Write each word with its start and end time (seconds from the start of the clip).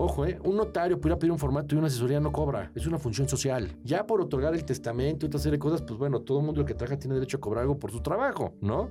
Ojo, 0.00 0.24
¿eh? 0.24 0.38
un 0.44 0.56
notario 0.56 1.00
pudiera 1.00 1.18
pedir 1.18 1.32
un 1.32 1.40
formato 1.40 1.74
y 1.74 1.78
una 1.78 1.88
asesoría 1.88 2.20
no 2.20 2.30
cobra. 2.30 2.70
Es 2.76 2.86
una 2.86 3.00
función 3.00 3.28
social. 3.28 3.76
Ya 3.82 4.06
por 4.06 4.20
otorgar 4.20 4.54
el 4.54 4.64
testamento 4.64 5.26
y 5.26 5.28
otra 5.28 5.40
serie 5.40 5.56
de 5.56 5.58
cosas, 5.58 5.82
pues 5.82 5.98
bueno, 5.98 6.20
todo 6.20 6.38
el 6.38 6.46
mundo 6.46 6.64
que 6.64 6.72
trabaja 6.72 6.96
tiene 6.96 7.16
derecho 7.16 7.38
a 7.38 7.40
cobrar 7.40 7.62
algo 7.62 7.80
por 7.80 7.90
su 7.90 8.00
trabajo, 8.00 8.54
¿no? 8.60 8.90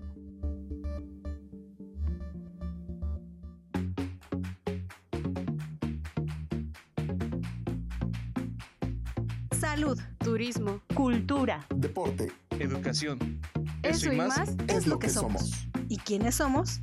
Salud, 9.58 9.98
turismo, 10.18 10.82
cultura, 10.94 11.66
deporte, 11.74 12.34
educación. 12.60 13.40
Eso, 13.82 14.12
y 14.12 14.18
más, 14.18 14.58
es 14.68 14.86
lo 14.86 15.00
que 15.00 15.08
somos. 15.08 15.70
¿Y 15.88 16.00
quiénes 16.00 16.36
somos? 16.36 16.82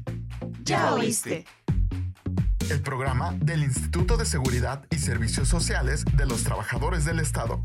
Ya 0.63 0.95
oíste. 0.95 1.45
El 2.75 2.83
programa 2.83 3.37
del 3.41 3.63
Instituto 3.63 4.17
de 4.17 4.27
Seguridad 4.27 4.85
y 4.91 4.97
Servicios 4.97 5.47
Sociales 5.47 6.05
de 6.17 6.27
los 6.27 6.43
Trabajadores 6.43 7.05
del 7.05 7.21
Estado. 7.21 7.63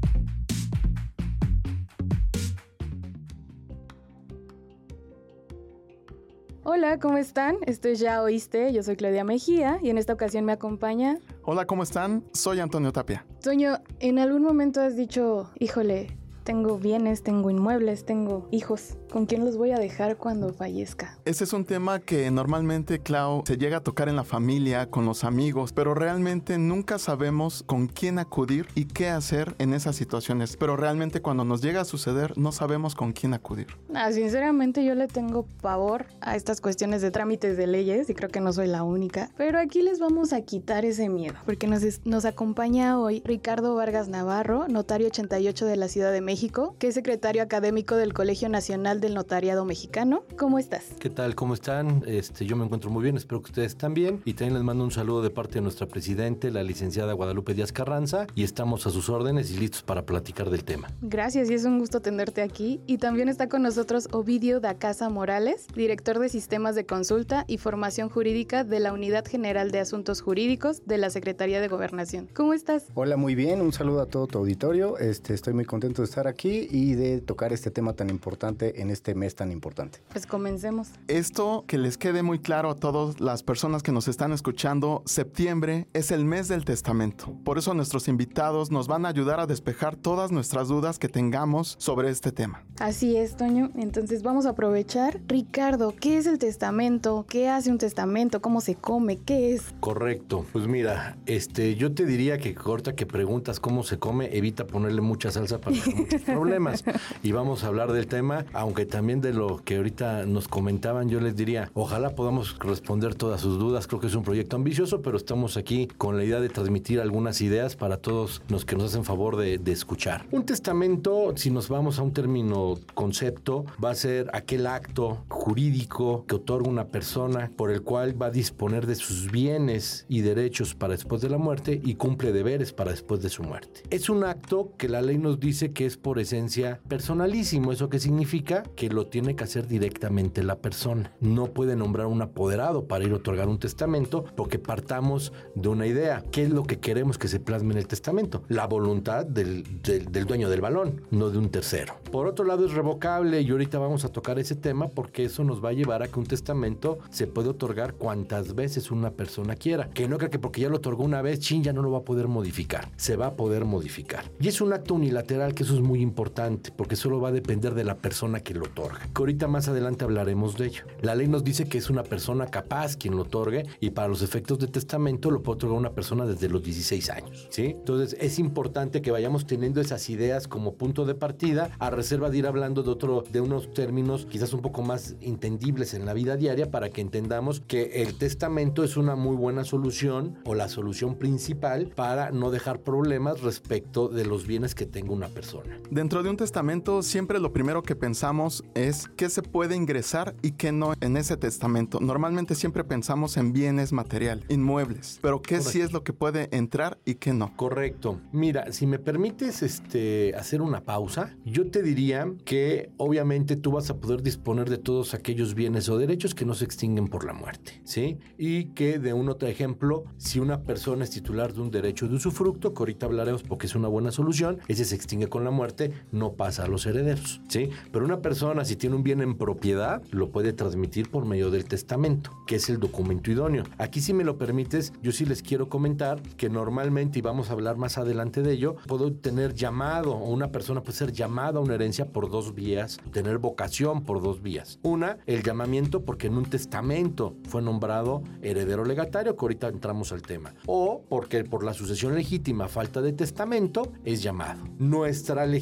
Hola, 6.64 7.00
¿cómo 7.00 7.18
están? 7.18 7.58
Esto 7.66 7.88
es 7.88 7.98
Ya 7.98 8.22
Oíste, 8.22 8.72
yo 8.72 8.84
soy 8.84 8.98
Claudia 8.98 9.24
Mejía 9.24 9.80
y 9.82 9.90
en 9.90 9.98
esta 9.98 10.14
ocasión 10.14 10.46
me 10.46 10.52
acompaña... 10.52 11.18
Hola, 11.42 11.66
¿cómo 11.66 11.82
están? 11.82 12.24
Soy 12.32 12.60
Antonio 12.60 12.94
Tapia. 12.94 13.26
Toño, 13.42 13.80
¿en 14.00 14.20
algún 14.20 14.44
momento 14.44 14.80
has 14.80 14.96
dicho, 14.96 15.50
híjole, 15.58 16.19
tengo 16.50 16.80
bienes, 16.80 17.22
tengo 17.22 17.52
inmuebles, 17.52 18.06
tengo 18.06 18.48
hijos. 18.50 18.98
¿Con 19.12 19.28
quién 19.28 19.46
los 19.46 19.56
voy 19.56 19.70
a 19.70 19.78
dejar 19.78 20.18
cuando 20.18 20.52
fallezca? 20.52 21.20
Ese 21.26 21.44
es 21.44 21.54
un 21.54 21.64
tema 21.64 22.00
que 22.00 22.32
normalmente, 22.32 23.00
Clau, 23.00 23.44
se 23.46 23.58
llega 23.58 23.78
a 23.78 23.84
tocar 23.84 24.10
en 24.10 24.16
la 24.16 24.24
familia, 24.24 24.90
con 24.90 25.06
los 25.06 25.24
amigos, 25.24 25.74
pero 25.74 25.94
realmente 25.94 26.58
nunca 26.58 26.98
sabemos 26.98 27.62
con 27.62 27.86
quién 27.86 28.18
acudir 28.18 28.66
y 28.74 28.86
qué 28.86 29.10
hacer 29.10 29.54
en 29.60 29.76
esas 29.76 29.96
situaciones. 29.96 30.58
Pero 30.58 30.76
realmente 30.76 31.22
cuando 31.22 31.44
nos 31.44 31.62
llega 31.62 31.82
a 31.82 31.86
suceder, 31.86 32.36
no 32.36 32.52
sabemos 32.52 32.96
con 32.96 33.14
quién 33.14 33.36
acudir. 33.36 33.68
Ah, 33.94 34.12
sinceramente 34.12 34.84
yo 34.84 34.96
le 34.96 35.08
tengo 35.08 35.46
pavor 35.62 36.08
a 36.20 36.36
estas 36.36 36.62
cuestiones 36.62 37.04
de 37.04 37.12
trámites 37.12 37.58
de 37.58 37.68
leyes 37.68 38.10
y 38.10 38.16
creo 38.16 38.30
que 38.30 38.42
no 38.42 38.54
soy 38.54 38.68
la 38.68 38.82
única. 38.82 39.30
Pero 39.38 39.60
aquí 39.60 39.84
les 39.84 40.00
vamos 40.00 40.34
a 40.34 40.42
quitar 40.42 40.84
ese 40.84 41.10
miedo, 41.10 41.36
porque 41.46 41.68
nos, 41.68 41.84
nos 42.06 42.26
acompaña 42.26 43.00
hoy 43.00 43.22
Ricardo 43.24 43.76
Vargas 43.76 44.08
Navarro, 44.08 44.68
notario 44.68 45.06
88 45.08 45.68
de 45.68 45.76
la 45.76 45.88
Ciudad 45.88 46.12
de 46.12 46.22
México 46.22 46.39
que 46.40 46.88
es 46.88 46.94
secretario 46.94 47.44
académico 47.44 47.98
del 47.98 48.14
Colegio 48.14 48.48
Nacional 48.48 49.02
del 49.02 49.14
Notariado 49.14 49.66
Mexicano. 49.66 50.24
¿Cómo 50.38 50.58
estás? 50.58 50.86
¿Qué 50.98 51.10
tal? 51.10 51.36
¿Cómo 51.36 51.54
están? 51.54 52.02
Este, 52.08 52.46
yo 52.46 52.56
me 52.56 52.64
encuentro 52.64 52.90
muy 52.90 53.04
bien, 53.04 53.18
espero 53.18 53.42
que 53.42 53.48
ustedes 53.48 53.76
también. 53.76 54.22
Y 54.24 54.36
también 54.36 54.54
les 54.54 54.64
mando 54.64 54.86
un 54.86 54.92
saludo 54.92 55.22
de 55.22 55.32
parte 55.32 55.56
de 55.56 55.62
nuestra 55.62 55.86
presidente, 55.86 56.50
la 56.50 56.64
licenciada 56.64 57.12
Guadalupe 57.12 57.54
Díaz 57.54 57.74
Carranza, 57.74 58.26
y 58.36 58.46
estamos 58.46 58.88
a 58.88 58.90
sus 58.90 59.10
órdenes 59.10 59.52
y 59.52 59.58
listos 59.58 59.84
para 59.84 60.06
platicar 60.06 60.50
del 60.50 60.64
tema. 60.64 60.88
Gracias 61.02 61.50
y 61.50 61.56
es 61.56 61.66
un 61.66 61.78
gusto 61.78 62.00
tenerte 62.00 62.42
aquí. 62.42 62.80
Y 62.88 63.00
también 63.00 63.28
está 63.28 63.50
con 63.50 63.62
nosotros 63.62 64.08
Ovidio 64.14 64.62
da 64.62 64.76
Casa 64.76 65.10
Morales, 65.10 65.68
director 65.76 66.20
de 66.20 66.30
Sistemas 66.30 66.74
de 66.74 66.86
Consulta 66.86 67.44
y 67.48 67.58
Formación 67.58 68.08
Jurídica 68.08 68.64
de 68.64 68.80
la 68.80 68.94
Unidad 68.94 69.26
General 69.26 69.72
de 69.72 69.80
Asuntos 69.82 70.22
Jurídicos 70.22 70.84
de 70.86 71.00
la 71.00 71.10
Secretaría 71.10 71.60
de 71.60 71.68
Gobernación. 71.68 72.30
¿Cómo 72.34 72.54
estás? 72.54 72.86
Hola, 72.94 73.18
muy 73.18 73.36
bien. 73.36 73.60
Un 73.60 73.74
saludo 73.74 74.00
a 74.00 74.06
todo 74.06 74.26
tu 74.26 74.38
auditorio. 74.38 74.98
Este, 75.00 75.34
estoy 75.34 75.54
muy 75.54 75.66
contento 75.66 76.02
de 76.02 76.06
estar 76.06 76.29
aquí 76.30 76.68
y 76.70 76.94
de 76.94 77.22
tocar 77.22 77.54
este 77.54 77.72
tema 77.72 77.94
tan 77.94 78.10
importante 78.10 78.82
en 78.82 78.90
este 78.90 79.16
mes 79.16 79.36
tan 79.36 79.52
importante. 79.52 80.00
Pues 80.12 80.26
comencemos. 80.26 80.90
Esto 81.08 81.66
que 81.68 81.78
les 81.78 81.98
quede 81.98 82.24
muy 82.24 82.40
claro 82.40 82.70
a 82.70 82.76
todas 82.76 83.20
las 83.20 83.44
personas 83.44 83.84
que 83.84 83.92
nos 83.92 84.08
están 84.08 84.32
escuchando, 84.32 85.04
septiembre 85.06 85.88
es 85.94 86.12
el 86.12 86.26
mes 86.26 86.48
del 86.48 86.66
testamento. 86.66 87.34
Por 87.44 87.58
eso 87.58 87.74
nuestros 87.74 88.08
invitados 88.08 88.72
nos 88.72 88.88
van 88.88 89.06
a 89.06 89.10
ayudar 89.10 89.40
a 89.40 89.48
despejar 89.48 89.96
todas 89.96 90.32
nuestras 90.32 90.68
dudas 90.68 91.00
que 91.00 91.10
tengamos 91.10 91.76
sobre 91.80 92.10
este 92.10 92.32
tema. 92.32 92.64
Así 92.80 93.18
es, 93.18 93.36
Toño. 93.36 93.72
Entonces 93.76 94.24
vamos 94.24 94.46
a 94.46 94.50
aprovechar. 94.50 95.20
Ricardo, 95.28 95.94
¿qué 96.00 96.18
es 96.18 96.26
el 96.26 96.38
testamento? 96.38 97.26
¿Qué 97.28 97.50
hace 97.50 97.72
un 97.72 97.78
testamento? 97.78 98.42
¿Cómo 98.42 98.62
se 98.62 98.76
come? 98.76 99.18
¿Qué 99.18 99.54
es? 99.54 99.74
Correcto. 99.80 100.46
Pues 100.52 100.68
mira, 100.68 101.18
este, 101.26 101.76
yo 101.76 101.94
te 101.94 102.06
diría 102.06 102.38
que 102.38 102.56
corta 102.56 102.96
que 102.96 103.06
preguntas 103.06 103.60
cómo 103.60 103.84
se 103.84 104.00
come, 104.00 104.36
evita 104.38 104.68
ponerle 104.68 105.02
mucha 105.02 105.32
salsa 105.32 105.60
para 105.60 105.76
problemas. 106.18 106.84
Y 107.24 107.32
vamos 107.32 107.64
a 107.64 107.68
hablar 107.68 107.92
del 107.92 108.08
tema, 108.08 108.46
aunque 108.54 108.86
también 108.86 109.20
de 109.20 109.34
lo 109.34 109.58
que 109.64 109.78
ahorita 109.78 110.26
nos 110.26 110.48
comentaban, 110.48 111.10
yo 111.10 111.20
les 111.20 111.36
diría, 111.36 111.70
ojalá 111.74 112.12
podamos 112.12 112.58
responder 112.60 113.16
todas 113.16 113.42
sus 113.42 113.60
dudas. 113.60 113.88
Creo 113.88 114.00
que 114.00 114.08
es 114.08 114.16
un 114.16 114.24
proyecto 114.24 114.56
ambicioso, 114.56 115.02
pero 115.02 115.18
estamos 115.18 115.58
aquí 115.58 115.88
con 115.98 116.18
la 116.18 116.24
idea 116.24 116.40
de 116.40 116.50
transmitir 116.50 117.02
algunas 117.02 117.42
ideas 117.42 117.76
para 117.76 117.98
todos 117.98 118.42
los 118.48 118.66
que 118.66 118.76
nos 118.76 118.86
hacen 118.86 119.04
favor 119.04 119.36
de 119.38 119.72
escuchar. 119.72 120.26
Un 120.32 120.46
testamento, 120.46 121.34
si 121.36 121.52
nos 121.52 121.68
vamos 121.70 122.00
a 122.00 122.04
un 122.04 122.14
término 122.14 122.76
concepto, 122.94 123.66
va 123.84 123.92
a 123.92 123.96
ser 123.96 124.30
aquel 124.34 124.68
acto 124.68 125.24
jurídico 125.28 126.26
que 126.28 126.36
otorga 126.36 126.70
una 126.70 126.86
persona 126.86 127.52
por 127.56 127.72
el 127.72 127.82
cual 127.82 128.20
va 128.22 128.28
a 128.28 128.32
disponer 128.32 128.86
de 128.86 128.96
sus 128.96 129.32
bienes 129.32 130.06
y 130.10 130.22
derechos 130.22 130.76
para 130.76 130.94
después 130.94 131.22
de 131.22 131.30
la 131.30 131.38
muerte 131.38 131.80
y 131.84 131.96
cumple 131.96 132.32
deberes 132.32 132.74
para 132.74 132.92
después 132.92 133.22
de 133.22 133.30
su 133.30 133.44
muerte. 133.44 133.84
Es 133.90 134.10
un 134.10 134.24
acto 134.24 134.72
que 134.78 134.88
la 134.88 135.02
ley 135.02 135.18
nos 135.18 135.40
dice 135.40 135.72
que 135.72 135.86
es 135.86 135.98
por 136.02 136.20
esencia 136.20 136.80
personalísimo. 136.88 137.72
¿Eso 137.72 137.90
qué 137.90 138.00
significa? 138.00 138.64
Que 138.76 138.90
lo 138.90 139.08
tiene 139.08 139.36
que 139.36 139.44
hacer 139.44 139.68
directamente 139.68 140.44
la 140.44 140.58
persona. 140.58 141.14
No 141.20 141.48
puede 141.48 141.76
nombrar 141.76 142.08
un 142.08 142.22
apoderado 142.22 142.86
para 142.88 143.06
ir 143.06 143.12
a 143.12 143.16
otorgar 143.16 143.48
un 143.48 143.60
testamento 143.60 144.26
porque 144.36 144.60
partamos 144.60 145.34
de 145.56 145.70
una 145.70 145.88
idea. 145.88 146.24
¿Qué 146.32 146.44
es 146.44 146.50
lo 146.50 146.64
que 146.64 146.80
queremos 146.80 147.18
que 147.18 147.28
se 147.28 147.40
plasme 147.40 147.74
en 147.74 147.80
el 147.80 147.88
testamento? 147.88 148.44
La 148.48 148.68
voluntad 148.68 149.26
del, 149.26 149.64
del, 149.82 150.12
del 150.12 150.26
dueño 150.26 150.50
del 150.50 150.62
balón, 150.62 151.02
no 151.12 151.30
de 151.30 151.38
un 151.38 151.50
tercero. 151.50 151.96
Por 152.12 152.28
otro 152.28 152.46
lado 152.46 152.66
es 152.66 152.74
revocable 152.74 153.42
y 153.42 153.50
ahorita 153.50 153.80
vamos 153.80 154.06
a 154.06 154.10
tocar 154.10 154.40
ese 154.40 154.56
tema 154.56 154.88
porque 154.88 155.26
eso 155.26 155.44
nos 155.44 155.64
va 155.64 155.70
a 155.70 155.74
llevar 155.74 156.04
a 156.04 156.08
que 156.08 156.20
un 156.20 156.26
testamento 156.26 157.00
se 157.10 157.28
puede 157.28 157.50
otorgar 157.50 157.94
cuantas 157.94 158.56
veces 158.56 158.92
una 158.92 159.12
persona 159.12 159.56
quiera. 159.56 159.90
Que 159.90 160.08
no 160.08 160.18
creo 160.18 160.30
que 160.30 160.40
porque 160.40 160.62
ya 160.62 160.70
lo 160.70 160.78
otorgó 160.78 161.04
una 161.04 161.22
vez, 161.22 161.40
chin, 161.40 161.64
ya 161.64 161.74
no 161.74 161.82
lo 161.82 161.92
va 161.92 162.00
a 162.00 162.04
poder 162.04 162.28
modificar. 162.28 162.90
Se 162.98 163.16
va 163.16 163.28
a 163.28 163.36
poder 163.36 163.66
modificar. 163.66 164.26
Y 164.40 164.48
es 164.48 164.62
un 164.62 164.74
acto 164.74 164.94
unilateral 164.94 165.54
que 165.54 165.64
eso 165.64 165.76
es 165.76 165.82
muy 165.90 166.02
importante 166.04 166.72
porque 166.72 166.96
solo 166.96 167.20
va 167.20 167.30
a 167.30 167.32
depender 167.32 167.74
de 167.74 167.84
la 167.84 167.98
persona 167.98 168.42
que 168.42 168.54
lo 168.54 168.66
otorga. 168.66 169.00
Que 169.00 169.22
ahorita 169.24 169.48
más 169.48 169.68
adelante 169.68 170.06
hablaremos 170.06 170.56
de 170.56 170.68
ello. 170.68 170.84
La 171.02 171.16
ley 171.16 171.28
nos 171.28 171.44
dice 171.44 171.68
que 171.68 171.80
es 171.80 171.90
una 171.90 172.04
persona 172.04 172.46
capaz 172.46 172.96
quien 172.96 173.16
lo 173.16 173.24
otorgue 173.24 173.66
y 173.80 173.90
para 173.90 174.08
los 174.08 174.22
efectos 174.22 174.60
de 174.60 174.68
testamento 174.68 175.32
lo 175.32 175.42
puede 175.42 175.56
otorgar 175.56 175.80
una 175.80 175.94
persona 175.94 176.28
desde 176.28 176.48
los 176.48 176.62
16 176.62 177.10
años. 177.10 177.48
¿sí? 177.50 177.76
Entonces 177.80 178.16
es 178.22 178.38
importante 178.38 179.02
que 179.02 179.10
vayamos 179.10 179.48
teniendo 179.48 179.82
esas 179.82 180.08
ideas 180.12 180.48
como 180.48 180.76
punto 180.76 181.06
de 181.06 181.16
partida 181.16 181.72
a 181.80 181.90
reserva 181.90 182.30
de 182.30 182.38
ir 182.38 182.46
hablando 182.46 182.84
de 182.84 182.92
otro 182.92 183.24
de 183.32 183.42
unos 183.42 183.74
términos 183.74 184.28
quizás 184.30 184.54
un 184.54 184.62
poco 184.62 184.84
más 184.84 185.16
entendibles 185.22 185.96
en 185.96 186.06
la 186.06 186.14
vida 186.14 186.38
diaria 186.38 186.70
para 186.70 186.90
que 186.90 187.02
entendamos 187.02 187.62
que 187.62 188.04
el 188.04 188.16
testamento 188.16 188.84
es 188.84 188.96
una 188.96 189.16
muy 189.16 189.36
buena 189.36 189.64
solución 189.64 190.38
o 190.46 190.54
la 190.54 190.70
solución 190.70 191.16
principal 191.16 191.88
para 191.96 192.30
no 192.30 192.52
dejar 192.52 192.82
problemas 192.82 193.42
respecto 193.42 194.08
de 194.08 194.26
los 194.26 194.46
bienes 194.46 194.76
que 194.76 194.86
tenga 194.86 195.14
una 195.14 195.30
persona. 195.30 195.79
Dentro 195.92 196.22
de 196.24 196.30
un 196.30 196.38
testamento 196.38 197.02
siempre 197.02 197.40
lo 197.40 197.52
primero 197.52 197.82
que 197.82 197.96
pensamos 197.96 198.64
es 198.76 199.10
qué 199.16 199.30
se 199.30 199.42
puede 199.42 199.76
ingresar 199.76 200.36
y 200.42 200.52
qué 200.52 200.72
no 200.72 200.94
en 201.02 201.18
ese 201.18 201.38
testamento. 201.38 202.00
Normalmente 202.00 202.56
siempre 202.56 202.84
pensamos 202.84 203.38
en 203.38 203.54
bienes 203.54 203.92
material, 203.92 204.46
inmuebles, 204.50 205.20
pero 205.22 205.42
qué 205.42 205.62
sí 205.62 205.82
es 205.82 205.92
lo 205.92 206.04
que 206.04 206.14
puede 206.14 206.56
entrar 206.56 207.00
y 207.06 207.16
qué 207.16 207.34
no. 207.34 207.56
Correcto. 207.56 208.20
Mira, 208.32 208.72
si 208.72 208.86
me 208.86 209.00
permites 209.00 209.64
este, 209.64 210.36
hacer 210.36 210.62
una 210.62 210.82
pausa, 210.82 211.36
yo 211.46 211.70
te 211.72 211.82
diría 211.82 212.32
que 212.46 212.92
obviamente 212.98 213.56
tú 213.56 213.72
vas 213.72 213.90
a 213.90 213.98
poder 213.98 214.22
disponer 214.22 214.70
de 214.70 214.78
todos 214.78 215.14
aquellos 215.14 215.56
bienes 215.56 215.90
o 215.90 215.98
derechos 215.98 216.36
que 216.36 216.46
no 216.46 216.54
se 216.54 216.66
extinguen 216.66 217.08
por 217.08 217.26
la 217.26 217.34
muerte, 217.34 217.82
¿sí? 217.84 218.20
Y 218.38 218.66
que 218.74 219.00
de 219.00 219.14
un 219.14 219.30
otro 219.30 219.48
ejemplo, 219.48 220.04
si 220.18 220.40
una 220.40 220.64
persona 220.64 221.04
es 221.04 221.10
titular 221.10 221.54
de 221.54 221.62
un 221.62 221.72
derecho 221.72 222.08
de 222.08 222.16
usufructo, 222.16 222.74
que 222.74 222.80
ahorita 222.80 223.06
hablaremos 223.06 223.44
porque 223.44 223.68
es 223.68 223.76
una 223.76 223.88
buena 223.88 224.12
solución, 224.12 224.60
ese 224.68 224.86
se 224.86 224.96
extingue 224.96 225.28
con 225.28 225.44
la 225.44 225.52
muerte, 225.52 225.69
no 226.12 226.34
pasa 226.34 226.64
a 226.64 226.68
los 226.68 226.86
herederos, 226.86 227.42
¿sí? 227.48 227.70
Pero 227.92 228.06
una 228.06 228.22
persona 228.22 228.66
si 228.66 228.76
tiene 228.76 228.96
un 228.96 229.04
bien 229.04 229.22
en 229.22 229.38
propiedad, 229.38 230.02
lo 230.12 230.30
puede 230.30 230.54
transmitir 230.54 231.10
por 231.10 231.26
medio 231.26 231.52
del 231.52 231.66
testamento, 231.66 232.32
que 232.48 232.56
es 232.56 232.70
el 232.70 232.80
documento 232.80 233.32
idóneo. 233.32 233.64
Aquí 233.78 234.02
si 234.02 234.14
me 234.14 234.24
lo 234.24 234.38
permites, 234.38 234.94
yo 235.02 235.12
sí 235.12 235.26
les 235.26 235.42
quiero 235.42 235.70
comentar 235.70 236.22
que 236.38 236.50
normalmente, 236.50 237.20
y 237.20 237.22
vamos 237.22 237.50
a 237.50 237.54
hablar 237.54 237.78
más 237.78 237.98
adelante 237.98 238.42
de 238.42 238.54
ello, 238.54 238.76
puedo 238.88 239.12
tener 239.14 239.54
llamado, 239.54 240.14
o 240.14 240.30
una 240.30 240.52
persona 240.52 240.82
puede 240.82 240.98
ser 240.98 241.12
llamada 241.12 241.60
a 241.60 241.62
una 241.62 241.76
herencia 241.76 242.12
por 242.12 242.30
dos 242.30 242.56
vías, 242.56 243.00
tener 243.12 243.38
vocación 243.38 244.04
por 244.04 244.22
dos 244.22 244.42
vías. 244.42 244.80
Una, 244.84 245.18
el 245.26 245.44
llamamiento 245.44 246.04
porque 246.04 246.28
en 246.28 246.38
un 246.38 246.46
testamento 246.46 247.36
fue 247.48 247.62
nombrado 247.62 248.24
heredero 248.42 248.86
legatario, 248.86 249.36
que 249.36 249.42
ahorita 249.46 249.68
entramos 249.68 250.12
al 250.12 250.22
tema. 250.22 250.54
O 250.66 251.04
porque 251.10 251.44
por 251.44 251.64
la 251.64 251.74
sucesión 251.74 252.16
legítima, 252.16 252.68
falta 252.68 253.02
de 253.02 253.14
testamento, 253.14 253.92
es 254.04 254.22
llamado. 254.22 254.64
Nuestra 254.78 255.46
legislación, 255.46 255.59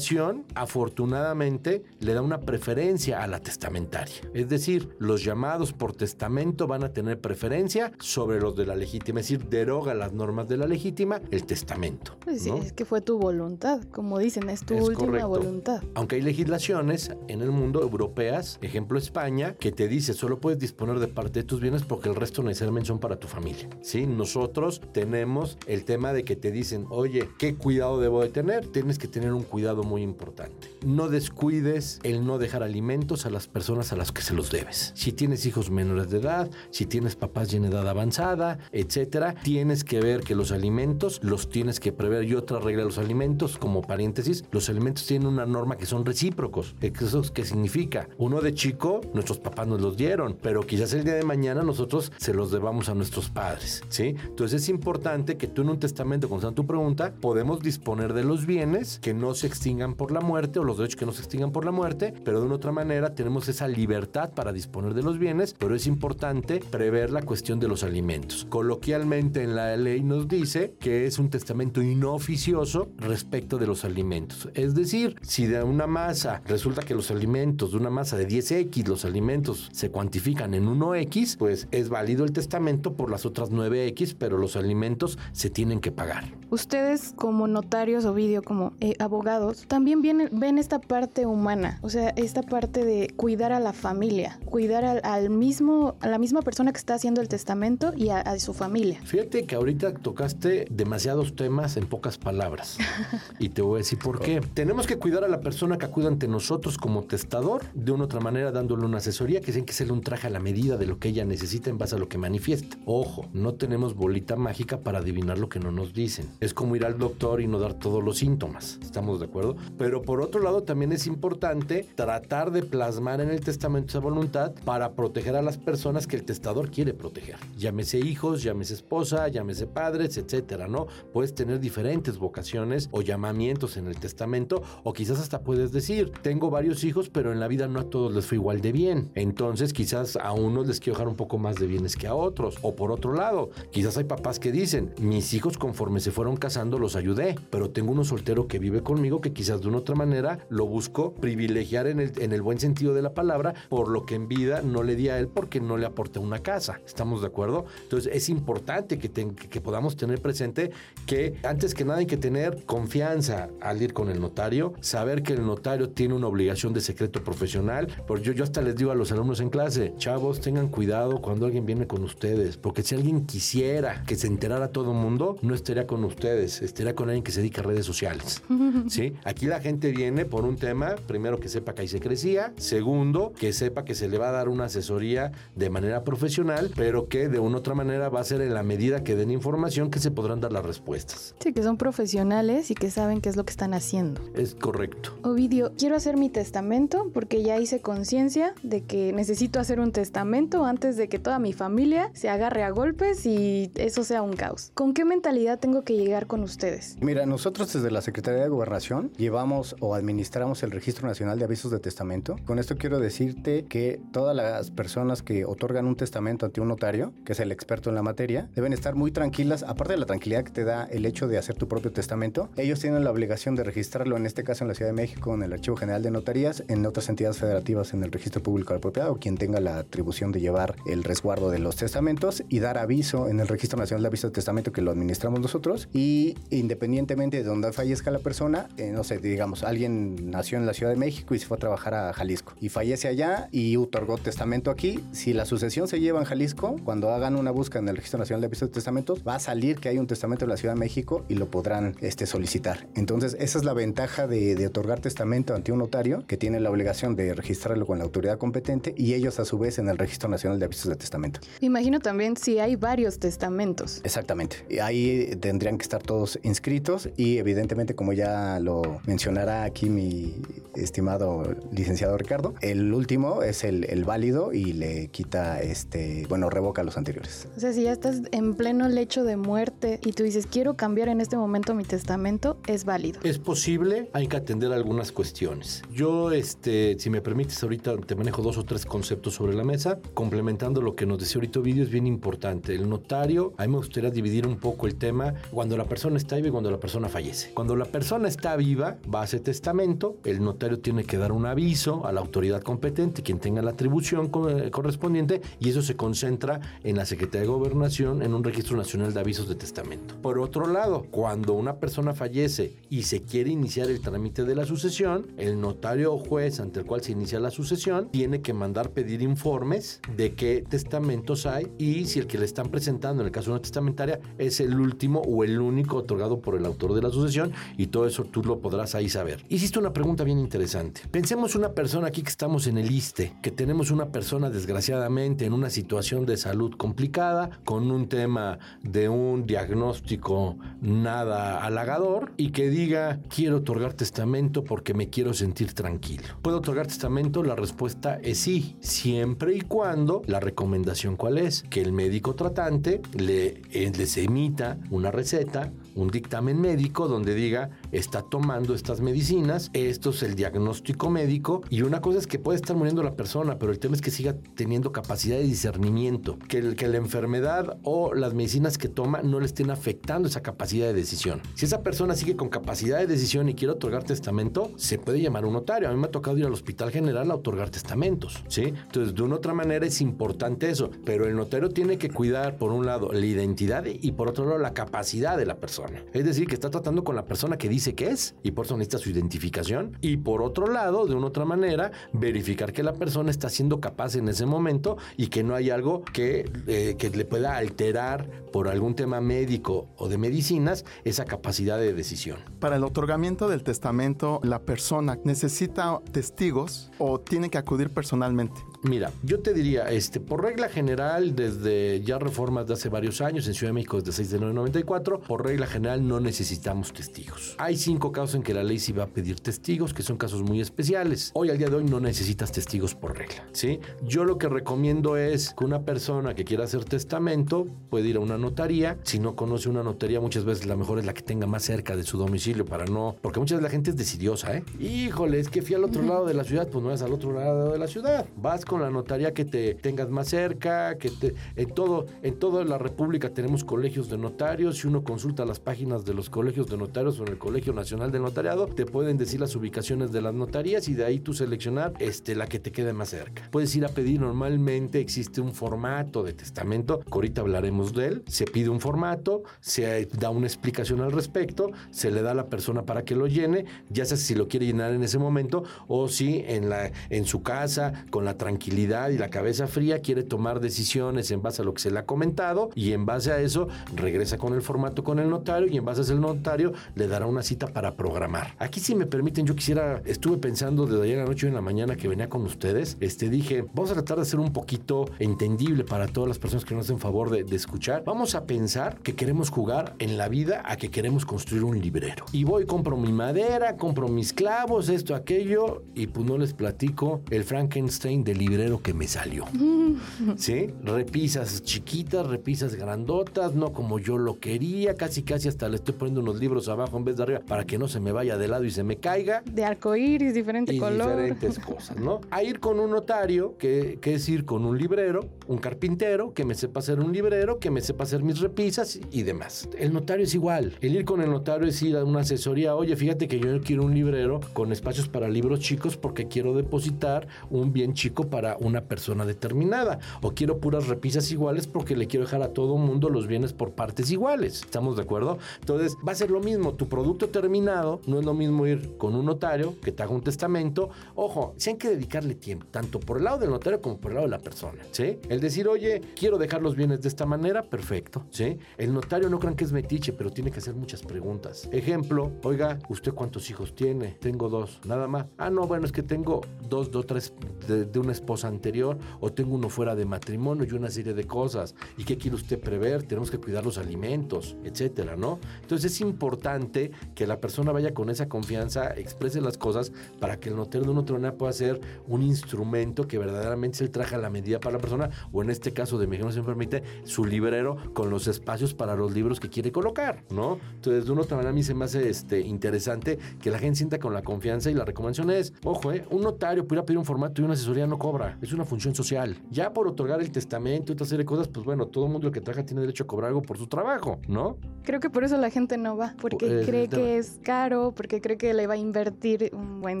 afortunadamente, 0.54 1.82
le 2.00 2.14
da 2.14 2.22
una 2.22 2.40
preferencia 2.40 3.22
a 3.22 3.26
la 3.26 3.40
testamentaria. 3.40 4.14
Es 4.32 4.48
decir, 4.48 4.88
los 4.98 5.24
llamados 5.24 5.72
por 5.72 5.94
testamento 5.94 6.66
van 6.66 6.84
a 6.84 6.92
tener 6.92 7.20
preferencia 7.20 7.92
sobre 7.98 8.40
los 8.40 8.56
de 8.56 8.66
la 8.66 8.74
legítima. 8.76 9.20
Es 9.20 9.28
decir, 9.28 9.48
deroga 9.48 9.94
las 9.94 10.12
normas 10.12 10.48
de 10.48 10.56
la 10.56 10.66
legítima 10.66 11.20
el 11.30 11.44
testamento. 11.44 12.16
Pues 12.24 12.42
sí, 12.42 12.50
¿no? 12.50 12.58
es 12.58 12.72
que 12.72 12.84
fue 12.84 13.00
tu 13.00 13.18
voluntad, 13.18 13.82
como 13.90 14.18
dicen, 14.18 14.48
es 14.50 14.64
tu 14.64 14.74
Es 14.74 14.82
última 14.82 15.06
correcto. 15.06 15.28
voluntad. 15.28 15.82
Aunque 15.94 16.16
hay 16.16 16.22
legislaciones 16.22 17.10
en 17.28 17.40
el 17.42 17.50
mundo 17.50 17.82
europeas, 17.82 18.58
ejemplo 18.62 18.98
España, 18.98 19.54
que 19.54 19.72
te 19.72 19.88
dice 19.88 20.14
solo 20.14 20.40
puedes 20.40 20.58
disponer 20.58 20.98
de 20.98 21.08
parte 21.08 21.40
de 21.40 21.44
tus 21.44 21.60
bienes 21.60 21.82
porque 21.82 22.08
el 22.08 22.14
resto 22.14 22.42
necesariamente 22.42 22.88
son 22.88 22.98
para 22.98 23.16
tu 23.16 23.28
familia. 23.28 23.68
¿sí? 23.82 24.06
Nosotros 24.06 24.80
tenemos 24.92 25.58
el 25.66 25.84
tema 25.84 26.12
de 26.12 26.24
que 26.24 26.36
te 26.36 26.50
dicen, 26.50 26.86
oye, 26.90 27.28
¿qué 27.38 27.54
cuidado 27.54 28.00
debo 28.00 28.22
de 28.22 28.28
tener? 28.28 28.66
Tienes 28.68 28.98
que 28.98 29.08
tener 29.08 29.32
un 29.32 29.42
cuidado 29.42 29.53
muy 29.82 30.02
importante. 30.02 30.68
No 30.84 31.08
descuides 31.08 32.00
el 32.02 32.26
no 32.26 32.38
dejar 32.38 32.62
alimentos 32.62 33.24
a 33.24 33.30
las 33.30 33.46
personas 33.46 33.92
a 33.92 33.96
las 33.96 34.10
que 34.12 34.22
se 34.22 34.34
los 34.34 34.50
debes. 34.50 34.92
Si 34.94 35.12
tienes 35.12 35.46
hijos 35.46 35.70
menores 35.70 36.10
de 36.10 36.18
edad, 36.18 36.50
si 36.70 36.86
tienes 36.86 37.16
papás 37.16 37.50
ya 37.50 37.58
en 37.58 37.66
edad 37.66 37.88
avanzada, 37.88 38.58
etcétera, 38.72 39.34
tienes 39.42 39.84
que 39.84 40.00
ver 40.00 40.22
que 40.22 40.34
los 40.34 40.50
alimentos 40.52 41.20
los 41.22 41.48
tienes 41.48 41.80
que 41.80 41.92
prever. 41.92 42.24
Y 42.24 42.34
otra 42.34 42.58
regla 42.58 42.82
de 42.82 42.88
los 42.88 42.98
alimentos, 42.98 43.56
como 43.58 43.82
paréntesis, 43.82 44.44
los 44.50 44.68
alimentos 44.68 45.06
tienen 45.06 45.28
una 45.28 45.46
norma 45.46 45.76
que 45.76 45.86
son 45.86 46.04
recíprocos. 46.04 46.74
¿Eso 46.80 47.22
qué 47.32 47.44
significa? 47.44 48.08
Uno 48.18 48.40
de 48.40 48.54
chico, 48.54 49.00
nuestros 49.12 49.38
papás 49.38 49.66
nos 49.66 49.80
los 49.80 49.96
dieron, 49.96 50.36
pero 50.40 50.62
quizás 50.62 50.92
el 50.94 51.04
día 51.04 51.14
de 51.14 51.22
mañana 51.22 51.62
nosotros 51.62 52.12
se 52.16 52.34
los 52.34 52.50
debamos 52.50 52.88
a 52.88 52.94
nuestros 52.94 53.28
padres, 53.30 53.82
¿sí? 53.88 54.16
Entonces 54.24 54.62
es 54.62 54.68
importante 54.68 55.36
que 55.36 55.46
tú 55.46 55.62
en 55.62 55.70
un 55.70 55.78
testamento, 55.78 56.28
contestando 56.28 56.62
tu 56.62 56.66
pregunta, 56.66 57.14
podemos 57.20 57.60
disponer 57.60 58.14
de 58.14 58.24
los 58.24 58.46
bienes 58.46 58.98
que 59.00 59.14
no 59.14 59.34
se 59.34 59.43
extingan 59.46 59.94
por 59.94 60.12
la 60.12 60.20
muerte 60.20 60.58
o 60.58 60.64
los 60.64 60.78
derechos 60.78 60.96
que 60.96 61.06
no 61.06 61.12
se 61.12 61.22
extingan 61.22 61.52
por 61.52 61.64
la 61.64 61.70
muerte, 61.70 62.14
pero 62.24 62.40
de 62.40 62.46
una 62.46 62.56
otra 62.56 62.72
manera 62.72 63.14
tenemos 63.14 63.48
esa 63.48 63.68
libertad 63.68 64.32
para 64.32 64.52
disponer 64.52 64.94
de 64.94 65.02
los 65.02 65.18
bienes, 65.18 65.54
pero 65.58 65.74
es 65.74 65.86
importante 65.86 66.60
prever 66.70 67.10
la 67.10 67.22
cuestión 67.22 67.60
de 67.60 67.68
los 67.68 67.84
alimentos. 67.84 68.46
Coloquialmente 68.48 69.42
en 69.42 69.56
la 69.56 69.76
ley 69.76 70.02
nos 70.02 70.28
dice 70.28 70.74
que 70.78 71.06
es 71.06 71.18
un 71.18 71.30
testamento 71.30 71.82
inoficioso 71.82 72.88
respecto 72.98 73.58
de 73.58 73.66
los 73.66 73.84
alimentos. 73.84 74.48
Es 74.54 74.74
decir, 74.74 75.16
si 75.22 75.46
de 75.46 75.62
una 75.62 75.86
masa 75.86 76.42
resulta 76.46 76.82
que 76.82 76.94
los 76.94 77.10
alimentos 77.10 77.72
de 77.72 77.78
una 77.78 77.90
masa 77.90 78.16
de 78.16 78.28
10x, 78.28 78.86
los 78.86 79.04
alimentos 79.04 79.68
se 79.72 79.90
cuantifican 79.90 80.54
en 80.54 80.66
1x, 80.66 81.36
pues 81.38 81.68
es 81.70 81.88
válido 81.88 82.24
el 82.24 82.32
testamento 82.32 82.94
por 82.94 83.10
las 83.10 83.26
otras 83.26 83.50
9x, 83.50 84.16
pero 84.18 84.38
los 84.38 84.56
alimentos 84.56 85.18
se 85.32 85.50
tienen 85.50 85.80
que 85.80 85.92
pagar. 85.92 86.32
Ustedes 86.50 87.14
como 87.16 87.48
notarios, 87.48 88.04
Ovidio, 88.04 88.42
como 88.42 88.72
eh, 88.80 88.94
abogados, 88.98 89.23
también 89.68 90.02
vienen- 90.02 90.28
ven 90.32 90.58
esta 90.58 90.78
parte 90.80 91.26
humana, 91.26 91.78
o 91.82 91.88
sea, 91.88 92.10
esta 92.10 92.42
parte 92.42 92.84
de 92.84 93.12
cuidar 93.16 93.52
a 93.52 93.60
la 93.60 93.72
familia, 93.72 94.38
cuidar 94.44 94.84
al, 94.84 95.00
al 95.04 95.30
mismo, 95.30 95.96
a 96.00 96.08
la 96.08 96.18
misma 96.18 96.42
persona 96.42 96.72
que 96.72 96.78
está 96.78 96.94
haciendo 96.94 97.20
el 97.20 97.28
testamento 97.28 97.92
y 97.96 98.10
a, 98.10 98.20
a 98.20 98.38
su 98.38 98.52
familia. 98.54 99.00
Fíjate 99.04 99.44
que 99.44 99.54
ahorita 99.54 99.94
tocaste 99.94 100.66
demasiados 100.70 101.34
temas 101.36 101.76
en 101.76 101.86
pocas 101.86 102.18
palabras. 102.18 102.78
Y 103.38 103.48
te 103.50 103.62
voy 103.62 103.76
a 103.76 103.78
decir 103.78 103.98
por 103.98 104.20
qué. 104.20 104.40
Tenemos 104.54 104.86
que 104.86 104.96
cuidar 104.96 105.24
a 105.24 105.28
la 105.28 105.40
persona 105.40 105.76
que 105.76 105.86
acude 105.86 106.06
ante 106.06 106.28
nosotros 106.28 106.78
como 106.78 107.02
testador, 107.02 107.62
de 107.74 107.90
una 107.92 108.02
u 108.04 108.06
otra 108.06 108.20
manera 108.20 108.52
dándole 108.52 108.84
una 108.86 108.98
asesoría 108.98 109.40
que 109.40 109.50
tiene 109.52 109.64
que 109.66 109.72
hacerle 109.72 109.92
un 109.92 110.00
traje 110.02 110.26
a 110.26 110.30
la 110.30 110.38
medida 110.40 110.76
de 110.76 110.86
lo 110.86 110.98
que 110.98 111.08
ella 111.08 111.24
necesita 111.24 111.68
en 111.70 111.78
base 111.78 111.96
a 111.96 111.98
lo 111.98 112.08
que 112.08 112.16
manifiesta. 112.18 112.76
Ojo, 112.86 113.26
no 113.32 113.54
tenemos 113.54 113.94
bolita 113.94 114.36
mágica 114.36 114.78
para 114.80 114.98
adivinar 114.98 115.38
lo 115.38 115.48
que 115.48 115.58
no 115.60 115.70
nos 115.72 115.92
dicen. 115.94 116.28
Es 116.40 116.54
como 116.54 116.76
ir 116.76 116.84
al 116.84 116.98
doctor 116.98 117.40
y 117.40 117.46
no 117.46 117.58
dar 117.58 117.74
todos 117.74 118.02
los 118.04 118.18
síntomas. 118.18 118.78
¿Estamos 118.82 119.13
de 119.20 119.26
acuerdo? 119.26 119.56
Pero 119.78 120.02
por 120.02 120.20
otro 120.20 120.42
lado, 120.42 120.62
también 120.62 120.92
es 120.92 121.06
importante 121.06 121.86
tratar 121.94 122.50
de 122.50 122.62
plasmar 122.62 123.20
en 123.20 123.30
el 123.30 123.40
testamento 123.40 123.88
esa 123.88 123.98
voluntad 124.00 124.52
para 124.64 124.92
proteger 124.92 125.36
a 125.36 125.42
las 125.42 125.58
personas 125.58 126.06
que 126.06 126.16
el 126.16 126.24
testador 126.24 126.70
quiere 126.70 126.94
proteger. 126.94 127.36
Llámese 127.56 127.98
hijos, 127.98 128.42
llámese 128.42 128.74
esposa, 128.74 129.28
llámese 129.28 129.66
padres, 129.66 130.16
etcétera, 130.16 130.68
¿no? 130.68 130.86
Puedes 131.12 131.34
tener 131.34 131.60
diferentes 131.60 132.18
vocaciones 132.18 132.88
o 132.92 133.02
llamamientos 133.02 133.76
en 133.76 133.86
el 133.86 133.98
testamento, 133.98 134.62
o 134.82 134.92
quizás 134.92 135.20
hasta 135.20 135.40
puedes 135.40 135.72
decir, 135.72 136.12
tengo 136.22 136.50
varios 136.50 136.84
hijos, 136.84 137.08
pero 137.08 137.32
en 137.32 137.40
la 137.40 137.48
vida 137.48 137.68
no 137.68 137.80
a 137.80 137.84
todos 137.84 138.14
les 138.14 138.26
fue 138.26 138.36
igual 138.36 138.60
de 138.60 138.72
bien. 138.72 139.10
Entonces, 139.14 139.72
quizás 139.72 140.16
a 140.16 140.32
unos 140.32 140.66
les 140.66 140.80
quiero 140.80 140.98
dejar 140.98 141.08
un 141.08 141.16
poco 141.16 141.38
más 141.38 141.56
de 141.56 141.66
bienes 141.66 141.96
que 141.96 142.06
a 142.06 142.14
otros. 142.14 142.56
O 142.62 142.74
por 142.74 142.92
otro 142.92 143.14
lado, 143.14 143.50
quizás 143.70 143.96
hay 143.96 144.04
papás 144.04 144.38
que 144.38 144.52
dicen, 144.52 144.94
mis 144.98 145.34
hijos 145.34 145.58
conforme 145.58 146.00
se 146.00 146.10
fueron 146.10 146.36
casando 146.36 146.78
los 146.78 146.96
ayudé, 146.96 147.36
pero 147.50 147.70
tengo 147.70 147.92
uno 147.92 148.04
soltero 148.04 148.46
que 148.48 148.58
vive 148.58 148.82
conmigo 148.82 149.03
que 149.20 149.32
quizás 149.32 149.60
de 149.60 149.68
una 149.68 149.78
otra 149.78 149.94
manera 149.94 150.38
lo 150.48 150.66
busco 150.66 151.12
privilegiar 151.14 151.86
en 151.86 152.00
el, 152.00 152.12
en 152.20 152.32
el 152.32 152.42
buen 152.42 152.58
sentido 152.58 152.94
de 152.94 153.02
la 153.02 153.12
palabra, 153.14 153.54
por 153.68 153.88
lo 153.88 154.06
que 154.06 154.14
en 154.14 154.28
vida 154.28 154.62
no 154.62 154.82
le 154.82 154.96
di 154.96 155.08
a 155.08 155.18
él 155.18 155.28
porque 155.28 155.60
no 155.60 155.76
le 155.76 155.86
aporté 155.86 156.18
una 156.18 156.38
casa. 156.40 156.80
¿Estamos 156.86 157.20
de 157.20 157.26
acuerdo? 157.26 157.64
Entonces 157.82 158.10
es 158.14 158.28
importante 158.28 158.98
que, 158.98 159.08
ten- 159.08 159.34
que 159.34 159.60
podamos 159.60 159.96
tener 159.96 160.20
presente 160.20 160.70
que 161.06 161.34
antes 161.44 161.74
que 161.74 161.84
nada 161.84 161.98
hay 161.98 162.06
que 162.06 162.16
tener 162.16 162.64
confianza 162.64 163.48
al 163.60 163.82
ir 163.82 163.92
con 163.92 164.08
el 164.08 164.20
notario, 164.20 164.72
saber 164.80 165.22
que 165.22 165.32
el 165.34 165.44
notario 165.46 165.90
tiene 165.90 166.14
una 166.14 166.26
obligación 166.28 166.72
de 166.72 166.80
secreto 166.80 167.22
profesional. 167.22 167.88
Porque 168.06 168.24
yo, 168.24 168.32
yo 168.32 168.44
hasta 168.44 168.62
les 168.62 168.76
digo 168.76 168.90
a 168.90 168.94
los 168.94 169.12
alumnos 169.12 169.40
en 169.40 169.50
clase, 169.50 169.92
chavos, 169.98 170.40
tengan 170.40 170.68
cuidado 170.68 171.20
cuando 171.20 171.46
alguien 171.46 171.66
viene 171.66 171.86
con 171.86 172.02
ustedes, 172.04 172.56
porque 172.56 172.82
si 172.82 172.94
alguien 172.94 173.26
quisiera 173.26 174.02
que 174.06 174.16
se 174.16 174.26
enterara 174.26 174.68
todo 174.68 174.92
el 174.92 174.96
mundo, 174.98 175.36
no 175.42 175.54
estaría 175.54 175.86
con 175.86 176.04
ustedes, 176.04 176.62
estaría 176.62 176.94
con 176.94 177.08
alguien 177.08 177.24
que 177.24 177.32
se 177.32 177.40
dedica 177.40 177.60
a 177.60 177.64
redes 177.64 177.84
sociales. 177.86 178.42
¿sí? 178.94 179.14
Aquí 179.24 179.46
la 179.46 179.60
gente 179.60 179.90
viene 179.90 180.24
por 180.24 180.44
un 180.44 180.56
tema, 180.56 180.94
primero 181.06 181.40
que 181.40 181.48
sepa 181.48 181.74
que 181.74 181.82
ahí 181.82 181.88
se 181.88 182.00
crecía, 182.00 182.52
segundo 182.56 183.32
que 183.38 183.52
sepa 183.52 183.84
que 183.84 183.94
se 183.94 184.08
le 184.08 184.18
va 184.18 184.28
a 184.28 184.32
dar 184.32 184.48
una 184.48 184.64
asesoría 184.64 185.32
de 185.56 185.68
manera 185.68 186.04
profesional, 186.04 186.70
pero 186.76 187.08
que 187.08 187.28
de 187.28 187.40
una 187.40 187.56
u 187.56 187.58
otra 187.58 187.74
manera 187.74 188.08
va 188.08 188.20
a 188.20 188.24
ser 188.24 188.40
en 188.40 188.54
la 188.54 188.62
medida 188.62 189.02
que 189.02 189.16
den 189.16 189.30
información 189.30 189.90
que 189.90 189.98
se 189.98 190.10
podrán 190.10 190.40
dar 190.40 190.52
las 190.52 190.64
respuestas. 190.64 191.34
Sí, 191.40 191.52
que 191.52 191.62
son 191.62 191.76
profesionales 191.76 192.70
y 192.70 192.74
que 192.74 192.90
saben 192.90 193.20
qué 193.20 193.28
es 193.28 193.36
lo 193.36 193.44
que 193.44 193.50
están 193.50 193.74
haciendo. 193.74 194.20
Es 194.34 194.54
correcto. 194.54 195.18
Ovidio, 195.22 195.72
quiero 195.76 195.96
hacer 195.96 196.16
mi 196.16 196.28
testamento 196.28 197.10
porque 197.12 197.42
ya 197.42 197.58
hice 197.58 197.80
conciencia 197.80 198.54
de 198.62 198.82
que 198.82 199.12
necesito 199.12 199.58
hacer 199.58 199.80
un 199.80 199.92
testamento 199.92 200.64
antes 200.64 200.96
de 200.96 201.08
que 201.08 201.18
toda 201.18 201.38
mi 201.38 201.52
familia 201.52 202.10
se 202.14 202.28
agarre 202.28 202.62
a 202.62 202.70
golpes 202.70 203.26
y 203.26 203.70
eso 203.74 204.04
sea 204.04 204.22
un 204.22 204.34
caos. 204.34 204.70
¿Con 204.74 204.94
qué 204.94 205.04
mentalidad 205.04 205.58
tengo 205.58 205.82
que 205.82 205.96
llegar 205.96 206.26
con 206.26 206.42
ustedes? 206.42 206.96
Mira, 207.00 207.26
nosotros 207.26 207.72
desde 207.72 207.90
la 207.90 208.00
Secretaría 208.00 208.42
de 208.42 208.48
Gobernación 208.48 208.83
llevamos 209.16 209.76
o 209.80 209.94
administramos 209.94 210.62
el 210.62 210.70
Registro 210.70 211.08
Nacional 211.08 211.38
de 211.38 211.46
Avisos 211.46 211.70
de 211.70 211.78
Testamento. 211.78 212.36
Con 212.44 212.58
esto 212.58 212.76
quiero 212.76 213.00
decirte 213.00 213.64
que 213.64 213.98
todas 214.12 214.36
las 214.36 214.70
personas 214.70 215.22
que 215.22 215.46
otorgan 215.46 215.86
un 215.86 215.96
testamento 215.96 216.44
ante 216.44 216.60
un 216.60 216.68
notario, 216.68 217.12
que 217.24 217.32
es 217.32 217.40
el 217.40 217.50
experto 217.50 217.88
en 217.88 217.94
la 217.94 218.02
materia, 218.02 218.50
deben 218.54 218.72
estar 218.72 218.94
muy 218.94 219.10
tranquilas, 219.10 219.62
aparte 219.62 219.94
de 219.94 220.00
la 220.00 220.06
tranquilidad 220.06 220.44
que 220.44 220.50
te 220.50 220.64
da 220.64 220.84
el 220.84 221.06
hecho 221.06 221.28
de 221.28 221.38
hacer 221.38 221.54
tu 221.56 221.66
propio 221.66 221.92
testamento, 221.92 222.50
ellos 222.56 222.80
tienen 222.80 223.04
la 223.04 223.10
obligación 223.10 223.54
de 223.54 223.64
registrarlo, 223.64 224.16
en 224.16 224.26
este 224.26 224.44
caso 224.44 224.64
en 224.64 224.68
la 224.68 224.74
Ciudad 224.74 224.90
de 224.90 224.96
México, 224.96 225.32
en 225.34 225.42
el 225.42 225.52
Archivo 225.52 225.76
General 225.76 226.02
de 226.02 226.10
Notarías, 226.10 226.62
en 226.68 226.84
otras 226.84 227.08
entidades 227.08 227.38
federativas, 227.38 227.94
en 227.94 228.04
el 228.04 228.12
Registro 228.12 228.42
Público 228.42 228.74
de 228.74 228.78
la 228.78 228.82
Propiedad, 228.82 229.10
o 229.10 229.16
quien 229.16 229.38
tenga 229.38 229.60
la 229.60 229.78
atribución 229.78 230.30
de 230.30 230.40
llevar 230.40 230.76
el 230.86 231.04
resguardo 231.04 231.50
de 231.50 231.58
los 231.58 231.76
testamentos 231.76 232.42
y 232.48 232.58
dar 232.58 232.76
aviso 232.76 233.28
en 233.28 233.40
el 233.40 233.48
Registro 233.48 233.78
Nacional 233.78 234.02
de 234.02 234.08
Avisos 234.08 234.30
de 234.30 234.34
Testamento 234.34 234.72
que 234.72 234.82
lo 234.82 234.90
administramos 234.90 235.40
nosotros 235.40 235.88
y 235.92 236.36
independientemente 236.50 237.38
de 237.38 237.44
donde 237.44 237.72
fallezca 237.72 238.10
la 238.10 238.18
persona, 238.18 238.68
eh, 238.76 238.90
no 238.92 239.04
sé, 239.04 239.18
digamos, 239.18 239.62
alguien 239.62 240.30
nació 240.30 240.58
en 240.58 240.66
la 240.66 240.74
Ciudad 240.74 240.92
de 240.92 240.98
México 240.98 241.34
y 241.34 241.38
se 241.38 241.46
fue 241.46 241.56
a 241.56 241.60
trabajar 241.60 241.94
a 241.94 242.12
Jalisco 242.12 242.54
y 242.60 242.68
fallece 242.68 243.08
allá 243.08 243.48
y 243.52 243.76
otorgó 243.76 244.18
testamento 244.18 244.70
aquí, 244.70 245.00
si 245.12 245.32
la 245.32 245.44
sucesión 245.44 245.88
se 245.88 246.00
lleva 246.00 246.20
en 246.20 246.24
Jalisco, 246.24 246.76
cuando 246.84 247.10
hagan 247.10 247.36
una 247.36 247.50
búsqueda 247.50 247.80
en 247.80 247.88
el 247.88 247.96
Registro 247.96 248.18
Nacional 248.18 248.40
de 248.40 248.46
Avisos 248.46 248.68
de 248.68 248.74
Testamentos, 248.74 249.22
va 249.26 249.36
a 249.36 249.38
salir 249.38 249.78
que 249.78 249.88
hay 249.88 249.98
un 249.98 250.06
testamento 250.06 250.44
en 250.44 250.50
la 250.50 250.56
Ciudad 250.56 250.74
de 250.74 250.80
México 250.80 251.24
y 251.28 251.34
lo 251.34 251.50
podrán 251.50 251.94
este, 252.00 252.26
solicitar. 252.26 252.86
Entonces, 252.94 253.36
esa 253.38 253.58
es 253.58 253.64
la 253.64 253.74
ventaja 253.74 254.26
de, 254.26 254.54
de 254.54 254.66
otorgar 254.66 255.00
testamento 255.00 255.54
ante 255.54 255.72
un 255.72 255.78
notario 255.78 256.24
que 256.26 256.36
tiene 256.36 256.60
la 256.60 256.70
obligación 256.70 257.16
de 257.16 257.34
registrarlo 257.34 257.86
con 257.86 257.98
la 257.98 258.04
autoridad 258.04 258.38
competente 258.38 258.94
y 258.96 259.14
ellos 259.14 259.38
a 259.40 259.44
su 259.44 259.58
vez 259.58 259.78
en 259.78 259.88
el 259.88 259.98
Registro 259.98 260.28
Nacional 260.28 260.58
de 260.58 260.66
Avisos 260.66 260.88
de 260.88 260.96
Testamento. 260.96 261.40
Me 261.60 261.66
imagino 261.66 262.00
también 262.00 262.36
si 262.36 262.58
hay 262.58 262.76
varios 262.76 263.18
testamentos. 263.18 264.00
Exactamente. 264.04 264.56
Ahí 264.82 265.36
tendrían 265.40 265.78
que 265.78 265.82
estar 265.82 266.02
todos 266.02 266.38
inscritos 266.42 267.08
y 267.16 267.38
evidentemente, 267.38 267.94
como 267.94 268.12
ya 268.12 268.58
lo 268.64 269.00
mencionará 269.06 269.64
aquí 269.64 269.90
mi 269.90 270.34
estimado 270.74 271.54
licenciado 271.70 272.16
Ricardo, 272.16 272.54
el 272.60 272.92
último 272.92 273.42
es 273.42 273.64
el, 273.64 273.84
el 273.84 274.04
válido 274.04 274.52
y 274.52 274.72
le 274.72 275.08
quita, 275.08 275.60
este, 275.60 276.26
bueno, 276.28 276.50
revoca 276.50 276.82
los 276.82 276.96
anteriores. 276.96 277.48
O 277.56 277.60
sea, 277.60 277.72
si 277.72 277.84
ya 277.84 277.92
estás 277.92 278.22
en 278.32 278.54
pleno 278.54 278.88
lecho 278.88 279.24
de 279.24 279.36
muerte 279.36 280.00
y 280.04 280.12
tú 280.12 280.22
dices, 280.22 280.46
quiero 280.46 280.74
cambiar 280.74 281.08
en 281.08 281.20
este 281.20 281.36
momento 281.36 281.74
mi 281.74 281.84
testamento, 281.84 282.56
es 282.66 282.84
válido. 282.84 283.20
Es 283.22 283.38
posible, 283.38 284.10
hay 284.12 284.26
que 284.26 284.36
atender 284.36 284.72
algunas 284.72 285.12
cuestiones. 285.12 285.82
Yo, 285.92 286.32
este, 286.32 286.96
si 286.98 287.10
me 287.10 287.20
permites, 287.20 287.62
ahorita 287.62 287.96
te 287.98 288.14
manejo 288.14 288.42
dos 288.42 288.58
o 288.58 288.64
tres 288.64 288.86
conceptos 288.86 289.34
sobre 289.34 289.54
la 289.54 289.64
mesa, 289.64 289.98
complementando 290.14 290.80
lo 290.80 290.96
que 290.96 291.06
nos 291.06 291.18
decía 291.18 291.36
ahorita 291.36 291.60
Ovidio, 291.60 291.82
es 291.82 291.90
bien 291.90 292.06
importante. 292.06 292.74
El 292.74 292.88
notario, 292.88 293.52
a 293.58 293.66
mí 293.66 293.72
me 293.72 293.78
gustaría 293.78 294.10
dividir 294.10 294.46
un 294.46 294.58
poco 294.58 294.86
el 294.86 294.96
tema 294.96 295.34
cuando 295.50 295.76
la 295.76 295.84
persona 295.84 296.16
está 296.16 296.36
viva 296.36 296.48
y 296.48 296.50
cuando 296.50 296.70
la 296.70 296.80
persona 296.80 297.08
fallece. 297.08 297.52
Cuando 297.54 297.76
la 297.76 297.84
persona 297.84 298.28
está 298.28 298.53
viva, 298.56 298.98
va 299.12 299.20
a 299.20 299.24
hacer 299.24 299.40
testamento, 299.40 300.16
el 300.24 300.42
notario 300.42 300.80
tiene 300.80 301.04
que 301.04 301.18
dar 301.18 301.32
un 301.32 301.46
aviso 301.46 302.06
a 302.06 302.12
la 302.12 302.20
autoridad 302.20 302.62
competente, 302.62 303.22
quien 303.22 303.38
tenga 303.38 303.62
la 303.62 303.72
atribución 303.72 304.30
eh, 304.48 304.70
correspondiente, 304.70 305.40
y 305.60 305.70
eso 305.70 305.82
se 305.82 305.96
concentra 305.96 306.60
en 306.82 306.96
la 306.96 307.06
Secretaría 307.06 307.42
de 307.42 307.54
Gobernación 307.54 308.22
en 308.22 308.34
un 308.34 308.44
registro 308.44 308.76
nacional 308.76 309.12
de 309.12 309.20
avisos 309.20 309.48
de 309.48 309.54
testamento. 309.54 310.14
Por 310.20 310.38
otro 310.38 310.66
lado, 310.66 311.06
cuando 311.10 311.54
una 311.54 311.76
persona 311.76 312.14
fallece 312.14 312.76
y 312.90 313.02
se 313.02 313.22
quiere 313.22 313.50
iniciar 313.50 313.88
el 313.90 314.00
trámite 314.00 314.44
de 314.44 314.54
la 314.54 314.64
sucesión, 314.64 315.26
el 315.36 315.60
notario 315.60 316.14
o 316.14 316.18
juez 316.18 316.60
ante 316.60 316.80
el 316.80 316.86
cual 316.86 317.02
se 317.02 317.12
inicia 317.12 317.40
la 317.40 317.50
sucesión 317.50 318.08
tiene 318.10 318.40
que 318.40 318.52
mandar 318.52 318.90
pedir 318.90 319.22
informes 319.22 320.00
de 320.16 320.34
qué 320.34 320.64
testamentos 320.68 321.46
hay 321.46 321.66
y 321.78 322.04
si 322.06 322.18
el 322.18 322.26
que 322.26 322.38
le 322.38 322.44
están 322.44 322.68
presentando 322.68 323.22
en 323.22 323.26
el 323.26 323.32
caso 323.32 323.46
de 323.46 323.52
una 323.52 323.62
testamentaria 323.62 324.20
es 324.38 324.60
el 324.60 324.78
último 324.78 325.20
o 325.20 325.44
el 325.44 325.60
único 325.60 325.96
otorgado 325.98 326.40
por 326.40 326.56
el 326.56 326.66
autor 326.66 326.94
de 326.94 327.02
la 327.02 327.10
sucesión 327.10 327.52
y 327.76 327.88
todo 327.88 328.06
eso 328.06 328.24
tú 328.34 328.42
lo 328.42 328.58
podrás 328.58 328.96
ahí 328.96 329.08
saber. 329.08 329.44
Hiciste 329.48 329.78
una 329.78 329.92
pregunta 329.92 330.24
bien 330.24 330.40
interesante. 330.40 331.02
Pensemos 331.08 331.54
una 331.54 331.72
persona 331.72 332.08
aquí 332.08 332.20
que 332.20 332.30
estamos 332.30 332.66
en 332.66 332.78
el 332.78 332.90
ISTE, 332.90 333.32
que 333.40 333.52
tenemos 333.52 333.92
una 333.92 334.10
persona 334.10 334.50
desgraciadamente 334.50 335.46
en 335.46 335.52
una 335.52 335.70
situación 335.70 336.26
de 336.26 336.36
salud 336.36 336.74
complicada, 336.76 337.60
con 337.64 337.92
un 337.92 338.08
tema 338.08 338.58
de 338.82 339.08
un 339.08 339.46
diagnóstico 339.46 340.56
nada 340.80 341.64
halagador 341.64 342.32
y 342.36 342.50
que 342.50 342.70
diga 342.70 343.20
quiero 343.28 343.58
otorgar 343.58 343.92
testamento 343.92 344.64
porque 344.64 344.94
me 344.94 345.10
quiero 345.10 345.32
sentir 345.32 345.72
tranquilo. 345.72 346.24
¿Puedo 346.42 346.58
otorgar 346.58 346.88
testamento? 346.88 347.44
La 347.44 347.54
respuesta 347.54 348.18
es 348.20 348.38
sí, 348.38 348.76
siempre 348.80 349.54
y 349.54 349.60
cuando 349.60 350.22
la 350.26 350.40
recomendación 350.40 351.16
cuál 351.16 351.38
es, 351.38 351.62
que 351.70 351.82
el 351.82 351.92
médico 351.92 352.34
tratante 352.34 353.00
le, 353.16 353.62
eh, 353.70 353.92
les 353.96 354.16
emita 354.16 354.80
una 354.90 355.12
receta 355.12 355.70
un 355.94 356.08
dictamen 356.08 356.60
médico 356.60 357.08
donde 357.08 357.34
diga 357.34 357.70
está 357.92 358.22
tomando 358.22 358.74
estas 358.74 359.00
medicinas, 359.00 359.70
esto 359.72 360.10
es 360.10 360.22
el 360.22 360.34
diagnóstico 360.34 361.10
médico 361.10 361.62
y 361.70 361.82
una 361.82 362.00
cosa 362.00 362.18
es 362.18 362.26
que 362.26 362.38
puede 362.38 362.56
estar 362.56 362.76
muriendo 362.76 363.02
la 363.02 363.16
persona, 363.16 363.58
pero 363.58 363.72
el 363.72 363.78
tema 363.78 363.94
es 363.94 364.02
que 364.02 364.10
siga 364.10 364.36
teniendo 364.54 364.92
capacidad 364.92 365.36
de 365.36 365.44
discernimiento, 365.44 366.38
que, 366.48 366.74
que 366.74 366.88
la 366.88 366.96
enfermedad 366.96 367.78
o 367.82 368.14
las 368.14 368.34
medicinas 368.34 368.78
que 368.78 368.88
toma 368.88 369.22
no 369.22 369.40
le 369.40 369.46
estén 369.46 369.70
afectando 369.70 370.28
esa 370.28 370.42
capacidad 370.42 370.86
de 370.86 370.94
decisión. 370.94 371.40
Si 371.54 371.66
esa 371.66 371.82
persona 371.82 372.14
sigue 372.14 372.36
con 372.36 372.48
capacidad 372.48 372.98
de 372.98 373.06
decisión 373.06 373.48
y 373.48 373.54
quiere 373.54 373.72
otorgar 373.72 374.04
testamento, 374.04 374.70
se 374.76 374.98
puede 374.98 375.20
llamar 375.20 375.44
un 375.44 375.52
notario. 375.52 375.88
A 375.88 375.92
mí 375.92 375.98
me 375.98 376.06
ha 376.06 376.10
tocado 376.10 376.38
ir 376.38 376.46
al 376.46 376.52
hospital 376.52 376.90
general 376.90 377.30
a 377.30 377.34
otorgar 377.34 377.70
testamentos, 377.70 378.42
¿sí? 378.48 378.62
Entonces, 378.62 379.14
de 379.14 379.22
una 379.22 379.36
otra 379.36 379.54
manera 379.54 379.86
es 379.86 380.00
importante 380.00 380.70
eso, 380.70 380.90
pero 381.04 381.26
el 381.26 381.36
notario 381.36 381.68
tiene 381.68 381.98
que 381.98 382.10
cuidar, 382.10 382.56
por 382.56 382.72
un 382.72 382.86
lado, 382.86 383.12
la 383.12 383.24
identidad 383.24 383.84
y 383.86 384.12
por 384.12 384.28
otro 384.28 384.44
lado, 384.44 384.58
la 384.58 384.74
capacidad 384.74 385.36
de 385.36 385.46
la 385.46 385.56
persona. 385.56 385.83
Es 386.12 386.24
decir, 386.24 386.46
que 386.46 386.54
está 386.54 386.70
tratando 386.70 387.04
con 387.04 387.16
la 387.16 387.24
persona 387.24 387.56
que 387.56 387.68
dice 387.68 387.94
que 387.94 388.08
es 388.08 388.34
y 388.42 388.52
por 388.52 388.66
eso 388.66 388.76
necesita 388.76 388.98
su 388.98 389.10
identificación. 389.10 389.96
Y 390.00 390.16
por 390.16 390.42
otro 390.42 390.66
lado, 390.66 391.06
de 391.06 391.14
una 391.14 391.26
otra 391.26 391.44
manera, 391.44 391.92
verificar 392.12 392.72
que 392.72 392.82
la 392.82 392.94
persona 392.94 393.30
está 393.30 393.48
siendo 393.48 393.80
capaz 393.80 394.16
en 394.16 394.28
ese 394.28 394.46
momento 394.46 394.96
y 395.16 395.28
que 395.28 395.42
no 395.42 395.54
hay 395.54 395.70
algo 395.70 396.04
que, 396.04 396.50
eh, 396.66 396.96
que 396.98 397.10
le 397.10 397.24
pueda 397.24 397.56
alterar 397.56 398.28
por 398.52 398.68
algún 398.68 398.94
tema 398.94 399.20
médico 399.20 399.88
o 399.96 400.08
de 400.08 400.18
medicinas 400.18 400.84
esa 401.04 401.24
capacidad 401.24 401.78
de 401.78 401.92
decisión. 401.92 402.38
Para 402.60 402.76
el 402.76 402.84
otorgamiento 402.84 403.48
del 403.48 403.62
testamento, 403.64 404.40
la 404.42 404.60
persona 404.60 405.18
necesita 405.24 406.00
testigos 406.12 406.90
o 406.98 407.20
tiene 407.20 407.50
que 407.50 407.58
acudir 407.58 407.90
personalmente. 407.90 408.60
Mira, 408.82 409.10
yo 409.22 409.40
te 409.40 409.54
diría, 409.54 409.84
este, 409.90 410.20
por 410.20 410.42
regla 410.42 410.68
general, 410.68 411.34
desde 411.34 412.02
ya 412.02 412.18
reformas 412.18 412.66
de 412.66 412.74
hace 412.74 412.88
varios 412.88 413.20
años, 413.20 413.46
en 413.46 413.54
Ciudad 413.54 413.70
de 413.70 413.74
México 413.74 413.98
desde 413.98 414.12
6 414.12 414.30
de 414.30 414.38
1994, 414.38 415.20
por 415.20 415.44
regla 415.44 415.66
general 415.74 416.06
no 416.06 416.20
necesitamos 416.20 416.92
testigos. 416.92 417.56
Hay 417.58 417.76
cinco 417.76 418.12
casos 418.12 418.36
en 418.36 418.42
que 418.44 418.54
la 418.54 418.62
ley 418.62 418.78
sí 418.78 418.92
va 418.92 419.04
a 419.04 419.06
pedir 419.08 419.40
testigos, 419.40 419.92
que 419.92 420.04
son 420.04 420.16
casos 420.16 420.42
muy 420.42 420.60
especiales. 420.60 421.32
Hoy, 421.34 421.50
al 421.50 421.58
día 421.58 421.68
de 421.68 421.74
hoy, 421.74 421.84
no 421.84 421.98
necesitas 421.98 422.52
testigos 422.52 422.94
por 422.94 423.18
regla, 423.18 423.44
¿sí? 423.52 423.80
Yo 424.02 424.24
lo 424.24 424.38
que 424.38 424.48
recomiendo 424.48 425.16
es 425.16 425.52
que 425.58 425.64
una 425.64 425.82
persona 425.82 426.34
que 426.36 426.44
quiera 426.44 426.62
hacer 426.62 426.84
testamento 426.84 427.66
puede 427.90 428.08
ir 428.08 428.16
a 428.16 428.20
una 428.20 428.38
notaría. 428.38 428.98
Si 429.02 429.18
no 429.18 429.34
conoce 429.34 429.68
una 429.68 429.82
notaría, 429.82 430.20
muchas 430.20 430.44
veces 430.44 430.66
la 430.66 430.76
mejor 430.76 431.00
es 431.00 431.06
la 431.06 431.12
que 431.12 431.22
tenga 431.22 431.48
más 431.48 431.64
cerca 431.64 431.96
de 431.96 432.04
su 432.04 432.18
domicilio 432.18 432.64
para 432.64 432.84
no... 432.84 433.16
Porque 433.20 433.40
muchas 433.40 433.58
veces 433.58 433.64
la 433.64 433.70
gente 433.70 433.90
es 433.90 433.96
decidiosa, 433.96 434.56
¿eh? 434.56 434.64
Híjole, 434.78 435.40
es 435.40 435.48
que 435.48 435.60
fui 435.60 435.74
al 435.74 435.82
otro 435.82 436.02
lado 436.02 436.24
de 436.24 436.34
la 436.34 436.44
ciudad, 436.44 436.68
pues 436.68 436.84
no 436.84 436.92
es 436.92 437.02
al 437.02 437.12
otro 437.12 437.32
lado 437.32 437.72
de 437.72 437.78
la 437.80 437.88
ciudad. 437.88 438.26
Vas 438.36 438.64
con 438.64 438.80
la 438.80 438.90
notaría 438.90 439.34
que 439.34 439.44
te 439.44 439.74
tengas 439.74 440.08
más 440.08 440.28
cerca, 440.28 440.96
que 440.98 441.10
te, 441.10 441.34
en 441.56 441.70
todo, 441.70 442.06
en 442.22 442.38
toda 442.38 442.64
la 442.64 442.78
República 442.78 443.30
tenemos 443.30 443.64
colegios 443.64 444.08
de 444.08 444.18
notarios. 444.18 444.78
Si 444.78 444.86
uno 444.86 445.02
consulta 445.02 445.44
las 445.44 445.58
páginas 445.64 446.04
de 446.04 446.14
los 446.14 446.30
colegios 446.30 446.68
de 446.68 446.76
notarios 446.76 447.18
o 447.18 447.22
en 447.22 447.32
el 447.32 447.38
Colegio 447.38 447.72
Nacional 447.72 448.12
del 448.12 448.22
Notariado, 448.22 448.66
te 448.66 448.84
pueden 448.84 449.16
decir 449.16 449.40
las 449.40 449.56
ubicaciones 449.56 450.12
de 450.12 450.20
las 450.20 450.34
notarías 450.34 450.86
y 450.88 450.94
de 450.94 451.04
ahí 451.04 451.18
tú 451.18 451.32
seleccionar 451.32 451.94
este, 451.98 452.34
la 452.34 452.46
que 452.46 452.60
te 452.60 452.70
quede 452.70 452.92
más 452.92 453.08
cerca. 453.08 453.48
Puedes 453.50 453.74
ir 453.74 453.84
a 453.84 453.88
pedir, 453.88 454.20
normalmente 454.20 455.00
existe 455.00 455.40
un 455.40 455.52
formato 455.52 456.22
de 456.22 456.34
testamento, 456.34 457.00
que 457.00 457.10
ahorita 457.10 457.40
hablaremos 457.40 457.94
de 457.94 458.06
él. 458.06 458.22
Se 458.26 458.44
pide 458.44 458.68
un 458.68 458.80
formato, 458.80 459.42
se 459.60 460.06
da 460.18 460.30
una 460.30 460.46
explicación 460.46 461.00
al 461.00 461.12
respecto, 461.12 461.70
se 461.90 462.10
le 462.10 462.22
da 462.22 462.32
a 462.32 462.34
la 462.34 462.46
persona 462.48 462.82
para 462.82 463.04
que 463.04 463.16
lo 463.16 463.26
llene, 463.26 463.64
ya 463.88 464.04
sea 464.04 464.18
si 464.18 464.34
lo 464.34 464.48
quiere 464.48 464.66
llenar 464.66 464.92
en 464.92 465.02
ese 465.02 465.18
momento 465.18 465.64
o 465.88 466.08
si 466.08 466.44
en, 466.46 466.68
la, 466.68 466.92
en 467.08 467.24
su 467.24 467.42
casa, 467.42 468.04
con 468.10 468.24
la 468.24 468.36
tranquilidad 468.36 469.08
y 469.08 469.18
la 469.18 469.30
cabeza 469.30 469.66
fría, 469.66 470.00
quiere 470.00 470.22
tomar 470.22 470.60
decisiones 470.60 471.30
en 471.30 471.40
base 471.40 471.62
a 471.62 471.64
lo 471.64 471.72
que 471.72 471.80
se 471.80 471.90
le 471.90 471.98
ha 471.98 472.06
comentado 472.06 472.68
y 472.74 472.92
en 472.92 473.06
base 473.06 473.32
a 473.32 473.40
eso 473.40 473.68
regresa 473.96 474.36
con 474.36 474.52
el 474.52 474.60
formato 474.60 475.02
con 475.02 475.18
el 475.18 475.30
notario 475.30 475.53
y 475.62 475.76
en 475.76 475.84
base 475.84 476.00
a 476.00 476.04
ese 476.04 476.14
notario 476.14 476.72
le 476.94 477.06
dará 477.06 477.26
una 477.26 477.42
cita 477.42 477.68
para 477.68 477.94
programar. 477.96 478.54
Aquí 478.58 478.80
si 478.80 478.94
me 478.94 479.06
permiten, 479.06 479.46
yo 479.46 479.54
quisiera, 479.54 480.02
estuve 480.04 480.38
pensando 480.38 480.86
desde 480.86 481.02
ayer 481.02 481.18
a 481.20 481.22
la 481.22 481.28
noche 481.28 481.46
y 481.46 481.48
en 481.48 481.54
la 481.54 481.60
mañana 481.60 481.96
que 481.96 482.08
venía 482.08 482.28
con 482.28 482.42
ustedes, 482.42 482.96
este 483.00 483.28
dije, 483.28 483.64
vamos 483.72 483.90
a 483.90 483.94
tratar 483.94 484.16
de 484.16 484.22
hacer 484.22 484.40
un 484.40 484.52
poquito 484.52 485.06
entendible 485.18 485.84
para 485.84 486.08
todas 486.08 486.28
las 486.28 486.38
personas 486.38 486.64
que 486.64 486.74
nos 486.74 486.86
hacen 486.86 486.98
favor 486.98 487.30
de, 487.30 487.44
de 487.44 487.56
escuchar. 487.56 488.02
Vamos 488.04 488.34
a 488.34 488.44
pensar 488.44 488.98
que 489.02 489.14
queremos 489.14 489.50
jugar 489.50 489.94
en 489.98 490.18
la 490.18 490.28
vida 490.28 490.62
a 490.64 490.76
que 490.76 490.90
queremos 490.90 491.24
construir 491.24 491.64
un 491.64 491.80
librero. 491.80 492.24
Y 492.32 492.44
voy, 492.44 492.66
compro 492.66 492.96
mi 492.96 493.12
madera, 493.12 493.76
compro 493.76 494.08
mis 494.08 494.32
clavos, 494.32 494.88
esto, 494.88 495.14
aquello, 495.14 495.82
y 495.94 496.06
pues 496.06 496.26
no 496.26 496.38
les 496.38 496.52
platico 496.52 497.22
el 497.30 497.44
Frankenstein 497.44 498.24
del 498.24 498.38
librero 498.38 498.82
que 498.82 498.94
me 498.94 499.06
salió. 499.06 499.44
¿Sí? 500.36 500.68
Repisas 500.82 501.62
chiquitas, 501.62 502.26
repisas 502.26 502.74
grandotas, 502.74 503.54
no 503.54 503.72
como 503.72 503.98
yo 503.98 504.18
lo 504.18 504.38
quería, 504.38 504.94
casi 504.94 505.22
casi 505.22 505.33
hasta 505.34 505.68
le 505.68 505.76
estoy 505.76 505.94
poniendo 505.94 506.20
unos 506.20 506.38
libros 506.38 506.68
abajo 506.68 506.96
en 506.96 507.04
vez 507.04 507.16
de 507.16 507.22
arriba 507.24 507.40
para 507.40 507.64
que 507.64 507.78
no 507.78 507.88
se 507.88 508.00
me 508.00 508.12
vaya 508.12 508.38
de 508.38 508.48
lado 508.48 508.64
y 508.64 508.70
se 508.70 508.84
me 508.84 508.96
caiga. 508.96 509.42
De 509.44 509.64
arcoíris, 509.64 510.34
diferente 510.34 510.74
y 510.74 510.78
color. 510.78 511.10
Diferentes 511.10 511.58
cosas, 511.58 511.98
¿no? 511.98 512.20
A 512.30 512.42
ir 512.42 512.60
con 512.60 512.80
un 512.80 512.90
notario, 512.90 513.56
que, 513.58 513.98
que 514.00 514.14
es 514.14 514.28
ir 514.28 514.44
con 514.44 514.64
un 514.64 514.78
librero, 514.78 515.26
un 515.46 515.58
carpintero, 515.58 516.32
que 516.32 516.44
me 516.44 516.54
sepa 516.54 516.80
hacer 516.80 517.00
un 517.00 517.12
librero, 517.12 517.58
que 517.58 517.70
me 517.70 517.80
sepa 517.80 518.04
hacer 518.04 518.22
mis 518.22 518.40
repisas 518.40 519.00
y 519.10 519.22
demás. 519.22 519.68
El 519.78 519.92
notario 519.92 520.24
es 520.24 520.34
igual. 520.34 520.76
El 520.80 520.94
ir 520.94 521.04
con 521.04 521.20
el 521.20 521.30
notario 521.30 521.68
es 521.68 521.82
ir 521.82 521.96
a 521.96 522.04
una 522.04 522.20
asesoría. 522.20 522.76
Oye, 522.76 522.96
fíjate 522.96 523.28
que 523.28 523.38
yo 523.40 523.60
quiero 523.60 523.84
un 523.84 523.94
librero 523.94 524.40
con 524.52 524.72
espacios 524.72 525.08
para 525.08 525.28
libros 525.28 525.60
chicos 525.60 525.96
porque 525.96 526.28
quiero 526.28 526.54
depositar 526.54 527.26
un 527.50 527.72
bien 527.72 527.94
chico 527.94 528.28
para 528.28 528.56
una 528.58 528.82
persona 528.82 529.24
determinada. 529.24 529.98
O 530.22 530.32
quiero 530.32 530.58
puras 530.58 530.88
repisas 530.88 531.30
iguales 531.30 531.66
porque 531.66 531.96
le 531.96 532.06
quiero 532.06 532.24
dejar 532.24 532.42
a 532.42 532.52
todo 532.52 532.76
mundo 532.76 533.10
los 533.10 533.26
bienes 533.26 533.52
por 533.52 533.72
partes 533.72 534.10
iguales. 534.10 534.62
¿Estamos 534.62 534.96
de 534.96 535.02
acuerdo? 535.02 535.23
Entonces 535.60 535.96
va 536.06 536.12
a 536.12 536.14
ser 536.14 536.30
lo 536.30 536.40
mismo. 536.40 536.74
Tu 536.74 536.88
producto 536.88 537.28
terminado 537.28 538.00
no 538.06 538.18
es 538.18 538.24
lo 538.24 538.34
mismo 538.34 538.66
ir 538.66 538.96
con 538.96 539.14
un 539.14 539.26
notario 539.26 539.74
que 539.80 539.92
te 539.92 540.02
haga 540.02 540.12
un 540.12 540.22
testamento. 540.22 540.90
Ojo, 541.14 541.54
si 541.56 541.70
hay 541.70 541.76
que 541.76 541.88
dedicarle 541.90 542.34
tiempo, 542.34 542.66
tanto 542.70 543.00
por 543.00 543.18
el 543.18 543.24
lado 543.24 543.38
del 543.38 543.50
notario 543.50 543.80
como 543.80 543.98
por 543.98 544.10
el 544.10 544.16
lado 544.16 544.26
de 544.26 544.30
la 544.30 544.38
persona. 544.38 544.82
¿Sí? 544.90 545.18
El 545.28 545.40
decir, 545.40 545.68
oye, 545.68 546.00
quiero 546.16 546.38
dejar 546.38 546.62
los 546.62 546.76
bienes 546.76 547.00
de 547.00 547.08
esta 547.08 547.26
manera, 547.26 547.62
perfecto. 547.62 548.24
¿Sí? 548.30 548.58
El 548.78 548.92
notario 548.92 549.28
no 549.28 549.38
crean 549.38 549.54
que 549.54 549.64
es 549.64 549.72
metiche, 549.72 550.12
pero 550.12 550.30
tiene 550.30 550.50
que 550.50 550.58
hacer 550.58 550.74
muchas 550.74 551.02
preguntas. 551.02 551.68
Ejemplo, 551.72 552.32
oiga, 552.42 552.78
¿usted 552.88 553.12
cuántos 553.12 553.48
hijos 553.50 553.74
tiene? 553.74 554.16
Tengo 554.20 554.48
dos, 554.48 554.80
nada 554.86 555.06
más. 555.06 555.26
Ah, 555.38 555.50
no, 555.50 555.66
bueno, 555.66 555.86
es 555.86 555.92
que 555.92 556.02
tengo 556.02 556.40
dos, 556.68 556.90
dos, 556.90 557.06
tres 557.06 557.32
de, 557.66 557.84
de 557.84 557.98
una 557.98 558.12
esposa 558.12 558.48
anterior 558.48 558.98
o 559.20 559.32
tengo 559.32 559.54
uno 559.54 559.68
fuera 559.68 559.94
de 559.94 560.04
matrimonio 560.04 560.64
y 560.64 560.72
una 560.72 560.90
serie 560.90 561.14
de 561.14 561.24
cosas. 561.24 561.74
¿Y 561.96 562.04
qué 562.04 562.16
quiere 562.16 562.36
usted 562.36 562.60
prever? 562.60 563.02
Tenemos 563.04 563.30
que 563.30 563.38
cuidar 563.38 563.64
los 563.64 563.78
alimentos, 563.78 564.56
etcétera, 564.64 565.13
¿no? 565.16 565.38
Entonces 565.62 565.92
es 565.92 566.00
importante 566.00 566.90
que 567.14 567.26
la 567.26 567.40
persona 567.40 567.72
vaya 567.72 567.94
con 567.94 568.10
esa 568.10 568.28
confianza, 568.28 568.94
exprese 568.96 569.40
las 569.40 569.58
cosas 569.58 569.92
para 570.20 570.38
que 570.38 570.48
el 570.48 570.56
notario 570.56 570.84
de 570.84 570.90
una 570.90 571.02
manera 571.02 571.36
pueda 571.36 571.52
ser 571.52 571.80
un 572.06 572.22
instrumento 572.22 573.06
que 573.06 573.18
verdaderamente 573.18 573.78
se 573.78 573.88
traje 573.88 574.14
a 574.14 574.18
la 574.18 574.30
medida 574.30 574.60
para 574.60 574.76
la 574.76 574.80
persona 574.80 575.10
o 575.32 575.42
en 575.42 575.50
este 575.50 575.72
caso 575.72 575.98
de 575.98 576.06
México 576.06 576.30
se 576.32 576.40
me 576.40 576.46
permite 576.46 576.82
su 577.04 577.24
librero 577.24 577.76
con 577.92 578.10
los 578.10 578.26
espacios 578.26 578.74
para 578.74 578.94
los 578.94 579.12
libros 579.12 579.40
que 579.40 579.48
quiere 579.48 579.72
colocar, 579.72 580.24
¿no? 580.30 580.58
Entonces 580.74 581.06
de 581.06 581.12
una 581.12 581.22
otra 581.22 581.36
manera 581.36 581.50
a 581.50 581.54
mí 581.54 581.62
se 581.62 581.74
me 581.74 581.84
hace 581.84 582.08
este, 582.08 582.40
interesante 582.40 583.18
que 583.40 583.50
la 583.50 583.58
gente 583.58 583.76
sienta 583.76 583.98
con 583.98 584.14
la 584.14 584.22
confianza 584.22 584.70
y 584.70 584.74
la 584.74 584.84
recomendación 584.84 585.30
es, 585.30 585.52
ojo, 585.64 585.92
¿eh? 585.92 586.04
un 586.10 586.22
notario 586.22 586.66
pudiera 586.66 586.84
pedir 586.84 586.98
un 586.98 587.04
formato 587.04 587.40
y 587.40 587.44
una 587.44 587.54
asesoría 587.54 587.86
no 587.86 587.98
cobra 587.98 588.38
es 588.42 588.52
una 588.52 588.64
función 588.64 588.94
social. 588.94 589.36
Ya 589.50 589.72
por 589.72 589.88
otorgar 589.88 590.20
el 590.20 590.30
testamento 590.30 590.92
y 590.92 590.94
otra 590.94 591.06
serie 591.06 591.24
de 591.24 591.26
cosas, 591.26 591.48
pues 591.48 591.64
bueno, 591.64 591.86
todo 591.86 592.06
el 592.06 592.12
mundo 592.12 592.30
que 592.30 592.40
trabaja 592.40 592.64
tiene 592.64 592.82
derecho 592.82 593.04
a 593.04 593.06
cobrar 593.06 593.28
algo 593.28 593.42
por 593.42 593.58
su 593.58 593.66
trabajo, 593.66 594.20
¿no? 594.28 594.56
Creo 594.82 595.00
que 595.00 595.03
por 595.10 595.24
eso 595.24 595.36
la 595.38 595.50
gente 595.50 595.76
no 595.78 595.96
va, 595.96 596.14
porque 596.20 596.60
Eh, 596.60 596.62
cree 596.64 596.88
que 596.88 597.16
es 597.18 597.38
caro, 597.42 597.92
porque 597.96 598.20
cree 598.20 598.36
que 598.36 598.52
le 598.54 598.66
va 598.66 598.74
a 598.74 598.76
invertir 598.76 599.50
un 599.52 599.80
buen 599.80 600.00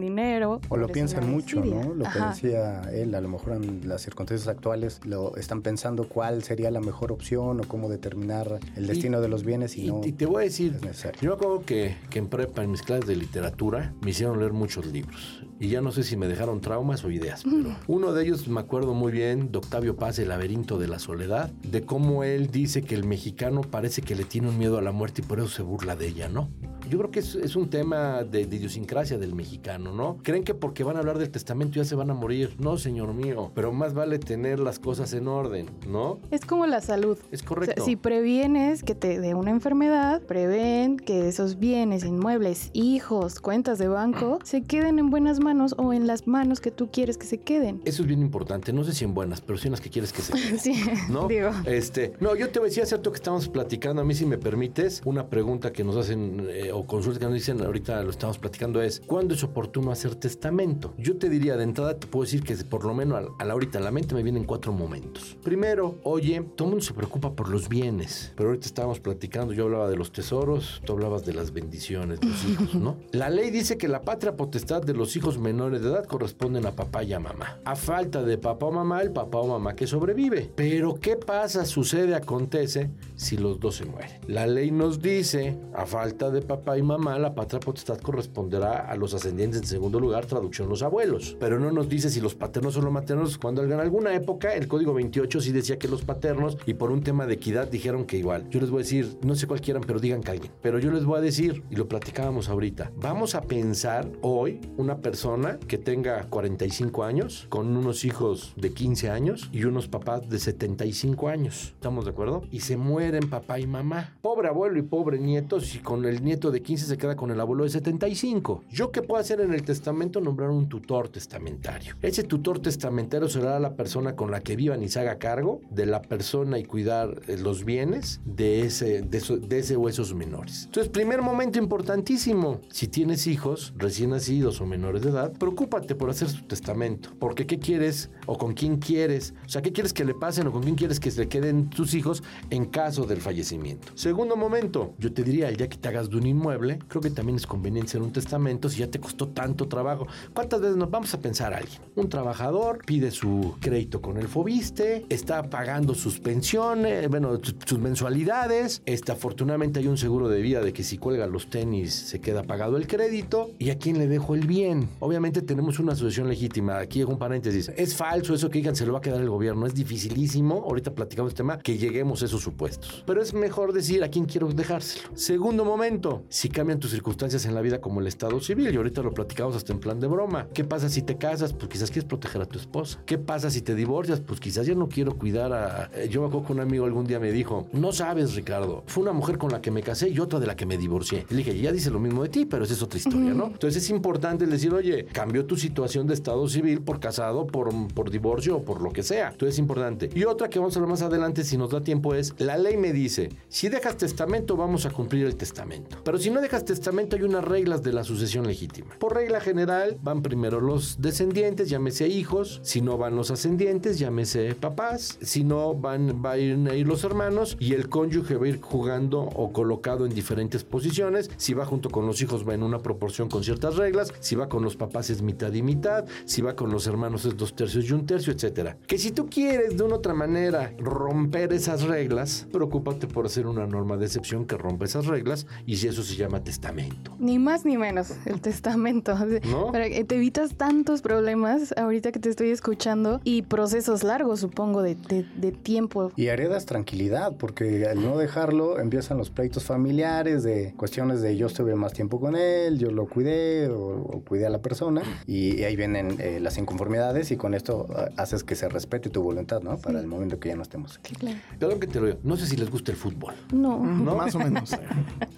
dinero. 0.00 0.60
O 0.68 0.76
lo 0.76 0.88
piensan 0.88 1.30
mucho. 1.30 1.64
¿no? 1.64 1.94
Lo 1.94 2.04
que 2.04 2.18
Ajá. 2.18 2.30
decía 2.30 2.82
él, 2.92 3.14
a 3.14 3.20
lo 3.20 3.28
mejor 3.28 3.52
en 3.54 3.88
las 3.88 4.02
circunstancias 4.02 4.48
actuales 4.48 5.00
lo 5.04 5.36
están 5.36 5.62
pensando 5.62 6.08
cuál 6.08 6.42
sería 6.42 6.70
la 6.70 6.80
mejor 6.80 7.12
opción 7.12 7.60
o 7.60 7.64
cómo 7.68 7.88
determinar 7.88 8.58
el 8.76 8.86
destino 8.86 9.20
de 9.20 9.28
los 9.28 9.44
bienes 9.44 9.76
y, 9.76 9.84
Y, 9.84 9.88
no 9.88 10.00
y 10.04 10.12
te 10.12 10.26
voy 10.26 10.42
a 10.42 10.44
decir, 10.44 10.78
yo 11.20 11.30
me 11.30 11.34
acuerdo 11.36 11.62
que, 11.64 11.96
que 12.10 12.18
en 12.18 12.28
prepa, 12.28 12.62
en 12.62 12.70
mis 12.70 12.82
clases 12.82 13.06
de 13.06 13.16
literatura, 13.16 13.92
me 14.02 14.10
hicieron 14.10 14.38
leer 14.38 14.52
muchos 14.52 14.86
libros. 14.86 15.44
Y 15.60 15.68
ya 15.68 15.80
no 15.80 15.92
sé 15.92 16.02
si 16.02 16.16
me 16.16 16.26
dejaron 16.26 16.60
traumas 16.60 17.04
o 17.04 17.10
ideas, 17.10 17.42
pero 17.44 17.76
uno 17.86 18.12
de 18.12 18.24
ellos 18.24 18.48
me 18.48 18.60
acuerdo 18.60 18.92
muy 18.92 19.12
bien 19.12 19.52
de 19.52 19.58
Octavio 19.58 19.96
Paz, 19.96 20.18
El 20.18 20.28
laberinto 20.28 20.78
de 20.78 20.88
la 20.88 20.98
soledad, 20.98 21.50
de 21.62 21.82
cómo 21.82 22.24
él 22.24 22.48
dice 22.50 22.82
que 22.82 22.94
el 22.94 23.04
mexicano 23.04 23.60
parece 23.62 24.02
que 24.02 24.14
le 24.14 24.24
tiene 24.24 24.48
un 24.48 24.58
miedo 24.58 24.78
a 24.78 24.82
la 24.82 24.92
muerte 24.94 25.22
y 25.22 25.24
por 25.24 25.38
eso 25.38 25.48
se 25.48 25.62
burla 25.62 25.96
de 25.96 26.08
ella, 26.08 26.28
¿no? 26.28 26.50
Yo 26.90 26.98
creo 26.98 27.10
que 27.10 27.20
es, 27.20 27.34
es 27.34 27.56
un 27.56 27.68
tema 27.70 28.22
de, 28.24 28.46
de 28.46 28.56
idiosincrasia 28.56 29.18
del 29.18 29.34
mexicano, 29.34 29.92
¿no? 29.92 30.18
Creen 30.22 30.44
que 30.44 30.54
porque 30.54 30.84
van 30.84 30.96
a 30.96 31.00
hablar 31.00 31.18
del 31.18 31.30
testamento 31.30 31.74
ya 31.76 31.84
se 31.84 31.94
van 31.94 32.10
a 32.10 32.14
morir. 32.14 32.54
No, 32.58 32.76
señor 32.78 33.14
mío, 33.14 33.50
pero 33.54 33.72
más 33.72 33.94
vale 33.94 34.18
tener 34.18 34.60
las 34.60 34.78
cosas 34.78 35.12
en 35.14 35.28
orden, 35.28 35.66
¿no? 35.88 36.18
Es 36.30 36.44
como 36.44 36.66
la 36.66 36.80
salud. 36.80 37.18
Es 37.30 37.40
O 37.40 37.44
sea, 37.44 37.48
correcto. 37.48 37.84
si 37.84 37.96
previenes 37.96 38.82
que 38.82 38.94
te 38.94 39.20
dé 39.20 39.34
una 39.34 39.50
enfermedad, 39.50 40.22
prevén 40.22 40.96
que 40.98 41.28
esos 41.28 41.58
bienes, 41.58 42.04
inmuebles, 42.04 42.70
hijos, 42.72 43.40
cuentas 43.40 43.78
de 43.78 43.88
banco, 43.88 44.38
se 44.44 44.62
queden 44.62 44.98
en 44.98 45.10
buenas 45.10 45.40
manos 45.40 45.74
o 45.78 45.92
en 45.92 46.06
las 46.06 46.26
manos 46.26 46.60
que 46.60 46.70
tú 46.70 46.88
quieres 46.90 47.18
que 47.18 47.26
se 47.26 47.38
queden. 47.38 47.80
Eso 47.84 48.02
es 48.02 48.08
bien 48.08 48.20
importante. 48.20 48.72
No 48.72 48.84
sé 48.84 48.92
si 48.92 49.04
en 49.04 49.14
buenas, 49.14 49.40
pero 49.40 49.58
sí 49.58 49.68
en 49.68 49.72
las 49.72 49.80
que 49.80 49.90
quieres 49.90 50.12
que 50.12 50.22
se 50.22 50.32
queden. 50.32 50.58
Sí, 50.64 50.74
¿no? 51.10 51.26
digo. 51.28 51.50
Este, 51.66 52.12
no, 52.20 52.34
yo 52.36 52.48
te 52.50 52.60
decía 52.60 52.86
cierto 52.86 53.10
que 53.12 53.16
estamos 53.16 53.48
platicando, 53.48 54.00
a 54.02 54.04
mí 54.04 54.14
si 54.14 54.24
me 54.24 54.38
permites, 54.38 55.02
una 55.04 55.26
pregunta 55.28 55.72
que 55.72 55.84
nos 55.84 55.96
hacen 55.96 56.46
eh, 56.48 56.70
o 56.74 56.86
consulta 56.86 57.20
que 57.20 57.26
nos 57.26 57.34
dicen 57.34 57.60
ahorita 57.60 58.02
lo 58.02 58.10
estamos 58.10 58.38
platicando 58.38 58.82
es, 58.82 59.00
¿cuándo 59.00 59.34
es 59.34 59.44
oportuno 59.44 59.90
hacer 59.90 60.14
testamento? 60.16 60.94
Yo 60.98 61.16
te 61.16 61.28
diría 61.28 61.56
de 61.56 61.64
entrada, 61.64 61.98
te 61.98 62.06
puedo 62.06 62.24
decir 62.24 62.42
que 62.42 62.56
por 62.64 62.84
lo 62.84 62.94
menos 62.94 63.30
a, 63.38 63.44
la 63.44 63.52
ahorita 63.52 63.78
a 63.78 63.82
la 63.82 63.90
mente 63.90 64.14
me 64.14 64.22
vienen 64.22 64.44
cuatro 64.44 64.72
momentos. 64.72 65.36
Primero, 65.42 65.98
oye, 66.02 66.42
todo 66.56 66.68
el 66.68 66.70
mundo 66.72 66.84
se 66.84 66.94
preocupa 66.94 67.32
por 67.32 67.48
los 67.48 67.68
bienes, 67.68 68.32
pero 68.36 68.48
ahorita 68.48 68.66
estábamos 68.66 69.00
platicando, 69.00 69.52
yo 69.52 69.64
hablaba 69.64 69.88
de 69.88 69.96
los 69.96 70.12
tesoros, 70.12 70.82
tú 70.84 70.94
hablabas 70.94 71.24
de 71.24 71.34
las 71.34 71.52
bendiciones 71.52 72.20
de 72.20 72.28
los 72.28 72.44
hijos, 72.48 72.74
¿no? 72.74 72.96
La 73.12 73.30
ley 73.30 73.50
dice 73.50 73.78
que 73.78 73.88
la 73.88 74.02
patria 74.02 74.36
potestad 74.36 74.82
de 74.82 74.94
los 74.94 75.16
hijos 75.16 75.38
menores 75.38 75.82
de 75.82 75.88
edad 75.88 76.04
corresponden 76.06 76.66
a 76.66 76.72
papá 76.72 77.04
y 77.04 77.12
a 77.12 77.20
mamá. 77.20 77.58
A 77.64 77.76
falta 77.76 78.22
de 78.22 78.38
papá 78.38 78.66
o 78.66 78.72
mamá, 78.72 79.02
el 79.02 79.12
papá 79.12 79.38
o 79.38 79.46
mamá 79.46 79.76
que 79.76 79.86
sobrevive. 79.86 80.50
Pero 80.54 80.94
¿qué 80.96 81.16
pasa, 81.16 81.64
sucede, 81.64 82.14
acontece 82.14 82.90
si 83.16 83.36
los 83.36 83.60
dos 83.60 83.76
se 83.76 83.84
mueren? 83.84 84.20
La 84.26 84.46
ley 84.46 84.70
nos 84.70 85.00
dice, 85.00 85.56
a 85.74 85.86
falta 85.86 86.30
de 86.30 86.42
papá 86.42 86.63
y 86.76 86.82
mamá, 86.82 87.18
la 87.18 87.34
patria 87.34 87.60
potestad 87.60 87.98
corresponderá 87.98 88.90
a 88.90 88.96
los 88.96 89.12
ascendientes 89.12 89.60
en 89.60 89.66
segundo 89.66 90.00
lugar, 90.00 90.24
traducción 90.26 90.68
los 90.68 90.82
abuelos. 90.82 91.36
Pero 91.38 91.60
no 91.60 91.70
nos 91.70 91.88
dice 91.88 92.08
si 92.08 92.20
los 92.20 92.34
paternos 92.34 92.76
o 92.76 92.80
los 92.80 92.92
maternos, 92.92 93.36
cuando 93.36 93.62
en 93.62 93.72
alguna 93.72 94.14
época 94.14 94.54
el 94.54 94.66
código 94.66 94.94
28 94.94 95.40
sí 95.40 95.52
decía 95.52 95.78
que 95.78 95.88
los 95.88 96.02
paternos 96.02 96.56
y 96.64 96.74
por 96.74 96.90
un 96.90 97.02
tema 97.02 97.26
de 97.26 97.34
equidad 97.34 97.68
dijeron 97.68 98.06
que 98.06 98.16
igual. 98.16 98.48
Yo 98.48 98.60
les 98.60 98.70
voy 98.70 98.80
a 98.80 98.84
decir, 98.84 99.18
no 99.22 99.34
sé 99.34 99.46
cuál 99.46 99.60
quieran, 99.60 99.82
pero 99.86 100.00
digan 100.00 100.22
que 100.22 100.30
alguien. 100.30 100.52
Pero 100.62 100.78
yo 100.78 100.90
les 100.90 101.04
voy 101.04 101.18
a 101.18 101.20
decir, 101.20 101.62
y 101.70 101.76
lo 101.76 101.86
platicábamos 101.86 102.48
ahorita, 102.48 102.92
vamos 102.96 103.34
a 103.34 103.42
pensar 103.42 104.10
hoy 104.22 104.60
una 104.76 104.98
persona 104.98 105.58
que 105.68 105.78
tenga 105.78 106.24
45 106.24 107.04
años, 107.04 107.46
con 107.50 107.76
unos 107.76 108.04
hijos 108.04 108.54
de 108.56 108.72
15 108.72 109.10
años 109.10 109.50
y 109.52 109.64
unos 109.64 109.88
papás 109.88 110.28
de 110.28 110.38
75 110.38 111.28
años. 111.28 111.72
¿Estamos 111.74 112.04
de 112.04 112.12
acuerdo? 112.12 112.42
Y 112.50 112.60
se 112.60 112.76
mueren 112.76 113.28
papá 113.28 113.58
y 113.58 113.66
mamá. 113.66 114.16
Pobre 114.22 114.48
abuelo 114.48 114.78
y 114.78 114.82
pobre 114.82 115.18
nieto, 115.18 115.60
si 115.60 115.78
con 115.78 116.04
el 116.04 116.22
nieto 116.22 116.50
de 116.50 116.53
15 116.62 116.86
se 116.86 116.98
queda 116.98 117.16
con 117.16 117.30
el 117.30 117.40
abuelo 117.40 117.64
de 117.64 117.70
75. 117.70 118.64
¿Yo 118.70 118.90
qué 118.92 119.02
puedo 119.02 119.20
hacer 119.20 119.40
en 119.40 119.52
el 119.52 119.62
testamento? 119.62 120.20
Nombrar 120.20 120.50
un 120.50 120.68
tutor 120.68 121.08
testamentario. 121.08 121.96
Ese 122.02 122.22
tutor 122.22 122.60
testamentario 122.60 123.28
será 123.28 123.58
la 123.58 123.74
persona 123.74 124.16
con 124.16 124.30
la 124.30 124.40
que 124.40 124.56
vivan 124.56 124.82
y 124.82 124.88
se 124.88 125.00
haga 125.00 125.18
cargo 125.18 125.60
de 125.70 125.86
la 125.86 126.02
persona 126.02 126.58
y 126.58 126.64
cuidar 126.64 127.22
eh, 127.28 127.36
los 127.38 127.64
bienes 127.64 128.20
de 128.24 128.62
ese, 128.62 129.02
de, 129.02 129.20
de 129.20 129.58
ese 129.58 129.76
o 129.76 129.88
esos 129.88 130.14
menores. 130.14 130.64
Entonces, 130.66 130.90
primer 130.90 131.22
momento 131.22 131.58
importantísimo. 131.58 132.60
Si 132.70 132.88
tienes 132.88 133.26
hijos 133.26 133.72
recién 133.76 134.10
nacidos 134.10 134.60
o 134.60 134.66
menores 134.66 135.02
de 135.02 135.10
edad, 135.10 135.32
preocúpate 135.32 135.94
por 135.94 136.10
hacer 136.10 136.28
su 136.28 136.42
testamento. 136.44 137.10
Porque 137.18 137.46
¿qué 137.46 137.58
quieres 137.58 138.10
o 138.26 138.36
con 138.38 138.54
quién 138.54 138.76
quieres? 138.76 139.34
O 139.46 139.48
sea, 139.48 139.62
¿qué 139.62 139.72
quieres 139.72 139.92
que 139.92 140.04
le 140.04 140.14
pasen 140.14 140.46
o 140.46 140.52
con 140.52 140.62
quién 140.62 140.74
quieres 140.74 141.00
que 141.00 141.10
se 141.10 141.28
queden 141.28 141.70
tus 141.70 141.94
hijos 141.94 142.22
en 142.50 142.66
caso 142.66 143.04
del 143.04 143.20
fallecimiento? 143.20 143.92
Segundo 143.94 144.36
momento, 144.36 144.94
yo 144.98 145.12
te 145.12 145.22
diría, 145.22 145.48
día 145.56 145.68
que 145.68 145.76
te 145.76 145.88
hagas 145.88 146.10
de 146.10 146.16
un 146.16 146.26
inmueble, 146.26 146.43
creo 146.88 147.00
que 147.00 147.10
también 147.10 147.36
es 147.36 147.46
conveniente 147.46 147.90
hacer 147.90 148.02
un 148.02 148.12
testamento 148.12 148.68
si 148.68 148.80
ya 148.80 148.90
te 148.90 149.00
costó 149.00 149.28
tanto 149.28 149.66
trabajo. 149.68 150.06
¿Cuántas 150.32 150.60
veces 150.60 150.76
nos 150.76 150.90
vamos 150.90 151.12
a 151.14 151.20
pensar 151.20 151.52
a 151.54 151.58
alguien? 151.58 151.80
Un 151.96 152.08
trabajador 152.08 152.78
pide 152.84 153.10
su 153.10 153.54
crédito 153.60 154.00
con 154.00 154.16
el 154.18 154.28
Fobiste, 154.28 155.06
está 155.08 155.42
pagando 155.50 155.94
sus 155.94 156.18
pensiones, 156.20 157.08
bueno, 157.08 157.38
su- 157.42 157.54
sus 157.64 157.78
mensualidades, 157.78 158.82
este, 158.86 159.12
afortunadamente 159.12 159.80
hay 159.80 159.86
un 159.88 159.96
seguro 159.98 160.28
de 160.28 160.40
vida 160.42 160.60
de 160.60 160.72
que 160.72 160.82
si 160.82 160.98
cuelga 160.98 161.26
los 161.26 161.48
tenis 161.50 161.92
se 161.94 162.20
queda 162.20 162.42
pagado 162.42 162.76
el 162.76 162.86
crédito. 162.86 163.50
¿Y 163.58 163.70
a 163.70 163.78
quién 163.78 163.98
le 163.98 164.06
dejo 164.06 164.34
el 164.34 164.46
bien? 164.46 164.88
Obviamente 165.00 165.42
tenemos 165.42 165.78
una 165.78 165.92
asociación 165.92 166.28
legítima. 166.28 166.78
Aquí 166.78 167.00
hago 167.00 167.12
un 167.12 167.18
paréntesis. 167.18 167.70
Es 167.76 167.94
falso 167.94 168.34
eso 168.34 168.50
que 168.50 168.58
digan 168.58 168.76
se 168.76 168.86
lo 168.86 168.92
va 168.92 168.98
a 168.98 169.02
quedar 169.02 169.20
el 169.20 169.28
gobierno. 169.30 169.66
Es 169.66 169.74
dificilísimo. 169.74 170.62
Ahorita 170.66 170.94
platicamos 170.94 171.30
este 171.32 171.38
tema 171.42 171.58
que 171.58 171.78
lleguemos 171.78 172.22
a 172.22 172.26
esos 172.26 172.42
supuestos. 172.42 173.02
Pero 173.06 173.22
es 173.22 173.32
mejor 173.34 173.72
decir 173.72 174.02
a 174.04 174.08
quién 174.08 174.26
quiero 174.26 174.48
dejárselo. 174.48 175.08
Segundo 175.14 175.64
momento, 175.64 176.24
si 176.34 176.48
cambian 176.48 176.80
tus 176.80 176.90
circunstancias 176.90 177.46
en 177.46 177.54
la 177.54 177.60
vida 177.60 177.80
como 177.80 178.00
el 178.00 178.08
estado 178.08 178.40
civil, 178.40 178.74
y 178.74 178.76
ahorita 178.76 179.02
lo 179.02 179.14
platicamos 179.14 179.54
hasta 179.54 179.72
en 179.72 179.78
plan 179.78 180.00
de 180.00 180.08
broma. 180.08 180.48
¿Qué 180.52 180.64
pasa 180.64 180.88
si 180.88 181.00
te 181.02 181.16
casas? 181.16 181.52
Pues 181.52 181.68
quizás 181.68 181.92
quieres 181.92 182.08
proteger 182.08 182.42
a 182.42 182.44
tu 182.44 182.58
esposa. 182.58 183.00
¿Qué 183.06 183.18
pasa 183.18 183.50
si 183.50 183.62
te 183.62 183.76
divorcias? 183.76 184.18
Pues 184.20 184.40
quizás 184.40 184.66
ya 184.66 184.74
no 184.74 184.88
quiero 184.88 185.16
cuidar 185.16 185.52
a... 185.52 185.90
eh, 185.94 186.08
Yo 186.10 186.22
me 186.22 186.26
acuerdo 186.26 186.48
que 186.48 186.52
un 186.54 186.58
amigo 186.58 186.86
algún 186.86 187.06
día 187.06 187.20
me 187.20 187.30
dijo, 187.30 187.68
no 187.72 187.92
sabes 187.92 188.34
Ricardo, 188.34 188.82
fue 188.88 189.04
una 189.04 189.12
mujer 189.12 189.38
con 189.38 189.52
la 189.52 189.62
que 189.62 189.70
me 189.70 189.80
casé 189.84 190.08
y 190.08 190.18
otra 190.18 190.40
de 190.40 190.48
la 190.48 190.56
que 190.56 190.66
me 190.66 190.76
divorcié. 190.76 191.24
Y 191.30 191.34
le 191.34 191.38
dije, 191.44 191.56
ya 191.56 191.70
dice 191.70 191.88
lo 191.92 192.00
mismo 192.00 192.24
de 192.24 192.30
ti, 192.30 192.46
pero 192.46 192.64
esa 192.64 192.74
es 192.74 192.82
otra 192.82 192.98
historia, 192.98 193.32
¿no? 193.32 193.46
Entonces 193.46 193.84
es 193.84 193.90
importante 193.90 194.44
decir, 194.46 194.74
oye, 194.74 195.04
cambió 195.04 195.46
tu 195.46 195.56
situación 195.56 196.08
de 196.08 196.14
estado 196.14 196.48
civil 196.48 196.80
por 196.80 196.98
casado, 196.98 197.46
por, 197.46 197.70
por 197.94 198.10
divorcio 198.10 198.56
o 198.56 198.64
por 198.64 198.82
lo 198.82 198.90
que 198.90 199.04
sea. 199.04 199.28
Entonces 199.28 199.54
es 199.54 199.58
importante. 199.60 200.10
Y 200.12 200.24
otra 200.24 200.50
que 200.50 200.58
vamos 200.58 200.74
a 200.74 200.80
hablar 200.80 200.90
más 200.90 201.02
adelante 201.02 201.44
si 201.44 201.56
nos 201.56 201.70
da 201.70 201.80
tiempo 201.80 202.12
es, 202.16 202.34
la 202.38 202.56
ley 202.58 202.76
me 202.76 202.92
dice, 202.92 203.28
si 203.48 203.68
dejas 203.68 203.96
testamento 203.96 204.56
vamos 204.56 204.84
a 204.84 204.90
cumplir 204.90 205.26
el 205.26 205.36
testamento. 205.36 205.98
Pero 206.04 206.18
si 206.24 206.30
no 206.30 206.40
dejas 206.40 206.64
testamento 206.64 207.16
hay 207.16 207.22
unas 207.22 207.44
reglas 207.44 207.82
de 207.82 207.92
la 207.92 208.02
sucesión 208.02 208.46
legítima. 208.46 208.94
Por 208.98 209.12
regla 209.12 209.40
general 209.40 209.98
van 210.02 210.22
primero 210.22 210.58
los 210.58 211.02
descendientes, 211.02 211.68
llámese 211.68 212.08
hijos, 212.08 212.62
si 212.62 212.80
no 212.80 212.96
van 212.96 213.14
los 213.14 213.30
ascendientes, 213.30 213.98
llámese 213.98 214.54
papás, 214.54 215.18
si 215.20 215.44
no 215.44 215.74
van, 215.74 216.22
van 216.22 216.66
a 216.68 216.74
ir 216.76 216.88
los 216.88 217.04
hermanos 217.04 217.58
y 217.60 217.74
el 217.74 217.90
cónyuge 217.90 218.36
va 218.36 218.46
a 218.46 218.48
ir 218.48 218.58
jugando 218.62 219.20
o 219.20 219.52
colocado 219.52 220.06
en 220.06 220.14
diferentes 220.14 220.64
posiciones. 220.64 221.30
Si 221.36 221.52
va 221.52 221.66
junto 221.66 221.90
con 221.90 222.06
los 222.06 222.22
hijos 222.22 222.48
va 222.48 222.54
en 222.54 222.62
una 222.62 222.78
proporción 222.78 223.28
con 223.28 223.44
ciertas 223.44 223.76
reglas, 223.76 224.10
si 224.20 224.34
va 224.34 224.48
con 224.48 224.64
los 224.64 224.76
papás 224.76 225.10
es 225.10 225.20
mitad 225.20 225.52
y 225.52 225.60
mitad, 225.60 226.06
si 226.24 226.40
va 226.40 226.56
con 226.56 226.70
los 226.70 226.86
hermanos 226.86 227.26
es 227.26 227.36
dos 227.36 227.54
tercios 227.54 227.84
y 227.84 227.92
un 227.92 228.06
tercio, 228.06 228.32
etcétera. 228.32 228.78
Que 228.86 228.96
si 228.96 229.10
tú 229.10 229.28
quieres 229.28 229.76
de 229.76 229.82
una 229.82 229.96
otra 229.96 230.14
manera 230.14 230.72
romper 230.78 231.52
esas 231.52 231.82
reglas, 231.82 232.46
preocúpate 232.50 233.08
por 233.08 233.26
hacer 233.26 233.46
una 233.46 233.66
norma 233.66 233.98
de 233.98 234.06
excepción 234.06 234.46
que 234.46 234.56
rompa 234.56 234.86
esas 234.86 235.04
reglas 235.04 235.46
y 235.66 235.76
si 235.76 235.88
eso 235.88 236.02
se 236.14 236.22
llama 236.22 236.42
testamento. 236.42 237.14
Ni 237.18 237.38
más 237.38 237.64
ni 237.64 237.76
menos 237.78 238.12
el 238.26 238.40
testamento. 238.40 239.14
¿No? 239.50 239.72
Para 239.72 239.88
que 239.88 240.04
te 240.04 240.16
evitas 240.16 240.54
tantos 240.56 241.02
problemas 241.02 241.74
ahorita 241.76 242.12
que 242.12 242.18
te 242.18 242.28
estoy 242.30 242.50
escuchando 242.50 243.20
y 243.24 243.42
procesos 243.42 244.02
largos, 244.04 244.40
supongo, 244.40 244.82
de, 244.82 244.94
de- 244.94 245.26
de 245.36 245.52
tiempo. 245.52 246.12
Y 246.16 246.26
heredas 246.26 246.66
tranquilidad, 246.66 247.36
porque 247.36 247.86
al 247.86 248.02
no 248.02 248.16
dejarlo 248.18 248.78
empiezan 248.78 249.18
los 249.18 249.30
pleitos 249.30 249.64
familiares 249.64 250.42
de 250.42 250.74
cuestiones 250.76 251.20
de 251.22 251.36
yo 251.36 251.46
estuve 251.46 251.74
más 251.74 251.92
tiempo 251.92 252.20
con 252.20 252.36
él, 252.36 252.78
yo 252.78 252.90
lo 252.90 253.06
cuidé 253.06 253.68
o, 253.68 253.78
o 254.02 254.20
cuidé 254.26 254.46
a 254.46 254.50
la 254.50 254.60
persona 254.62 255.02
y, 255.26 255.62
ahí 255.64 255.76
vienen 255.76 256.16
eh, 256.20 256.38
las 256.40 256.58
inconformidades 256.58 257.30
y 257.30 257.36
con 257.36 257.54
esto 257.54 257.86
ah, 257.94 258.08
haces 258.16 258.44
que 258.44 258.54
se 258.54 258.68
respete 258.68 259.08
tu 259.10 259.22
voluntad, 259.22 259.60
¿no? 259.62 259.78
Para 259.78 260.00
el 260.00 260.06
momento 260.06 260.38
que 260.38 260.48
ya 260.50 260.56
no 260.56 260.62
estemos 260.62 260.98
aquí. 260.98 261.14
Claro. 261.14 261.38
Perdón 261.58 261.80
que 261.80 261.86
te 261.86 262.00
lo 262.00 262.06
digo, 262.06 262.18
no 262.22 262.36
sé 262.36 262.46
si 262.46 262.56
les 262.56 262.70
gusta 262.70 262.90
el 262.92 262.96
fútbol. 262.98 263.34
No. 263.52 263.78
¿No? 263.84 264.14
Más 264.16 264.34
o 264.34 264.38
menos. 264.38 264.70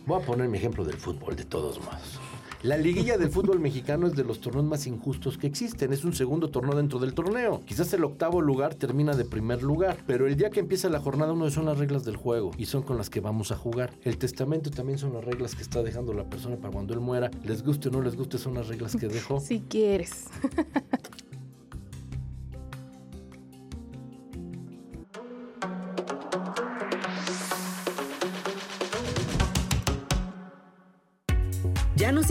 Voy 0.06 0.22
a 0.22 0.24
poner 0.26 0.48
mi 0.48 0.55
ejemplo 0.56 0.84
del 0.84 0.96
fútbol, 0.96 1.36
de 1.36 1.44
todos 1.44 1.78
modos. 1.78 2.20
La 2.62 2.76
liguilla 2.76 3.18
del 3.18 3.30
fútbol 3.30 3.60
mexicano 3.60 4.06
es 4.06 4.16
de 4.16 4.24
los 4.24 4.40
torneos 4.40 4.64
más 4.64 4.86
injustos 4.86 5.38
que 5.38 5.46
existen. 5.46 5.92
Es 5.92 6.04
un 6.04 6.14
segundo 6.14 6.48
torneo 6.48 6.74
dentro 6.74 6.98
del 6.98 7.14
torneo. 7.14 7.60
Quizás 7.64 7.92
el 7.92 8.02
octavo 8.02 8.40
lugar 8.40 8.74
termina 8.74 9.14
de 9.14 9.24
primer 9.24 9.62
lugar, 9.62 9.98
pero 10.06 10.26
el 10.26 10.36
día 10.36 10.50
que 10.50 10.60
empieza 10.60 10.88
la 10.88 10.98
jornada 10.98 11.32
uno 11.32 11.48
son 11.50 11.66
las 11.66 11.78
reglas 11.78 12.04
del 12.04 12.16
juego 12.16 12.50
y 12.56 12.66
son 12.66 12.82
con 12.82 12.96
las 12.96 13.10
que 13.10 13.20
vamos 13.20 13.52
a 13.52 13.56
jugar. 13.56 13.92
El 14.02 14.18
testamento 14.18 14.70
también 14.70 14.98
son 14.98 15.12
las 15.12 15.24
reglas 15.24 15.54
que 15.54 15.62
está 15.62 15.82
dejando 15.82 16.12
la 16.12 16.24
persona 16.24 16.56
para 16.56 16.72
cuando 16.72 16.94
él 16.94 17.00
muera. 17.00 17.30
Les 17.44 17.62
guste 17.62 17.88
o 17.88 17.92
no 17.92 18.00
les 18.00 18.16
guste, 18.16 18.38
son 18.38 18.54
las 18.54 18.68
reglas 18.68 18.96
que 18.96 19.06
dejó. 19.06 19.38
Si 19.46 19.60
quieres. 19.60 20.24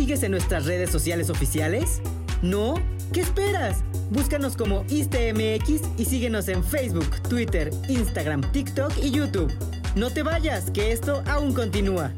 sigues 0.06 0.22
en 0.22 0.30
nuestras 0.30 0.68
redes 0.68 0.92
sociales 0.92 1.32
oficiales? 1.32 2.00
¿No? 2.44 2.76
¿Qué 3.12 3.22
esperas? 3.22 3.84
Búscanos 4.12 4.56
como 4.56 4.86
ISTMX 4.88 5.82
y 5.98 6.06
síguenos 6.06 6.48
en 6.48 6.64
Facebook, 6.64 7.10
Twitter, 7.28 7.72
Instagram, 7.90 8.42
TikTok 8.52 8.94
y 9.02 9.10
YouTube. 9.10 9.52
No 9.96 10.12
te 10.12 10.22
vayas, 10.22 10.70
que 10.70 10.92
esto 10.92 11.24
aún 11.26 11.56
continúa. 11.56 12.12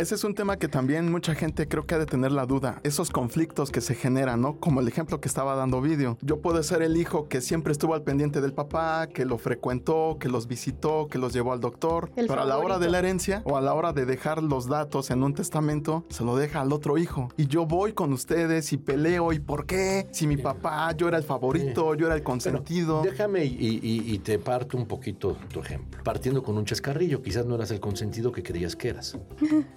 Ese 0.00 0.14
es 0.14 0.24
un 0.24 0.34
tema 0.34 0.56
que 0.56 0.66
también 0.66 1.12
mucha 1.12 1.34
gente 1.34 1.68
creo 1.68 1.84
que 1.86 1.94
ha 1.94 1.98
de 1.98 2.06
tener 2.06 2.32
la 2.32 2.46
duda. 2.46 2.80
Esos 2.84 3.10
conflictos 3.10 3.70
que 3.70 3.82
se 3.82 3.94
generan, 3.94 4.40
¿no? 4.40 4.56
Como 4.58 4.80
el 4.80 4.88
ejemplo 4.88 5.20
que 5.20 5.28
estaba 5.28 5.54
dando 5.56 5.82
vídeo. 5.82 6.16
Yo 6.22 6.40
puedo 6.40 6.62
ser 6.62 6.80
el 6.80 6.96
hijo 6.96 7.28
que 7.28 7.42
siempre 7.42 7.72
estuvo 7.72 7.92
al 7.92 8.02
pendiente 8.02 8.40
del 8.40 8.54
papá, 8.54 9.08
que 9.08 9.26
lo 9.26 9.36
frecuentó, 9.36 10.16
que 10.18 10.28
los 10.30 10.46
visitó, 10.46 11.06
que 11.08 11.18
los 11.18 11.34
llevó 11.34 11.52
al 11.52 11.60
doctor. 11.60 12.10
El 12.16 12.28
pero 12.28 12.40
a 12.40 12.44
la 12.46 12.56
hora 12.56 12.68
favorito. 12.76 12.80
de 12.86 12.90
la 12.90 12.98
herencia 12.98 13.42
o 13.44 13.58
a 13.58 13.60
la 13.60 13.74
hora 13.74 13.92
de 13.92 14.06
dejar 14.06 14.42
los 14.42 14.68
datos 14.68 15.10
en 15.10 15.22
un 15.22 15.34
testamento, 15.34 16.06
se 16.08 16.24
lo 16.24 16.34
deja 16.34 16.62
al 16.62 16.72
otro 16.72 16.96
hijo. 16.96 17.28
Y 17.36 17.46
yo 17.48 17.66
voy 17.66 17.92
con 17.92 18.14
ustedes 18.14 18.72
y 18.72 18.78
peleo. 18.78 19.34
¿Y 19.34 19.38
por 19.38 19.66
qué? 19.66 20.08
Si 20.12 20.26
mi 20.26 20.38
papá, 20.38 20.90
yo 20.96 21.08
era 21.08 21.18
el 21.18 21.24
favorito, 21.24 21.94
yo 21.94 22.06
era 22.06 22.14
el 22.14 22.22
consentido. 22.22 23.02
Déjame 23.02 23.44
y, 23.44 23.80
y- 23.82 24.14
y 24.14 24.18
te 24.20 24.38
parto 24.38 24.78
un 24.78 24.86
poquito 24.86 25.36
tu 25.52 25.60
ejemplo. 25.60 26.02
Partiendo 26.02 26.42
con 26.42 26.56
un 26.56 26.64
chascarrillo, 26.64 27.20
quizás 27.20 27.44
no 27.44 27.54
eras 27.56 27.70
el 27.70 27.80
consentido 27.80 28.32
que 28.32 28.42
creías 28.42 28.74
que 28.76 28.88
eras. 28.88 29.18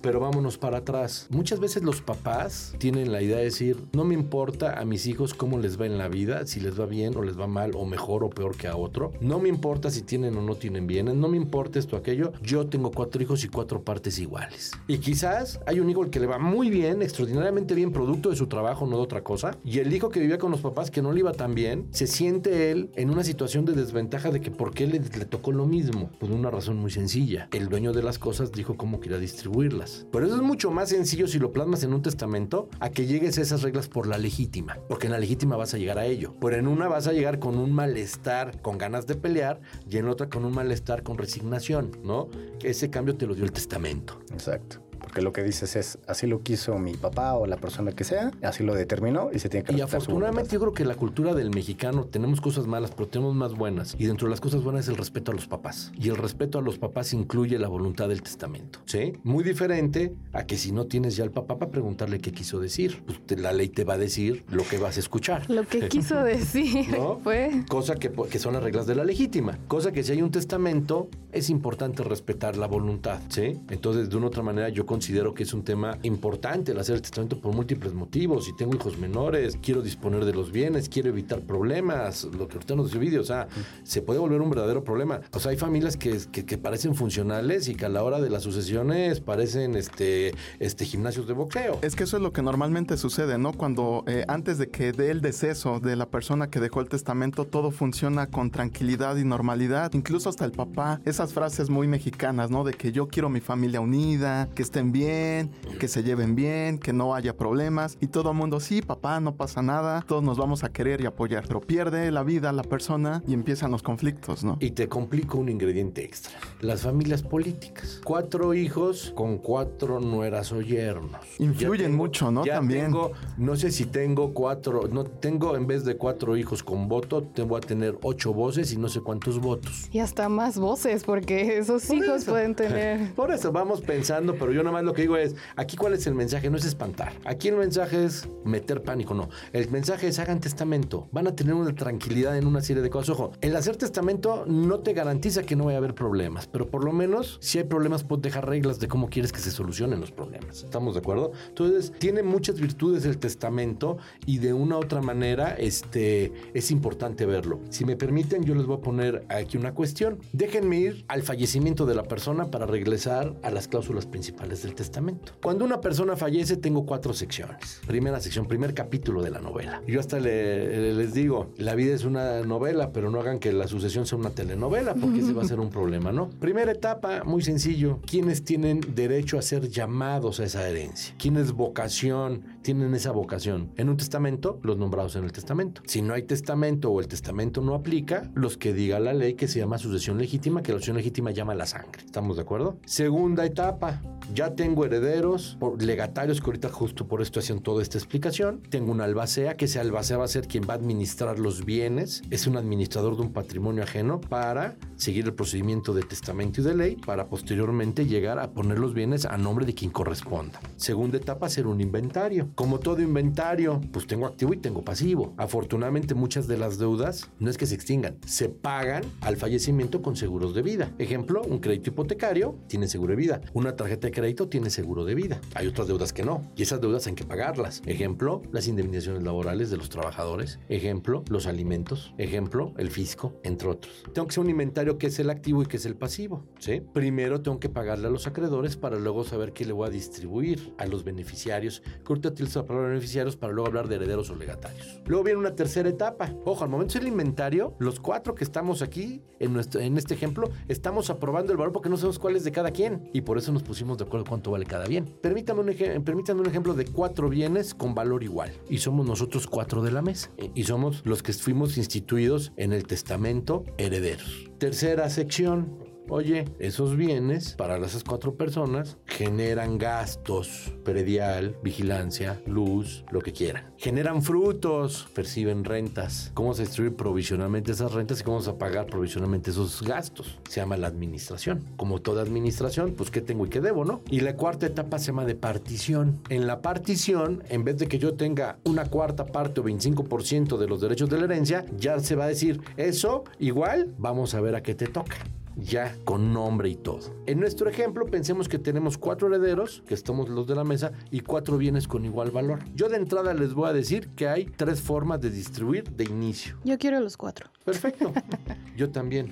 Pero 0.01 0.12
vámonos 0.19 0.57
para 0.57 0.79
atrás. 0.79 1.27
Muchas 1.29 1.59
veces 1.59 1.83
los 1.83 2.01
papás 2.01 2.75
tienen 2.77 3.11
la 3.11 3.21
idea 3.21 3.37
de 3.37 3.45
decir, 3.45 3.77
no 3.93 4.03
me 4.03 4.13
importa 4.13 4.79
a 4.79 4.85
mis 4.85 5.07
hijos 5.07 5.33
cómo 5.33 5.59
les 5.59 5.79
va 5.79 5.85
en 5.85 5.97
la 5.97 6.07
vida, 6.07 6.45
si 6.45 6.59
les 6.59 6.79
va 6.79 6.85
bien 6.85 7.15
o 7.15 7.21
les 7.21 7.39
va 7.39 7.47
mal 7.47 7.71
o 7.75 7.85
mejor 7.85 8.23
o 8.23 8.29
peor 8.29 8.55
que 8.55 8.67
a 8.67 8.75
otro. 8.75 9.11
No 9.21 9.39
me 9.39 9.49
importa 9.49 9.89
si 9.89 10.01
tienen 10.01 10.37
o 10.37 10.41
no 10.41 10.55
tienen 10.55 10.87
bienes, 10.87 11.15
no 11.15 11.27
me 11.27 11.37
importa 11.37 11.79
esto 11.79 11.95
aquello. 11.95 12.33
Yo 12.41 12.67
tengo 12.67 12.91
cuatro 12.91 13.21
hijos 13.21 13.43
y 13.43 13.47
cuatro 13.47 13.81
partes 13.81 14.19
iguales. 14.19 14.71
Y 14.87 14.97
quizás 14.97 15.59
hay 15.65 15.79
un 15.79 15.89
hijo 15.89 16.03
al 16.03 16.09
que 16.09 16.19
le 16.19 16.27
va 16.27 16.39
muy 16.39 16.69
bien, 16.69 17.01
extraordinariamente 17.01 17.75
bien, 17.75 17.91
producto 17.91 18.29
de 18.29 18.35
su 18.35 18.47
trabajo, 18.47 18.85
no 18.85 18.97
de 18.97 19.03
otra 19.03 19.23
cosa. 19.23 19.57
Y 19.63 19.79
el 19.79 19.93
hijo 19.93 20.09
que 20.09 20.19
vivía 20.19 20.37
con 20.37 20.51
los 20.51 20.61
papás 20.61 20.91
que 20.91 21.01
no 21.01 21.11
le 21.11 21.19
iba 21.19 21.31
tan 21.31 21.55
bien, 21.55 21.87
se 21.91 22.07
siente 22.07 22.71
él 22.71 22.89
en 22.95 23.09
una 23.09 23.23
situación 23.23 23.65
de 23.65 23.73
desventaja 23.73 24.31
de 24.31 24.41
que 24.41 24.51
por 24.51 24.73
qué 24.73 24.87
le, 24.87 24.99
le 24.99 25.25
tocó 25.25 25.51
lo 25.51 25.65
mismo. 25.65 26.09
Por 26.19 26.31
una 26.31 26.49
razón 26.49 26.77
muy 26.77 26.91
sencilla. 26.91 27.47
El 27.51 27.69
dueño 27.69 27.93
de 27.93 28.03
las 28.03 28.19
cosas 28.19 28.51
dijo 28.51 28.75
cómo 28.75 28.99
quería 28.99 29.17
distribuirlas. 29.17 30.02
Pero 30.11 30.25
eso 30.25 30.35
es 30.35 30.41
mucho 30.41 30.71
más 30.71 30.89
sencillo 30.89 31.27
si 31.27 31.39
lo 31.39 31.51
plasmas 31.51 31.83
en 31.83 31.93
un 31.93 32.01
testamento 32.01 32.69
a 32.79 32.89
que 32.89 33.05
llegues 33.05 33.37
a 33.37 33.41
esas 33.41 33.61
reglas 33.61 33.87
por 33.87 34.07
la 34.07 34.17
legítima. 34.17 34.77
Porque 34.87 35.07
en 35.07 35.13
la 35.13 35.19
legítima 35.19 35.55
vas 35.55 35.73
a 35.73 35.77
llegar 35.77 35.97
a 35.97 36.05
ello. 36.05 36.33
Pero 36.39 36.55
en 36.57 36.67
una 36.67 36.87
vas 36.87 37.07
a 37.07 37.13
llegar 37.13 37.39
con 37.39 37.57
un 37.57 37.71
malestar, 37.71 38.61
con 38.61 38.77
ganas 38.77 39.07
de 39.07 39.15
pelear, 39.15 39.61
y 39.89 39.97
en 39.97 40.07
otra 40.07 40.29
con 40.29 40.45
un 40.45 40.53
malestar, 40.53 41.03
con 41.03 41.17
resignación, 41.17 41.91
¿no? 42.03 42.29
Ese 42.61 42.89
cambio 42.89 43.15
te 43.15 43.27
lo 43.27 43.35
dio 43.35 43.45
el 43.45 43.51
testamento. 43.51 44.19
Exacto. 44.31 44.81
Porque 45.03 45.21
lo 45.21 45.31
que 45.33 45.43
dices 45.43 45.75
es, 45.75 45.99
así 46.07 46.25
lo 46.27 46.41
quiso 46.41 46.77
mi 46.79 46.93
papá 46.95 47.33
o 47.35 47.45
la 47.45 47.57
persona 47.57 47.91
que 47.91 48.03
sea, 48.03 48.31
así 48.41 48.63
lo 48.63 48.73
determinó 48.73 49.29
y 49.31 49.39
se 49.39 49.49
tiene 49.49 49.63
que 49.65 49.73
Y 49.73 49.81
afortunadamente 49.81 50.53
yo 50.53 50.59
creo 50.59 50.73
que 50.73 50.85
la 50.85 50.95
cultura 50.95 51.33
del 51.35 51.49
mexicano 51.51 52.05
tenemos 52.05 52.41
cosas 52.41 52.65
malas, 52.67 52.91
pero 52.91 53.07
tenemos 53.07 53.35
más 53.35 53.53
buenas. 53.53 53.95
Y 53.99 54.05
dentro 54.05 54.27
de 54.27 54.31
las 54.31 54.41
cosas 54.41 54.63
buenas 54.63 54.85
es 54.85 54.89
el 54.89 54.97
respeto 54.97 55.31
a 55.31 55.35
los 55.35 55.45
papás. 55.47 55.91
Y 55.99 56.09
el 56.09 56.17
respeto 56.17 56.57
a 56.59 56.61
los 56.61 56.77
papás 56.77 57.13
incluye 57.13 57.59
la 57.59 57.67
voluntad 57.67 58.07
del 58.09 58.23
testamento. 58.23 58.79
¿Sí? 58.85 59.13
Muy 59.23 59.43
diferente 59.43 60.13
a 60.31 60.45
que 60.45 60.57
si 60.57 60.71
no 60.71 60.85
tienes 60.85 61.15
ya 61.15 61.23
al 61.23 61.31
papá 61.31 61.57
para 61.59 61.71
preguntarle 61.71 62.19
qué 62.19 62.31
quiso 62.31 62.59
decir. 62.59 63.03
Pues 63.05 63.19
te- 63.25 63.37
la 63.37 63.51
ley 63.53 63.69
te 63.69 63.83
va 63.83 63.95
a 63.95 63.97
decir 63.97 64.43
lo 64.49 64.63
que 64.63 64.77
vas 64.77 64.97
a 64.97 64.99
escuchar. 65.01 65.49
Lo 65.49 65.63
que 65.65 65.87
quiso 65.89 66.23
decir 66.23 66.87
¿No? 66.89 67.19
fue... 67.23 67.63
Cosa 67.69 67.95
que, 67.95 68.11
que 68.11 68.39
son 68.39 68.53
las 68.53 68.63
reglas 68.63 68.87
de 68.87 68.95
la 68.95 69.03
legítima. 69.03 69.59
Cosa 69.67 69.91
que 69.91 70.03
si 70.03 70.13
hay 70.13 70.21
un 70.21 70.31
testamento, 70.31 71.09
es 71.31 71.49
importante 71.49 72.03
respetar 72.03 72.57
la 72.57 72.67
voluntad, 72.67 73.19
¿sí? 73.29 73.59
Entonces, 73.69 74.09
de 74.09 74.17
una 74.17 74.27
otra 74.27 74.43
manera, 74.43 74.69
yo 74.69 74.85
considero 74.93 75.33
que 75.33 75.41
es 75.41 75.51
un 75.55 75.63
tema 75.63 75.97
importante 76.03 76.71
el 76.71 76.77
hacer 76.77 76.93
el 76.93 77.01
testamento 77.01 77.39
por 77.39 77.51
múltiples 77.51 77.95
motivos. 77.95 78.45
Si 78.45 78.55
tengo 78.55 78.75
hijos 78.75 78.95
menores, 78.99 79.57
quiero 79.59 79.81
disponer 79.81 80.23
de 80.23 80.33
los 80.33 80.51
bienes, 80.51 80.87
quiero 80.87 81.09
evitar 81.09 81.41
problemas, 81.41 82.25
lo 82.25 82.47
que 82.47 82.57
ahorita 82.57 82.75
nos 82.75 82.91
dio 82.91 82.99
vídeo, 82.99 83.21
o 83.21 83.23
sea, 83.23 83.47
se 83.81 84.03
puede 84.03 84.19
volver 84.19 84.39
un 84.39 84.51
verdadero 84.51 84.83
problema. 84.83 85.21
O 85.31 85.39
sea, 85.39 85.49
hay 85.49 85.57
familias 85.57 85.97
que, 85.97 86.19
que, 86.31 86.57
parecen 86.59 86.93
funcionales 86.93 87.69
y 87.69 87.73
que 87.73 87.85
a 87.85 87.89
la 87.89 88.03
hora 88.03 88.21
de 88.21 88.29
las 88.29 88.43
sucesiones 88.43 89.19
parecen 89.19 89.75
este, 89.75 90.35
este 90.59 90.85
gimnasios 90.85 91.27
de 91.27 91.33
boxeo. 91.33 91.79
Es 91.81 91.95
que 91.95 92.03
eso 92.03 92.17
es 92.17 92.21
lo 92.21 92.31
que 92.31 92.43
normalmente 92.43 92.95
sucede, 92.95 93.39
¿no? 93.39 93.51
Cuando 93.51 94.03
eh, 94.05 94.25
antes 94.27 94.59
de 94.59 94.69
que 94.69 94.91
dé 94.91 95.09
el 95.09 95.21
deceso 95.21 95.79
de 95.79 95.95
la 95.95 96.05
persona 96.05 96.51
que 96.51 96.59
dejó 96.59 96.81
el 96.81 96.87
testamento, 96.87 97.45
todo 97.45 97.71
funciona 97.71 98.27
con 98.27 98.51
tranquilidad 98.51 99.17
y 99.17 99.23
normalidad. 99.23 99.91
Incluso 99.95 100.29
hasta 100.29 100.45
el 100.45 100.51
papá, 100.51 101.01
esas 101.03 101.33
frases 101.33 101.71
muy 101.71 101.87
mexicanas, 101.87 102.51
¿no? 102.51 102.63
De 102.63 102.73
que 102.73 102.91
yo 102.91 103.07
quiero 103.07 103.29
mi 103.29 103.39
familia 103.39 103.81
unida, 103.81 104.49
que 104.53 104.61
estén 104.83 104.91
bien, 104.91 105.51
que 105.79 105.87
se 105.87 106.03
lleven 106.03 106.35
bien, 106.35 106.77
que 106.77 106.93
no 106.93 107.15
haya 107.15 107.35
problemas. 107.35 107.97
Y 108.01 108.07
todo 108.07 108.31
el 108.31 108.37
mundo, 108.37 108.59
sí, 108.59 108.81
papá, 108.81 109.19
no 109.19 109.35
pasa 109.35 109.61
nada, 109.61 110.03
todos 110.07 110.23
nos 110.23 110.37
vamos 110.37 110.63
a 110.63 110.69
querer 110.71 111.01
y 111.01 111.05
apoyar. 111.05 111.45
Pero 111.47 111.61
pierde 111.61 112.11
la 112.11 112.23
vida 112.23 112.51
la 112.51 112.63
persona 112.63 113.23
y 113.27 113.33
empiezan 113.33 113.71
los 113.71 113.81
conflictos, 113.83 114.43
¿no? 114.43 114.57
Y 114.59 114.71
te 114.71 114.87
complico 114.87 115.37
un 115.37 115.49
ingrediente 115.49 116.03
extra. 116.03 116.33
Las 116.61 116.81
familias 116.81 117.23
políticas. 117.23 118.01
Cuatro 118.03 118.53
hijos 118.53 119.11
con 119.15 119.37
cuatro 119.37 119.99
nueras 119.99 120.51
o 120.51 120.61
yernos. 120.61 121.21
Influyen 121.39 121.95
mucho, 121.95 122.31
¿no? 122.31 122.45
ya 122.45 122.55
También. 122.55 122.85
tengo- 122.85 123.11
no 123.37 123.55
sé 123.55 123.71
si 123.71 123.85
tengo 123.85 124.33
cuatro, 124.33 124.87
no 124.91 125.03
tengo 125.05 125.55
en 125.55 125.67
vez 125.67 125.85
de 125.85 125.95
cuatro 125.95 126.35
hijos 126.37 126.63
con 126.63 126.87
voto, 126.87 127.23
te 127.23 127.41
voy 127.43 127.57
a 127.57 127.61
tener 127.61 127.97
ocho 128.03 128.33
voces 128.33 128.73
y 128.73 128.77
no 128.77 128.89
sé 128.89 129.01
cuántos 129.01 129.39
votos. 129.39 129.87
Y 129.91 129.99
hasta 129.99 130.27
más 130.29 130.57
voces, 130.57 131.03
porque 131.03 131.57
esos 131.57 131.85
Por 131.85 131.97
hijos 131.97 132.21
eso. 132.23 132.31
pueden 132.31 132.55
tener... 132.55 133.13
Por 133.13 133.31
eso 133.31 133.51
vamos 133.51 133.81
pensando, 133.81 134.35
pero 134.35 134.51
yo 134.51 134.63
nada 134.63 134.72
lo 134.81 134.93
que 134.93 135.03
digo 135.03 135.17
es, 135.17 135.35
aquí 135.55 135.77
cuál 135.77 135.93
es 135.93 136.07
el 136.07 136.15
mensaje, 136.15 136.49
no 136.49 136.57
es 136.57 136.65
espantar. 136.65 137.13
Aquí 137.25 137.49
el 137.49 137.55
mensaje 137.55 138.05
es 138.05 138.27
meter 138.43 138.81
pánico, 138.81 139.13
no. 139.13 139.29
El 139.51 139.69
mensaje 139.69 140.07
es 140.07 140.19
hagan 140.19 140.39
testamento. 140.39 141.07
Van 141.11 141.27
a 141.27 141.35
tener 141.35 141.53
una 141.53 141.75
tranquilidad 141.75 142.37
en 142.37 142.47
una 142.47 142.61
serie 142.61 142.81
de 142.81 142.89
cosas. 142.89 143.09
Ojo, 143.11 143.31
el 143.41 143.55
hacer 143.55 143.75
testamento 143.75 144.45
no 144.47 144.79
te 144.79 144.93
garantiza 144.93 145.43
que 145.43 145.55
no 145.55 145.65
vaya 145.65 145.77
a 145.77 145.79
haber 145.79 145.95
problemas, 145.95 146.47
pero 146.47 146.67
por 146.67 146.83
lo 146.83 146.93
menos 146.93 147.37
si 147.41 147.59
hay 147.59 147.65
problemas 147.65 148.03
puedes 148.03 148.23
dejar 148.23 148.47
reglas 148.47 148.79
de 148.79 148.87
cómo 148.87 149.09
quieres 149.09 149.31
que 149.31 149.39
se 149.39 149.51
solucionen 149.51 149.99
los 149.99 150.11
problemas. 150.11 150.63
¿Estamos 150.63 150.93
de 150.93 150.99
acuerdo? 150.99 151.31
Entonces, 151.49 151.91
tiene 151.99 152.23
muchas 152.23 152.59
virtudes 152.59 153.05
el 153.05 153.17
testamento 153.17 153.97
y 154.25 154.39
de 154.39 154.53
una 154.53 154.77
u 154.77 154.79
otra 154.79 155.01
manera 155.01 155.55
este, 155.55 156.31
es 156.53 156.71
importante 156.71 157.25
verlo. 157.25 157.59
Si 157.69 157.85
me 157.85 157.95
permiten, 157.95 158.43
yo 158.43 158.55
les 158.55 158.65
voy 158.65 158.77
a 158.77 158.81
poner 158.81 159.25
aquí 159.29 159.57
una 159.57 159.73
cuestión. 159.73 160.19
Déjenme 160.31 160.77
ir 160.77 161.05
al 161.07 161.23
fallecimiento 161.23 161.85
de 161.85 161.95
la 161.95 162.03
persona 162.03 162.51
para 162.51 162.65
regresar 162.65 163.35
a 163.43 163.51
las 163.51 163.67
cláusulas 163.67 164.05
principales 164.05 164.62
del 164.63 164.75
testamento. 164.75 165.33
Cuando 165.41 165.63
una 165.65 165.79
persona 165.81 166.15
fallece, 166.15 166.57
tengo 166.57 166.85
cuatro 166.85 167.13
secciones. 167.13 167.81
Primera 167.85 168.19
sección, 168.19 168.47
primer 168.47 168.73
capítulo 168.73 169.21
de 169.21 169.29
la 169.29 169.39
novela. 169.39 169.81
Yo 169.87 169.99
hasta 169.99 170.19
le- 170.19 170.93
les 170.93 171.13
digo, 171.13 171.51
la 171.57 171.75
vida 171.75 171.93
es 171.93 172.03
una 172.05 172.41
novela, 172.41 172.91
pero 172.91 173.09
no 173.11 173.19
hagan 173.19 173.39
que 173.39 173.51
la 173.53 173.67
sucesión 173.67 174.05
sea 174.05 174.17
una 174.17 174.29
telenovela, 174.31 174.95
porque 174.95 175.19
ese 175.19 175.33
va 175.33 175.43
a 175.43 175.45
ser 175.47 175.59
un 175.59 175.69
problema, 175.69 176.11
¿no? 176.11 176.29
Primera 176.29 176.71
etapa, 176.71 177.23
muy 177.23 177.41
sencillo. 177.43 177.99
¿Quiénes 178.05 178.43
tienen 178.43 178.81
derecho 178.95 179.37
a 179.37 179.41
ser 179.41 179.69
llamados 179.69 180.39
a 180.39 180.45
esa 180.45 180.67
herencia? 180.67 181.13
¿Quiénes 181.17 181.51
vocación 181.51 182.43
tienen 182.61 182.93
esa 182.95 183.11
vocación? 183.11 183.71
En 183.77 183.89
un 183.89 183.97
testamento, 183.97 184.59
los 184.63 184.77
nombrados 184.77 185.15
en 185.15 185.23
el 185.23 185.31
testamento. 185.31 185.81
Si 185.85 186.01
no 186.01 186.13
hay 186.13 186.23
testamento 186.23 186.89
o 186.91 186.99
el 187.01 187.07
testamento 187.07 187.61
no 187.61 187.75
aplica, 187.75 188.31
los 188.35 188.57
que 188.57 188.73
diga 188.73 188.99
la 188.99 189.13
ley 189.13 189.33
que 189.33 189.47
se 189.47 189.59
llama 189.59 189.77
sucesión 189.77 190.17
legítima, 190.17 190.61
que 190.63 190.71
la 190.71 190.77
sucesión 190.77 190.97
legítima 190.97 191.31
llama 191.31 191.55
la 191.55 191.65
sangre. 191.65 192.03
¿Estamos 192.05 192.35
de 192.37 192.43
acuerdo? 192.43 192.77
Segunda 192.85 193.45
etapa, 193.45 194.01
ya 194.33 194.52
tengo 194.55 194.85
herederos, 194.85 195.57
legatarios, 195.79 196.39
que 196.39 196.45
ahorita 196.45 196.69
justo 196.69 197.07
por 197.07 197.21
esto 197.21 197.39
hacen 197.39 197.59
toda 197.59 197.81
esta 197.81 197.97
explicación. 197.97 198.61
Tengo 198.69 198.91
un 198.91 199.01
albacea, 199.01 199.57
que 199.57 199.65
ese 199.65 199.79
albacea 199.79 200.17
va 200.17 200.25
a 200.25 200.27
ser 200.27 200.47
quien 200.47 200.63
va 200.67 200.73
a 200.73 200.77
administrar 200.77 201.39
los 201.39 201.65
bienes. 201.65 202.21
Es 202.29 202.47
un 202.47 202.57
administrador 202.57 203.15
de 203.15 203.23
un 203.23 203.33
patrimonio 203.33 203.83
ajeno 203.83 204.21
para 204.21 204.75
seguir 204.95 205.25
el 205.25 205.33
procedimiento 205.33 205.93
de 205.93 206.03
testamento 206.03 206.61
y 206.61 206.63
de 206.63 206.75
ley, 206.75 206.95
para 206.95 207.27
posteriormente 207.27 208.05
llegar 208.05 208.39
a 208.39 208.51
poner 208.51 208.79
los 208.79 208.93
bienes 208.93 209.25
a 209.25 209.37
nombre 209.37 209.65
de 209.65 209.73
quien 209.73 209.91
corresponda. 209.91 210.59
Segunda 210.77 211.17
etapa, 211.17 211.47
hacer 211.47 211.67
un 211.67 211.81
inventario. 211.81 212.49
Como 212.55 212.79
todo 212.79 213.01
inventario, 213.01 213.81
pues 213.91 214.07
tengo 214.07 214.25
activo 214.25 214.53
y 214.53 214.57
tengo 214.57 214.83
pasivo. 214.83 215.33
Afortunadamente, 215.37 216.15
muchas 216.15 216.47
de 216.47 216.57
las 216.57 216.77
deudas 216.77 217.29
no 217.39 217.49
es 217.49 217.57
que 217.57 217.65
se 217.65 217.75
extingan, 217.75 218.17
se 218.25 218.49
pagan 218.49 219.03
al 219.21 219.37
fallecimiento 219.37 220.01
con 220.01 220.15
seguros 220.15 220.53
de 220.53 220.61
vida. 220.61 220.91
Ejemplo, 220.97 221.41
un 221.41 221.59
crédito 221.59 221.89
hipotecario 221.89 222.55
tiene 222.67 222.87
seguro 222.87 223.11
de 223.11 223.17
vida. 223.17 223.41
Una 223.53 223.75
tarjeta 223.75 224.07
de 224.07 224.13
crédito 224.13 224.42
testamento 224.43 224.49
tiene 224.49 224.69
seguro 224.69 225.05
de 225.05 225.15
vida. 225.15 225.41
Hay 225.55 225.67
otras 225.67 225.87
deudas 225.87 226.13
que 226.13 226.23
no. 226.23 226.41
Y 226.55 226.63
esas 226.63 226.81
deudas 226.81 227.07
hay 227.07 227.13
que 227.13 227.23
pagarlas. 227.23 227.81
Ejemplo, 227.85 228.41
las 228.51 228.67
indemnizaciones 228.67 229.23
laborales 229.23 229.69
de 229.69 229.77
los 229.77 229.89
trabajadores. 229.89 230.59
Ejemplo, 230.69 231.23
los 231.29 231.47
alimentos. 231.47 232.13
Ejemplo, 232.17 232.73
el 232.77 232.89
fisco, 232.89 233.33
entre 233.43 233.69
otros. 233.69 234.03
Tengo 234.13 234.27
que 234.27 234.33
hacer 234.33 234.43
un 234.43 234.49
inventario 234.49 234.97
que 234.97 235.07
es 235.07 235.19
el 235.19 235.29
activo 235.29 235.63
y 235.63 235.65
que 235.65 235.77
es 235.77 235.85
el 235.85 235.95
pasivo. 235.95 236.43
¿sí? 236.59 236.81
Primero 236.93 237.41
tengo 237.41 237.59
que 237.59 237.69
pagarle 237.69 238.07
a 238.07 238.09
los 238.09 238.27
acreedores 238.27 238.77
para 238.77 238.97
luego 238.99 239.23
saber 239.23 239.53
qué 239.53 239.65
le 239.65 239.73
voy 239.73 239.87
a 239.87 239.91
distribuir 239.91 240.73
a 240.77 240.85
los 240.85 241.03
beneficiarios. 241.03 241.81
Que 241.81 242.09
ahorita 242.09 242.29
utilizo 242.29 242.59
la 242.59 242.65
palabra 242.65 242.89
beneficiarios 242.89 243.35
para 243.35 243.53
luego 243.53 243.67
hablar 243.67 243.87
de 243.87 243.95
herederos 243.95 244.29
o 244.29 244.35
legatarios. 244.35 245.01
Luego 245.05 245.23
viene 245.23 245.39
una 245.39 245.55
tercera 245.55 245.89
etapa. 245.89 246.33
Ojo, 246.45 246.63
al 246.63 246.69
momento 246.69 246.99
del 246.99 247.07
inventario, 247.07 247.75
los 247.79 247.99
cuatro 247.99 248.35
que 248.35 248.43
estamos 248.43 248.81
aquí 248.81 249.21
en, 249.39 249.53
nuestro, 249.53 249.81
en 249.81 249.97
este 249.97 250.13
ejemplo, 250.13 250.49
estamos 250.67 251.09
aprobando 251.09 251.51
el 251.51 251.57
valor 251.57 251.73
porque 251.73 251.89
no 251.89 251.97
sabemos 251.97 252.19
cuál 252.19 252.35
es 252.35 252.43
de 252.43 252.51
cada 252.51 252.71
quien. 252.71 253.09
Y 253.13 253.21
por 253.21 253.37
eso 253.37 253.51
nos 253.51 253.63
pusimos 253.63 253.97
de 253.97 254.05
acuerdo 254.05 254.25
cuánto 254.33 254.51
vale 254.51 254.65
cada 254.65 254.87
bien. 254.87 255.05
Permítame 255.21 255.61
un, 255.61 256.03
permítame 256.03 256.41
un 256.41 256.47
ejemplo 256.47 256.73
de 256.73 256.85
cuatro 256.85 257.29
bienes 257.29 257.75
con 257.75 257.93
valor 257.93 258.23
igual. 258.23 258.51
Y 258.67 258.79
somos 258.79 259.05
nosotros 259.05 259.45
cuatro 259.45 259.83
de 259.83 259.91
la 259.91 260.01
mesa. 260.01 260.31
Y 260.55 260.63
somos 260.63 261.03
los 261.05 261.21
que 261.21 261.33
fuimos 261.33 261.77
instituidos 261.77 262.51
en 262.57 262.73
el 262.73 262.87
testamento 262.87 263.63
herederos. 263.77 264.49
Tercera 264.57 265.09
sección, 265.09 265.77
Oye, 266.09 266.45
esos 266.59 266.95
bienes 266.95 267.55
para 267.55 267.77
esas 267.77 268.03
cuatro 268.03 268.35
personas 268.35 268.97
generan 269.05 269.77
gastos, 269.77 270.73
predial, 270.83 271.55
vigilancia, 271.63 272.41
luz, 272.45 273.05
lo 273.11 273.21
que 273.21 273.31
quieran. 273.31 273.73
Generan 273.77 274.21
frutos, 274.21 275.07
perciben 275.15 275.63
rentas. 275.63 276.31
¿Cómo 276.33 276.53
se 276.53 276.63
distribuyen 276.63 276.97
provisionalmente 276.97 277.71
esas 277.71 277.93
rentas 277.93 278.21
y 278.21 278.23
cómo 278.23 278.41
se 278.41 278.53
pagar 278.53 278.87
provisionalmente 278.87 279.51
esos 279.51 279.81
gastos? 279.81 280.39
Se 280.49 280.59
llama 280.59 280.77
la 280.77 280.87
administración. 280.87 281.65
Como 281.77 282.01
toda 282.01 282.21
administración, 282.21 282.93
pues 282.95 283.09
qué 283.09 283.21
tengo 283.21 283.45
y 283.45 283.49
qué 283.49 283.61
debo, 283.61 283.85
¿no? 283.85 284.01
Y 284.09 284.19
la 284.19 284.35
cuarta 284.35 284.65
etapa 284.65 284.99
se 284.99 285.07
llama 285.07 285.25
de 285.25 285.35
partición. 285.35 286.19
En 286.29 286.47
la 286.47 286.61
partición, 286.61 287.43
en 287.49 287.63
vez 287.63 287.77
de 287.77 287.87
que 287.87 287.97
yo 287.97 288.13
tenga 288.13 288.59
una 288.65 288.85
cuarta 288.85 289.25
parte 289.25 289.61
o 289.61 289.63
25% 289.63 290.57
de 290.57 290.67
los 290.67 290.81
derechos 290.81 291.09
de 291.09 291.17
la 291.17 291.25
herencia, 291.25 291.65
ya 291.77 291.99
se 291.99 292.15
va 292.15 292.25
a 292.25 292.27
decir, 292.27 292.61
eso 292.77 293.23
igual, 293.39 293.93
vamos 293.97 294.35
a 294.35 294.41
ver 294.41 294.55
a 294.55 294.63
qué 294.63 294.75
te 294.75 294.87
toca 294.87 295.17
ya 295.55 295.95
con 296.03 296.33
nombre 296.33 296.69
y 296.69 296.75
todo. 296.75 296.99
En 297.25 297.39
nuestro 297.39 297.69
ejemplo, 297.69 298.05
pensemos 298.05 298.49
que 298.49 298.59
tenemos 298.59 298.97
cuatro 298.97 299.27
herederos, 299.27 299.83
que 299.87 299.93
estamos 299.93 300.29
los 300.29 300.47
de 300.47 300.55
la 300.55 300.63
mesa, 300.63 300.91
y 301.11 301.21
cuatro 301.21 301.57
bienes 301.57 301.87
con 301.87 302.05
igual 302.05 302.31
valor. 302.31 302.59
Yo 302.75 302.89
de 302.89 302.97
entrada 302.97 303.33
les 303.33 303.53
voy 303.53 303.69
a 303.69 303.73
decir 303.73 304.09
que 304.09 304.27
hay 304.27 304.45
tres 304.45 304.81
formas 304.81 305.21
de 305.21 305.29
distribuir 305.29 305.89
de 305.91 306.05
inicio. 306.05 306.57
Yo 306.63 306.77
quiero 306.77 306.99
los 306.99 307.17
cuatro. 307.17 307.49
Perfecto. 307.63 308.11
Yo 308.77 308.89
también. 308.89 309.31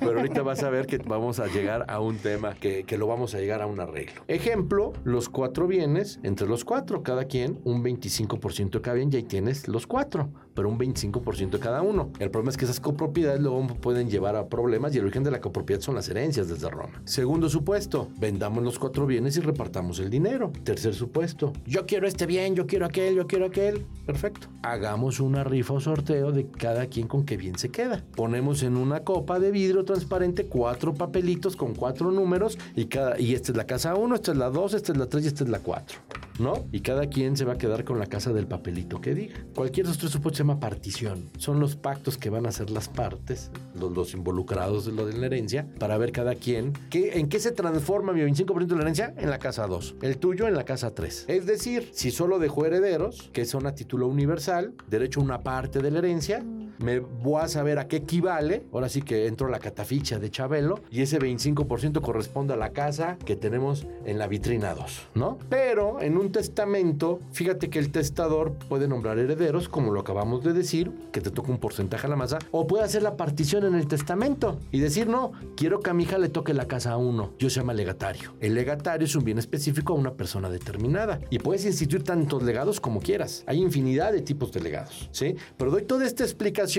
Pero 0.00 0.18
ahorita 0.18 0.42
vas 0.42 0.62
a 0.62 0.70
ver 0.70 0.86
que 0.86 0.98
vamos 0.98 1.38
a 1.38 1.46
llegar 1.46 1.86
a 1.88 2.00
un 2.00 2.16
tema 2.18 2.54
que, 2.54 2.84
que, 2.84 2.98
lo 2.98 3.06
vamos 3.06 3.34
a 3.34 3.38
llegar 3.38 3.62
a 3.62 3.66
un 3.66 3.80
arreglo. 3.80 4.22
Ejemplo, 4.28 4.92
los 5.04 5.28
cuatro 5.28 5.66
bienes, 5.66 6.18
entre 6.22 6.48
los 6.48 6.64
cuatro, 6.64 7.02
cada 7.02 7.24
quien, 7.24 7.60
un 7.64 7.82
25% 7.82 8.70
de 8.70 8.80
cada 8.80 8.96
bien, 8.96 9.10
y 9.12 9.16
ahí 9.16 9.22
tienes 9.22 9.68
los 9.68 9.86
cuatro, 9.86 10.30
pero 10.54 10.68
un 10.68 10.78
25% 10.78 11.50
de 11.50 11.58
cada 11.60 11.82
uno. 11.82 12.10
El 12.18 12.30
problema 12.30 12.50
es 12.50 12.56
que 12.56 12.64
esas 12.64 12.80
copropiedades 12.80 13.40
luego 13.40 13.66
pueden 13.80 14.10
llevar 14.10 14.36
a 14.36 14.48
problemas 14.48 14.94
y 14.94 14.98
el 14.98 15.04
origen 15.04 15.22
de 15.22 15.30
la 15.30 15.40
copropiedad 15.40 15.51
son 15.80 15.94
las 15.94 16.08
herencias 16.08 16.48
desde 16.48 16.68
Roma. 16.68 17.02
Segundo 17.04 17.48
supuesto, 17.48 18.08
vendamos 18.18 18.62
los 18.64 18.78
cuatro 18.78 19.06
bienes 19.06 19.36
y 19.36 19.40
repartamos 19.40 19.98
el 20.00 20.10
dinero. 20.10 20.52
Tercer 20.64 20.94
supuesto, 20.94 21.52
yo 21.66 21.86
quiero 21.86 22.06
este 22.06 22.26
bien, 22.26 22.54
yo 22.54 22.66
quiero 22.66 22.86
aquel, 22.86 23.14
yo 23.14 23.26
quiero 23.26 23.46
aquel. 23.46 23.86
Perfecto. 24.06 24.48
Hagamos 24.62 25.20
una 25.20 25.44
rifa 25.44 25.74
o 25.74 25.80
sorteo 25.80 26.32
de 26.32 26.48
cada 26.48 26.86
quien 26.86 27.06
con 27.06 27.24
qué 27.24 27.36
bien 27.36 27.58
se 27.58 27.70
queda. 27.70 28.04
Ponemos 28.16 28.62
en 28.62 28.76
una 28.76 29.00
copa 29.00 29.38
de 29.38 29.50
vidrio 29.50 29.84
transparente 29.84 30.46
cuatro 30.46 30.94
papelitos 30.94 31.56
con 31.56 31.74
cuatro 31.74 32.10
números 32.10 32.58
y 32.74 32.86
cada 32.86 33.18
y 33.20 33.34
esta 33.34 33.52
es 33.52 33.56
la 33.56 33.66
casa 33.66 33.94
1, 33.94 34.14
esta 34.14 34.32
es 34.32 34.38
la 34.38 34.50
2, 34.50 34.74
esta 34.74 34.92
es 34.92 34.98
la 34.98 35.06
3 35.06 35.24
y 35.24 35.26
esta 35.28 35.44
es 35.44 35.50
la 35.50 35.58
4. 35.60 35.98
¿No? 36.38 36.66
Y 36.72 36.80
cada 36.80 37.06
quien 37.08 37.36
se 37.36 37.44
va 37.44 37.54
a 37.54 37.58
quedar 37.58 37.84
con 37.84 37.98
la 37.98 38.06
casa 38.06 38.32
del 38.32 38.46
papelito 38.46 39.00
que 39.00 39.14
diga. 39.14 39.34
Cualquier 39.54 39.86
de 39.86 39.92
estos 39.92 40.02
tres 40.02 40.12
supuestos 40.12 40.38
se 40.38 40.42
llama 40.44 40.60
partición. 40.60 41.30
Son 41.38 41.60
los 41.60 41.76
pactos 41.76 42.16
que 42.16 42.30
van 42.30 42.46
a 42.46 42.48
hacer 42.48 42.70
las 42.70 42.88
partes, 42.88 43.50
los, 43.74 43.92
los 43.92 44.14
involucrados 44.14 44.86
de 44.86 44.92
lo 44.92 45.06
de 45.06 45.12
la 45.12 45.26
herencia, 45.26 45.66
para 45.78 45.98
ver 45.98 46.12
cada 46.12 46.34
quien 46.34 46.72
qué, 46.90 47.18
en 47.18 47.28
qué 47.28 47.38
se 47.38 47.52
transforma 47.52 48.12
mi 48.12 48.20
25% 48.20 48.66
de 48.66 48.76
la 48.76 48.82
herencia 48.82 49.14
en 49.16 49.30
la 49.30 49.38
casa 49.38 49.66
2, 49.66 49.96
el 50.02 50.18
tuyo 50.18 50.48
en 50.48 50.54
la 50.54 50.64
casa 50.64 50.94
3. 50.94 51.26
Es 51.28 51.46
decir, 51.46 51.90
si 51.92 52.10
solo 52.10 52.38
dejó 52.38 52.66
herederos, 52.66 53.30
que 53.32 53.44
son 53.44 53.66
a 53.66 53.74
título 53.74 54.06
universal, 54.08 54.74
derecho 54.88 55.20
a 55.20 55.24
una 55.24 55.42
parte 55.42 55.80
de 55.80 55.90
la 55.90 55.98
herencia, 55.98 56.44
me 56.82 56.98
voy 56.98 57.42
a 57.42 57.48
saber 57.48 57.78
a 57.78 57.88
qué 57.88 57.96
equivale. 57.96 58.64
Ahora 58.72 58.88
sí 58.88 59.02
que 59.02 59.26
entro 59.26 59.46
a 59.46 59.50
la 59.50 59.58
cataficha 59.58 60.18
de 60.18 60.30
Chabelo 60.30 60.80
y 60.90 61.02
ese 61.02 61.18
25% 61.18 62.00
corresponde 62.00 62.54
a 62.54 62.56
la 62.56 62.70
casa 62.70 63.16
que 63.24 63.36
tenemos 63.36 63.86
en 64.04 64.18
la 64.18 64.26
vitrina 64.26 64.74
2, 64.74 65.08
¿no? 65.14 65.38
Pero 65.48 66.00
en 66.00 66.16
un 66.16 66.32
testamento, 66.32 67.20
fíjate 67.32 67.70
que 67.70 67.78
el 67.78 67.90
testador 67.90 68.52
puede 68.68 68.88
nombrar 68.88 69.18
herederos, 69.18 69.68
como 69.68 69.92
lo 69.92 70.00
acabamos 70.00 70.42
de 70.44 70.52
decir, 70.52 70.90
que 71.12 71.20
te 71.20 71.30
toca 71.30 71.50
un 71.50 71.58
porcentaje 71.58 72.06
a 72.06 72.10
la 72.10 72.16
masa, 72.16 72.38
o 72.50 72.66
puede 72.66 72.84
hacer 72.84 73.02
la 73.02 73.16
partición 73.16 73.64
en 73.64 73.74
el 73.74 73.86
testamento 73.86 74.58
y 74.70 74.80
decir, 74.80 75.08
no, 75.08 75.32
quiero 75.56 75.80
que 75.80 75.90
a 75.90 75.94
mi 75.94 76.02
hija 76.04 76.18
le 76.18 76.28
toque 76.28 76.54
la 76.54 76.66
casa 76.66 76.92
a 76.92 76.96
uno. 76.96 77.32
Yo 77.38 77.48
se 77.50 77.60
llama 77.60 77.74
legatario. 77.74 78.34
El 78.40 78.54
legatario 78.54 79.06
es 79.06 79.14
un 79.14 79.24
bien 79.24 79.38
específico 79.38 79.92
a 79.92 79.96
una 79.96 80.14
persona 80.14 80.50
determinada 80.50 81.20
y 81.30 81.38
puedes 81.38 81.64
instituir 81.64 82.02
tantos 82.02 82.42
legados 82.42 82.80
como 82.80 83.00
quieras. 83.00 83.44
Hay 83.46 83.60
infinidad 83.60 84.12
de 84.12 84.22
tipos 84.22 84.52
de 84.52 84.60
legados, 84.60 85.08
¿sí? 85.12 85.36
Pero 85.56 85.70
doy 85.70 85.82
toda 85.82 86.06
esta 86.06 86.24
explicación 86.24 86.71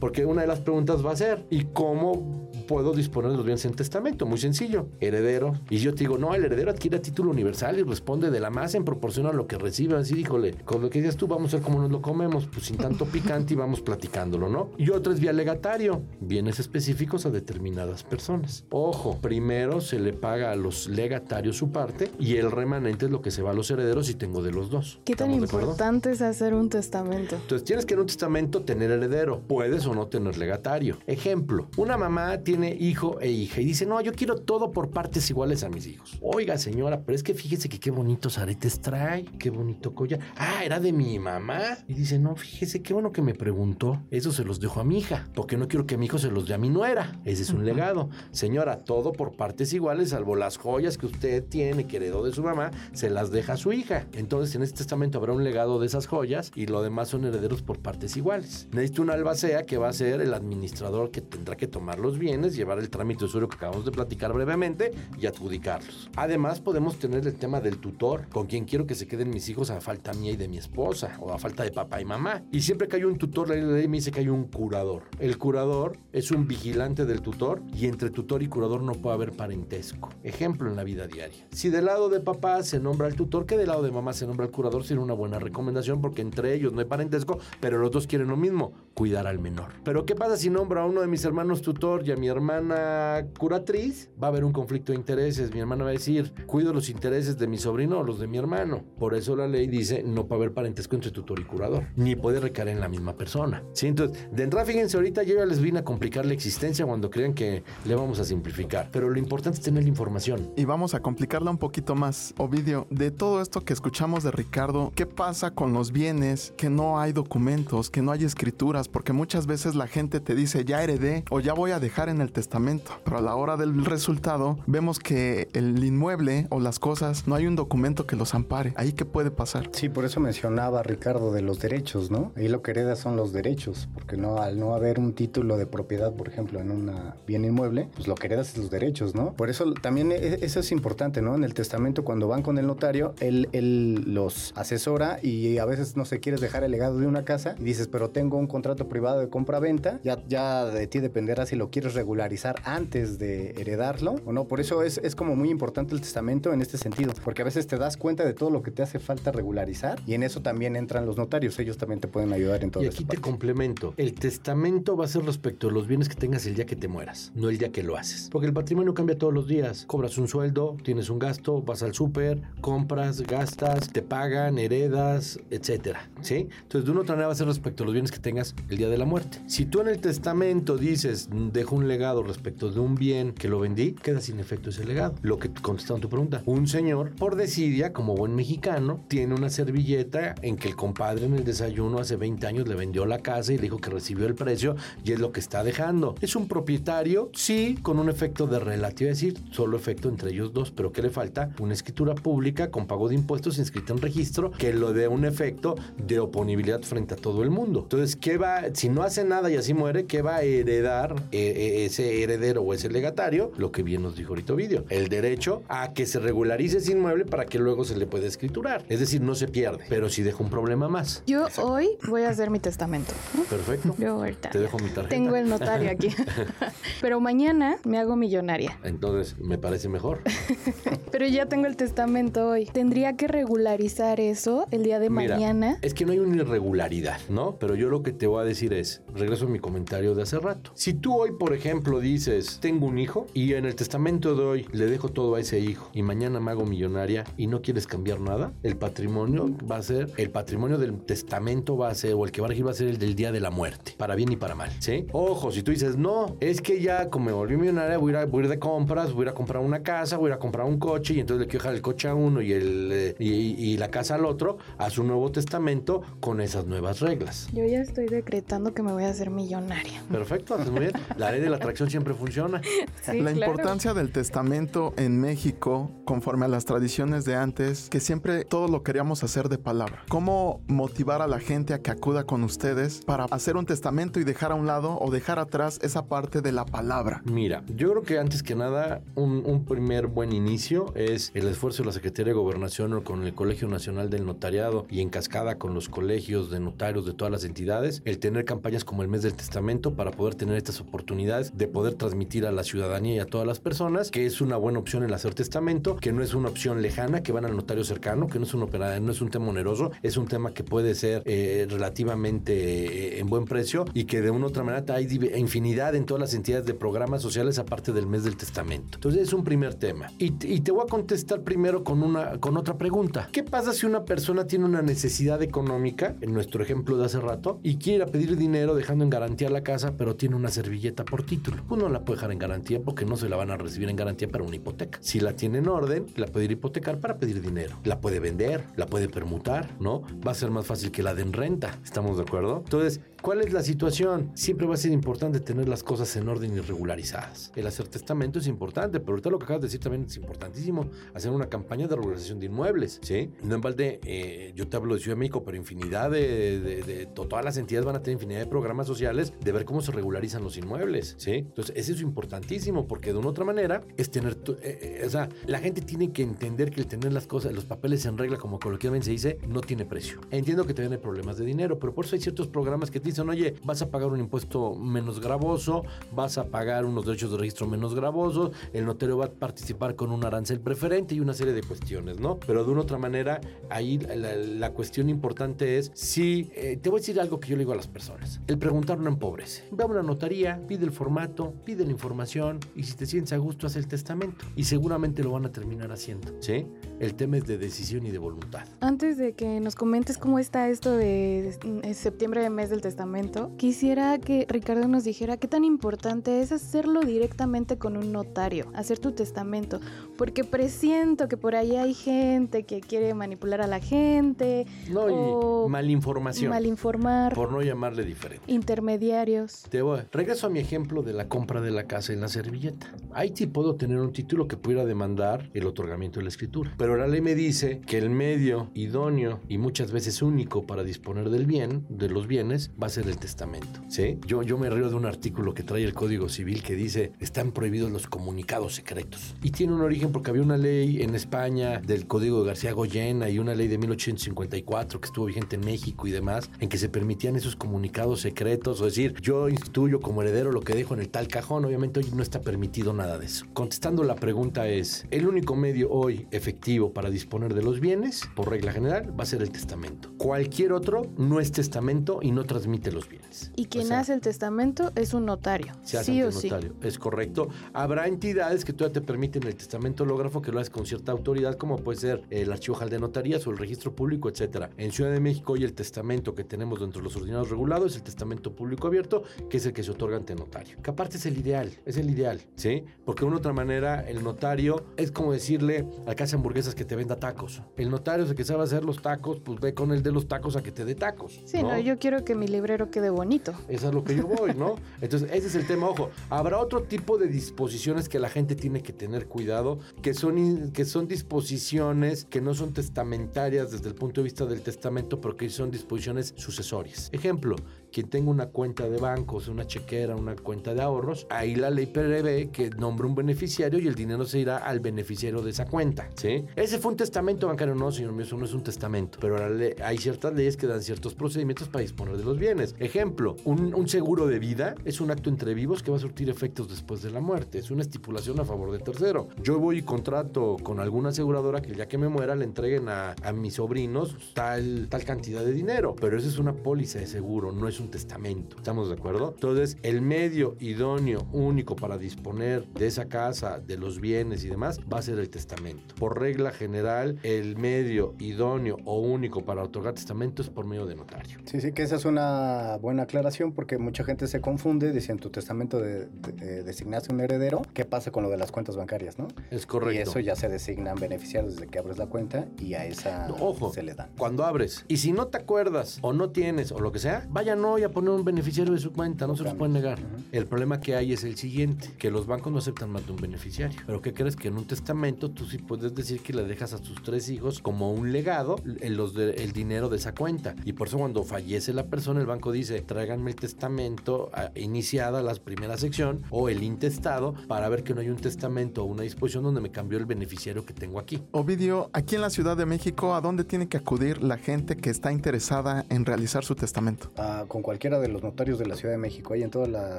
porque 0.00 0.24
una 0.24 0.42
de 0.42 0.46
las 0.46 0.60
preguntas 0.60 1.04
va 1.04 1.12
a 1.12 1.16
ser, 1.16 1.46
¿y 1.50 1.64
cómo 1.64 2.50
puedo 2.66 2.92
disponer 2.92 3.30
de 3.30 3.36
los 3.36 3.44
bienes 3.44 3.64
en 3.64 3.74
testamento? 3.74 4.26
Muy 4.26 4.38
sencillo, 4.38 4.88
heredero. 5.00 5.54
Y 5.70 5.78
yo 5.78 5.92
te 5.94 6.00
digo, 6.00 6.18
no, 6.18 6.34
el 6.34 6.44
heredero 6.44 6.70
adquiere 6.70 6.96
a 6.96 7.02
título 7.02 7.30
universal 7.30 7.78
y 7.78 7.82
responde 7.82 8.30
de 8.30 8.40
la 8.40 8.50
masa 8.50 8.76
en 8.76 8.84
proporción 8.84 9.26
a 9.26 9.32
lo 9.32 9.46
que 9.46 9.58
recibe. 9.58 9.96
Así, 9.96 10.18
híjole, 10.18 10.54
con 10.64 10.80
lo 10.80 10.90
que 10.90 11.00
dices 11.00 11.16
tú, 11.16 11.26
vamos 11.26 11.52
a 11.52 11.58
ver 11.58 11.64
cómo 11.64 11.80
nos 11.80 11.90
lo 11.90 12.00
comemos, 12.00 12.46
pues 12.46 12.66
sin 12.66 12.76
tanto 12.76 13.04
picante 13.04 13.54
y 13.54 13.56
vamos 13.56 13.80
platicándolo, 13.80 14.48
¿no? 14.48 14.70
Y 14.78 14.90
otro 14.90 15.12
es 15.12 15.20
vía 15.20 15.32
legatario, 15.32 16.02
bienes 16.20 16.58
específicos 16.58 17.26
a 17.26 17.30
determinadas 17.30 18.02
personas. 18.02 18.64
Ojo, 18.70 19.18
primero 19.20 19.80
se 19.80 19.98
le 19.98 20.12
paga 20.12 20.52
a 20.52 20.56
los 20.56 20.88
legatarios 20.88 21.56
su 21.56 21.70
parte 21.70 22.10
y 22.18 22.36
el 22.36 22.50
remanente 22.50 23.06
es 23.06 23.10
lo 23.10 23.20
que 23.20 23.30
se 23.30 23.42
va 23.42 23.50
a 23.50 23.54
los 23.54 23.70
herederos 23.70 24.08
y 24.08 24.14
tengo 24.14 24.42
de 24.42 24.52
los 24.52 24.70
dos. 24.70 25.00
¿Qué 25.04 25.14
tan 25.14 25.32
importante 25.32 26.10
es 26.10 26.22
hacer 26.22 26.54
un 26.54 26.68
testamento? 26.68 27.36
Entonces 27.36 27.64
tienes 27.64 27.86
que 27.86 27.94
en 27.94 28.00
un 28.00 28.06
testamento 28.06 28.62
tener 28.62 28.90
heredero. 28.90 29.23
Puedes 29.32 29.86
o 29.86 29.94
no 29.94 30.06
tener 30.06 30.36
legatario. 30.36 30.98
Ejemplo, 31.06 31.68
una 31.76 31.96
mamá 31.96 32.38
tiene 32.38 32.76
hijo 32.78 33.20
e 33.20 33.30
hija 33.30 33.60
y 33.60 33.64
dice, 33.64 33.86
no, 33.86 34.00
yo 34.00 34.12
quiero 34.12 34.36
todo 34.36 34.70
por 34.70 34.90
partes 34.90 35.28
iguales 35.30 35.64
a 35.64 35.68
mis 35.68 35.86
hijos. 35.86 36.18
Oiga 36.20 36.58
señora, 36.58 37.02
pero 37.02 37.16
es 37.16 37.22
que 37.22 37.34
fíjese 37.34 37.68
que 37.68 37.80
qué 37.80 37.90
bonitos 37.90 38.38
aretes 38.38 38.80
trae, 38.80 39.24
qué 39.38 39.50
bonito 39.50 39.94
collar. 39.94 40.20
Ah, 40.36 40.64
era 40.64 40.80
de 40.80 40.92
mi 40.92 41.18
mamá. 41.18 41.78
Y 41.88 41.94
dice, 41.94 42.18
no, 42.18 42.36
fíjese 42.36 42.82
qué 42.82 42.92
bueno 42.92 43.12
que 43.12 43.22
me 43.22 43.34
preguntó. 43.34 44.02
Eso 44.10 44.32
se 44.32 44.44
los 44.44 44.60
dejo 44.60 44.80
a 44.80 44.84
mi 44.84 44.98
hija, 44.98 45.28
porque 45.34 45.56
no 45.56 45.68
quiero 45.68 45.86
que 45.86 45.96
mi 45.96 46.06
hijo 46.06 46.18
se 46.18 46.30
los 46.30 46.46
dé 46.46 46.54
a 46.54 46.58
mi 46.58 46.68
nuera. 46.68 47.20
Ese 47.24 47.42
es 47.42 47.50
un 47.50 47.64
legado. 47.64 48.10
Señora, 48.30 48.84
todo 48.84 49.12
por 49.12 49.36
partes 49.36 49.72
iguales, 49.72 50.10
salvo 50.10 50.36
las 50.36 50.58
joyas 50.58 50.98
que 50.98 51.06
usted 51.06 51.44
tiene, 51.44 51.86
que 51.86 51.96
heredó 51.96 52.24
de 52.24 52.32
su 52.32 52.42
mamá, 52.42 52.70
se 52.92 53.10
las 53.10 53.30
deja 53.30 53.54
a 53.54 53.56
su 53.56 53.72
hija. 53.72 54.06
Entonces 54.12 54.54
en 54.54 54.62
este 54.62 54.78
testamento 54.78 55.18
habrá 55.18 55.32
un 55.32 55.44
legado 55.44 55.78
de 55.78 55.86
esas 55.86 56.06
joyas 56.06 56.50
y 56.54 56.66
lo 56.66 56.82
demás 56.82 57.08
son 57.08 57.24
herederos 57.24 57.62
por 57.62 57.78
partes 57.78 58.16
iguales. 58.16 58.68
Necesito 58.72 59.02
un 59.02 59.10
albacea 59.14 59.66
que 59.66 59.78
va 59.78 59.88
a 59.88 59.92
ser 59.92 60.20
el 60.20 60.34
administrador 60.34 61.10
que 61.10 61.20
tendrá 61.20 61.56
que 61.56 61.66
tomar 61.66 61.98
los 61.98 62.18
bienes, 62.18 62.54
llevar 62.54 62.78
el 62.78 62.90
trámite 62.90 63.24
usuario 63.24 63.48
que 63.48 63.56
acabamos 63.56 63.84
de 63.84 63.92
platicar 63.92 64.32
brevemente 64.32 64.92
y 65.18 65.26
adjudicarlos. 65.26 66.10
Además 66.16 66.60
podemos 66.60 66.98
tener 66.98 67.26
el 67.26 67.34
tema 67.34 67.60
del 67.60 67.78
tutor, 67.78 68.28
con 68.28 68.46
quien 68.46 68.64
quiero 68.64 68.86
que 68.86 68.94
se 68.94 69.06
queden 69.06 69.30
mis 69.30 69.48
hijos 69.48 69.70
a 69.70 69.80
falta 69.80 70.12
mía 70.12 70.32
y 70.32 70.36
de 70.36 70.48
mi 70.48 70.58
esposa, 70.58 71.16
o 71.20 71.32
a 71.32 71.38
falta 71.38 71.62
de 71.62 71.70
papá 71.70 72.00
y 72.00 72.04
mamá. 72.04 72.42
Y 72.52 72.60
siempre 72.60 72.88
que 72.88 72.96
hay 72.96 73.04
un 73.04 73.18
tutor, 73.18 73.48
la 73.48 73.56
ley 73.56 73.88
me 73.88 73.98
dice 73.98 74.10
que 74.10 74.20
hay 74.20 74.28
un 74.28 74.44
curador. 74.44 75.04
El 75.18 75.38
curador 75.38 75.98
es 76.12 76.30
un 76.30 76.46
vigilante 76.46 77.04
del 77.04 77.22
tutor 77.22 77.62
y 77.74 77.86
entre 77.86 78.10
tutor 78.10 78.42
y 78.42 78.48
curador 78.48 78.82
no 78.82 78.92
puede 78.92 79.14
haber 79.14 79.32
parentesco. 79.32 80.10
Ejemplo 80.22 80.68
en 80.68 80.76
la 80.76 80.84
vida 80.84 81.06
diaria. 81.06 81.46
Si 81.50 81.70
del 81.70 81.86
lado 81.86 82.08
de 82.08 82.20
papá 82.20 82.62
se 82.62 82.80
nombra 82.80 83.08
el 83.08 83.14
tutor, 83.14 83.46
que 83.46 83.56
del 83.56 83.68
lado 83.68 83.82
de 83.82 83.92
mamá 83.92 84.12
se 84.12 84.26
nombra 84.26 84.46
el 84.46 84.52
curador, 84.52 84.84
sería 84.84 85.02
una 85.02 85.14
buena 85.14 85.38
recomendación 85.38 86.00
porque 86.00 86.22
entre 86.22 86.54
ellos 86.54 86.72
no 86.72 86.80
hay 86.80 86.86
parentesco, 86.86 87.38
pero 87.60 87.78
los 87.78 87.90
dos 87.90 88.06
quieren 88.06 88.28
lo 88.28 88.36
mismo, 88.36 88.72
cuidar 89.04 89.26
al 89.26 89.38
menor. 89.38 89.66
Pero 89.84 90.06
¿qué 90.06 90.14
pasa 90.14 90.38
si 90.38 90.48
nombro 90.48 90.80
a 90.80 90.86
uno 90.86 91.02
de 91.02 91.06
mis 91.06 91.22
hermanos 91.26 91.60
tutor 91.60 92.08
y 92.08 92.10
a 92.10 92.16
mi 92.16 92.28
hermana 92.28 93.26
curatriz? 93.38 94.08
Va 94.22 94.28
a 94.28 94.30
haber 94.30 94.46
un 94.46 94.52
conflicto 94.54 94.92
de 94.92 94.96
intereses. 94.96 95.52
Mi 95.52 95.60
hermana 95.60 95.84
va 95.84 95.90
a 95.90 95.92
decir, 95.92 96.32
cuido 96.46 96.72
los 96.72 96.88
intereses 96.88 97.36
de 97.36 97.46
mi 97.46 97.58
sobrino 97.58 97.98
o 97.98 98.02
los 98.02 98.18
de 98.18 98.26
mi 98.26 98.38
hermano. 98.38 98.82
Por 98.98 99.14
eso 99.14 99.36
la 99.36 99.46
ley 99.46 99.66
dice, 99.66 100.02
no 100.02 100.26
puede 100.26 100.44
haber 100.44 100.54
parentesco 100.54 100.94
entre 100.96 101.10
tutor 101.10 101.38
y 101.38 101.44
curador, 101.44 101.84
ni 101.96 102.16
puede 102.16 102.40
recaer 102.40 102.68
en 102.68 102.80
la 102.80 102.88
misma 102.88 103.14
persona. 103.14 103.62
¿Sí? 103.74 103.88
Entonces, 103.88 104.26
de 104.32 104.42
entrada, 104.42 104.64
fíjense, 104.64 104.96
ahorita 104.96 105.22
yo 105.22 105.34
ya 105.34 105.44
les 105.44 105.60
vine 105.60 105.80
a 105.80 105.84
complicar 105.84 106.24
la 106.24 106.32
existencia 106.32 106.86
cuando 106.86 107.10
crean 107.10 107.34
que 107.34 107.62
le 107.84 107.94
vamos 107.94 108.20
a 108.20 108.24
simplificar. 108.24 108.88
Pero 108.90 109.10
lo 109.10 109.18
importante 109.18 109.58
es 109.58 109.64
tener 109.66 109.82
la 109.82 109.90
información. 109.90 110.50
Y 110.56 110.64
vamos 110.64 110.94
a 110.94 111.00
complicarla 111.00 111.50
un 111.50 111.58
poquito 111.58 111.94
más. 111.94 112.32
Ovidio, 112.38 112.86
de 112.88 113.10
todo 113.10 113.42
esto 113.42 113.60
que 113.60 113.74
escuchamos 113.74 114.24
de 114.24 114.30
Ricardo, 114.30 114.92
¿qué 114.94 115.04
pasa 115.04 115.50
con 115.50 115.74
los 115.74 115.92
bienes 115.92 116.54
que 116.56 116.70
no 116.70 116.98
hay 116.98 117.12
documentos, 117.12 117.90
que 117.90 118.00
no 118.00 118.10
hay 118.10 118.24
escrituras? 118.24 118.88
Porque 118.94 119.12
muchas 119.12 119.48
veces 119.48 119.74
la 119.74 119.88
gente 119.88 120.20
te 120.20 120.36
dice 120.36 120.64
ya 120.64 120.80
heredé 120.84 121.24
o 121.28 121.40
ya 121.40 121.52
voy 121.52 121.72
a 121.72 121.80
dejar 121.80 122.08
en 122.08 122.20
el 122.20 122.30
testamento, 122.30 122.92
pero 123.04 123.18
a 123.18 123.20
la 123.20 123.34
hora 123.34 123.56
del 123.56 123.84
resultado 123.84 124.56
vemos 124.68 125.00
que 125.00 125.48
el 125.52 125.82
inmueble 125.82 126.46
o 126.50 126.60
las 126.60 126.78
cosas 126.78 127.26
no 127.26 127.34
hay 127.34 127.48
un 127.48 127.56
documento 127.56 128.06
que 128.06 128.14
los 128.14 128.34
ampare. 128.34 128.72
Ahí 128.76 128.92
qué 128.92 129.04
puede 129.04 129.32
pasar. 129.32 129.68
Sí, 129.72 129.88
por 129.88 130.04
eso 130.04 130.20
mencionaba 130.20 130.84
Ricardo 130.84 131.32
de 131.32 131.42
los 131.42 131.58
derechos, 131.58 132.12
¿no? 132.12 132.30
Ahí 132.36 132.46
lo 132.46 132.62
que 132.62 132.70
hereda 132.70 132.94
son 132.94 133.16
los 133.16 133.32
derechos, 133.32 133.88
porque 133.94 134.16
no 134.16 134.38
al 134.38 134.60
no 134.60 134.74
haber 134.74 135.00
un 135.00 135.12
título 135.12 135.56
de 135.56 135.66
propiedad, 135.66 136.12
por 136.12 136.28
ejemplo, 136.28 136.60
en 136.60 136.70
un 136.70 136.92
bien 137.26 137.44
inmueble, 137.44 137.88
pues 137.96 138.06
lo 138.06 138.14
que 138.14 138.28
heredas 138.28 138.50
es 138.50 138.58
los 138.58 138.70
derechos, 138.70 139.16
¿no? 139.16 139.32
Por 139.32 139.50
eso 139.50 139.72
también 139.74 140.12
e, 140.12 140.38
eso 140.42 140.60
es 140.60 140.70
importante, 140.70 141.20
¿no? 141.20 141.34
En 141.34 141.42
el 141.42 141.52
testamento 141.52 142.04
cuando 142.04 142.28
van 142.28 142.42
con 142.42 142.58
el 142.58 142.68
notario, 142.68 143.12
él, 143.18 143.48
él 143.50 144.04
los 144.14 144.52
asesora 144.54 145.18
y 145.20 145.58
a 145.58 145.64
veces 145.64 145.96
no 145.96 146.04
se 146.04 146.20
quieres 146.20 146.40
dejar 146.40 146.62
el 146.62 146.70
legado 146.70 147.00
de 147.00 147.08
una 147.08 147.24
casa 147.24 147.56
y 147.58 147.64
dices, 147.64 147.88
pero 147.88 148.10
tengo 148.10 148.38
un 148.38 148.46
contrato 148.46 148.83
privado 148.88 149.20
de 149.20 149.28
compra-venta, 149.28 150.00
ya, 150.02 150.22
ya 150.28 150.64
de 150.66 150.86
ti 150.86 151.00
dependerá 151.00 151.46
si 151.46 151.56
lo 151.56 151.70
quieres 151.70 151.94
regularizar 151.94 152.56
antes 152.64 153.18
de 153.18 153.50
heredarlo 153.52 154.16
o 154.24 154.32
no. 154.32 154.44
Por 154.44 154.60
eso 154.60 154.82
es, 154.82 154.98
es 154.98 155.14
como 155.14 155.36
muy 155.36 155.50
importante 155.50 155.94
el 155.94 156.00
testamento 156.00 156.52
en 156.52 156.62
este 156.62 156.78
sentido, 156.78 157.12
porque 157.24 157.42
a 157.42 157.44
veces 157.44 157.66
te 157.66 157.76
das 157.76 157.96
cuenta 157.96 158.24
de 158.24 158.34
todo 158.34 158.50
lo 158.50 158.62
que 158.62 158.70
te 158.70 158.82
hace 158.82 158.98
falta 158.98 159.32
regularizar 159.32 160.00
y 160.06 160.14
en 160.14 160.22
eso 160.22 160.42
también 160.42 160.76
entran 160.76 161.06
los 161.06 161.16
notarios, 161.16 161.58
ellos 161.58 161.78
también 161.78 162.00
te 162.00 162.08
pueden 162.08 162.32
ayudar 162.32 162.62
en 162.62 162.70
todo 162.70 162.82
Y 162.82 162.86
aquí 162.86 163.04
te 163.04 163.18
complemento, 163.18 163.94
el 163.96 164.14
testamento 164.14 164.96
va 164.96 165.04
a 165.04 165.08
ser 165.08 165.24
respecto 165.24 165.68
a 165.68 165.72
los 165.72 165.86
bienes 165.86 166.08
que 166.08 166.14
tengas 166.14 166.46
el 166.46 166.54
día 166.54 166.66
que 166.66 166.76
te 166.76 166.88
mueras, 166.88 167.32
no 167.34 167.48
el 167.48 167.58
día 167.58 167.72
que 167.72 167.82
lo 167.82 167.96
haces, 167.96 168.28
porque 168.30 168.46
el 168.46 168.52
patrimonio 168.52 168.94
cambia 168.94 169.16
todos 169.18 169.32
los 169.32 169.46
días, 169.46 169.84
cobras 169.86 170.18
un 170.18 170.28
sueldo, 170.28 170.76
tienes 170.82 171.10
un 171.10 171.18
gasto, 171.18 171.62
vas 171.62 171.82
al 171.82 171.94
súper, 171.94 172.40
compras, 172.60 173.22
gastas, 173.22 173.92
te 173.92 174.02
pagan, 174.02 174.58
heredas, 174.58 175.38
etcétera, 175.50 176.10
¿sí? 176.20 176.48
Entonces 176.62 176.84
de 176.84 176.90
una 176.90 177.00
otra 177.00 177.14
manera 177.14 177.28
va 177.28 177.32
a 177.32 177.36
ser 177.36 177.46
respecto 177.46 177.82
a 177.82 177.86
los 177.86 177.92
bienes 177.92 178.10
que 178.10 178.18
tengas 178.18 178.54
el 178.68 178.73
día 178.76 178.88
de 178.88 178.98
la 178.98 179.04
muerte. 179.04 179.38
Si 179.46 179.66
tú 179.66 179.80
en 179.80 179.88
el 179.88 179.98
testamento 179.98 180.76
dices, 180.76 181.28
dejo 181.52 181.76
un 181.76 181.88
legado 181.88 182.22
respecto 182.22 182.70
de 182.70 182.80
un 182.80 182.94
bien 182.94 183.32
que 183.32 183.48
lo 183.48 183.60
vendí, 183.60 183.92
queda 183.92 184.20
sin 184.20 184.40
efecto 184.40 184.70
ese 184.70 184.84
legado. 184.84 185.14
Lo 185.22 185.38
que 185.38 185.50
contestaba 185.50 186.00
tu 186.00 186.08
pregunta, 186.08 186.42
un 186.46 186.66
señor 186.66 187.12
por 187.16 187.36
desidia, 187.36 187.92
como 187.92 188.14
buen 188.14 188.34
mexicano, 188.34 189.04
tiene 189.08 189.34
una 189.34 189.50
servilleta 189.50 190.34
en 190.42 190.56
que 190.56 190.68
el 190.68 190.76
compadre 190.76 191.26
en 191.26 191.34
el 191.34 191.44
desayuno 191.44 191.98
hace 191.98 192.16
20 192.16 192.46
años 192.46 192.68
le 192.68 192.74
vendió 192.74 193.06
la 193.06 193.18
casa 193.18 193.52
y 193.52 193.56
le 193.56 193.62
dijo 193.62 193.78
que 193.78 193.90
recibió 193.90 194.26
el 194.26 194.34
precio 194.34 194.76
y 195.04 195.12
es 195.12 195.20
lo 195.20 195.32
que 195.32 195.40
está 195.40 195.64
dejando. 195.64 196.14
Es 196.20 196.36
un 196.36 196.48
propietario, 196.48 197.30
sí, 197.34 197.78
con 197.82 197.98
un 197.98 198.08
efecto 198.08 198.46
de 198.46 198.58
relativo, 198.58 199.10
es 199.10 199.20
decir, 199.20 199.38
solo 199.50 199.76
efecto 199.76 200.08
entre 200.08 200.30
ellos 200.30 200.52
dos, 200.52 200.70
pero 200.70 200.92
¿qué 200.92 201.02
le 201.02 201.10
falta? 201.10 201.50
Una 201.58 201.74
escritura 201.74 202.14
pública 202.14 202.70
con 202.70 202.86
pago 202.86 203.08
de 203.08 203.14
impuestos 203.14 203.58
inscrita 203.58 203.92
en 203.92 204.00
registro 204.00 204.50
que 204.50 204.72
lo 204.72 204.92
dé 204.92 205.08
un 205.08 205.24
efecto 205.24 205.76
de 205.96 206.18
oponibilidad 206.18 206.82
frente 206.82 207.14
a 207.14 207.16
todo 207.16 207.42
el 207.42 207.50
mundo. 207.50 207.80
Entonces, 207.82 208.16
¿qué 208.16 208.38
va? 208.38 208.63
Si 208.72 208.88
no 208.88 209.02
hace 209.02 209.24
nada 209.24 209.50
y 209.50 209.56
así 209.56 209.74
muere, 209.74 210.06
¿qué 210.06 210.22
va 210.22 210.36
a 210.36 210.42
heredar 210.42 211.14
eh, 211.32 211.52
eh, 211.56 211.84
ese 211.84 212.22
heredero 212.22 212.62
o 212.62 212.74
ese 212.74 212.88
legatario? 212.88 213.52
Lo 213.56 213.72
que 213.72 213.82
bien 213.82 214.02
nos 214.02 214.16
dijo 214.16 214.30
ahorita 214.30 214.54
Ovidio, 214.54 214.84
el 214.88 215.08
derecho 215.08 215.62
a 215.68 215.92
que 215.92 216.06
se 216.06 216.18
regularice 216.18 216.78
ese 216.78 216.92
inmueble 216.92 217.24
para 217.24 217.46
que 217.46 217.58
luego 217.58 217.84
se 217.84 217.96
le 217.96 218.06
pueda 218.06 218.26
escriturar. 218.26 218.84
Es 218.88 219.00
decir, 219.00 219.20
no 219.20 219.34
se 219.34 219.48
pierde, 219.48 219.84
pero 219.88 220.08
si 220.08 220.22
deja 220.22 220.42
un 220.42 220.50
problema 220.50 220.88
más. 220.88 221.22
Yo 221.26 221.46
hoy 221.62 221.90
voy 222.08 222.22
a 222.22 222.30
hacer 222.30 222.50
mi 222.50 222.58
testamento. 222.58 223.12
Perfecto. 223.50 223.94
Yo 223.98 224.12
ahorita. 224.12 224.50
Te 224.50 224.58
dejo 224.58 224.78
mi 224.78 224.88
tarjeta. 224.88 225.08
Tengo 225.08 225.36
el 225.36 225.48
notario 225.48 225.90
aquí. 225.90 226.08
pero 227.00 227.20
mañana 227.20 227.76
me 227.84 227.98
hago 227.98 228.16
millonaria. 228.16 228.78
Entonces, 228.84 229.38
me 229.38 229.58
parece 229.58 229.88
mejor. 229.88 230.20
pero 231.10 231.26
ya 231.26 231.46
tengo 231.46 231.66
el 231.66 231.76
testamento 231.76 232.48
hoy. 232.48 232.66
Tendría 232.66 233.16
que 233.16 233.28
regularizar 233.28 234.20
eso 234.20 234.66
el 234.70 234.82
día 234.82 234.98
de 234.98 235.10
mañana. 235.10 235.78
Es 235.82 235.94
que 235.94 236.06
no 236.06 236.12
hay 236.12 236.18
una 236.18 236.36
irregularidad, 236.36 237.18
¿no? 237.28 237.56
Pero 237.58 237.74
yo 237.74 237.88
lo 237.88 238.02
que 238.02 238.12
te 238.12 238.26
voy 238.26 238.42
a 238.42 238.44
decir 238.44 238.53
es, 238.62 239.02
regreso 239.14 239.46
a 239.46 239.48
mi 239.48 239.58
comentario 239.58 240.14
de 240.14 240.22
hace 240.22 240.38
rato. 240.38 240.70
Si 240.74 240.94
tú 240.94 241.20
hoy, 241.20 241.32
por 241.32 241.52
ejemplo, 241.52 242.00
dices, 242.00 242.58
tengo 242.60 242.86
un 242.86 242.98
hijo 242.98 243.26
y 243.34 243.54
en 243.54 243.64
el 243.64 243.74
testamento 243.74 244.34
de 244.34 244.44
hoy 244.44 244.66
le 244.72 244.86
dejo 244.86 245.08
todo 245.08 245.34
a 245.34 245.40
ese 245.40 245.58
hijo 245.60 245.90
y 245.92 246.02
mañana 246.02 246.40
me 246.40 246.50
hago 246.50 246.64
millonaria 246.64 247.24
y 247.36 247.46
no 247.46 247.62
quieres 247.62 247.86
cambiar 247.86 248.20
nada, 248.20 248.52
el 248.62 248.76
patrimonio 248.76 249.54
va 249.70 249.76
a 249.76 249.82
ser, 249.82 250.10
el 250.16 250.30
patrimonio 250.30 250.78
del 250.78 250.98
testamento 251.00 251.76
va 251.76 251.88
a 251.88 251.94
ser, 251.94 252.14
o 252.14 252.24
el 252.24 252.32
que 252.32 252.40
va 252.40 252.46
a 252.46 252.50
regir 252.50 252.66
va 252.66 252.70
a 252.70 252.74
ser 252.74 252.88
el 252.88 252.98
del 252.98 253.14
día 253.14 253.32
de 253.32 253.40
la 253.40 253.50
muerte, 253.50 253.94
para 253.98 254.14
bien 254.14 254.32
y 254.32 254.36
para 254.36 254.54
mal, 254.54 254.70
¿sí? 254.78 255.06
Ojo, 255.12 255.50
si 255.50 255.62
tú 255.62 255.70
dices, 255.70 255.96
no, 255.96 256.36
es 256.40 256.60
que 256.60 256.80
ya 256.80 257.10
como 257.10 257.26
me 257.26 257.32
volví 257.32 257.56
millonaria, 257.56 257.98
voy 257.98 258.14
a, 258.14 258.26
voy 258.26 258.42
a 258.42 258.44
ir 258.44 258.50
de 258.50 258.58
compras, 258.58 259.12
voy 259.12 259.22
a 259.22 259.24
ir 259.24 259.28
a 259.30 259.34
comprar 259.34 259.62
una 259.62 259.82
casa, 259.82 260.16
voy 260.16 260.26
a 260.26 260.28
ir 260.30 260.34
a 260.34 260.38
comprar 260.38 260.66
un 260.66 260.78
coche 260.78 261.14
y 261.14 261.20
entonces 261.20 261.46
le 261.46 261.50
quiero 261.50 261.62
dejar 261.62 261.74
el 261.74 261.82
coche 261.82 262.08
a 262.08 262.14
uno 262.14 262.40
y, 262.40 262.52
el, 262.52 262.90
eh, 262.92 263.14
y, 263.18 263.30
y 263.30 263.76
la 263.76 263.90
casa 263.90 264.14
al 264.14 264.24
otro, 264.24 264.58
haz 264.78 264.98
un 264.98 265.08
nuevo 265.08 265.30
testamento 265.32 266.02
con 266.20 266.40
esas 266.40 266.66
nuevas 266.66 267.00
reglas. 267.00 267.48
Yo 267.52 267.64
ya 267.64 267.80
estoy 267.80 268.06
decretando 268.34 268.74
que 268.74 268.82
me 268.82 268.92
voy 268.92 269.04
a 269.04 269.10
hacer 269.10 269.30
millonaria. 269.30 270.02
Perfecto, 270.10 270.54
haces 270.54 270.70
muy 270.70 270.80
bien. 270.80 270.92
La 271.16 271.30
ley 271.30 271.40
de 271.40 271.48
la 271.48 271.56
atracción 271.56 271.88
siempre 271.90 272.14
funciona. 272.14 272.60
Sí, 273.04 273.20
la 273.20 273.32
claro. 273.32 273.52
importancia 273.52 273.92
del 273.92 274.10
testamento 274.12 274.94
en 274.96 275.20
México, 275.20 275.90
conforme 276.04 276.46
a 276.46 276.48
las 276.48 276.64
tradiciones 276.64 277.24
de 277.26 277.36
antes, 277.36 277.90
que 277.90 278.00
siempre 278.00 278.44
todo 278.44 278.66
lo 278.66 278.82
queríamos 278.82 279.22
hacer 279.22 279.48
de 279.50 279.58
palabra. 279.58 280.04
¿Cómo 280.08 280.62
motivar 280.66 281.20
a 281.20 281.26
la 281.26 281.38
gente 281.38 281.74
a 281.74 281.82
que 281.82 281.90
acuda 281.90 282.24
con 282.24 282.44
ustedes 282.44 283.02
para 283.04 283.24
hacer 283.24 283.56
un 283.56 283.66
testamento 283.66 284.20
y 284.20 284.24
dejar 284.24 284.52
a 284.52 284.54
un 284.54 284.66
lado 284.66 284.98
o 284.98 285.10
dejar 285.10 285.38
atrás 285.38 285.78
esa 285.82 286.06
parte 286.06 286.40
de 286.40 286.52
la 286.52 286.64
palabra? 286.64 287.20
Mira, 287.26 287.62
yo 287.76 287.90
creo 287.90 288.02
que 288.02 288.18
antes 288.18 288.42
que 288.42 288.54
nada, 288.54 289.02
un, 289.16 289.42
un 289.44 289.64
primer 289.66 290.06
buen 290.06 290.32
inicio 290.32 290.92
es 290.94 291.30
el 291.34 291.46
esfuerzo 291.48 291.82
de 291.82 291.88
la 291.88 291.92
Secretaría 291.92 292.32
de 292.32 292.38
Gobernación 292.38 293.02
con 293.02 293.22
el 293.24 293.34
Colegio 293.34 293.68
Nacional 293.68 294.08
del 294.08 294.24
Notariado 294.24 294.86
y 294.88 295.00
en 295.00 295.10
cascada 295.10 295.58
con 295.58 295.74
los 295.74 295.90
colegios 295.90 296.50
de 296.50 296.60
notarios 296.60 297.04
de 297.04 297.12
todas 297.12 297.30
las 297.30 297.44
entidades, 297.44 298.00
el 298.06 298.18
tener 298.24 298.46
campañas 298.46 298.84
como 298.84 299.02
el 299.02 299.08
mes 299.08 299.20
del 299.20 299.34
testamento 299.34 299.92
para 299.92 300.10
poder 300.10 300.34
tener 300.34 300.56
estas 300.56 300.80
oportunidades 300.80 301.58
de 301.58 301.68
poder 301.68 301.92
transmitir 301.92 302.46
a 302.46 302.52
la 302.52 302.64
ciudadanía 302.64 303.16
y 303.16 303.18
a 303.18 303.26
todas 303.26 303.46
las 303.46 303.60
personas 303.60 304.10
que 304.10 304.24
es 304.24 304.40
una 304.40 304.56
buena 304.56 304.78
opción 304.78 305.02
el 305.02 305.12
hacer 305.12 305.34
testamento, 305.34 305.96
que 305.96 306.10
no 306.10 306.22
es 306.22 306.32
una 306.32 306.48
opción 306.48 306.80
lejana, 306.80 307.22
que 307.22 307.32
van 307.32 307.44
al 307.44 307.54
notario 307.54 307.84
cercano, 307.84 308.26
que 308.26 308.38
no 308.38 308.46
es 308.46 308.54
un 308.54 308.60
no 308.60 309.12
es 309.12 309.20
un 309.20 309.28
tema 309.28 309.48
oneroso, 309.48 309.90
es 310.02 310.16
un 310.16 310.26
tema 310.26 310.54
que 310.54 310.64
puede 310.64 310.94
ser 310.94 311.20
eh, 311.26 311.66
relativamente 311.68 312.54
eh, 312.54 313.20
en 313.20 313.26
buen 313.26 313.44
precio 313.44 313.84
y 313.92 314.04
que 314.04 314.22
de 314.22 314.30
una 314.30 314.46
u 314.46 314.48
otra 314.48 314.64
manera 314.64 314.94
hay 314.94 315.06
infinidad 315.36 315.94
en 315.94 316.06
todas 316.06 316.22
las 316.22 316.32
entidades 316.32 316.64
de 316.64 316.72
programas 316.72 317.20
sociales 317.20 317.58
aparte 317.58 317.92
del 317.92 318.06
mes 318.06 318.24
del 318.24 318.38
testamento. 318.38 318.96
Entonces 318.96 319.20
es 319.20 319.34
un 319.34 319.44
primer 319.44 319.74
tema. 319.74 320.10
Y, 320.18 320.32
y 320.50 320.60
te 320.60 320.72
voy 320.72 320.84
a 320.86 320.88
contestar 320.88 321.42
primero 321.42 321.84
con 321.84 322.02
una 322.02 322.40
con 322.40 322.56
otra 322.56 322.78
pregunta. 322.78 323.28
¿Qué 323.32 323.42
pasa 323.42 323.74
si 323.74 323.84
una 323.84 324.06
persona 324.06 324.46
tiene 324.46 324.64
una 324.64 324.80
necesidad 324.80 325.42
económica, 325.42 326.16
en 326.22 326.32
nuestro 326.32 326.62
ejemplo 326.62 326.96
de 326.96 327.04
hace 327.04 327.20
rato, 327.20 327.60
y 327.62 327.76
quiere 327.76 328.13
pedir 328.14 328.36
dinero 328.36 328.76
dejando 328.76 329.02
en 329.02 329.10
garantía 329.10 329.50
la 329.50 329.64
casa, 329.64 329.96
pero 329.96 330.14
tiene 330.14 330.36
una 330.36 330.48
servilleta 330.48 331.04
por 331.04 331.24
título? 331.24 331.64
Pues 331.66 331.82
no 331.82 331.88
la 331.88 332.04
puede 332.04 332.18
dejar 332.18 332.30
en 332.30 332.38
garantía 332.38 332.78
porque 332.80 333.04
no 333.04 333.16
se 333.16 333.28
la 333.28 333.34
van 333.34 333.50
a 333.50 333.56
recibir 333.56 333.88
en 333.88 333.96
garantía 333.96 334.28
para 334.28 334.44
una 334.44 334.54
hipoteca. 334.54 335.00
Si 335.02 335.18
la 335.18 335.34
tiene 335.34 335.58
en 335.58 335.66
orden, 335.66 336.06
la 336.14 336.26
puede 336.26 336.44
ir 336.44 336.52
a 336.52 336.52
hipotecar 336.52 337.00
para 337.00 337.18
pedir 337.18 337.40
dinero. 337.40 337.76
La 337.82 338.00
puede 338.00 338.20
vender, 338.20 338.62
la 338.76 338.86
puede 338.86 339.08
permutar, 339.08 339.68
¿no? 339.80 340.02
Va 340.24 340.30
a 340.30 340.34
ser 340.34 340.52
más 340.52 340.64
fácil 340.64 340.92
que 340.92 341.02
la 341.02 341.12
den 341.12 341.32
renta. 341.32 341.76
¿Estamos 341.82 342.16
de 342.16 342.22
acuerdo? 342.22 342.62
Entonces, 342.64 343.00
¿Cuál 343.24 343.40
es 343.40 343.54
la 343.54 343.62
situación? 343.62 344.32
Siempre 344.34 344.66
va 344.66 344.74
a 344.74 344.76
ser 344.76 344.92
importante 344.92 345.40
tener 345.40 345.66
las 345.66 345.82
cosas 345.82 346.14
en 346.16 346.28
orden 346.28 346.54
y 346.54 346.60
regularizadas. 346.60 347.52
El 347.56 347.66
hacer 347.66 347.88
testamento 347.88 348.38
es 348.38 348.46
importante, 348.46 349.00
pero 349.00 349.12
ahorita 349.12 349.30
lo 349.30 349.38
que 349.38 349.44
acabas 349.46 349.62
de 349.62 349.68
decir 349.68 349.80
también 349.80 350.04
es 350.04 350.14
importantísimo. 350.18 350.90
Hacer 351.14 351.30
una 351.30 351.46
campaña 351.48 351.88
de 351.88 351.96
regularización 351.96 352.38
de 352.38 352.44
inmuebles, 352.44 352.98
¿sí? 353.02 353.30
No 353.42 353.54
en 353.54 353.62
balde, 353.62 353.98
eh, 354.04 354.52
yo 354.54 354.68
te 354.68 354.76
hablo 354.76 354.92
de 354.92 355.00
Ciudad 355.00 355.16
de 355.16 355.20
México, 355.20 355.42
pero 355.42 355.56
infinidad 355.56 356.10
de, 356.10 356.60
de- 356.60 356.82
de- 356.82 357.06
to- 357.06 357.26
todas 357.26 357.42
las 357.42 357.56
entidades 357.56 357.86
van 357.86 357.96
a 357.96 358.02
tener 358.02 358.16
infinidad 358.16 358.40
de 358.40 358.46
programas 358.46 358.86
sociales 358.86 359.32
de 359.42 359.52
ver 359.52 359.64
cómo 359.64 359.80
se 359.80 359.90
regularizan 359.92 360.44
los 360.44 360.58
inmuebles, 360.58 361.14
¿sí? 361.16 361.32
Entonces, 361.32 361.74
eso 361.78 361.92
es 361.92 362.02
importantísimo 362.02 362.86
porque 362.86 363.14
de 363.14 363.20
una 363.20 363.28
otra 363.28 363.46
manera 363.46 363.80
es 363.96 364.10
tener, 364.10 364.36
eh, 364.60 364.98
eh, 365.00 365.02
o 365.06 365.08
sea, 365.08 365.30
la 365.46 365.60
gente 365.60 365.80
tiene 365.80 366.12
que 366.12 366.22
entender 366.22 366.70
que 366.70 366.82
el 366.82 366.86
tener 366.88 367.10
las 367.14 367.26
cosas, 367.26 367.54
los 367.54 367.64
papeles 367.64 368.04
en 368.04 368.18
regla, 368.18 368.36
como 368.36 368.58
coloquialmente 368.58 369.06
se 369.06 369.12
dice, 369.12 369.38
no 369.48 369.62
tiene 369.62 369.86
precio. 369.86 370.20
Entiendo 370.30 370.66
que 370.66 370.74
te 370.74 370.82
vienen 370.82 371.00
problemas 371.00 371.38
de 371.38 371.46
dinero, 371.46 371.78
pero 371.78 371.94
por 371.94 372.04
eso 372.04 372.16
hay 372.16 372.20
ciertos 372.20 372.48
programas 372.48 372.90
que 372.90 373.00
te 373.00 373.13
dicen, 373.14 373.28
oye, 373.28 373.54
vas 373.64 373.82
a 373.82 373.90
pagar 373.90 374.08
un 374.08 374.20
impuesto 374.20 374.74
menos 374.74 375.20
gravoso, 375.20 375.84
vas 376.12 376.38
a 376.38 376.48
pagar 376.48 376.84
unos 376.84 377.06
derechos 377.06 377.30
de 377.30 377.38
registro 377.38 377.66
menos 377.66 377.94
gravosos, 377.94 378.50
el 378.72 378.84
notario 378.84 379.18
va 379.18 379.26
a 379.26 379.30
participar 379.30 379.94
con 379.94 380.10
un 380.10 380.24
arancel 380.24 380.60
preferente 380.60 381.14
y 381.14 381.20
una 381.20 381.34
serie 381.34 381.52
de 381.52 381.62
cuestiones, 381.62 382.20
¿no? 382.20 382.38
Pero 382.38 382.64
de 382.64 382.70
una 382.70 382.82
otra 382.82 382.98
manera, 382.98 383.40
ahí 383.70 383.98
la, 383.98 384.34
la 384.36 384.70
cuestión 384.72 385.08
importante 385.08 385.78
es 385.78 385.90
si, 385.94 386.50
eh, 386.54 386.78
te 386.80 386.90
voy 386.90 386.98
a 386.98 387.00
decir 387.00 387.20
algo 387.20 387.40
que 387.40 387.48
yo 387.48 387.56
le 387.56 387.60
digo 387.60 387.72
a 387.72 387.76
las 387.76 387.88
personas, 387.88 388.40
el 388.46 388.58
preguntar 388.58 388.98
no 388.98 389.08
empobrece. 389.08 389.64
Ve 389.70 389.84
a 389.84 389.86
una 389.86 390.02
notaría, 390.02 390.60
pide 390.66 390.84
el 390.84 390.92
formato, 390.92 391.54
pide 391.64 391.84
la 391.84 391.90
información 391.90 392.60
y 392.74 392.82
si 392.82 392.94
te 392.94 393.06
sientes 393.06 393.32
a 393.32 393.36
gusto, 393.38 393.66
haz 393.66 393.76
el 393.76 393.86
testamento. 393.86 394.44
Y 394.56 394.64
seguramente 394.64 395.22
lo 395.22 395.32
van 395.32 395.46
a 395.46 395.52
terminar 395.52 395.92
haciendo, 395.92 396.32
¿sí? 396.40 396.66
El 397.00 397.14
tema 397.16 397.36
es 397.38 397.44
de 397.44 397.58
decisión 397.58 398.06
y 398.06 398.10
de 398.12 398.18
voluntad. 398.18 398.62
Antes 398.80 399.18
de 399.18 399.32
que 399.32 399.58
nos 399.60 399.74
comentes 399.74 400.16
cómo 400.16 400.38
está 400.38 400.68
esto 400.68 400.92
de 400.96 401.52
septiembre 401.92 402.40
de 402.40 402.50
mes 402.50 402.70
del 402.70 402.80
testamento, 402.82 403.50
quisiera 403.56 404.18
que 404.18 404.46
Ricardo 404.48 404.86
nos 404.86 405.02
dijera 405.04 405.36
qué 405.36 405.48
tan 405.48 405.64
importante 405.64 406.40
es 406.40 406.52
hacerlo 406.52 407.00
directamente 407.00 407.78
con 407.78 407.96
un 407.96 408.12
notario, 408.12 408.70
hacer 408.74 409.00
tu 409.00 409.10
testamento, 409.12 409.80
porque 410.16 410.44
presiento 410.44 411.26
que 411.28 411.36
por 411.36 411.56
ahí 411.56 411.76
hay 411.76 411.94
gente 411.94 412.62
que 412.62 412.80
quiere 412.80 413.12
manipular 413.12 413.60
a 413.60 413.66
la 413.66 413.80
gente 413.80 414.66
No, 414.90 415.08
y- 415.10 415.12
o 415.12 415.64
o 415.64 415.68
Malinformación. 415.68 416.50
malinformar, 416.50 417.34
Por 417.34 417.50
no 417.50 417.60
llamarle 417.62 418.04
diferente. 418.04 418.44
intermediarios. 418.52 419.64
Te 419.68 419.82
voy. 419.82 420.00
Regreso 420.12 420.46
a 420.46 420.50
mi 420.50 420.60
ejemplo 420.60 421.02
de 421.02 421.12
la 421.12 421.28
compra 421.28 421.60
de 421.60 421.70
la 421.70 421.84
casa 421.84 422.12
en 422.12 422.20
la 422.20 422.28
servilleta. 422.28 422.86
Ahí 423.12 423.32
sí 423.34 423.46
puedo 423.46 423.74
tener 423.76 423.98
un 423.98 424.12
título 424.12 424.46
que 424.46 424.56
pudiera 424.56 424.84
demandar 424.84 425.50
el 425.54 425.66
otorgamiento 425.66 426.20
de 426.20 426.24
la 426.24 426.28
escritura. 426.28 426.72
Pero 426.84 426.98
la 426.98 427.06
ley 427.06 427.22
me 427.22 427.34
dice 427.34 427.80
que 427.86 427.96
el 427.96 428.10
medio 428.10 428.70
idóneo 428.74 429.40
y 429.48 429.56
muchas 429.56 429.90
veces 429.90 430.20
único 430.20 430.66
para 430.66 430.84
disponer 430.84 431.30
del 431.30 431.46
bien, 431.46 431.86
de 431.88 432.10
los 432.10 432.26
bienes, 432.26 432.72
va 432.72 432.88
a 432.88 432.90
ser 432.90 433.08
el 433.08 433.16
testamento. 433.16 433.80
¿Sí? 433.88 434.18
Yo, 434.26 434.42
yo 434.42 434.58
me 434.58 434.68
río 434.68 434.90
de 434.90 434.94
un 434.94 435.06
artículo 435.06 435.54
que 435.54 435.62
trae 435.62 435.82
el 435.82 435.94
Código 435.94 436.28
Civil 436.28 436.62
que 436.62 436.74
dice 436.74 437.12
están 437.20 437.52
prohibidos 437.52 437.90
los 437.90 438.06
comunicados 438.06 438.74
secretos. 438.74 439.34
Y 439.42 439.52
tiene 439.52 439.72
un 439.72 439.80
origen 439.80 440.12
porque 440.12 440.28
había 440.28 440.42
una 440.42 440.58
ley 440.58 441.00
en 441.00 441.14
España 441.14 441.80
del 441.80 442.06
Código 442.06 442.40
de 442.40 442.48
García 442.48 442.72
Goyena 442.72 443.30
y 443.30 443.38
una 443.38 443.54
ley 443.54 443.68
de 443.68 443.78
1854 443.78 445.00
que 445.00 445.06
estuvo 445.06 445.24
vigente 445.24 445.56
en 445.56 445.64
México 445.64 446.06
y 446.06 446.10
demás, 446.10 446.50
en 446.60 446.68
que 446.68 446.76
se 446.76 446.90
permitían 446.90 447.34
esos 447.34 447.56
comunicados 447.56 448.20
secretos, 448.20 448.82
o 448.82 448.84
decir, 448.84 449.14
yo 449.22 449.48
instituyo 449.48 450.00
como 450.00 450.20
heredero 450.20 450.52
lo 450.52 450.60
que 450.60 450.74
dejo 450.74 450.92
en 450.92 451.00
el 451.00 451.08
tal 451.08 451.28
cajón, 451.28 451.64
obviamente 451.64 452.00
hoy 452.00 452.10
no 452.14 452.22
está 452.22 452.42
permitido 452.42 452.92
nada 452.92 453.16
de 453.16 453.24
eso. 453.24 453.46
Contestando 453.54 454.04
la 454.04 454.16
pregunta 454.16 454.68
es, 454.68 455.06
el 455.10 455.26
único 455.26 455.56
medio 455.56 455.90
hoy 455.90 456.26
efectivo 456.30 456.73
para 456.92 457.10
disponer 457.10 457.54
de 457.54 457.62
los 457.62 457.80
bienes, 457.80 458.22
por 458.34 458.50
regla 458.50 458.72
general, 458.72 459.18
va 459.18 459.22
a 459.22 459.26
ser 459.26 459.42
el 459.42 459.50
testamento. 459.50 460.10
Cualquier 460.18 460.72
otro 460.72 461.02
no 461.16 461.40
es 461.40 461.52
testamento 461.52 462.18
y 462.20 462.32
no 462.32 462.44
transmite 462.44 462.90
los 462.90 463.08
bienes. 463.08 463.52
Y 463.56 463.66
quien 463.66 463.84
O 463.84 463.88
sea, 463.88 464.00
hace 464.00 464.14
el 464.14 464.20
testamento 464.20 464.90
es 464.96 465.14
un 465.14 465.24
notario. 465.26 465.72
se 465.82 465.98
hace 465.98 466.12
sí 466.12 466.22
o 466.22 466.32
sí. 466.32 466.48
notario. 466.50 466.74
Es 466.82 466.98
correcto. 466.98 467.48
Habrá 467.72 468.08
entidades 468.08 468.64
que 468.64 468.72
todavía 468.72 469.00
te 469.00 469.06
permiten 469.06 469.44
el 469.44 469.54
testamento 469.54 470.02
hológrafo 470.04 470.42
que 470.42 470.50
lo 470.52 470.58
haces 470.58 470.70
con 470.70 470.86
cierta 470.86 471.12
autoridad, 471.12 471.56
como 471.56 471.76
puede 471.78 471.98
ser 472.00 472.22
el 472.30 472.50
archivo 472.52 472.74
general 472.76 472.90
de 472.90 472.98
notarías 473.00 473.46
o 473.46 473.50
el 473.50 473.58
registro 473.58 473.94
público, 473.94 474.28
etcétera. 474.28 474.70
En 474.76 474.90
Ciudad 474.92 475.12
de 475.12 475.20
México 475.20 475.52
hoy 475.52 475.64
el 475.64 475.74
testamento 475.74 476.34
que 476.34 476.44
tenemos 476.44 476.80
dentro 476.80 477.00
de 477.00 477.04
los 477.04 477.16
ordinarios 477.16 477.50
regulados 477.50 477.92
es 477.92 477.96
el 477.98 478.02
testamento 478.02 478.54
público 478.54 478.86
abierto, 478.88 479.22
que 479.48 479.58
es 479.58 479.66
el 479.66 479.72
que 479.72 479.82
se 479.82 479.90
otorga 479.92 480.16
ante 480.16 480.34
notario. 480.34 480.80
Que 480.82 480.90
aparte 480.90 481.16
es 481.18 481.26
el 481.26 481.38
ideal, 481.38 481.70
es 481.84 481.96
el 481.96 482.10
ideal, 482.10 482.40
¿sí? 482.56 482.84
Porque 483.04 483.20
de 483.20 483.26
una 483.26 483.36
otra 483.36 483.52
manera 483.52 484.00
el 484.08 484.22
notario 484.22 484.84
es 484.96 485.10
como 485.10 485.32
decirle 485.32 485.86
al 486.06 486.14
casa 486.14 486.36
de 486.36 486.42
hamburguesas 486.64 486.74
que 486.74 486.84
te 486.84 486.96
venda 486.96 487.16
tacos. 487.16 487.62
El 487.76 487.90
notario 487.90 488.24
es 488.24 488.30
el 488.30 488.36
que 488.36 488.44
sabe 488.44 488.62
hacer 488.62 488.84
los 488.84 489.00
tacos, 489.00 489.40
pues 489.40 489.60
ve 489.60 489.74
con 489.74 489.92
el 489.92 490.02
de 490.02 490.12
los 490.12 490.26
tacos 490.26 490.56
a 490.56 490.62
que 490.62 490.72
te 490.72 490.84
dé 490.84 490.94
tacos. 490.94 491.40
Sí, 491.44 491.62
no, 491.62 491.78
yo 491.78 491.98
quiero 491.98 492.24
que 492.24 492.34
mi 492.34 492.48
librero 492.48 492.90
quede 492.90 493.10
bonito. 493.10 493.52
Eso 493.68 493.88
es 493.88 493.94
lo 493.94 494.04
que 494.04 494.16
yo 494.16 494.26
voy, 494.26 494.54
¿no? 494.54 494.76
Entonces, 495.00 495.30
ese 495.32 495.48
es 495.48 495.54
el 495.54 495.66
tema. 495.66 495.88
Ojo, 495.88 496.10
habrá 496.30 496.58
otro 496.58 496.82
tipo 496.82 497.18
de 497.18 497.26
disposiciones 497.26 498.08
que 498.08 498.18
la 498.18 498.28
gente 498.28 498.54
tiene 498.54 498.82
que 498.82 498.92
tener 498.92 499.26
cuidado, 499.26 499.78
que 500.02 500.14
son, 500.14 500.72
que 500.72 500.84
son 500.84 501.06
disposiciones 501.08 502.24
que 502.24 502.40
no 502.40 502.54
son 502.54 502.72
testamentarias 502.72 503.70
desde 503.70 503.88
el 503.88 503.94
punto 503.94 504.20
de 504.20 504.24
vista 504.24 504.46
del 504.46 504.62
testamento, 504.62 505.20
pero 505.20 505.36
que 505.36 505.48
son 505.50 505.70
disposiciones 505.70 506.34
sucesorias. 506.36 507.10
Ejemplo, 507.12 507.56
quien 507.94 508.08
tenga 508.08 508.28
una 508.28 508.46
cuenta 508.46 508.88
de 508.88 508.98
bancos, 508.98 509.46
una 509.46 509.68
chequera, 509.68 510.16
una 510.16 510.34
cuenta 510.34 510.74
de 510.74 510.82
ahorros, 510.82 511.28
ahí 511.30 511.54
la 511.54 511.70
ley 511.70 511.86
prevé 511.86 512.48
que 512.50 512.70
nombre 512.70 513.06
un 513.06 513.14
beneficiario 513.14 513.78
y 513.78 513.86
el 513.86 513.94
dinero 513.94 514.24
se 514.24 514.40
irá 514.40 514.56
al 514.56 514.80
beneficiario 514.80 515.42
de 515.42 515.52
esa 515.52 515.66
cuenta, 515.66 516.10
¿sí? 516.16 516.44
Ese 516.56 516.78
fue 516.78 516.90
un 516.90 516.96
testamento 516.96 517.46
bancario, 517.46 517.76
no, 517.76 517.92
señor 517.92 518.12
mío, 518.12 518.24
eso 518.24 518.36
no 518.36 518.46
es 518.46 518.52
un 518.52 518.64
testamento, 518.64 519.18
pero 519.20 519.36
hay 519.84 519.98
ciertas 519.98 520.34
leyes 520.34 520.56
que 520.56 520.66
dan 520.66 520.82
ciertos 520.82 521.14
procedimientos 521.14 521.68
para 521.68 521.82
disponer 521.82 522.16
de 522.16 522.24
los 522.24 522.36
bienes. 522.36 522.74
Ejemplo, 522.80 523.36
un, 523.44 523.88
seguro 523.88 524.26
de 524.26 524.40
vida 524.40 524.74
es 524.84 525.00
un 525.00 525.12
acto 525.12 525.30
entre 525.30 525.54
vivos 525.54 525.84
que 525.84 525.92
va 525.92 525.96
a 525.98 526.00
surtir 526.00 526.28
efectos 526.28 526.68
después 526.68 527.00
de 527.00 527.12
la 527.12 527.20
muerte, 527.20 527.58
es 527.58 527.70
una 527.70 527.82
estipulación 527.82 528.40
a 528.40 528.44
favor 528.44 528.72
del 528.72 528.82
tercero. 528.82 529.28
Yo 529.40 529.60
voy 529.60 529.78
y 529.78 529.82
contrato 529.82 530.56
con 530.64 530.80
alguna 530.80 531.10
aseguradora 531.10 531.62
que 531.62 531.68
el 531.68 531.76
día 531.76 531.86
que 531.86 531.98
me 531.98 532.08
muera 532.08 532.34
le 532.34 532.44
entreguen 532.44 532.88
a, 532.88 533.14
a 533.22 533.32
mis 533.32 533.54
sobrinos 533.54 534.16
tal, 534.34 534.88
tal 534.88 535.04
cantidad 535.04 535.44
de 535.44 535.52
dinero, 535.52 535.94
pero 535.94 536.18
eso 536.18 536.26
es 536.26 536.38
una 536.38 536.54
póliza 536.54 536.98
de 536.98 537.06
seguro, 537.06 537.52
no 537.52 537.68
es 537.68 537.78
un 537.78 537.83
testamento. 537.90 538.56
¿Estamos 538.56 538.88
de 538.88 538.94
acuerdo? 538.94 539.32
Entonces, 539.34 539.76
el 539.82 540.00
medio 540.02 540.56
idóneo 540.60 541.26
único 541.32 541.76
para 541.76 541.98
disponer 541.98 542.66
de 542.68 542.86
esa 542.86 543.06
casa, 543.06 543.58
de 543.58 543.76
los 543.76 544.00
bienes 544.00 544.44
y 544.44 544.48
demás, 544.48 544.80
va 544.92 544.98
a 544.98 545.02
ser 545.02 545.18
el 545.18 545.30
testamento. 545.30 545.94
Por 545.96 546.18
regla 546.20 546.50
general, 546.52 547.18
el 547.22 547.56
medio 547.56 548.14
idóneo 548.18 548.76
o 548.84 549.00
único 549.00 549.44
para 549.44 549.62
otorgar 549.62 549.94
testamento 549.94 550.42
es 550.42 550.50
por 550.50 550.66
medio 550.66 550.86
de 550.86 550.94
notario. 550.96 551.38
Sí, 551.44 551.60
sí, 551.60 551.72
que 551.72 551.82
esa 551.82 551.96
es 551.96 552.04
una 552.04 552.76
buena 552.80 553.04
aclaración 553.04 553.52
porque 553.52 553.78
mucha 553.78 554.04
gente 554.04 554.26
se 554.26 554.40
confunde, 554.40 554.92
dice 554.92 555.12
en 555.12 555.18
tu 555.18 555.30
testamento 555.30 555.80
de, 555.80 556.06
de- 556.06 556.32
de- 556.32 556.62
designaste 556.62 557.12
un 557.12 557.20
heredero, 557.20 557.62
¿qué 557.74 557.84
pasa 557.84 558.10
con 558.10 558.22
lo 558.22 558.30
de 558.30 558.36
las 558.36 558.50
cuentas 558.52 558.76
bancarias, 558.76 559.18
no? 559.18 559.28
Es 559.50 559.66
correcto. 559.66 559.94
Y 559.94 559.98
eso 560.02 560.18
ya 560.20 560.36
se 560.36 560.48
designan 560.48 560.96
beneficiarios 560.98 561.54
desde 561.54 561.68
que 561.68 561.78
abres 561.78 561.98
la 561.98 562.06
cuenta 562.06 562.46
y 562.58 562.74
a 562.74 562.84
esa 562.86 563.28
No, 563.28 563.36
ojo. 563.40 563.72
se 563.72 563.82
le 563.82 563.94
dan. 563.94 564.10
Cuando 564.18 564.44
abres. 564.44 564.84
Y 564.88 564.96
si 564.98 565.12
no 565.12 565.28
te 565.28 565.38
acuerdas 565.38 565.98
o 566.02 566.12
no 566.12 566.30
tienes 566.30 566.72
o 566.72 566.80
lo 566.80 566.92
que 566.92 566.98
sea, 566.98 567.26
vayan 567.30 567.64
hoy 567.74 567.82
a 567.84 567.90
poner 567.90 568.10
un 568.10 568.24
beneficiario 568.24 568.72
de 568.72 568.80
su 568.80 568.92
cuenta, 568.92 569.26
no 569.26 569.36
se 569.36 569.44
los 569.44 569.54
pueden 569.54 569.72
negar. 569.74 569.98
El 570.32 570.46
problema 570.46 570.80
que 570.80 570.94
hay 570.96 571.12
es 571.12 571.24
el 571.24 571.36
siguiente, 571.36 571.90
que 571.98 572.10
los 572.10 572.26
bancos 572.26 572.52
no 572.52 572.58
aceptan 572.58 572.90
más 572.90 573.04
de 573.06 573.12
un 573.12 573.18
beneficiario. 573.18 573.78
Pero 573.86 574.00
¿qué 574.00 574.12
crees? 574.14 574.36
Que 574.36 574.48
en 574.48 574.56
un 574.56 574.64
testamento 574.66 575.30
tú 575.30 575.44
sí 575.46 575.58
puedes 575.58 575.94
decir 575.94 576.20
que 576.20 576.32
le 576.32 576.44
dejas 576.44 576.72
a 576.72 576.78
tus 576.78 577.02
tres 577.02 577.28
hijos 577.28 577.60
como 577.60 577.92
un 577.92 578.12
legado 578.12 578.56
el, 578.80 578.96
los 578.96 579.14
de- 579.14 579.32
el 579.42 579.52
dinero 579.52 579.88
de 579.88 579.96
esa 579.96 580.14
cuenta. 580.14 580.54
Y 580.64 580.72
por 580.72 580.88
eso 580.88 580.98
cuando 580.98 581.22
fallece 581.24 581.72
la 581.72 581.86
persona, 581.86 582.20
el 582.20 582.26
banco 582.26 582.52
dice, 582.52 582.80
tráiganme 582.82 583.30
el 583.30 583.36
testamento 583.36 584.30
ah, 584.34 584.50
iniciada 584.54 585.22
la 585.22 585.34
primera 585.34 585.76
sección 585.76 586.22
o 586.30 586.48
el 586.48 586.62
intestado 586.62 587.34
para 587.48 587.68
ver 587.68 587.82
que 587.82 587.94
no 587.94 588.00
hay 588.00 588.08
un 588.08 588.16
testamento 588.16 588.82
o 588.82 588.86
una 588.86 589.02
disposición 589.02 589.42
donde 589.42 589.60
me 589.60 589.70
cambió 589.70 589.98
el 589.98 590.06
beneficiario 590.06 590.64
que 590.64 590.72
tengo 590.72 590.98
aquí. 591.00 591.20
Ovidio, 591.32 591.90
aquí 591.92 592.14
en 592.14 592.20
la 592.20 592.30
Ciudad 592.30 592.56
de 592.56 592.66
México, 592.66 593.14
¿a 593.14 593.20
dónde 593.20 593.44
tiene 593.44 593.68
que 593.68 593.76
acudir 593.76 594.22
la 594.22 594.36
gente 594.38 594.76
que 594.76 594.90
está 594.90 595.12
interesada 595.12 595.84
en 595.88 596.04
realizar 596.04 596.44
su 596.44 596.54
testamento? 596.54 597.10
Ah, 597.16 597.44
con 597.48 597.62
cualquiera 597.64 597.98
de 597.98 598.08
los 598.08 598.22
notarios 598.22 598.58
de 598.58 598.66
la 598.66 598.76
Ciudad 598.76 598.92
de 598.92 598.98
México. 598.98 599.32
Hay 599.32 599.42
en 599.42 599.50
toda 599.50 599.66
la 599.66 599.98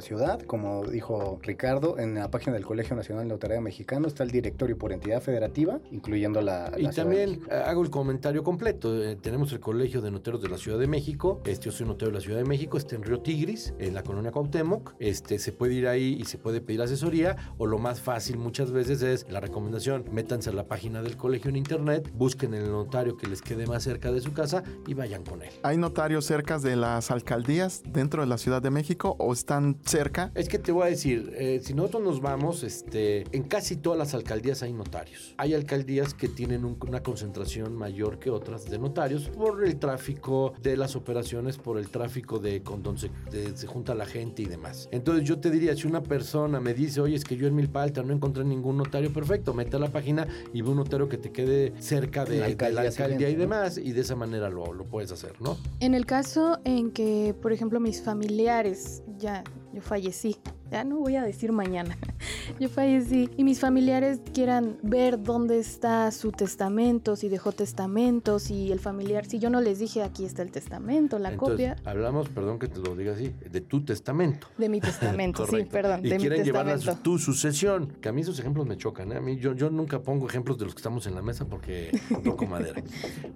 ciudad, 0.02 0.40
como 0.42 0.86
dijo 0.86 1.40
Ricardo, 1.42 1.98
en 1.98 2.14
la 2.14 2.30
página 2.30 2.54
del 2.54 2.64
Colegio 2.64 2.96
Nacional 2.96 3.26
de 3.26 3.30
Notaría 3.30 3.60
Mexicano 3.60 4.08
está 4.08 4.24
el 4.24 4.30
directorio 4.30 4.78
por 4.78 4.94
entidad 4.94 5.20
federativa, 5.22 5.80
incluyendo 5.92 6.42
la, 6.42 6.70
la 6.70 6.78
Y 6.78 6.82
Ciudad 6.82 6.96
también 6.96 7.42
hago 7.50 7.82
el 7.82 7.90
comentario 7.90 8.44
completo. 8.44 9.04
Eh, 9.04 9.16
tenemos 9.16 9.52
el 9.52 9.60
Colegio 9.60 10.02
de 10.02 10.12
Noteros 10.12 10.44
de 10.44 10.50
la 10.50 10.58
Ciudad 10.58 10.78
de 10.78 10.86
México. 10.88 11.42
Este, 11.44 11.66
yo 11.66 11.72
soy 11.72 11.88
notero 11.88 12.12
de 12.12 12.18
la 12.18 12.22
Ciudad 12.22 12.38
de 12.38 12.46
México. 12.46 12.78
Está 12.78 12.96
en 12.96 13.04
Río 13.04 13.20
Tigris, 13.20 13.74
en 13.80 13.96
la 13.96 14.04
colonia 14.04 14.32
Cuauhtémoc. 14.32 14.94
Este, 15.00 15.40
se 15.40 15.52
puede 15.52 15.74
ir 15.74 15.88
ahí 15.88 16.18
y 16.20 16.26
se 16.26 16.38
puede 16.38 16.62
pedir 16.62 16.84
asesoría. 16.84 17.36
O 17.58 17.66
lo 17.66 17.80
más 17.80 18.00
fácil 18.00 18.38
muchas 18.38 18.72
veces 18.72 19.02
es 19.02 19.26
la 19.30 19.40
recomendación. 19.40 20.06
Métanse 20.12 20.52
a 20.52 20.54
la 20.54 20.68
página 20.68 21.02
del 21.02 21.18
colegio 21.18 21.50
en 21.50 21.56
internet, 21.56 22.12
busquen 22.14 22.54
el 22.54 22.70
notario 22.70 23.18
que 23.18 23.26
les 23.26 23.42
quede 23.42 23.66
más 23.66 23.82
cerca 23.82 24.12
de 24.12 24.22
su 24.22 24.34
casa 24.34 24.64
y 24.86 24.94
vayan 24.94 25.24
con 25.24 25.42
él. 25.42 25.50
¿Hay 25.64 25.78
notarios 25.78 26.26
cerca 26.26 26.60
de 26.60 26.76
las 26.76 27.10
alcaldías 27.10 27.55
dentro 27.86 28.22
de 28.22 28.28
la 28.28 28.38
Ciudad 28.38 28.62
de 28.62 28.70
México 28.72 29.16
o 29.20 29.32
están 29.34 29.78
cerca? 29.86 30.32
Es 30.36 30.50
que 30.50 30.60
te 30.60 30.72
voy 30.72 30.84
a 30.88 30.90
decir, 30.90 31.32
eh, 31.36 31.62
si 31.64 31.74
nosotros 31.74 32.04
nos 32.04 32.22
vamos, 32.22 32.64
este, 32.64 33.24
en 33.36 33.44
casi 33.44 33.76
todas 33.78 33.98
las 33.98 34.14
alcaldías 34.14 34.62
hay 34.64 34.74
notarios. 34.74 35.34
Hay 35.38 35.54
alcaldías 35.54 36.14
que 36.14 36.28
tienen 36.28 36.66
un- 36.66 36.78
una 36.88 37.02
concentración 37.04 37.76
mayor 37.76 38.20
que 38.20 38.30
otras 38.30 38.66
de 38.70 38.78
notarios 38.80 39.30
por 39.30 39.64
el 39.64 39.78
tráfico 39.78 40.54
de 40.62 40.78
las 40.78 40.96
operaciones, 40.96 41.58
por 41.58 41.78
el 41.78 41.90
tráfico 41.90 42.40
de 42.40 42.62
con 42.64 42.84
donde 42.84 43.02
se, 43.02 43.10
de- 43.32 43.56
se 43.58 43.68
junta 43.68 43.96
la 43.96 44.06
gente 44.06 44.42
y 44.42 44.46
demás. 44.46 44.90
Entonces 44.92 45.28
yo 45.28 45.40
te 45.40 45.50
diría, 45.50 45.76
si 45.76 45.88
una 45.88 46.02
persona 46.04 46.60
me 46.60 46.74
dice, 46.74 47.02
oye, 47.02 47.16
es 47.16 47.24
que 47.24 47.36
yo 47.38 47.48
en 47.48 47.56
Milpalta 47.56 48.04
no 48.04 48.14
encontré 48.14 48.44
ningún 48.44 48.78
notario 48.78 49.12
perfecto, 49.14 49.54
mete 49.54 49.76
a 49.78 49.80
la 49.80 49.92
página 49.92 50.28
y 50.54 50.62
ve 50.62 50.70
un 50.70 50.78
notario 50.78 51.08
que 51.10 51.18
te 51.18 51.32
quede 51.32 51.74
cerca 51.80 52.26
de, 52.26 52.38
La 52.40 52.46
de 52.46 52.52
alcaldía 52.52 52.82
la 52.84 52.88
alcaldía 52.90 53.30
y 53.30 53.36
demás, 53.36 53.78
y 53.78 53.92
de 53.92 54.02
esa 54.02 54.16
manera 54.16 54.50
lo, 54.50 54.74
lo 54.74 54.86
puedes 54.86 55.12
hacer, 55.12 55.40
¿no? 55.42 55.58
En 55.80 55.94
el 55.94 56.06
caso 56.06 56.60
en 56.64 56.92
que, 56.92 57.35
por 57.42 57.52
ejemplo, 57.54 57.80
mis 57.80 58.02
familiares, 58.02 59.04
ya, 59.18 59.44
yo 59.74 59.82
fallecí, 59.82 60.38
ya 60.76 60.84
no 60.84 60.98
voy 60.98 61.16
a 61.16 61.24
decir 61.24 61.54
mañana, 61.54 61.98
yo 62.60 62.68
fallecí, 62.68 63.30
y 63.38 63.46
mis 63.46 63.62
familiares 63.62 64.20
quieran 64.34 64.78
ver 64.84 65.24
dónde 65.24 65.58
está 65.58 66.12
su 66.12 66.34
testamento, 66.34 67.16
si 67.16 67.30
dejó 67.30 67.54
testamento, 67.54 68.40
si 68.40 68.74
el 68.74 68.82
familiar, 68.82 69.26
si 69.26 69.40
yo 69.40 69.50
no 69.50 69.62
les 69.62 69.80
dije 69.80 70.04
aquí 70.04 70.26
está 70.26 70.42
el 70.42 70.52
testamento, 70.52 71.18
la 71.18 71.32
Entonces, 71.32 71.72
copia 71.72 71.90
hablamos, 71.90 72.28
perdón 72.28 72.60
que 72.60 72.68
te 72.68 72.80
lo 72.80 72.94
diga 72.94 73.14
así, 73.14 73.34
de 73.50 73.62
tu 73.62 73.86
testamento. 73.86 74.48
de 74.58 74.68
mi 74.68 74.82
testamento, 74.82 75.48
sí, 75.50 75.64
perdón, 75.64 76.02
y 76.06 76.10
de 76.10 76.16
mi 76.16 76.22
quieren 76.22 76.44
llevar 76.44 76.68
a 76.68 76.78
su- 76.78 76.94
tu 76.96 77.18
sucesión. 77.20 77.94
Que 78.02 78.10
a 78.10 78.12
mí 78.12 78.22
esos 78.22 78.38
ejemplos 78.40 78.66
me 78.66 78.76
chocan. 78.76 79.14
¿eh? 79.14 79.16
A 79.16 79.22
mí 79.22 79.38
yo, 79.38 79.54
yo 79.54 79.70
nunca 79.70 80.02
pongo 80.02 80.28
ejemplos 80.28 80.58
de 80.58 80.66
los 80.66 80.74
que 80.76 80.80
estamos 80.80 81.08
en 81.08 81.16
la 81.16 81.22
mesa 81.22 81.46
porque 81.46 81.92
toco 82.26 82.46
madera. 82.48 82.84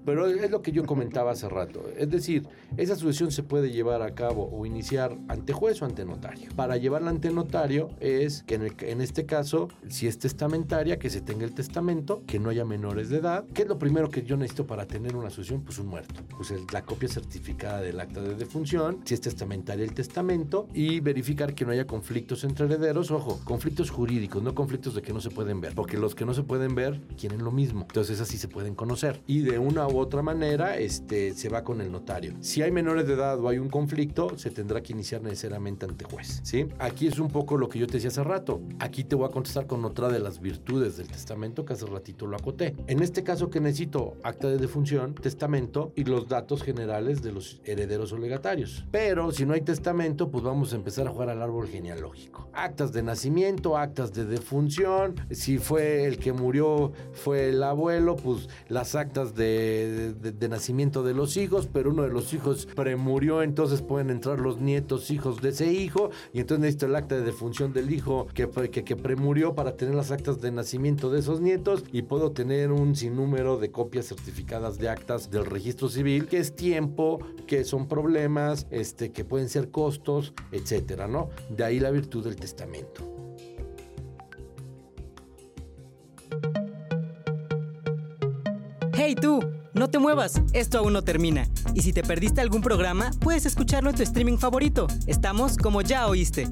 Pero 0.06 0.28
es 0.28 0.52
lo 0.52 0.62
que 0.62 0.74
yo 0.74 0.86
comentaba 0.86 1.32
hace 1.32 1.48
rato. 1.48 1.84
Es 1.98 2.10
decir, 2.10 2.46
esa 2.76 2.96
sucesión 2.98 3.32
se 3.32 3.44
puede 3.44 3.72
llevar 3.72 4.02
a 4.02 4.14
cabo 4.14 4.50
o 4.52 4.66
iniciar 4.66 5.18
ante 5.30 5.54
juez 5.54 5.82
o 5.82 5.86
ante 5.86 6.04
notario. 6.04 6.50
Para 6.56 6.76
llevarla 6.78 7.12
ante 7.12 7.29
notario 7.36 7.90
es 8.00 8.44
que 8.44 8.56
en, 8.56 8.76
en 8.80 9.02
este 9.02 9.26
caso, 9.26 9.70
si 9.88 10.08
es 10.08 10.20
testamentaria, 10.20 11.00
que 11.00 11.10
se 11.10 11.22
tenga 11.22 11.46
el 11.46 11.54
testamento, 11.54 12.24
que 12.26 12.40
no 12.40 12.50
haya 12.50 12.66
menores 12.66 13.10
de 13.10 13.18
edad. 13.18 13.46
¿Qué 13.54 13.64
es 13.64 13.68
lo 13.68 13.78
primero 13.78 14.10
que 14.10 14.24
yo 14.24 14.38
necesito 14.38 14.66
para 14.66 14.86
tener 14.86 15.16
una 15.16 15.30
sucesión? 15.30 15.62
Pues 15.62 15.80
un 15.80 15.88
muerto. 15.88 16.22
Pues 16.36 16.54
la 16.72 16.84
copia 16.84 17.10
certificada 17.10 17.82
del 17.82 18.00
acta 18.00 18.22
de 18.22 18.36
defunción, 18.36 19.02
si 19.06 19.14
es 19.14 19.22
testamentaria 19.22 19.84
el 19.84 19.94
testamento 19.94 20.68
y 20.74 21.00
verificar 21.00 21.54
que 21.54 21.66
no 21.66 21.72
haya 21.72 21.86
conflictos 21.86 22.44
entre 22.44 22.66
herederos. 22.66 23.12
Ojo, 23.12 23.40
conflictos 23.44 23.90
jurídicos, 23.90 24.42
no 24.42 24.56
conflictos 24.56 24.96
de 24.96 25.02
que 25.02 25.14
no 25.14 25.22
se 25.22 25.30
pueden 25.30 25.62
ver, 25.62 25.74
porque 25.76 25.98
los 25.98 26.16
que 26.16 26.26
no 26.26 26.34
se 26.34 26.44
pueden 26.44 26.76
ver 26.76 27.02
quieren 27.18 27.44
lo 27.44 27.52
mismo. 27.52 27.82
Entonces 27.82 28.22
así 28.22 28.38
se 28.38 28.48
pueden 28.48 28.76
conocer. 28.76 29.22
Y 29.28 29.42
de 29.42 29.60
una 29.60 29.88
u 29.88 29.98
otra 29.98 30.22
manera 30.22 30.78
este, 30.78 31.34
se 31.34 31.50
va 31.50 31.64
con 31.64 31.82
el 31.82 31.92
notario. 31.92 32.34
Si 32.42 32.62
hay 32.62 32.72
menores 32.72 33.08
de 33.08 33.14
edad 33.14 33.40
o 33.40 33.50
hay 33.50 33.58
un 33.58 33.70
conflicto, 33.70 34.38
se 34.38 34.50
tendrá 34.50 34.82
que 34.82 34.94
iniciar 34.94 35.22
necesariamente 35.22 35.86
ante 35.86 36.06
juez. 36.06 36.42
¿sí? 36.44 36.68
Aquí 36.80 37.08
es 37.10 37.20
un 37.20 37.28
poco 37.30 37.58
lo 37.58 37.70
que 37.70 37.80
yo 37.80 37.88
te 37.88 37.94
decía 37.94 38.10
hace 38.10 38.24
rato. 38.24 38.62
Aquí 38.80 39.04
te 39.04 39.16
voy 39.16 39.28
a 39.28 39.32
contestar 39.32 39.66
con 39.66 39.84
otra 39.84 40.10
de 40.10 40.20
las 40.20 40.40
virtudes 40.40 40.98
del 40.98 41.08
testamento 41.08 41.66
que 41.66 41.74
hace 41.74 41.86
ratito 41.88 42.28
lo 42.28 42.38
acoté. 42.38 42.76
En 42.88 43.02
este 43.02 43.24
caso 43.24 43.50
que 43.50 43.60
necesito 43.60 44.14
acta 44.24 44.48
de 44.48 44.58
defunción, 44.58 45.16
testamento 45.16 45.92
y 45.96 46.04
los 46.04 46.28
datos 46.28 46.62
generales 46.62 47.24
de 47.24 47.32
los 47.32 47.62
herederos 47.66 48.14
o 48.14 48.18
legatarios. 48.18 48.86
Pero 48.92 49.32
si 49.32 49.46
no 49.46 49.54
hay 49.54 49.62
testamento, 49.62 50.30
pues 50.30 50.44
vamos 50.44 50.72
a 50.74 50.76
empezar 50.76 51.08
a 51.08 51.12
jugar 51.12 51.30
al 51.30 51.42
árbol 51.42 51.68
genealógico. 51.68 52.50
Actas 52.54 52.94
de 52.94 53.02
nacimiento, 53.02 53.78
actas 53.78 54.14
de 54.14 54.26
defunción, 54.26 55.16
si 55.32 55.58
fue 55.58 56.06
el 56.06 56.20
que 56.20 56.32
murió 56.32 56.92
fue 57.14 57.50
el 57.50 57.64
abuelo, 57.64 58.16
pues 58.16 58.50
las 58.68 58.94
actas 58.96 59.34
de, 59.34 60.14
de, 60.14 60.50
nacimiento 60.50 61.04
de 61.04 61.14
los 61.14 61.38
hijos, 61.38 61.68
pero 61.72 61.90
uno 61.90 62.04
de 62.04 62.10
los 62.10 62.34
hijos 62.34 62.68
premurió, 62.68 63.42
entonces 63.42 63.82
pueden 63.82 64.10
entrar 64.10 64.40
los 64.40 64.60
nietos 64.60 65.10
hijos 65.12 65.42
de 65.42 65.50
ese 65.50 65.72
hijo 65.72 66.12
y 66.34 66.40
entonces 66.40 66.62
necesito 66.62 66.86
el 66.86 66.96
acta 67.00 67.16
de 67.16 67.22
defunción 67.22 67.74
del 67.74 67.92
hijo 67.92 68.28
que, 68.34 68.48
que, 68.70 68.96
premurió 68.96 69.56
para 69.56 69.76
tener 69.76 69.96
las 69.96 70.12
actas 70.12 70.40
de 70.42 70.52
nacimiento 70.52 71.10
de 71.10 71.20
esos 71.20 71.42
nietos 71.42 71.84
y 71.92 72.04
puedo 72.04 72.32
tener 72.32 72.72
un 72.72 72.96
sinnúmero 72.96 73.58
de 73.58 73.72
copias 73.72 74.08
certificadas 74.08 74.78
de 74.78 74.90
actas 74.90 75.32
del 75.32 75.46
registro 75.46 75.90
civil, 75.90 76.28
que 76.28 76.38
es 76.38 76.56
tiempo, 76.56 77.20
que 77.48 77.64
son 77.64 77.88
problemas, 77.88 78.68
este, 78.70 79.12
que 79.12 79.26
pueden 79.26 79.50
ser 79.50 79.72
costos, 79.72 80.34
etcétera, 80.52 81.08
¿no? 81.08 81.30
De 81.50 81.64
ahí 81.64 81.80
la 81.80 81.92
virtud 81.92 82.24
del 82.24 82.36
testamento. 82.36 83.04
¡Hey 88.94 89.16
tú! 89.16 89.40
No 89.74 89.90
te 89.90 89.98
muevas, 89.98 90.42
esto 90.52 90.80
aún 90.80 90.94
no 90.94 91.04
termina. 91.04 91.48
Y 91.74 91.84
si 91.84 91.94
te 91.94 92.04
perdiste 92.04 92.42
algún 92.42 92.62
programa, 92.62 93.12
puedes 93.22 93.46
escucharlo 93.46 93.92
en 93.92 93.96
tu 93.96 94.04
streaming 94.04 94.38
favorito. 94.38 94.88
Estamos 95.08 95.58
como 95.58 95.82
ya 95.82 96.08
oíste. 96.08 96.50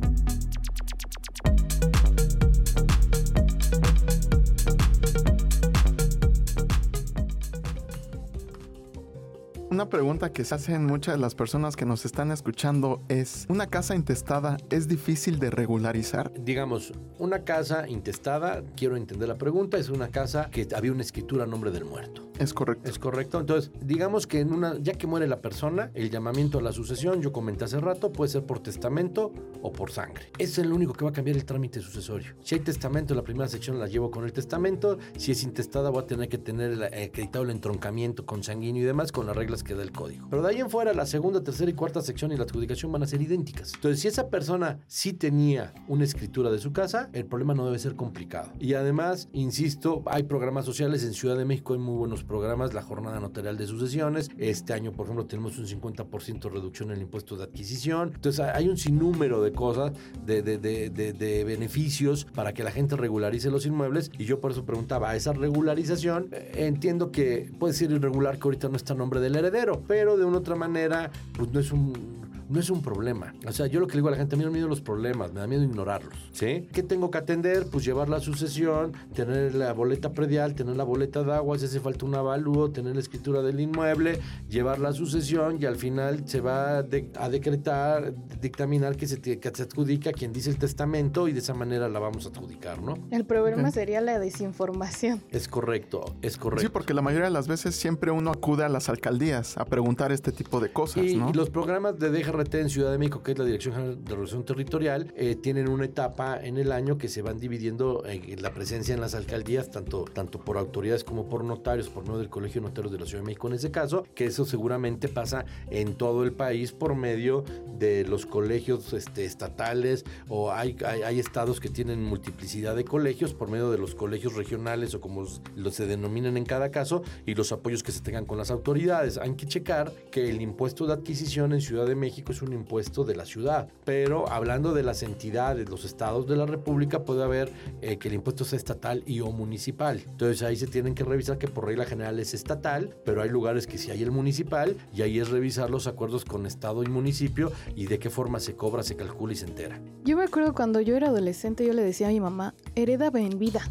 Una 9.78 9.90
pregunta 9.90 10.34
que 10.34 10.44
se 10.44 10.56
hacen 10.56 10.88
muchas 10.88 11.14
de 11.14 11.22
las 11.22 11.36
personas 11.36 11.76
que 11.76 11.86
nos 11.86 12.04
están 12.04 12.32
escuchando 12.32 13.04
es, 13.10 13.46
¿una 13.48 13.68
casa 13.68 13.94
intestada 13.94 14.58
es 14.72 14.88
difícil 14.88 15.38
de 15.38 15.52
regularizar? 15.52 16.34
Digamos, 16.34 16.94
una 17.20 17.44
casa 17.44 17.88
intestada, 17.88 18.64
quiero 18.76 18.98
entender 18.98 19.28
la 19.28 19.38
pregunta, 19.38 19.78
es 19.78 19.90
una 19.90 20.08
casa 20.08 20.50
que 20.50 20.68
había 20.76 20.92
una 20.92 21.04
escritura 21.04 21.44
a 21.44 21.48
nombre 21.48 21.70
del 21.70 21.86
muerto. 21.86 22.28
Es 22.40 22.54
correcto. 22.54 22.90
Es 22.90 23.00
correcto. 23.00 23.40
Entonces, 23.40 23.72
digamos 23.82 24.28
que 24.28 24.40
en 24.40 24.54
una, 24.54 24.78
ya 24.80 24.94
que 24.94 25.08
muere 25.08 25.28
la 25.28 25.42
persona, 25.42 25.92
el 25.96 26.10
llamamiento 26.10 26.60
a 26.60 26.62
la 26.62 26.72
sucesión, 26.72 27.22
yo 27.22 27.32
comenté 27.32 27.66
hace 27.66 27.80
rato, 27.80 28.12
puede 28.12 28.32
ser 28.32 28.46
por 28.46 28.60
testamento 28.60 29.32
o 29.62 29.72
por 29.72 29.92
sangre. 29.92 30.32
Es 30.38 30.58
el 30.58 30.72
único 30.72 30.94
que 30.94 31.04
va 31.04 31.12
a 31.12 31.14
cambiar 31.14 31.36
el 31.36 31.46
trámite 31.46 31.82
sucesorio. 31.82 32.34
Si 32.44 32.56
hay 32.56 32.62
testamento, 32.62 33.16
la 33.16 33.24
primera 33.24 33.48
sección 33.48 33.80
la 33.80 33.88
llevo 33.88 34.12
con 34.12 34.24
el 34.24 34.34
testamento. 34.34 34.98
Si 35.18 35.32
es 35.32 35.44
intestada, 35.44 35.90
voy 35.90 36.04
a 36.04 36.08
tener 36.08 36.30
que 36.30 36.38
tener 36.38 36.84
acreditado 36.84 37.44
el 37.44 37.52
entroncamiento 37.52 38.26
consanguíneo 38.26 38.84
y 38.84 38.86
demás 38.86 39.12
con 39.12 39.26
las 39.26 39.36
reglas 39.36 39.64
que 39.68 39.76
da 39.76 39.84
el 39.84 39.92
código. 39.92 40.28
Pero 40.30 40.42
de 40.42 40.50
ahí 40.50 40.60
en 40.60 40.70
fuera, 40.70 40.94
la 40.94 41.06
segunda, 41.06 41.44
tercera 41.44 41.70
y 41.70 41.74
cuarta 41.74 42.02
sección 42.02 42.32
y 42.32 42.38
la 42.38 42.44
adjudicación 42.46 42.92
van 42.92 43.04
a 43.04 43.08
ser 43.08 43.22
idénticas. 43.22 43.74
Entonces, 43.76 44.00
si 44.02 44.08
esa 44.08 44.30
persona 44.30 44.80
sí 44.88 45.14
tenía 45.14 45.74
una 45.88 46.04
escritura 46.04 46.50
de 46.50 46.60
su 46.60 46.74
casa, 46.74 47.10
el 47.14 47.26
problema 47.26 47.54
no 47.54 47.66
debe 47.66 47.78
ser 47.78 47.96
complicado. 47.96 48.52
Y 48.60 48.74
además, 48.74 49.30
insisto, 49.34 50.02
hay 50.08 50.24
programas 50.24 50.66
sociales 50.66 51.04
en 51.04 51.14
Ciudad 51.14 51.38
de 51.38 51.46
México, 51.46 51.74
hay 51.74 51.80
muy 51.80 51.96
buenos 51.96 52.24
programas, 52.24 52.74
la 52.74 52.82
jornada 52.82 53.20
notarial 53.20 53.58
de 53.58 53.68
sucesiones. 53.68 54.30
Este 54.38 54.74
año, 54.74 54.94
por 54.94 55.06
ejemplo, 55.06 55.26
tenemos 55.26 55.58
un 55.58 55.66
50% 55.66 56.50
reducción 56.50 56.90
en 56.90 56.98
el 56.98 57.04
impuesto 57.04 57.36
de 57.36 57.44
adquisición. 57.44 58.12
Entonces, 58.16 58.40
hay 58.40 58.70
un 58.70 58.78
sinnúmero 58.78 59.42
de 59.42 59.52
cosas, 59.52 59.92
de, 60.26 60.42
de, 60.42 60.58
de, 60.58 60.90
de, 60.90 61.44
beneficios 61.44 62.26
para 62.26 62.54
que 62.54 62.64
la 62.64 62.72
gente 62.72 62.96
regularice 62.96 63.52
los 63.52 63.66
inmuebles. 63.66 64.12
Y 64.18 64.26
yo 64.26 64.40
por 64.40 64.52
eso 64.52 64.66
preguntaba, 64.66 65.16
esa 65.16 65.34
regularización, 65.34 66.30
eh, 66.32 66.66
entiendo 66.68 67.12
que 67.12 67.52
puede 67.60 67.74
ser 67.74 67.92
irregular 67.92 68.38
que 68.38 68.44
ahorita 68.44 68.70
no 68.70 68.78
está 68.78 68.94
a 68.94 68.98
nombre 68.98 69.20
del 69.20 69.36
heredero, 69.36 69.57
pero 69.88 70.18
de 70.18 70.26
una 70.26 70.38
otra 70.38 70.56
manera, 70.56 71.10
pues 71.36 71.52
no 71.52 71.60
es 71.60 71.72
un 71.72 72.27
no 72.50 72.60
es 72.60 72.70
un 72.70 72.82
problema. 72.82 73.34
O 73.46 73.52
sea, 73.52 73.68
yo 73.68 73.80
lo 73.80 73.88
que 73.88 73.94
le 73.94 73.98
digo 74.00 74.08
a 74.08 74.12
la 74.12 74.18
gente, 74.18 74.36
a 74.36 74.38
mí 74.38 74.44
no 74.44 74.52
me 74.52 74.58
miedo 74.58 74.68
los 74.68 74.82
problemas, 74.82 75.34
me 75.34 75.40
da 75.40 75.48
miedo 75.48 75.64
ignorarlos. 75.64 76.18
¿Sí? 76.32 76.68
¿Qué 76.72 76.84
tengo 76.84 77.12
que 77.12 77.18
atender? 77.18 77.68
Pues 77.72 77.86
llevar 77.86 78.10
la 78.10 78.20
sucesión, 78.20 78.94
tener 79.14 79.56
la 79.56 79.74
boleta 79.74 80.12
predial, 80.12 80.56
tener 80.56 80.76
la 80.76 80.84
boleta 80.84 81.24
de 81.24 81.34
agua, 81.34 81.58
si 81.60 81.66
hace 81.66 81.80
falta 81.80 82.06
un 82.06 82.16
avalúo, 82.16 82.72
tener 82.72 82.94
la 82.94 83.02
escritura 83.02 83.42
del 83.42 83.60
inmueble, 83.60 84.20
llevar 84.50 84.80
la 84.80 84.94
sucesión 84.94 85.62
y 85.62 85.66
al 85.66 85.76
final 85.76 86.28
se 86.28 86.42
va 86.42 86.78
a 86.80 87.30
decretar, 87.30 88.14
dictaminar 88.42 88.96
que 88.96 89.08
se, 89.08 89.20
que 89.22 89.52
se 89.54 89.64
adjudica 89.64 90.12
a 90.12 90.14
quien 90.14 90.34
dice 90.34 90.50
el 90.50 90.58
testamento 90.58 91.28
y 91.28 91.34
de 91.34 91.40
esa 91.40 91.54
manera 91.54 91.90
la 91.90 92.00
vamos 92.00 92.26
a 92.26 92.30
adjudicar, 92.30 92.82
¿no? 92.82 92.98
El 93.12 93.26
problema 93.26 93.72
sería 93.72 94.02
la 94.02 94.20
desinformación. 94.20 95.22
Es 95.30 95.48
correcto, 95.48 96.16
es 96.22 96.38
correcto. 96.38 96.62
Sí, 96.62 96.70
porque 96.72 96.94
la 96.94 97.02
mayoría 97.02 97.26
de 97.26 97.32
las 97.32 97.48
veces 97.48 97.76
siempre 97.76 98.12
uno 98.12 98.32
acude 98.32 98.64
a 98.64 98.70
las 98.70 98.90
alcaldías 98.90 99.58
a 99.58 99.66
preguntar 99.66 100.12
este 100.12 100.32
tipo 100.32 100.60
de 100.60 100.72
cosas, 100.72 101.06
y, 101.06 101.18
¿no? 101.18 101.30
Y 101.30 101.34
los 101.34 101.50
programas 101.50 102.00
de 102.00 102.10
deja 102.10 102.32
en 102.40 102.70
Ciudad 102.70 102.92
de 102.92 102.98
México, 102.98 103.24
que 103.24 103.32
es 103.32 103.40
la 103.40 103.46
Dirección 103.46 103.74
General 103.74 104.04
de 104.04 104.16
Relación 104.16 104.46
Territorial, 104.46 105.14
eh, 105.16 105.36
tienen 105.36 105.70
una 105.70 105.86
etapa 105.86 106.40
en 106.40 106.58
el 106.58 106.72
año 106.72 106.98
que 106.98 107.08
se 107.08 107.22
van 107.22 107.40
dividiendo 107.40 108.04
en 108.06 108.42
la 108.42 108.54
presencia 108.54 108.94
en 108.94 109.02
las 109.02 109.16
alcaldías, 109.16 109.72
tanto, 109.72 110.06
tanto 110.06 110.40
por 110.40 110.58
autoridades 110.58 111.04
como 111.04 111.28
por 111.28 111.44
notarios, 111.44 111.90
por 111.90 112.04
medio 112.04 112.20
del 112.20 112.30
Colegio 112.30 112.62
de 112.62 112.68
Notarios 112.68 112.92
de 112.92 113.00
la 113.00 113.06
Ciudad 113.06 113.22
de 113.22 113.26
México 113.26 113.48
en 113.48 113.54
ese 113.54 113.72
caso, 113.72 114.06
que 114.14 114.26
eso 114.26 114.46
seguramente 114.46 115.08
pasa 115.08 115.46
en 115.70 115.96
todo 115.96 116.24
el 116.24 116.34
país 116.34 116.72
por 116.72 116.96
medio 116.96 117.44
de 117.78 118.06
los 118.06 118.26
colegios 118.26 118.94
este, 118.94 119.26
estatales 119.26 120.06
o 120.28 120.52
hay, 120.52 120.76
hay, 120.84 121.20
estados 121.20 121.60
que 121.60 121.70
tienen 121.70 122.04
multiplicidad 122.04 122.76
de 122.76 122.86
colegios 122.86 123.34
por 123.34 123.50
medio 123.50 123.72
de 123.72 123.78
los 123.78 123.96
colegios 123.96 124.36
regionales 124.36 124.94
o 124.94 125.02
como 125.02 125.26
los 125.56 125.74
se 125.74 125.86
denominan 125.86 126.38
en 126.38 126.46
cada 126.46 126.72
caso 126.72 127.04
y 127.26 127.36
los 127.36 127.52
apoyos 127.52 127.84
que 127.84 127.92
se 127.92 128.02
tengan 128.02 128.26
con 128.26 128.38
las 128.38 128.50
autoridades. 128.52 129.18
Hay 129.18 129.34
que 129.36 129.46
checar 129.46 129.92
que 130.12 130.30
el 130.30 130.42
impuesto 130.42 130.88
de 130.88 130.94
adquisición 130.94 131.54
en 131.54 131.62
Ciudad 131.62 131.86
de 131.86 131.96
México 131.96 132.27
es 132.32 132.42
un 132.42 132.54
impuesto 132.54 133.04
de 133.04 133.16
la 133.16 133.26
ciudad. 133.26 133.68
Pero 133.84 134.30
hablando 134.30 134.74
de 134.74 134.84
las 134.84 135.04
entidades, 135.04 135.70
los 135.70 135.86
estados 135.86 136.28
de 136.28 136.36
la 136.36 136.46
República, 136.46 137.04
puede 137.04 137.24
haber 137.24 137.52
eh, 137.82 137.98
que 137.98 138.08
el 138.08 138.16
impuesto 138.16 138.46
sea 138.46 138.58
estatal 138.58 139.04
y 139.06 139.22
o 139.22 139.32
municipal. 139.32 140.02
Entonces 140.06 140.44
ahí 140.44 140.56
se 140.56 140.68
tienen 140.68 140.96
que 140.96 141.04
revisar 141.04 141.38
que 141.38 141.48
por 141.48 141.66
regla 141.66 141.86
general 141.86 142.20
es 142.20 142.34
estatal, 142.34 142.96
pero 143.04 143.22
hay 143.22 143.30
lugares 143.30 143.68
que 143.68 143.78
sí 143.78 143.92
hay 143.92 144.04
el 144.04 144.12
municipal 144.12 144.76
y 144.94 145.02
ahí 145.02 145.20
es 145.20 145.30
revisar 145.30 145.70
los 145.70 145.88
acuerdos 145.88 146.26
con 146.26 146.46
estado 146.46 146.84
y 146.84 146.88
municipio 146.88 147.52
y 147.76 147.88
de 147.88 148.00
qué 148.00 148.10
forma 148.10 148.40
se 148.40 148.56
cobra, 148.56 148.84
se 148.84 148.96
calcula 148.96 149.34
y 149.34 149.36
se 149.36 149.46
entera. 149.46 149.80
Yo 150.04 150.18
me 150.18 150.24
acuerdo 150.24 150.54
cuando 150.54 150.82
yo 150.82 150.96
era 150.96 151.08
adolescente, 151.08 151.66
yo 151.66 151.74
le 151.74 151.84
decía 151.84 152.08
a 152.08 152.12
mi 152.12 152.20
mamá, 152.20 152.54
hereda 152.76 153.08
en 153.16 153.40
vida. 153.40 153.62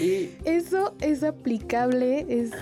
Y 0.00 0.30
eso 0.44 0.94
es 1.00 1.22
aplicable, 1.22 2.24
es 2.28 2.52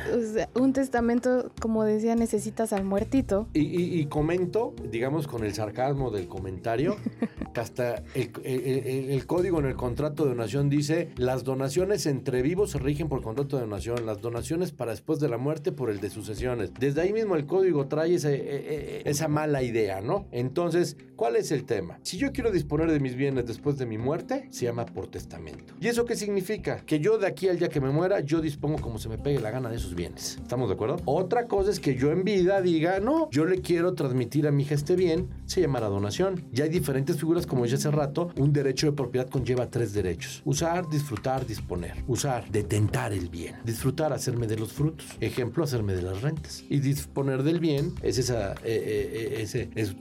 un 0.55 0.73
testamento, 0.73 1.51
como 1.61 1.85
decía, 1.85 2.17
necesitas 2.17 2.73
al 2.73 2.85
muertito. 2.85 3.47
Y, 3.55 3.61
y 4.01 4.07
comento, 4.07 4.75
digamos, 4.91 5.28
con 5.29 5.45
el 5.45 5.55
sarcasmo 5.55 6.11
del 6.11 6.27
comentario, 6.27 6.97
que 7.55 7.61
hasta 7.61 8.03
el, 8.15 9.27
código 9.27 9.61
en 9.61 9.67
el 9.67 9.77
contrato 9.77 10.25
de 10.25 10.31
donación 10.31 10.69
dice, 10.69 11.11
las 11.17 11.45
donaciones 11.45 12.07
entre 12.07 12.43
vivos 12.43 12.73
se 12.73 12.79
rigen 12.79 13.09
por 13.09 13.23
contrato 13.23 13.57
de 13.57 13.63
donación, 13.63 14.07
las 14.07 14.21
donaciones 14.21 14.73
para 14.73 14.91
después 14.91 15.21
de 15.21 15.29
la 15.29 15.39
muerte 15.39 15.71
por 15.71 15.91
el 15.91 16.01
de 16.01 16.11
sucesiones. 16.11 16.73
Desde 16.75 17.03
ahí 17.03 17.13
mismo 17.13 17.37
el 17.37 17.47
código 17.47 17.87
trae 17.87 18.15
ese, 18.15 18.35
e, 18.35 18.39
e, 18.39 19.03
e, 19.05 19.11
esa 19.11 19.29
mala 19.29 19.63
idea, 19.63 20.01
¿no? 20.01 20.27
Entonces, 20.33 20.97
¿cuál 21.15 21.37
es 21.37 21.53
el 21.53 21.65
tema? 21.65 21.99
Si 22.03 22.17
yo 22.17 22.33
quiero 22.33 22.51
disponer 22.51 22.91
de 22.91 23.01
mis 23.01 23.15
bienes 23.15 23.47
después 23.47 23.79
de 23.79 23.87
mi 23.87 23.99
muerte, 23.99 24.49
se 24.51 24.65
llama 24.65 24.87
por 24.87 25.09
testamento. 25.09 25.75
¿Y 25.81 25.89
eso 25.89 26.05
qué 26.05 26.17
significa? 26.17 26.79
Que 26.85 27.01
yo 27.01 27.19
de 27.19 27.27
aquí 27.27 27.49
al 27.49 27.59
día 27.59 27.69
que 27.69 27.81
me 27.81 27.91
muera, 27.91 28.21
yo 28.21 28.41
dispongo 28.41 28.81
como 28.81 28.99
se 28.99 29.09
me 29.09 29.19
pegue 29.19 29.41
la 29.41 29.51
gana 29.51 29.69
de 29.69 29.77
esos 29.77 29.95
bienes. 29.95 30.39
¿Estamos 30.41 30.69
de 30.69 30.75
acuerdo? 30.75 30.97
Otra 31.05 31.47
cosa 31.47 31.71
es 31.71 31.81
que 31.81 31.95
yo 31.95 32.11
en 32.11 32.25
vida 32.25 32.61
diga, 32.63 33.01
no, 33.01 33.31
yo 33.31 33.45
le 33.45 33.61
quiero 33.61 33.95
transmitir 33.95 34.47
a 34.47 34.51
mi 34.51 34.63
hija 34.63 34.75
este 34.75 34.97
bien 34.97 35.18
bien, 35.19 35.29
se 35.47 35.61
llamará 35.61 35.89
donación. 35.89 36.45
Ya 36.53 36.65
hay 36.65 36.71
diferentes 36.71 37.17
figuras, 37.19 37.47
como 37.47 37.65
dije 37.65 37.77
hace 37.77 37.91
rato, 37.91 38.31
un 38.37 38.53
derecho 38.53 38.87
de 38.87 38.93
propiedad 38.93 39.29
conlleva 39.29 39.71
tres 39.71 39.93
derechos. 39.93 40.43
Usar, 40.45 40.89
disfrutar, 40.89 41.47
disponer. 41.47 42.05
Usar, 42.07 42.51
detentar 42.51 43.13
el 43.13 43.29
bien. 43.29 43.57
Disfrutar, 43.65 44.13
hacerme 44.13 44.47
de 44.47 44.57
los 44.57 44.73
frutos. 44.73 45.07
Ejemplo, 45.21 45.65
hacerme 45.65 45.95
de 45.95 46.03
las 46.03 46.23
rentas. 46.23 46.65
Y 46.69 46.81
disponer 46.81 47.43
del 47.43 47.61
bien 47.61 47.95
es 48.03 48.19
esa, 48.19 48.53
eh, 48.53 48.57
eh, 48.65 49.11
eh, 49.13 49.43
ese, 49.43 49.71
es 49.75 49.95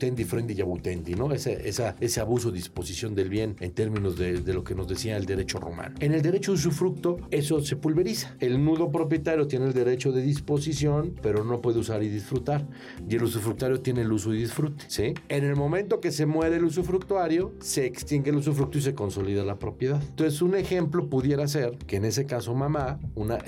y 0.48 0.62
abutendi, 0.62 1.16
¿no? 1.16 1.32
Ese, 1.32 1.68
esa, 1.68 1.96
ese 2.00 2.20
abuso, 2.20 2.52
disposición 2.52 3.16
del 3.16 3.30
bien 3.30 3.56
en 3.60 3.72
términos 3.72 4.18
de, 4.18 4.42
de 4.42 4.54
lo 4.54 4.64
que 4.64 4.76
nos 4.76 4.88
decía 4.88 5.18
el 5.18 5.26
derecho 5.26 5.60
romano. 5.60 5.96
En 6.00 6.14
el 6.14 6.22
derecho 6.22 6.52
de 6.52 6.58
usufructo, 6.58 7.18
eso 7.32 7.62
se 7.62 7.76
pulveriza. 7.76 8.36
El 8.40 8.64
nudo 8.64 8.92
propietario 8.92 9.48
tiene 9.48 9.68
el 9.68 9.74
derecho 9.74 10.12
de 10.12 10.22
disposición, 10.22 11.16
pero 11.22 11.44
no 11.44 11.62
puede 11.62 11.80
usar 11.80 12.04
y 12.04 12.10
disfrutar. 12.10 12.68
Y 13.10 13.16
el 13.16 13.24
usufructario 13.24 13.82
tiene 13.82 14.02
el 14.02 14.12
uso 14.12 14.34
y 14.34 14.40
disfrute, 14.40 14.86
¿sí? 14.88 15.07
En 15.30 15.44
el 15.44 15.56
momento 15.56 16.00
que 16.00 16.12
se 16.12 16.26
muere 16.26 16.58
el 16.58 16.66
usufructuario, 16.66 17.54
se 17.60 17.86
extingue 17.86 18.32
el 18.32 18.38
usufructo 18.38 18.78
y 18.78 18.82
se 18.82 18.96
consolida 18.96 19.44
la 19.44 19.60
propiedad. 19.60 20.02
Entonces, 20.02 20.42
un 20.42 20.56
ejemplo 20.56 21.08
pudiera 21.10 21.48
ser 21.48 21.78
que 21.86 21.98
en 21.98 22.06
ese 22.06 22.26
caso 22.26 22.54
mamá, 22.54 23.00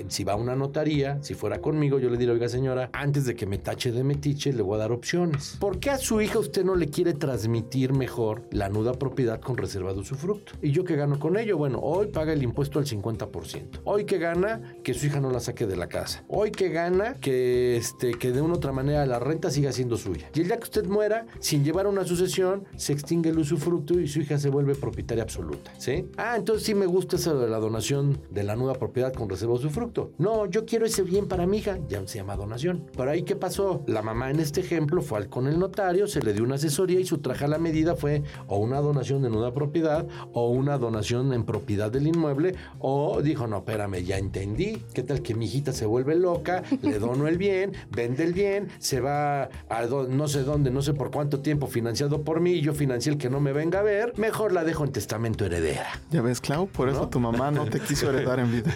si 0.08 0.24
va 0.24 0.34
a 0.34 0.36
una 0.36 0.56
notaría, 0.56 1.22
si 1.22 1.34
fuera 1.34 1.60
conmigo, 1.60 1.98
yo 1.98 2.10
le 2.10 2.16
diría, 2.16 2.34
oiga 2.34 2.48
señora, 2.48 2.90
antes 2.92 3.24
de 3.24 3.34
que 3.34 3.46
me 3.46 3.58
tache 3.58 3.92
de 3.92 4.04
metiche, 4.04 4.52
le 4.52 4.62
voy 4.62 4.76
a 4.76 4.78
dar 4.78 4.92
opciones. 4.92 5.56
¿Por 5.60 5.78
qué 5.78 5.90
a 5.90 5.98
su 5.98 6.20
hija 6.20 6.38
usted 6.38 6.64
no 6.64 6.76
le 6.76 6.88
quiere 6.88 7.12
transmitir 7.12 7.92
mejor 7.92 8.42
la 8.50 8.68
nuda 8.68 8.94
propiedad 8.94 9.40
con 9.40 9.56
reserva 9.56 9.92
de 9.92 10.00
usufructo? 10.00 10.52
¿Y 10.62 10.70
yo 10.72 10.84
qué 10.84 10.96
gano 10.96 11.18
con 11.18 11.36
ello? 11.36 11.56
Bueno, 11.56 11.78
hoy 11.80 12.08
paga 12.08 12.32
el 12.32 12.42
impuesto 12.42 12.78
al 12.78 12.86
50%. 12.86 13.80
Hoy 13.84 14.04
que 14.04 14.18
gana, 14.18 14.74
que 14.82 14.94
su 14.94 15.06
hija 15.06 15.20
no 15.20 15.30
la 15.30 15.40
saque 15.40 15.66
de 15.66 15.76
la 15.76 15.88
casa. 15.88 16.24
Hoy 16.28 16.50
que 16.50 16.68
gana, 16.68 17.14
que, 17.14 17.76
este, 17.76 18.12
que 18.12 18.32
de 18.32 18.40
una 18.40 18.54
otra 18.54 18.72
manera 18.72 19.04
la 19.06 19.18
renta 19.18 19.50
siga 19.50 19.72
siendo 19.72 19.96
suya. 19.96 20.30
Y 20.34 20.40
el 20.40 20.46
día 20.46 20.58
que 20.58 20.64
usted 20.64 20.86
muera, 20.86 21.26
sin 21.40 21.64
llevar 21.64 21.86
una 21.86 22.04
sucesión, 22.04 22.64
se 22.76 22.92
extingue 22.92 23.30
el 23.30 23.38
usufructo 23.38 23.98
y 23.98 24.06
su 24.06 24.20
hija 24.20 24.38
se 24.38 24.50
vuelve 24.50 24.74
propietaria 24.74 25.22
absoluta. 25.22 25.72
¿Sí? 25.78 26.06
Ah, 26.16 26.36
entonces 26.36 26.64
sí 26.64 26.74
me 26.74 26.86
gusta 26.86 27.16
eso 27.16 27.38
de 27.38 27.48
la 27.48 27.58
donación 27.58 28.18
de 28.30 28.44
la 28.44 28.56
nueva 28.56 28.74
propiedad 28.74 29.12
con 29.12 29.28
reserva 29.28 29.54
de 29.54 29.60
usufructo. 29.60 30.12
No, 30.18 30.46
yo 30.46 30.64
quiero 30.64 30.86
ese 30.86 31.02
bien 31.02 31.26
para 31.26 31.46
mi 31.46 31.58
hija, 31.58 31.78
ya 31.88 32.06
se 32.06 32.18
llama 32.18 32.36
donación. 32.36 32.86
Pero 32.96 33.10
ahí, 33.10 33.22
¿qué 33.22 33.36
pasó? 33.36 33.82
La 33.86 34.02
mamá 34.02 34.30
en 34.30 34.40
este 34.40 34.60
ejemplo 34.60 35.02
fue 35.02 35.18
al 35.18 35.28
con 35.28 35.46
el 35.46 35.58
notario, 35.58 36.06
se 36.06 36.20
le 36.20 36.32
dio 36.32 36.44
una 36.44 36.56
asesoría 36.56 37.00
y 37.00 37.06
su 37.06 37.18
traje 37.18 37.44
a 37.44 37.48
la 37.48 37.58
medida 37.58 37.96
fue 37.96 38.22
o 38.46 38.58
una 38.58 38.80
donación 38.80 39.22
de 39.22 39.30
nueva 39.30 39.52
propiedad 39.52 40.06
o 40.32 40.50
una 40.50 40.78
donación 40.78 41.32
en 41.32 41.44
propiedad 41.44 41.90
del 41.90 42.06
inmueble 42.06 42.54
o 42.78 43.22
dijo, 43.22 43.46
no, 43.46 43.58
espérame, 43.58 44.04
ya 44.04 44.18
entendí. 44.18 44.82
¿Qué 44.92 45.02
tal 45.02 45.22
que 45.22 45.34
mi 45.34 45.46
hijita 45.46 45.72
se 45.72 45.86
vuelve 45.86 46.14
loca? 46.16 46.62
Le 46.82 46.98
dono 46.98 47.28
el 47.28 47.38
bien, 47.38 47.72
vende 47.90 48.24
el 48.24 48.32
bien, 48.32 48.68
se 48.78 49.00
va 49.00 49.44
a 49.68 49.86
no 50.08 50.28
sé 50.28 50.42
dónde, 50.42 50.70
no 50.70 50.82
sé 50.82 50.94
por 50.94 51.10
cuánto 51.10 51.29
tiempo 51.38 51.68
financiado 51.68 52.22
por 52.22 52.40
mí 52.40 52.54
y 52.54 52.60
yo 52.60 52.74
financié 52.74 53.12
el 53.12 53.18
que 53.18 53.30
no 53.30 53.40
me 53.40 53.52
venga 53.52 53.78
a 53.78 53.82
ver, 53.82 54.12
mejor 54.18 54.52
la 54.52 54.64
dejo 54.64 54.84
en 54.84 54.90
testamento 54.90 55.44
heredera. 55.44 56.00
Ya 56.10 56.20
ves, 56.20 56.40
Clau, 56.40 56.66
por 56.66 56.88
eso 56.88 57.08
tu 57.08 57.20
mamá 57.20 57.52
no 57.52 57.66
te 57.66 57.78
quiso 57.78 58.10
heredar 58.10 58.40
en 58.40 58.50
vida. 58.50 58.74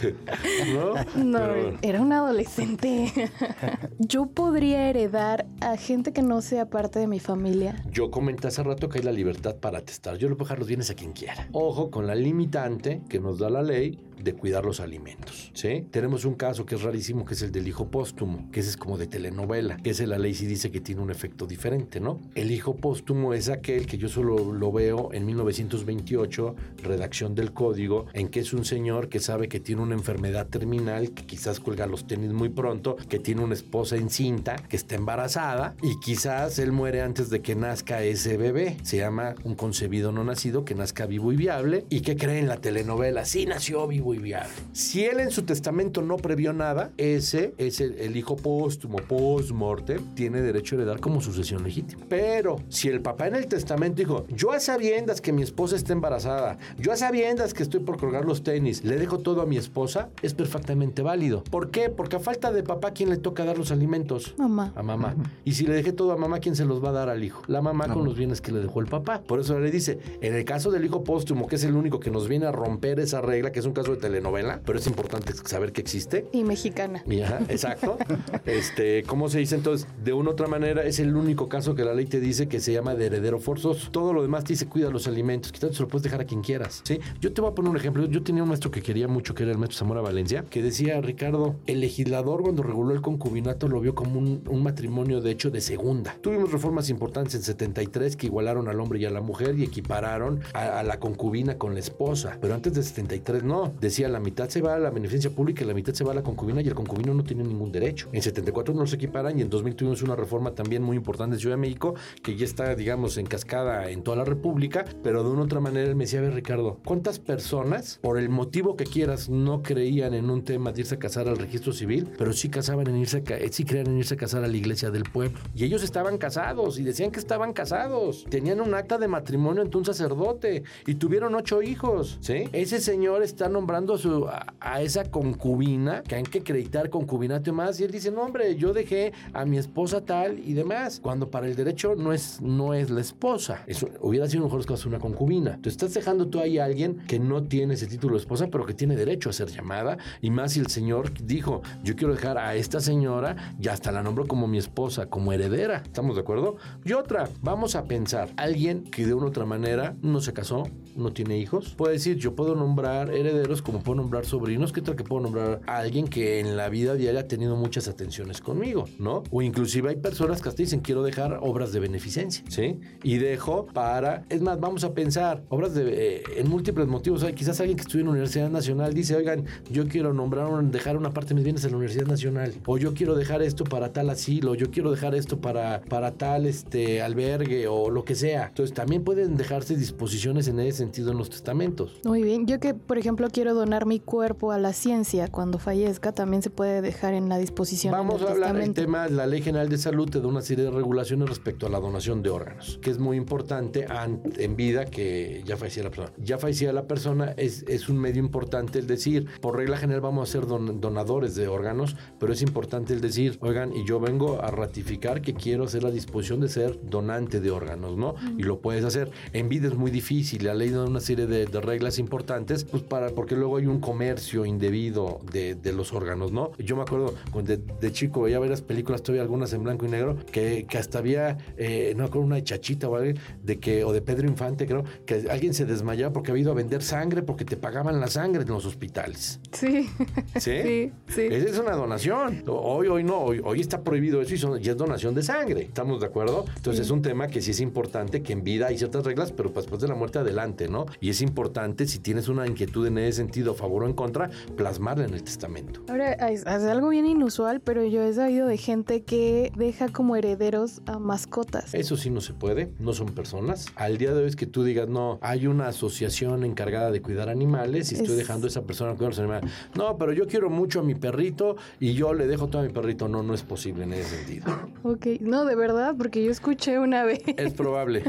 ¿No? 1.16 1.22
No, 1.22 1.78
era 1.82 2.00
un 2.00 2.12
adolescente. 2.12 3.12
Yo 3.98 4.26
podría 4.26 4.88
heredar 4.88 5.46
a 5.60 5.76
gente 5.76 6.12
que 6.12 6.22
no 6.22 6.40
sea 6.42 6.70
parte 6.70 6.98
de 6.98 7.06
mi 7.06 7.20
familia. 7.20 7.82
Yo 7.90 8.10
comenté 8.10 8.48
hace 8.48 8.62
rato 8.62 8.88
que 8.88 8.98
hay 8.98 9.04
la 9.04 9.12
libertad 9.12 9.56
para 9.56 9.80
testar. 9.80 10.16
Yo 10.16 10.28
le 10.28 10.34
puedo 10.36 10.46
dejar 10.46 10.58
los 10.58 10.68
bienes 10.68 10.90
a 10.90 10.94
quien 10.94 11.12
quiera. 11.12 11.48
Ojo 11.52 11.90
con 11.90 12.06
la 12.06 12.14
limitante 12.14 13.02
que 13.08 13.20
nos 13.20 13.38
da 13.38 13.50
la 13.50 13.62
ley 13.62 13.98
de 14.24 14.34
cuidar 14.34 14.64
los 14.64 14.80
alimentos. 14.80 15.50
¿sí? 15.54 15.86
Tenemos 15.90 16.24
un 16.24 16.34
caso 16.34 16.66
que 16.66 16.74
es 16.74 16.82
rarísimo, 16.82 17.24
que 17.24 17.34
es 17.34 17.42
el 17.42 17.52
del 17.52 17.68
hijo 17.68 17.90
póstumo, 17.90 18.50
que 18.50 18.60
ese 18.60 18.70
es 18.70 18.76
como 18.76 18.98
de 18.98 19.06
telenovela, 19.06 19.76
que 19.76 19.90
ese 19.90 20.06
la 20.06 20.18
ley 20.18 20.34
sí 20.34 20.46
dice 20.46 20.70
que 20.70 20.80
tiene 20.80 21.02
un 21.02 21.10
efecto 21.10 21.46
diferente, 21.46 22.00
¿no? 22.00 22.20
El 22.34 22.50
hijo 22.50 22.76
póstumo 22.76 23.34
es 23.34 23.48
aquel 23.48 23.86
que 23.86 23.98
yo 23.98 24.08
solo 24.08 24.52
lo 24.52 24.72
veo 24.72 25.10
en 25.12 25.26
1928, 25.26 26.54
redacción 26.82 27.34
del 27.34 27.52
código, 27.52 28.06
en 28.12 28.28
que 28.28 28.40
es 28.40 28.52
un 28.52 28.64
señor 28.64 29.08
que 29.08 29.20
sabe 29.20 29.48
que 29.48 29.60
tiene 29.60 29.82
una 29.82 29.94
enfermedad 29.94 30.48
terminal, 30.48 31.12
que 31.12 31.26
quizás 31.26 31.60
cuelga 31.60 31.86
los 31.86 32.06
tenis 32.06 32.32
muy 32.32 32.48
pronto, 32.48 32.96
que 33.08 33.18
tiene 33.18 33.42
una 33.42 33.54
esposa 33.54 33.96
encinta, 33.96 34.56
que 34.56 34.76
está 34.76 34.94
embarazada 34.94 35.74
y 35.82 35.98
quizás 36.00 36.58
él 36.58 36.72
muere 36.72 37.02
antes 37.02 37.30
de 37.30 37.40
que 37.40 37.54
nazca 37.54 38.02
ese 38.02 38.36
bebé. 38.36 38.76
Se 38.82 38.98
llama 38.98 39.34
un 39.44 39.54
concebido 39.54 40.12
no 40.12 40.24
nacido, 40.24 40.64
que 40.64 40.74
nazca 40.74 41.06
vivo 41.06 41.32
y 41.32 41.36
viable 41.36 41.84
y 41.90 42.00
que 42.00 42.16
cree 42.16 42.38
en 42.38 42.48
la 42.48 42.58
telenovela. 42.58 43.24
Sí 43.24 43.46
nació 43.46 43.86
vivo 43.86 44.13
viable. 44.18 44.50
Si 44.72 45.04
él 45.04 45.20
en 45.20 45.30
su 45.30 45.42
testamento 45.42 46.02
no 46.02 46.16
previó 46.16 46.52
nada, 46.52 46.90
ese 46.96 47.54
es 47.58 47.80
el, 47.80 48.16
hijo 48.16 48.36
póstumo, 48.36 48.98
post-mortem, 48.98 50.14
tiene 50.14 50.40
derecho 50.40 50.76
a 50.76 50.78
heredar 50.78 51.00
como 51.00 51.20
sucesión 51.20 51.62
legítima. 51.62 52.04
Pero 52.08 52.56
si 52.68 52.88
el 52.88 53.00
papá 53.00 53.28
en 53.28 53.36
el 53.36 53.46
testamento 53.46 53.96
dijo, 53.96 54.26
yo 54.28 54.52
a 54.52 54.60
sabiendas 54.60 55.20
que 55.20 55.32
mi 55.32 55.42
esposa 55.42 55.76
está 55.76 55.92
embarazada, 55.92 56.58
yo 56.78 56.92
a 56.92 56.96
sabiendas 56.96 57.54
que 57.54 57.62
estoy 57.62 57.80
por 57.80 57.98
colgar 57.98 58.24
los 58.24 58.42
tenis, 58.42 58.84
le 58.84 58.96
dejo 58.96 59.18
todo 59.18 59.42
a 59.42 59.46
mi 59.46 59.56
esposa, 59.56 60.10
es 60.22 60.34
perfectamente 60.34 61.02
válido. 61.02 61.44
¿Por 61.44 61.70
qué? 61.70 61.90
Porque 61.90 62.16
a 62.16 62.20
falta 62.20 62.52
de 62.52 62.62
papá, 62.62 62.92
¿quién 62.92 63.10
le 63.10 63.16
toca 63.16 63.44
dar 63.44 63.58
los 63.58 63.70
alimentos? 63.70 64.34
Mamá. 64.38 64.72
A 64.74 64.82
mamá. 64.82 65.14
Y 65.44 65.52
si 65.52 65.66
le 65.66 65.74
dejé 65.74 65.92
todo 65.92 66.12
a 66.12 66.16
mamá, 66.16 66.38
¿quién 66.40 66.56
se 66.56 66.64
los 66.64 66.82
va 66.82 66.90
a 66.90 66.92
dar 66.92 67.08
al 67.08 67.22
hijo? 67.24 67.42
La 67.46 67.62
mamá 67.62 67.88
con 67.88 68.04
los 68.04 68.16
bienes 68.16 68.40
que 68.40 68.52
le 68.52 68.60
dejó 68.60 68.80
el 68.80 68.86
papá. 68.86 69.22
Por 69.22 69.40
eso 69.40 69.58
le 69.58 69.70
dice, 69.70 69.98
en 70.20 70.34
el 70.34 70.44
caso 70.44 70.70
del 70.70 70.84
hijo 70.84 71.04
póstumo, 71.04 71.46
que 71.46 71.56
es 71.56 71.64
el 71.64 71.74
único 71.74 72.00
que 72.00 72.10
nos 72.10 72.28
viene 72.28 72.46
a 72.46 72.52
romper 72.52 73.00
esa 73.00 73.20
regla, 73.20 73.52
que 73.52 73.60
es 73.60 73.66
un 73.66 73.72
caso 73.72 73.93
de 73.94 74.00
telenovela, 74.00 74.60
pero 74.64 74.78
es 74.78 74.86
importante 74.86 75.32
saber 75.44 75.72
que 75.72 75.80
existe. 75.80 76.26
Y 76.32 76.44
mexicana. 76.44 77.02
exacto. 77.48 77.98
este, 78.46 79.02
¿cómo 79.04 79.28
se 79.28 79.38
dice 79.38 79.54
entonces? 79.54 79.86
De 80.02 80.12
una 80.12 80.30
u 80.30 80.32
otra 80.32 80.46
manera, 80.46 80.84
es 80.84 80.98
el 80.98 81.16
único 81.16 81.48
caso 81.48 81.74
que 81.74 81.84
la 81.84 81.94
ley 81.94 82.06
te 82.06 82.20
dice 82.20 82.48
que 82.48 82.60
se 82.60 82.72
llama 82.72 82.94
de 82.94 83.06
heredero 83.06 83.38
forzoso. 83.38 83.90
Todo 83.90 84.12
lo 84.12 84.22
demás 84.22 84.44
te 84.44 84.52
dice 84.52 84.66
cuida 84.66 84.90
los 84.90 85.06
alimentos, 85.06 85.52
que 85.52 85.58
se 85.58 85.82
lo 85.82 85.88
puedes 85.88 86.02
dejar 86.02 86.20
a 86.20 86.24
quien 86.24 86.42
quieras. 86.42 86.82
¿sí? 86.84 87.00
Yo 87.20 87.32
te 87.32 87.40
voy 87.40 87.50
a 87.50 87.54
poner 87.54 87.70
un 87.70 87.76
ejemplo. 87.76 88.06
Yo 88.06 88.22
tenía 88.22 88.42
un 88.42 88.48
maestro 88.48 88.70
que 88.70 88.82
quería 88.82 89.08
mucho, 89.08 89.34
que 89.34 89.44
era 89.44 89.52
el 89.52 89.58
maestro 89.58 89.78
Zamora 89.78 90.00
Valencia, 90.00 90.44
que 90.48 90.62
decía, 90.62 91.00
Ricardo, 91.00 91.56
el 91.66 91.80
legislador 91.80 92.42
cuando 92.42 92.62
reguló 92.62 92.92
el 92.92 93.00
concubinato 93.00 93.68
lo 93.68 93.80
vio 93.80 93.94
como 93.94 94.18
un, 94.18 94.42
un 94.48 94.62
matrimonio 94.62 95.20
de 95.20 95.30
hecho 95.30 95.50
de 95.50 95.60
segunda. 95.60 96.16
Tuvimos 96.20 96.52
reformas 96.52 96.90
importantes 96.90 97.34
en 97.34 97.42
73 97.42 98.16
que 98.16 98.26
igualaron 98.26 98.68
al 98.68 98.80
hombre 98.80 98.98
y 98.98 99.04
a 99.04 99.10
la 99.10 99.20
mujer 99.20 99.58
y 99.58 99.64
equipararon 99.64 100.40
a, 100.52 100.80
a 100.80 100.82
la 100.82 100.98
concubina 100.98 101.58
con 101.58 101.74
la 101.74 101.80
esposa. 101.80 102.38
Pero 102.40 102.54
antes 102.54 102.74
de 102.74 102.82
73 102.82 103.42
no. 103.42 103.72
Decía 103.84 104.08
la 104.08 104.18
mitad 104.18 104.48
se 104.48 104.62
va 104.62 104.76
a 104.76 104.78
la 104.78 104.88
beneficencia 104.88 105.28
pública 105.28 105.62
y 105.62 105.66
la 105.66 105.74
mitad 105.74 105.92
se 105.92 106.04
va 106.04 106.12
a 106.12 106.14
la 106.14 106.22
concubina 106.22 106.62
y 106.62 106.66
el 106.66 106.74
concubino 106.74 107.12
no 107.12 107.22
tiene 107.22 107.44
ningún 107.44 107.70
derecho. 107.70 108.08
En 108.12 108.22
74 108.22 108.72
no 108.72 108.86
se 108.86 108.96
equiparan 108.96 109.38
y 109.38 109.42
en 109.42 109.50
2000 109.50 109.76
tuvimos 109.76 110.00
una 110.00 110.16
reforma 110.16 110.54
también 110.54 110.82
muy 110.82 110.96
importante 110.96 111.36
en 111.36 111.40
Ciudad 111.40 111.56
de 111.56 111.60
México 111.60 111.94
que 112.22 112.34
ya 112.34 112.46
está, 112.46 112.74
digamos, 112.76 113.18
en 113.18 113.26
cascada 113.26 113.90
en 113.90 114.02
toda 114.02 114.16
la 114.16 114.24
República, 114.24 114.86
pero 115.02 115.22
de 115.22 115.28
una 115.28 115.42
otra 115.42 115.60
manera 115.60 115.90
él 115.90 115.96
me 115.96 116.04
decía, 116.04 116.20
a 116.20 116.22
ver 116.22 116.32
Ricardo, 116.32 116.80
¿cuántas 116.82 117.18
personas, 117.18 117.98
por 118.00 118.18
el 118.18 118.30
motivo 118.30 118.74
que 118.74 118.84
quieras, 118.84 119.28
no 119.28 119.62
creían 119.62 120.14
en 120.14 120.30
un 120.30 120.44
tema 120.44 120.72
de 120.72 120.80
irse 120.80 120.94
a 120.94 120.98
casar 120.98 121.28
al 121.28 121.36
registro 121.36 121.74
civil, 121.74 122.08
pero 122.16 122.32
sí 122.32 122.48
casaban 122.48 122.86
en 122.86 122.96
irse 122.96 123.18
a, 123.18 123.52
sí 123.52 123.64
creían 123.66 123.88
en 123.88 123.98
irse 123.98 124.14
a 124.14 124.16
casar 124.16 124.44
a 124.44 124.48
la 124.48 124.56
iglesia 124.56 124.90
del 124.90 125.02
pueblo? 125.02 125.38
Y 125.54 125.62
ellos 125.64 125.82
estaban 125.82 126.16
casados 126.16 126.78
y 126.78 126.84
decían 126.84 127.10
que 127.10 127.20
estaban 127.20 127.52
casados. 127.52 128.24
Tenían 128.30 128.62
un 128.62 128.72
acta 128.72 128.96
de 128.96 129.08
matrimonio 129.08 129.60
ante 129.60 129.76
un 129.76 129.84
sacerdote 129.84 130.62
y 130.86 130.94
tuvieron 130.94 131.34
ocho 131.34 131.60
hijos, 131.60 132.16
¿sí? 132.22 132.48
Ese 132.52 132.80
señor 132.80 133.22
está 133.22 133.50
nombrando 133.74 133.98
su, 133.98 134.28
a, 134.60 134.82
esa 134.82 135.10
concubina, 135.10 136.02
que 136.04 136.14
hay 136.14 136.22
que 136.22 136.38
acreditar 136.38 136.90
concubinato 136.90 137.50
y 137.50 137.52
más, 137.52 137.80
y 137.80 137.84
él 137.84 137.90
dice, 137.90 138.12
no 138.12 138.22
hombre, 138.22 138.54
yo 138.54 138.72
dejé 138.72 139.12
a 139.32 139.44
mi 139.44 139.58
esposa 139.58 140.04
tal 140.04 140.38
y 140.38 140.52
demás, 140.52 141.00
cuando 141.02 141.28
para 141.28 141.48
el 141.48 141.56
derecho 141.56 141.96
no 141.96 142.12
es, 142.12 142.40
no 142.40 142.72
es 142.72 142.88
la 142.90 143.00
esposa, 143.00 143.64
eso 143.66 143.88
hubiera 144.00 144.28
sido 144.28 144.44
mejor 144.44 144.64
caso 144.64 144.88
una 144.88 145.00
concubina. 145.00 145.58
Tú 145.60 145.68
estás 145.68 145.92
dejando 145.92 146.28
tú 146.28 146.38
ahí 146.38 146.58
a 146.58 146.66
alguien 146.66 146.98
que 147.08 147.18
no 147.18 147.42
tiene 147.42 147.74
ese 147.74 147.88
título 147.88 148.14
de 148.14 148.20
esposa, 148.20 148.46
pero 148.46 148.64
que 148.64 148.74
tiene 148.74 148.94
derecho 148.94 149.28
a 149.28 149.32
ser 149.32 149.48
llamada, 149.48 149.98
y 150.20 150.30
más 150.30 150.52
si 150.52 150.60
el 150.60 150.68
señor 150.68 151.12
dijo, 151.24 151.62
yo 151.82 151.96
quiero 151.96 152.14
dejar 152.14 152.38
a 152.38 152.54
esta 152.54 152.78
señora 152.78 153.54
y 153.60 153.66
hasta 153.66 153.90
la 153.90 154.04
nombro 154.04 154.28
como 154.28 154.46
mi 154.46 154.58
esposa, 154.58 155.06
como 155.06 155.32
heredera, 155.32 155.82
¿estamos 155.84 156.14
de 156.14 156.20
acuerdo? 156.20 156.58
Y 156.84 156.92
otra, 156.92 157.28
vamos 157.42 157.74
a 157.74 157.84
pensar, 157.84 158.28
alguien 158.36 158.84
que 158.84 159.04
de 159.04 159.14
una 159.14 159.26
u 159.26 159.28
otra 159.30 159.46
manera 159.46 159.96
no 160.00 160.20
se 160.20 160.32
casó, 160.32 160.68
no 160.94 161.12
tiene 161.12 161.38
hijos, 161.38 161.74
puede 161.76 161.94
decir, 161.94 162.18
yo 162.18 162.36
puedo 162.36 162.54
nombrar 162.54 163.10
herederos 163.10 163.63
como 163.64 163.82
puedo 163.82 163.96
nombrar 163.96 164.26
sobrinos, 164.26 164.72
¿qué 164.72 164.82
tal 164.82 164.94
que 164.94 165.04
puedo 165.04 165.22
nombrar 165.22 165.60
a 165.66 165.78
alguien 165.78 166.06
que 166.06 166.40
en 166.40 166.56
la 166.56 166.68
vida 166.68 166.94
diaria 166.94 167.20
ha 167.20 167.28
tenido 167.28 167.56
muchas 167.56 167.88
atenciones 167.88 168.40
conmigo, 168.40 168.84
¿no? 168.98 169.22
O 169.30 169.42
inclusive 169.42 169.90
hay 169.90 169.96
personas 169.96 170.42
que 170.42 170.48
hasta 170.48 170.62
dicen, 170.62 170.80
quiero 170.80 171.02
dejar 171.02 171.38
obras 171.42 171.72
de 171.72 171.80
beneficencia, 171.80 172.44
¿sí? 172.48 172.78
Y 173.02 173.18
dejo 173.18 173.66
para, 173.66 174.24
es 174.28 174.42
más, 174.42 174.60
vamos 174.60 174.84
a 174.84 174.94
pensar, 174.94 175.42
obras 175.48 175.74
de, 175.74 176.16
eh, 176.16 176.22
en 176.36 176.48
múltiples 176.48 176.86
motivos, 176.86 177.22
hay 177.22 177.32
quizás 177.32 177.58
alguien 177.60 177.76
que 177.76 177.82
estudia 177.82 178.00
en 178.02 178.06
la 178.06 178.12
Universidad 178.12 178.50
Nacional 178.50 178.92
dice, 178.92 179.16
oigan, 179.16 179.44
yo 179.70 179.88
quiero 179.88 180.12
nombrar, 180.12 180.64
dejar 180.64 180.96
una 180.96 181.10
parte 181.10 181.30
de 181.30 181.36
mis 181.36 181.44
bienes 181.44 181.64
en 181.64 181.70
la 181.70 181.76
Universidad 181.78 182.06
Nacional, 182.06 182.54
o 182.66 182.78
yo 182.78 182.94
quiero 182.94 183.14
dejar 183.14 183.42
esto 183.42 183.64
para 183.64 183.92
tal 183.92 184.10
asilo, 184.10 184.54
yo 184.54 184.70
quiero 184.70 184.90
dejar 184.90 185.14
esto 185.14 185.40
para, 185.40 185.80
para 185.82 186.12
tal 186.12 186.46
este, 186.46 187.02
albergue 187.02 187.66
o 187.66 187.90
lo 187.90 188.04
que 188.04 188.14
sea. 188.14 188.48
Entonces 188.48 188.74
también 188.74 189.04
pueden 189.04 189.36
dejarse 189.36 189.76
disposiciones 189.76 190.48
en 190.48 190.60
ese 190.60 190.78
sentido 190.78 191.12
en 191.12 191.18
los 191.18 191.30
testamentos. 191.30 192.00
Muy 192.04 192.22
bien, 192.22 192.46
yo 192.46 192.60
que 192.60 192.74
por 192.74 192.98
ejemplo 192.98 193.28
quiero 193.30 193.53
quiero 193.54 193.64
donar 193.66 193.86
mi 193.86 194.00
cuerpo 194.00 194.50
a 194.52 194.58
la 194.58 194.72
ciencia 194.72 195.28
cuando 195.28 195.58
fallezca, 195.58 196.12
también 196.12 196.42
se 196.42 196.50
puede 196.50 196.82
dejar 196.82 197.14
en 197.14 197.28
la 197.28 197.38
disposición 197.38 197.92
Vamos 197.92 198.20
a 198.22 198.30
hablar 198.32 198.56
del 198.56 198.74
tema, 198.74 199.08
la 199.08 199.26
Ley 199.26 199.42
General 199.42 199.68
de 199.68 199.78
Salud 199.78 200.08
te 200.10 200.20
da 200.20 200.26
una 200.26 200.42
serie 200.42 200.64
de 200.64 200.70
regulaciones 200.70 201.28
respecto 201.28 201.66
a 201.66 201.70
la 201.70 201.78
donación 201.78 202.22
de 202.22 202.30
órganos, 202.30 202.78
que 202.82 202.90
es 202.90 202.98
muy 202.98 203.16
importante 203.16 203.86
an- 203.88 204.20
en 204.38 204.56
vida 204.56 204.86
que 204.86 205.42
ya 205.46 205.56
fallecía 205.56 205.84
la 205.84 205.90
persona. 205.90 206.12
Ya 206.18 206.38
fallecía 206.38 206.72
la 206.72 206.86
persona, 206.88 207.32
es, 207.36 207.64
es 207.68 207.88
un 207.88 207.98
medio 207.98 208.20
importante 208.20 208.78
el 208.80 208.86
decir, 208.88 209.26
por 209.40 209.56
regla 209.56 209.76
general 209.76 210.00
vamos 210.00 210.28
a 210.28 210.32
ser 210.32 210.46
don- 210.46 210.80
donadores 210.80 211.34
de 211.36 211.46
órganos, 211.46 211.96
pero 212.18 212.32
es 212.32 212.42
importante 212.42 212.92
el 212.92 213.00
decir, 213.00 213.38
oigan, 213.40 213.72
y 213.72 213.86
yo 213.86 214.00
vengo 214.00 214.42
a 214.42 214.50
ratificar 214.50 215.22
que 215.22 215.34
quiero 215.34 215.64
hacer 215.64 215.84
la 215.84 215.90
disposición 215.92 216.40
de 216.40 216.48
ser 216.48 216.80
donante 216.82 217.40
de 217.40 217.50
órganos, 217.52 217.96
¿no? 217.96 218.14
Y 218.36 218.42
lo 218.42 218.60
puedes 218.60 218.84
hacer. 218.84 219.10
En 219.32 219.48
vida 219.48 219.68
es 219.68 219.74
muy 219.74 219.90
difícil, 219.92 220.44
la 220.44 220.54
ley 220.54 220.70
da 220.70 220.84
una 220.84 221.00
serie 221.00 221.26
de, 221.26 221.46
de 221.46 221.60
reglas 221.60 221.98
importantes, 222.00 222.64
pues 222.64 222.82
para, 222.82 223.10
porque 223.10 223.36
luego 223.44 223.58
hay 223.58 223.66
un 223.66 223.78
comercio 223.78 224.46
indebido 224.46 225.20
de, 225.30 225.54
de 225.54 225.72
los 225.74 225.92
órganos, 225.92 226.32
¿no? 226.32 226.52
Yo 226.56 226.76
me 226.76 226.82
acuerdo 226.82 227.14
de, 227.42 227.58
de 227.58 227.92
chico 227.92 228.22
veía 228.22 228.38
varias 228.38 228.62
películas, 228.62 229.02
todavía 229.02 229.20
algunas 229.20 229.52
en 229.52 229.62
blanco 229.62 229.84
y 229.84 229.90
negro, 229.90 230.16
que, 230.32 230.64
que 230.66 230.78
hasta 230.78 230.98
había, 231.00 231.36
eh, 231.58 231.92
no 231.94 232.04
me 232.04 232.08
acuerdo, 232.08 232.24
una 232.26 232.36
de 232.36 232.44
Chachita 232.44 232.88
o 232.88 232.96
algo, 232.96 233.18
de 233.42 233.58
que, 233.58 233.84
o 233.84 233.92
de 233.92 234.00
Pedro 234.00 234.26
Infante, 234.26 234.66
creo, 234.66 234.82
que 235.04 235.26
alguien 235.30 235.52
se 235.52 235.66
desmayaba 235.66 236.10
porque 236.14 236.30
había 236.30 236.44
ido 236.44 236.52
a 236.52 236.54
vender 236.54 236.82
sangre 236.82 237.22
porque 237.22 237.44
te 237.44 237.58
pagaban 237.58 238.00
la 238.00 238.06
sangre 238.06 238.42
en 238.44 238.48
los 238.48 238.64
hospitales. 238.64 239.40
Sí, 239.52 239.90
¿Sí? 240.36 240.62
sí, 240.62 240.92
sí. 241.08 241.20
Esa 241.30 241.50
es 241.50 241.58
una 241.58 241.72
donación. 241.76 242.44
Hoy, 242.46 242.86
hoy 242.88 243.04
no, 243.04 243.18
hoy, 243.18 243.42
hoy 243.44 243.60
está 243.60 243.82
prohibido 243.84 244.22
eso 244.22 244.32
y, 244.34 244.38
son- 244.38 244.58
y 244.64 244.66
es 244.70 244.76
donación 244.78 245.14
de 245.14 245.22
sangre. 245.22 245.60
¿Estamos 245.64 246.00
de 246.00 246.06
acuerdo? 246.06 246.46
Entonces 246.56 246.86
es 246.86 246.90
un 246.90 247.02
tema 247.02 247.28
que 247.28 247.42
sí 247.42 247.50
es 247.50 247.60
importante, 247.60 248.22
que 248.22 248.32
en 248.32 248.42
vida 248.42 248.68
hay 248.68 248.78
ciertas 248.78 249.04
reglas, 249.04 249.32
pero 249.32 249.52
pues, 249.52 249.66
después 249.66 249.82
de 249.82 249.88
la 249.88 249.94
muerte 249.94 250.18
adelante, 250.20 250.66
¿no? 250.68 250.86
Y 251.00 251.10
es 251.10 251.20
importante, 251.20 251.86
si 251.86 251.98
tienes 251.98 252.28
una 252.28 252.46
inquietud 252.46 252.86
en 252.86 252.96
ese 252.96 253.18
sentido, 253.18 253.33
a 253.52 253.54
favor 253.54 253.82
o 253.84 253.86
en 253.86 253.92
contra, 253.94 254.30
plasmarla 254.56 255.04
en 255.04 255.14
el 255.14 255.22
testamento. 255.22 255.80
Ahora, 255.88 256.12
es, 256.12 256.40
es 256.42 256.46
algo 256.46 256.88
bien 256.88 257.06
inusual, 257.06 257.60
pero 257.60 257.84
yo 257.84 258.02
he 258.02 258.12
sabido 258.12 258.46
de 258.46 258.56
gente 258.56 259.02
que 259.02 259.52
deja 259.56 259.88
como 259.88 260.16
herederos 260.16 260.80
a 260.86 260.98
mascotas. 260.98 261.74
Eso 261.74 261.96
sí 261.96 262.10
no 262.10 262.20
se 262.20 262.32
puede, 262.32 262.70
no 262.78 262.92
son 262.92 263.08
personas. 263.08 263.66
Al 263.76 263.98
día 263.98 264.12
de 264.14 264.22
hoy 264.22 264.28
es 264.28 264.36
que 264.36 264.46
tú 264.46 264.64
digas, 264.64 264.88
no, 264.88 265.18
hay 265.22 265.46
una 265.46 265.68
asociación 265.68 266.44
encargada 266.44 266.90
de 266.90 267.02
cuidar 267.02 267.28
animales 267.28 267.90
y 267.92 267.96
estoy 267.96 268.12
Es- 268.12 268.16
dejando 268.18 268.46
a 268.46 268.48
esa 268.50 268.62
persona 268.62 268.92
a 268.92 268.94
cuidar 268.94 269.10
los 269.10 269.18
animales. 269.18 269.50
No, 269.76 269.96
pero 269.98 270.12
yo 270.12 270.26
quiero 270.26 270.50
mucho 270.50 270.80
a 270.80 270.82
mi 270.82 270.94
perrito 270.94 271.56
y 271.80 271.94
yo 271.94 272.14
le 272.14 272.26
dejo 272.26 272.48
todo 272.48 272.62
a 272.62 272.64
mi 272.64 272.72
perrito. 272.72 273.08
No, 273.08 273.22
no 273.22 273.34
es 273.34 273.42
posible 273.42 273.84
en 273.84 273.92
ese 273.94 274.16
sentido. 274.16 274.46
Ok, 274.82 275.06
no, 275.20 275.44
de 275.44 275.56
verdad, 275.56 275.94
porque 275.96 276.22
yo 276.24 276.30
escuché 276.30 276.78
una 276.78 277.04
vez 277.04 277.20
Es 277.36 277.52
probable. 277.52 278.02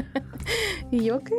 y 0.90 1.04
yo, 1.04 1.16
ok, 1.16 1.30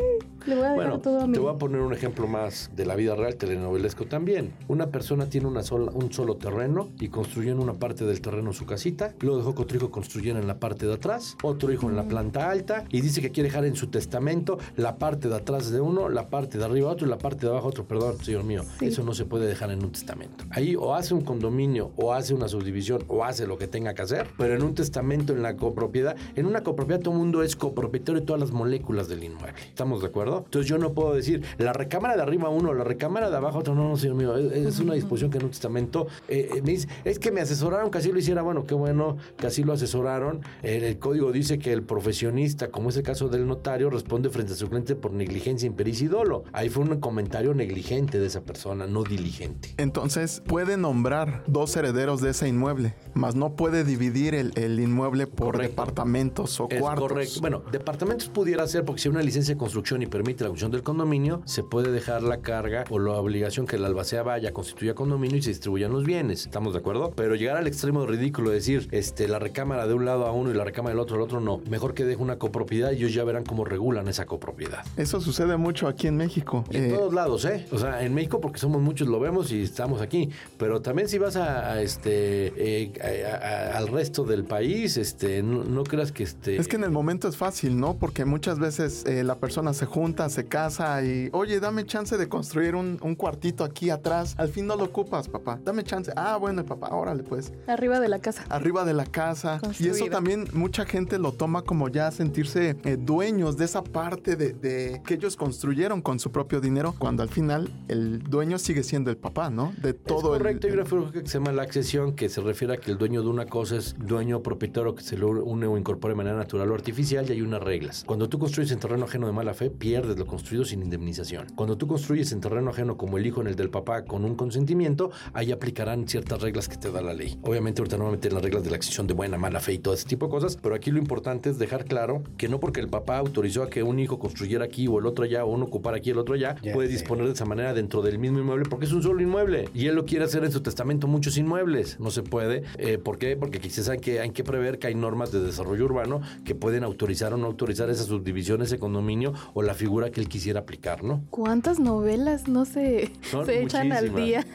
le 0.48 0.56
voy 0.56 0.66
a 0.66 0.70
dejar 0.72 0.76
Bueno, 0.76 1.00
todo 1.00 1.22
a 1.22 1.28
mí. 1.28 1.34
te 1.34 1.40
voy 1.40 1.54
a 1.54 1.58
poner 1.58 1.82
un 1.82 1.94
ejemplo 1.94 2.28
más 2.28 2.72
de 2.76 2.86
la 2.86 2.96
vida 2.96 3.16
real, 3.16 3.36
telenovelesco 3.36 4.06
también. 4.06 4.54
Una 4.68 4.88
persona 4.88 5.28
tiene 5.30 5.48
una 5.48 5.64
sola, 5.64 5.92
un 5.94 6.12
solo 6.12 6.36
terreno 6.38 6.90
y 7.00 7.10
construyó 7.10 7.52
en 7.52 7.60
una 7.60 7.74
parte 7.74 8.06
del 8.06 8.22
terreno 8.22 8.54
su 8.54 8.66
casita, 8.66 9.14
luego 9.20 9.38
dejó 9.40 9.56
que 9.56 9.62
otro 9.64 9.78
hijo 9.78 9.92
construyera 9.92 10.40
en 10.40 10.48
la 10.48 10.60
parte 10.60 10.86
de 10.88 10.94
atrás, 10.94 11.36
otro 11.44 11.72
hijo 11.72 11.90
en 11.90 11.96
la 11.96 12.04
planta 12.08 12.50
alta 12.50 12.86
y 12.90 13.02
dice 13.02 13.22
que 13.22 13.32
quiere 13.32 13.50
dejar 13.50 13.66
en 13.66 13.76
su 13.76 13.88
testamento 13.88 14.58
la 14.76 14.98
parte 14.98 15.28
de 15.30 15.36
atrás 15.36 15.72
de 15.72 15.82
uno, 15.82 16.10
la 16.10 16.28
parte 16.28 16.58
de 16.58 16.66
arriba 16.66 16.90
otro 16.92 17.06
y 17.08 17.10
la 17.10 17.18
parte 17.18 17.46
de 17.46 17.52
abajo 17.52 17.68
otro. 17.68 17.86
Perdón, 17.86 18.18
señor 18.24 18.44
mío, 18.44 18.64
Sí. 18.80 18.88
eso 18.88 19.04
no 19.04 19.14
se 19.14 19.26
puede 19.26 19.46
dejar 19.48 19.72
en 19.72 19.84
un 19.84 19.92
testamento. 19.92 20.46
Ahí 20.50 20.76
o 20.76 20.96
hace 20.96 21.14
un 21.14 21.22
condominio 21.22 21.92
o 21.98 22.14
hace 22.14 22.34
una 22.34 22.48
subdivisión 22.48 23.04
o 23.08 23.24
hace 23.24 23.48
lo 23.48 23.58
que 23.58 23.68
tenga 23.68 23.94
que 23.94 24.02
hacer, 24.02 24.28
pero 24.38 24.56
en 24.56 24.64
un 24.64 24.74
testamento, 24.76 25.34
en 25.34 25.42
la 25.44 25.56
copropiedad, 25.58 26.16
en 26.36 26.46
una 26.46 26.64
copropiedad 26.64 27.02
todo 27.02 27.14
el 27.14 27.20
mundo 27.20 27.44
es 27.44 27.56
copropietario 27.56 28.22
de 28.22 28.26
todas 28.26 28.40
las 28.40 28.52
moléculas 28.52 29.08
del 29.08 29.24
inmueble. 29.24 29.54
¿Estamos 29.68 30.02
de 30.02 30.08
acuerdo? 30.08 30.37
Entonces 30.46 30.70
yo 30.70 30.78
no 30.78 30.94
puedo 30.94 31.14
decir 31.14 31.44
la 31.58 31.74
recámara 31.74 32.16
de 32.16 32.22
arriba 32.22 32.50
uno, 32.50 32.74
la 32.74 32.84
recámara 32.84 33.30
de 33.30 33.38
abajo 33.38 33.60
otro. 33.60 33.76
No, 33.76 33.90
no, 33.90 33.98
señor 33.98 34.16
mío, 34.16 34.38
es, 34.38 34.52
es 34.54 34.80
una 34.80 34.94
disposición 34.94 35.32
que 35.32 35.38
en 35.38 35.46
un 35.46 35.50
testamento 35.52 36.08
eh, 36.28 36.50
eh, 36.56 36.62
me 36.62 36.72
dice, 36.72 36.88
es 37.06 37.20
que 37.20 37.32
me 37.32 37.42
asesoraron 37.42 37.92
que 37.92 37.98
así 38.00 38.12
lo 38.12 38.20
hiciera. 38.20 38.42
Bueno, 38.42 38.66
qué 38.66 38.74
bueno 38.76 39.18
que 39.38 39.48
así 39.48 39.64
lo 39.64 39.74
asesoraron. 39.74 40.42
El, 40.64 40.84
el 40.84 41.00
código 41.00 41.32
dice 41.32 41.60
que 41.60 41.74
el 41.74 41.84
profesionista, 41.84 42.70
como 42.70 42.90
es 42.90 42.98
el 42.98 43.04
caso 43.04 43.30
del 43.30 43.46
notario, 43.48 43.90
responde 43.90 44.30
frente 44.30 44.54
a 44.54 44.56
su 44.56 44.68
cliente 44.68 44.96
por 44.96 45.12
negligencia, 45.14 45.68
impericia 45.68 46.06
y 46.06 46.08
dolo. 46.10 46.44
Ahí 46.54 46.70
fue 46.70 46.84
un 46.84 47.00
comentario 47.00 47.54
negligente 47.54 48.20
de 48.20 48.28
esa 48.28 48.42
persona, 48.42 48.88
no 48.88 49.04
diligente. 49.04 49.74
Entonces 49.78 50.42
puede 50.46 50.78
nombrar 50.78 51.44
dos 51.48 51.76
herederos 51.76 52.22
de 52.22 52.32
ese 52.32 52.48
inmueble, 52.48 52.96
mas 53.14 53.36
no 53.36 53.56
puede 53.56 53.84
dividir 53.84 54.36
el, 54.36 54.52
el 54.56 54.80
inmueble 54.80 55.28
por 55.28 55.48
Correcto. 55.54 55.70
departamentos 55.72 56.60
o 56.60 56.68
Es 56.70 56.80
cuartos. 56.80 57.08
correcto. 57.10 57.42
Bueno, 57.42 57.62
departamentos 57.72 58.30
pudiera 58.30 58.66
ser 58.68 58.86
porque 58.86 59.02
si 59.02 59.08
hay 59.10 59.14
una 59.16 59.22
licencia 59.24 59.54
de 59.54 59.58
construcción 59.58 60.02
y 60.02 60.08
permite 60.28 60.44
la 60.44 60.50
construcción 60.50 60.72
del 60.72 60.84
condominio, 60.84 61.42
se 61.46 61.64
puede 61.64 61.90
dejar 61.90 62.22
la 62.22 62.42
carga 62.42 62.84
o 62.90 63.00
la 63.00 63.14
obligación 63.14 63.66
que 63.66 63.78
la 63.78 63.88
albacea 63.88 64.24
vaya, 64.24 64.52
constituya 64.52 64.94
condominio 64.94 65.38
y 65.38 65.42
se 65.42 65.52
distribuyan 65.52 65.94
los 65.94 66.04
bienes. 66.04 66.42
¿Estamos 66.46 66.74
de 66.74 66.80
acuerdo? 66.80 67.14
Pero 67.16 67.36
llegar 67.36 67.56
al 67.56 67.66
extremo 67.66 68.06
ridículo 68.06 68.50
de 68.50 68.56
decir 68.56 68.90
este, 68.92 69.30
la 69.30 69.40
recámara 69.40 69.88
de 69.88 69.94
un 69.94 70.04
lado 70.04 70.26
a 70.26 70.34
uno 70.34 70.52
y 70.52 70.54
la 70.54 70.66
recámara 70.66 70.92
del 70.96 71.00
otro 71.00 71.16
al 71.16 71.22
otro, 71.22 71.40
no. 71.40 71.62
Mejor 71.70 71.94
que 71.94 72.04
deje 72.04 72.22
una 72.22 72.38
copropiedad 72.38 72.92
y 72.92 72.96
ellos 72.98 73.14
ya 73.14 73.24
verán 73.24 73.46
cómo 73.46 73.64
regulan 73.64 74.10
esa 74.10 74.26
copropiedad. 74.26 74.84
Eso 74.98 75.22
sucede 75.22 75.56
mucho 75.56 75.88
aquí 75.88 76.08
en 76.08 76.18
México. 76.18 76.66
En 76.72 76.88
Eh, 76.88 76.94
todos 76.94 77.14
lados, 77.14 77.46
¿eh? 77.46 77.66
O 77.72 77.78
sea, 77.78 78.04
en 78.04 78.14
México 78.14 78.42
porque 78.42 78.60
somos 78.60 78.82
muchos 78.82 79.08
lo 79.08 79.22
vemos 79.22 79.50
y 79.54 79.62
estamos 79.64 80.02
aquí, 80.02 80.30
pero 80.58 80.82
también 80.82 81.08
si 81.08 81.20
vas 81.20 81.38
a, 81.38 81.72
a 81.72 81.82
este 81.82 82.52
eh, 82.58 82.92
a- 83.32 83.76
a- 83.76 83.78
al 83.78 83.88
resto 83.88 84.26
del 84.26 84.44
país, 84.44 84.98
este, 84.98 85.42
no, 85.42 85.64
no 85.64 85.84
creas 85.86 86.12
que 86.12 86.24
este 86.24 86.58
Es 86.58 86.68
que 86.68 86.76
en 86.76 86.84
el 86.84 86.92
momento 86.92 87.30
es 87.30 87.38
fácil, 87.38 87.80
¿no? 87.80 87.96
Porque 87.98 88.26
muchas 88.26 88.60
veces 88.60 89.06
eh, 89.06 89.24
la 89.24 89.36
persona 89.36 89.74
se 89.74 89.86
junta, 89.86 90.17
se 90.30 90.46
casa 90.46 91.04
y, 91.04 91.30
oye, 91.32 91.60
dame 91.60 91.86
chance 91.86 92.18
de 92.18 92.28
construir 92.28 92.76
un, 92.76 92.98
un 93.02 93.16
cuartito 93.16 93.64
aquí 93.64 93.90
atrás. 93.90 94.34
Al 94.38 94.50
fin 94.50 94.66
no 94.68 94.76
lo 94.76 94.86
ocupas, 94.86 95.30
papá. 95.30 95.60
Dame 95.64 95.84
chance. 95.84 96.12
Ah, 96.16 96.38
bueno, 96.38 96.66
papá, 96.66 96.90
órale, 96.96 97.24
pues. 97.24 97.54
Arriba 97.68 98.00
de 98.00 98.08
la 98.10 98.20
casa. 98.20 98.44
Arriba 98.50 98.84
de 98.86 98.94
la 98.94 99.06
casa. 99.06 99.60
Y 99.80 99.88
eso 99.90 100.06
también 100.08 100.48
mucha 100.54 100.86
gente 100.86 101.20
lo 101.20 101.32
toma 101.32 101.62
como 101.62 101.88
ya 101.90 102.10
sentirse 102.12 102.76
eh, 102.84 102.98
dueños 103.00 103.58
de 103.58 103.66
esa 103.66 103.84
parte 103.84 104.36
de, 104.36 104.54
de 104.54 105.02
que 105.06 105.14
ellos 105.14 105.36
construyeron 105.36 106.02
con 106.02 106.20
su 106.20 106.32
propio 106.32 106.60
dinero, 106.60 106.96
cuando 106.98 107.24
al 107.24 107.30
final 107.30 107.70
el 107.88 108.20
dueño 108.24 108.58
sigue 108.58 108.84
siendo 108.84 109.12
el 109.12 109.18
papá, 109.18 109.50
¿no? 109.50 109.74
De 109.82 109.94
todo 109.94 110.34
es 110.34 110.38
el- 110.40 110.44
correcto, 110.44 110.68
hay 110.68 110.74
el, 110.74 110.80
una 110.80 110.90
figura 110.90 111.12
que 111.12 111.28
se 111.28 111.38
llama 111.38 111.52
la 111.52 111.62
accesión, 111.64 112.14
que 112.16 112.30
se 112.30 112.42
refiere 112.42 112.74
a 112.74 112.78
que 112.78 112.92
el 112.92 112.98
dueño 112.98 113.22
de 113.22 113.30
una 113.30 113.46
cosa 113.46 113.76
es 113.78 113.96
dueño 113.98 114.42
propietario 114.42 114.96
que 114.96 115.04
se 115.04 115.18
le 115.18 115.26
une 115.26 115.68
o 115.68 115.78
incorpora 115.78 116.14
de 116.14 116.18
manera 116.18 116.38
natural 116.38 116.72
o 116.72 116.74
artificial 116.76 117.26
y 117.30 117.34
hay 117.34 117.42
unas 117.42 117.62
reglas. 117.62 118.04
Cuando 118.06 118.30
tú 118.30 118.40
construyes 118.40 118.72
en 118.72 118.80
terreno 118.80 119.06
ajeno 119.06 119.28
de 119.28 119.34
mala 119.34 119.54
fe, 119.54 119.70
pierdes 119.70 119.97
lo 120.06 120.26
construido 120.26 120.66
sin 120.66 120.82
indemnización. 120.82 121.48
Cuando 121.56 121.78
tú 121.78 121.88
construyes 121.88 122.32
en 122.32 122.42
terreno 122.42 122.70
ajeno 122.70 122.98
como 122.98 123.18
el 123.18 123.26
hijo 123.26 123.42
en 123.42 123.48
el 123.48 123.56
del 123.56 123.70
papá 123.70 124.06
con 124.06 124.26
un 124.26 124.36
consentimiento, 124.36 125.12
ahí 125.34 125.52
aplicarán 125.52 126.08
ciertas 126.08 126.42
reglas 126.42 126.68
que 126.68 126.78
te 126.78 126.92
da 126.92 127.02
la 127.02 127.14
ley. 127.14 127.38
Obviamente 127.42 127.82
ahorita 127.82 127.98
no 127.98 128.06
me 128.06 128.12
meter 128.12 128.32
en 128.32 128.36
las 128.36 128.44
reglas 128.44 128.64
de 128.64 128.70
la 128.70 128.76
accesión 128.76 129.08
de 129.08 129.14
buena, 129.14 129.38
mala 129.38 129.60
fe 129.60 129.74
y 129.74 129.80
todo 129.80 129.94
ese 129.94 130.08
tipo 130.08 130.28
de 130.28 130.32
cosas, 130.32 130.58
pero 130.62 130.76
aquí 130.76 130.92
lo 130.92 131.00
importante 131.00 131.50
es 131.50 131.58
dejar 131.58 131.86
claro 131.86 132.24
que 132.38 132.48
no 132.48 132.60
porque 132.60 132.80
el 132.80 132.90
papá 132.90 133.18
autorizó 133.18 133.64
a 133.64 133.70
que 133.70 133.84
un 133.84 134.00
hijo 134.00 134.20
construyera 134.20 134.66
aquí 134.66 134.88
o 134.88 135.00
el 135.00 135.06
otro 135.06 135.26
allá 135.26 135.46
o 135.46 135.50
uno 135.50 135.66
ocupara 135.66 135.98
aquí 135.98 136.12
el 136.12 136.18
otro 136.18 136.36
allá, 136.36 136.56
puede 136.74 136.90
disponer 136.90 137.26
de 137.26 137.34
esa 137.34 137.46
manera 137.46 137.74
dentro 137.74 138.02
del 138.02 138.20
mismo 138.20 138.40
inmueble 138.40 138.66
porque 138.70 138.86
es 138.86 138.94
un 138.94 139.04
solo 139.04 139.22
inmueble 139.22 139.70
y 139.74 139.88
él 139.88 139.96
lo 139.96 140.06
quiere 140.06 140.26
hacer 140.26 140.44
en 140.44 140.52
su 140.52 140.62
testamento 140.62 141.08
muchos 141.08 141.38
inmuebles. 141.38 142.00
No 142.00 142.12
se 142.12 142.24
puede. 142.24 142.64
Eh, 142.78 142.98
¿Por 142.98 143.18
qué? 143.18 143.36
Porque 143.36 143.60
quizás 143.60 143.90
hay 143.90 144.00
que, 144.00 144.20
hay 144.20 144.32
que 144.32 144.44
prever 144.44 144.80
que 144.80 144.88
hay 144.88 144.96
normas 144.96 145.32
de 145.32 145.40
desarrollo 145.42 145.86
urbano 145.86 146.22
que 146.46 146.56
pueden 146.56 146.84
autorizar 146.84 147.34
o 147.34 147.38
no 147.38 147.48
autorizar 147.48 147.90
esa 147.90 148.04
subdivisión, 148.04 148.62
ese 148.62 148.80
condominio 148.80 149.34
o 149.54 149.62
la 149.64 149.74
figura 149.74 149.87
que 150.12 150.22
él 150.22 150.30
quisiera 150.30 150.62
aplicar, 150.62 151.04
¿no? 151.04 151.24
¿Cuántas 151.30 151.80
novelas 151.80 152.48
no 152.48 152.66
se, 152.66 153.12
Son 153.22 153.46
se 153.46 153.64
echan 153.64 153.92
al 153.92 154.14
día? 154.14 154.46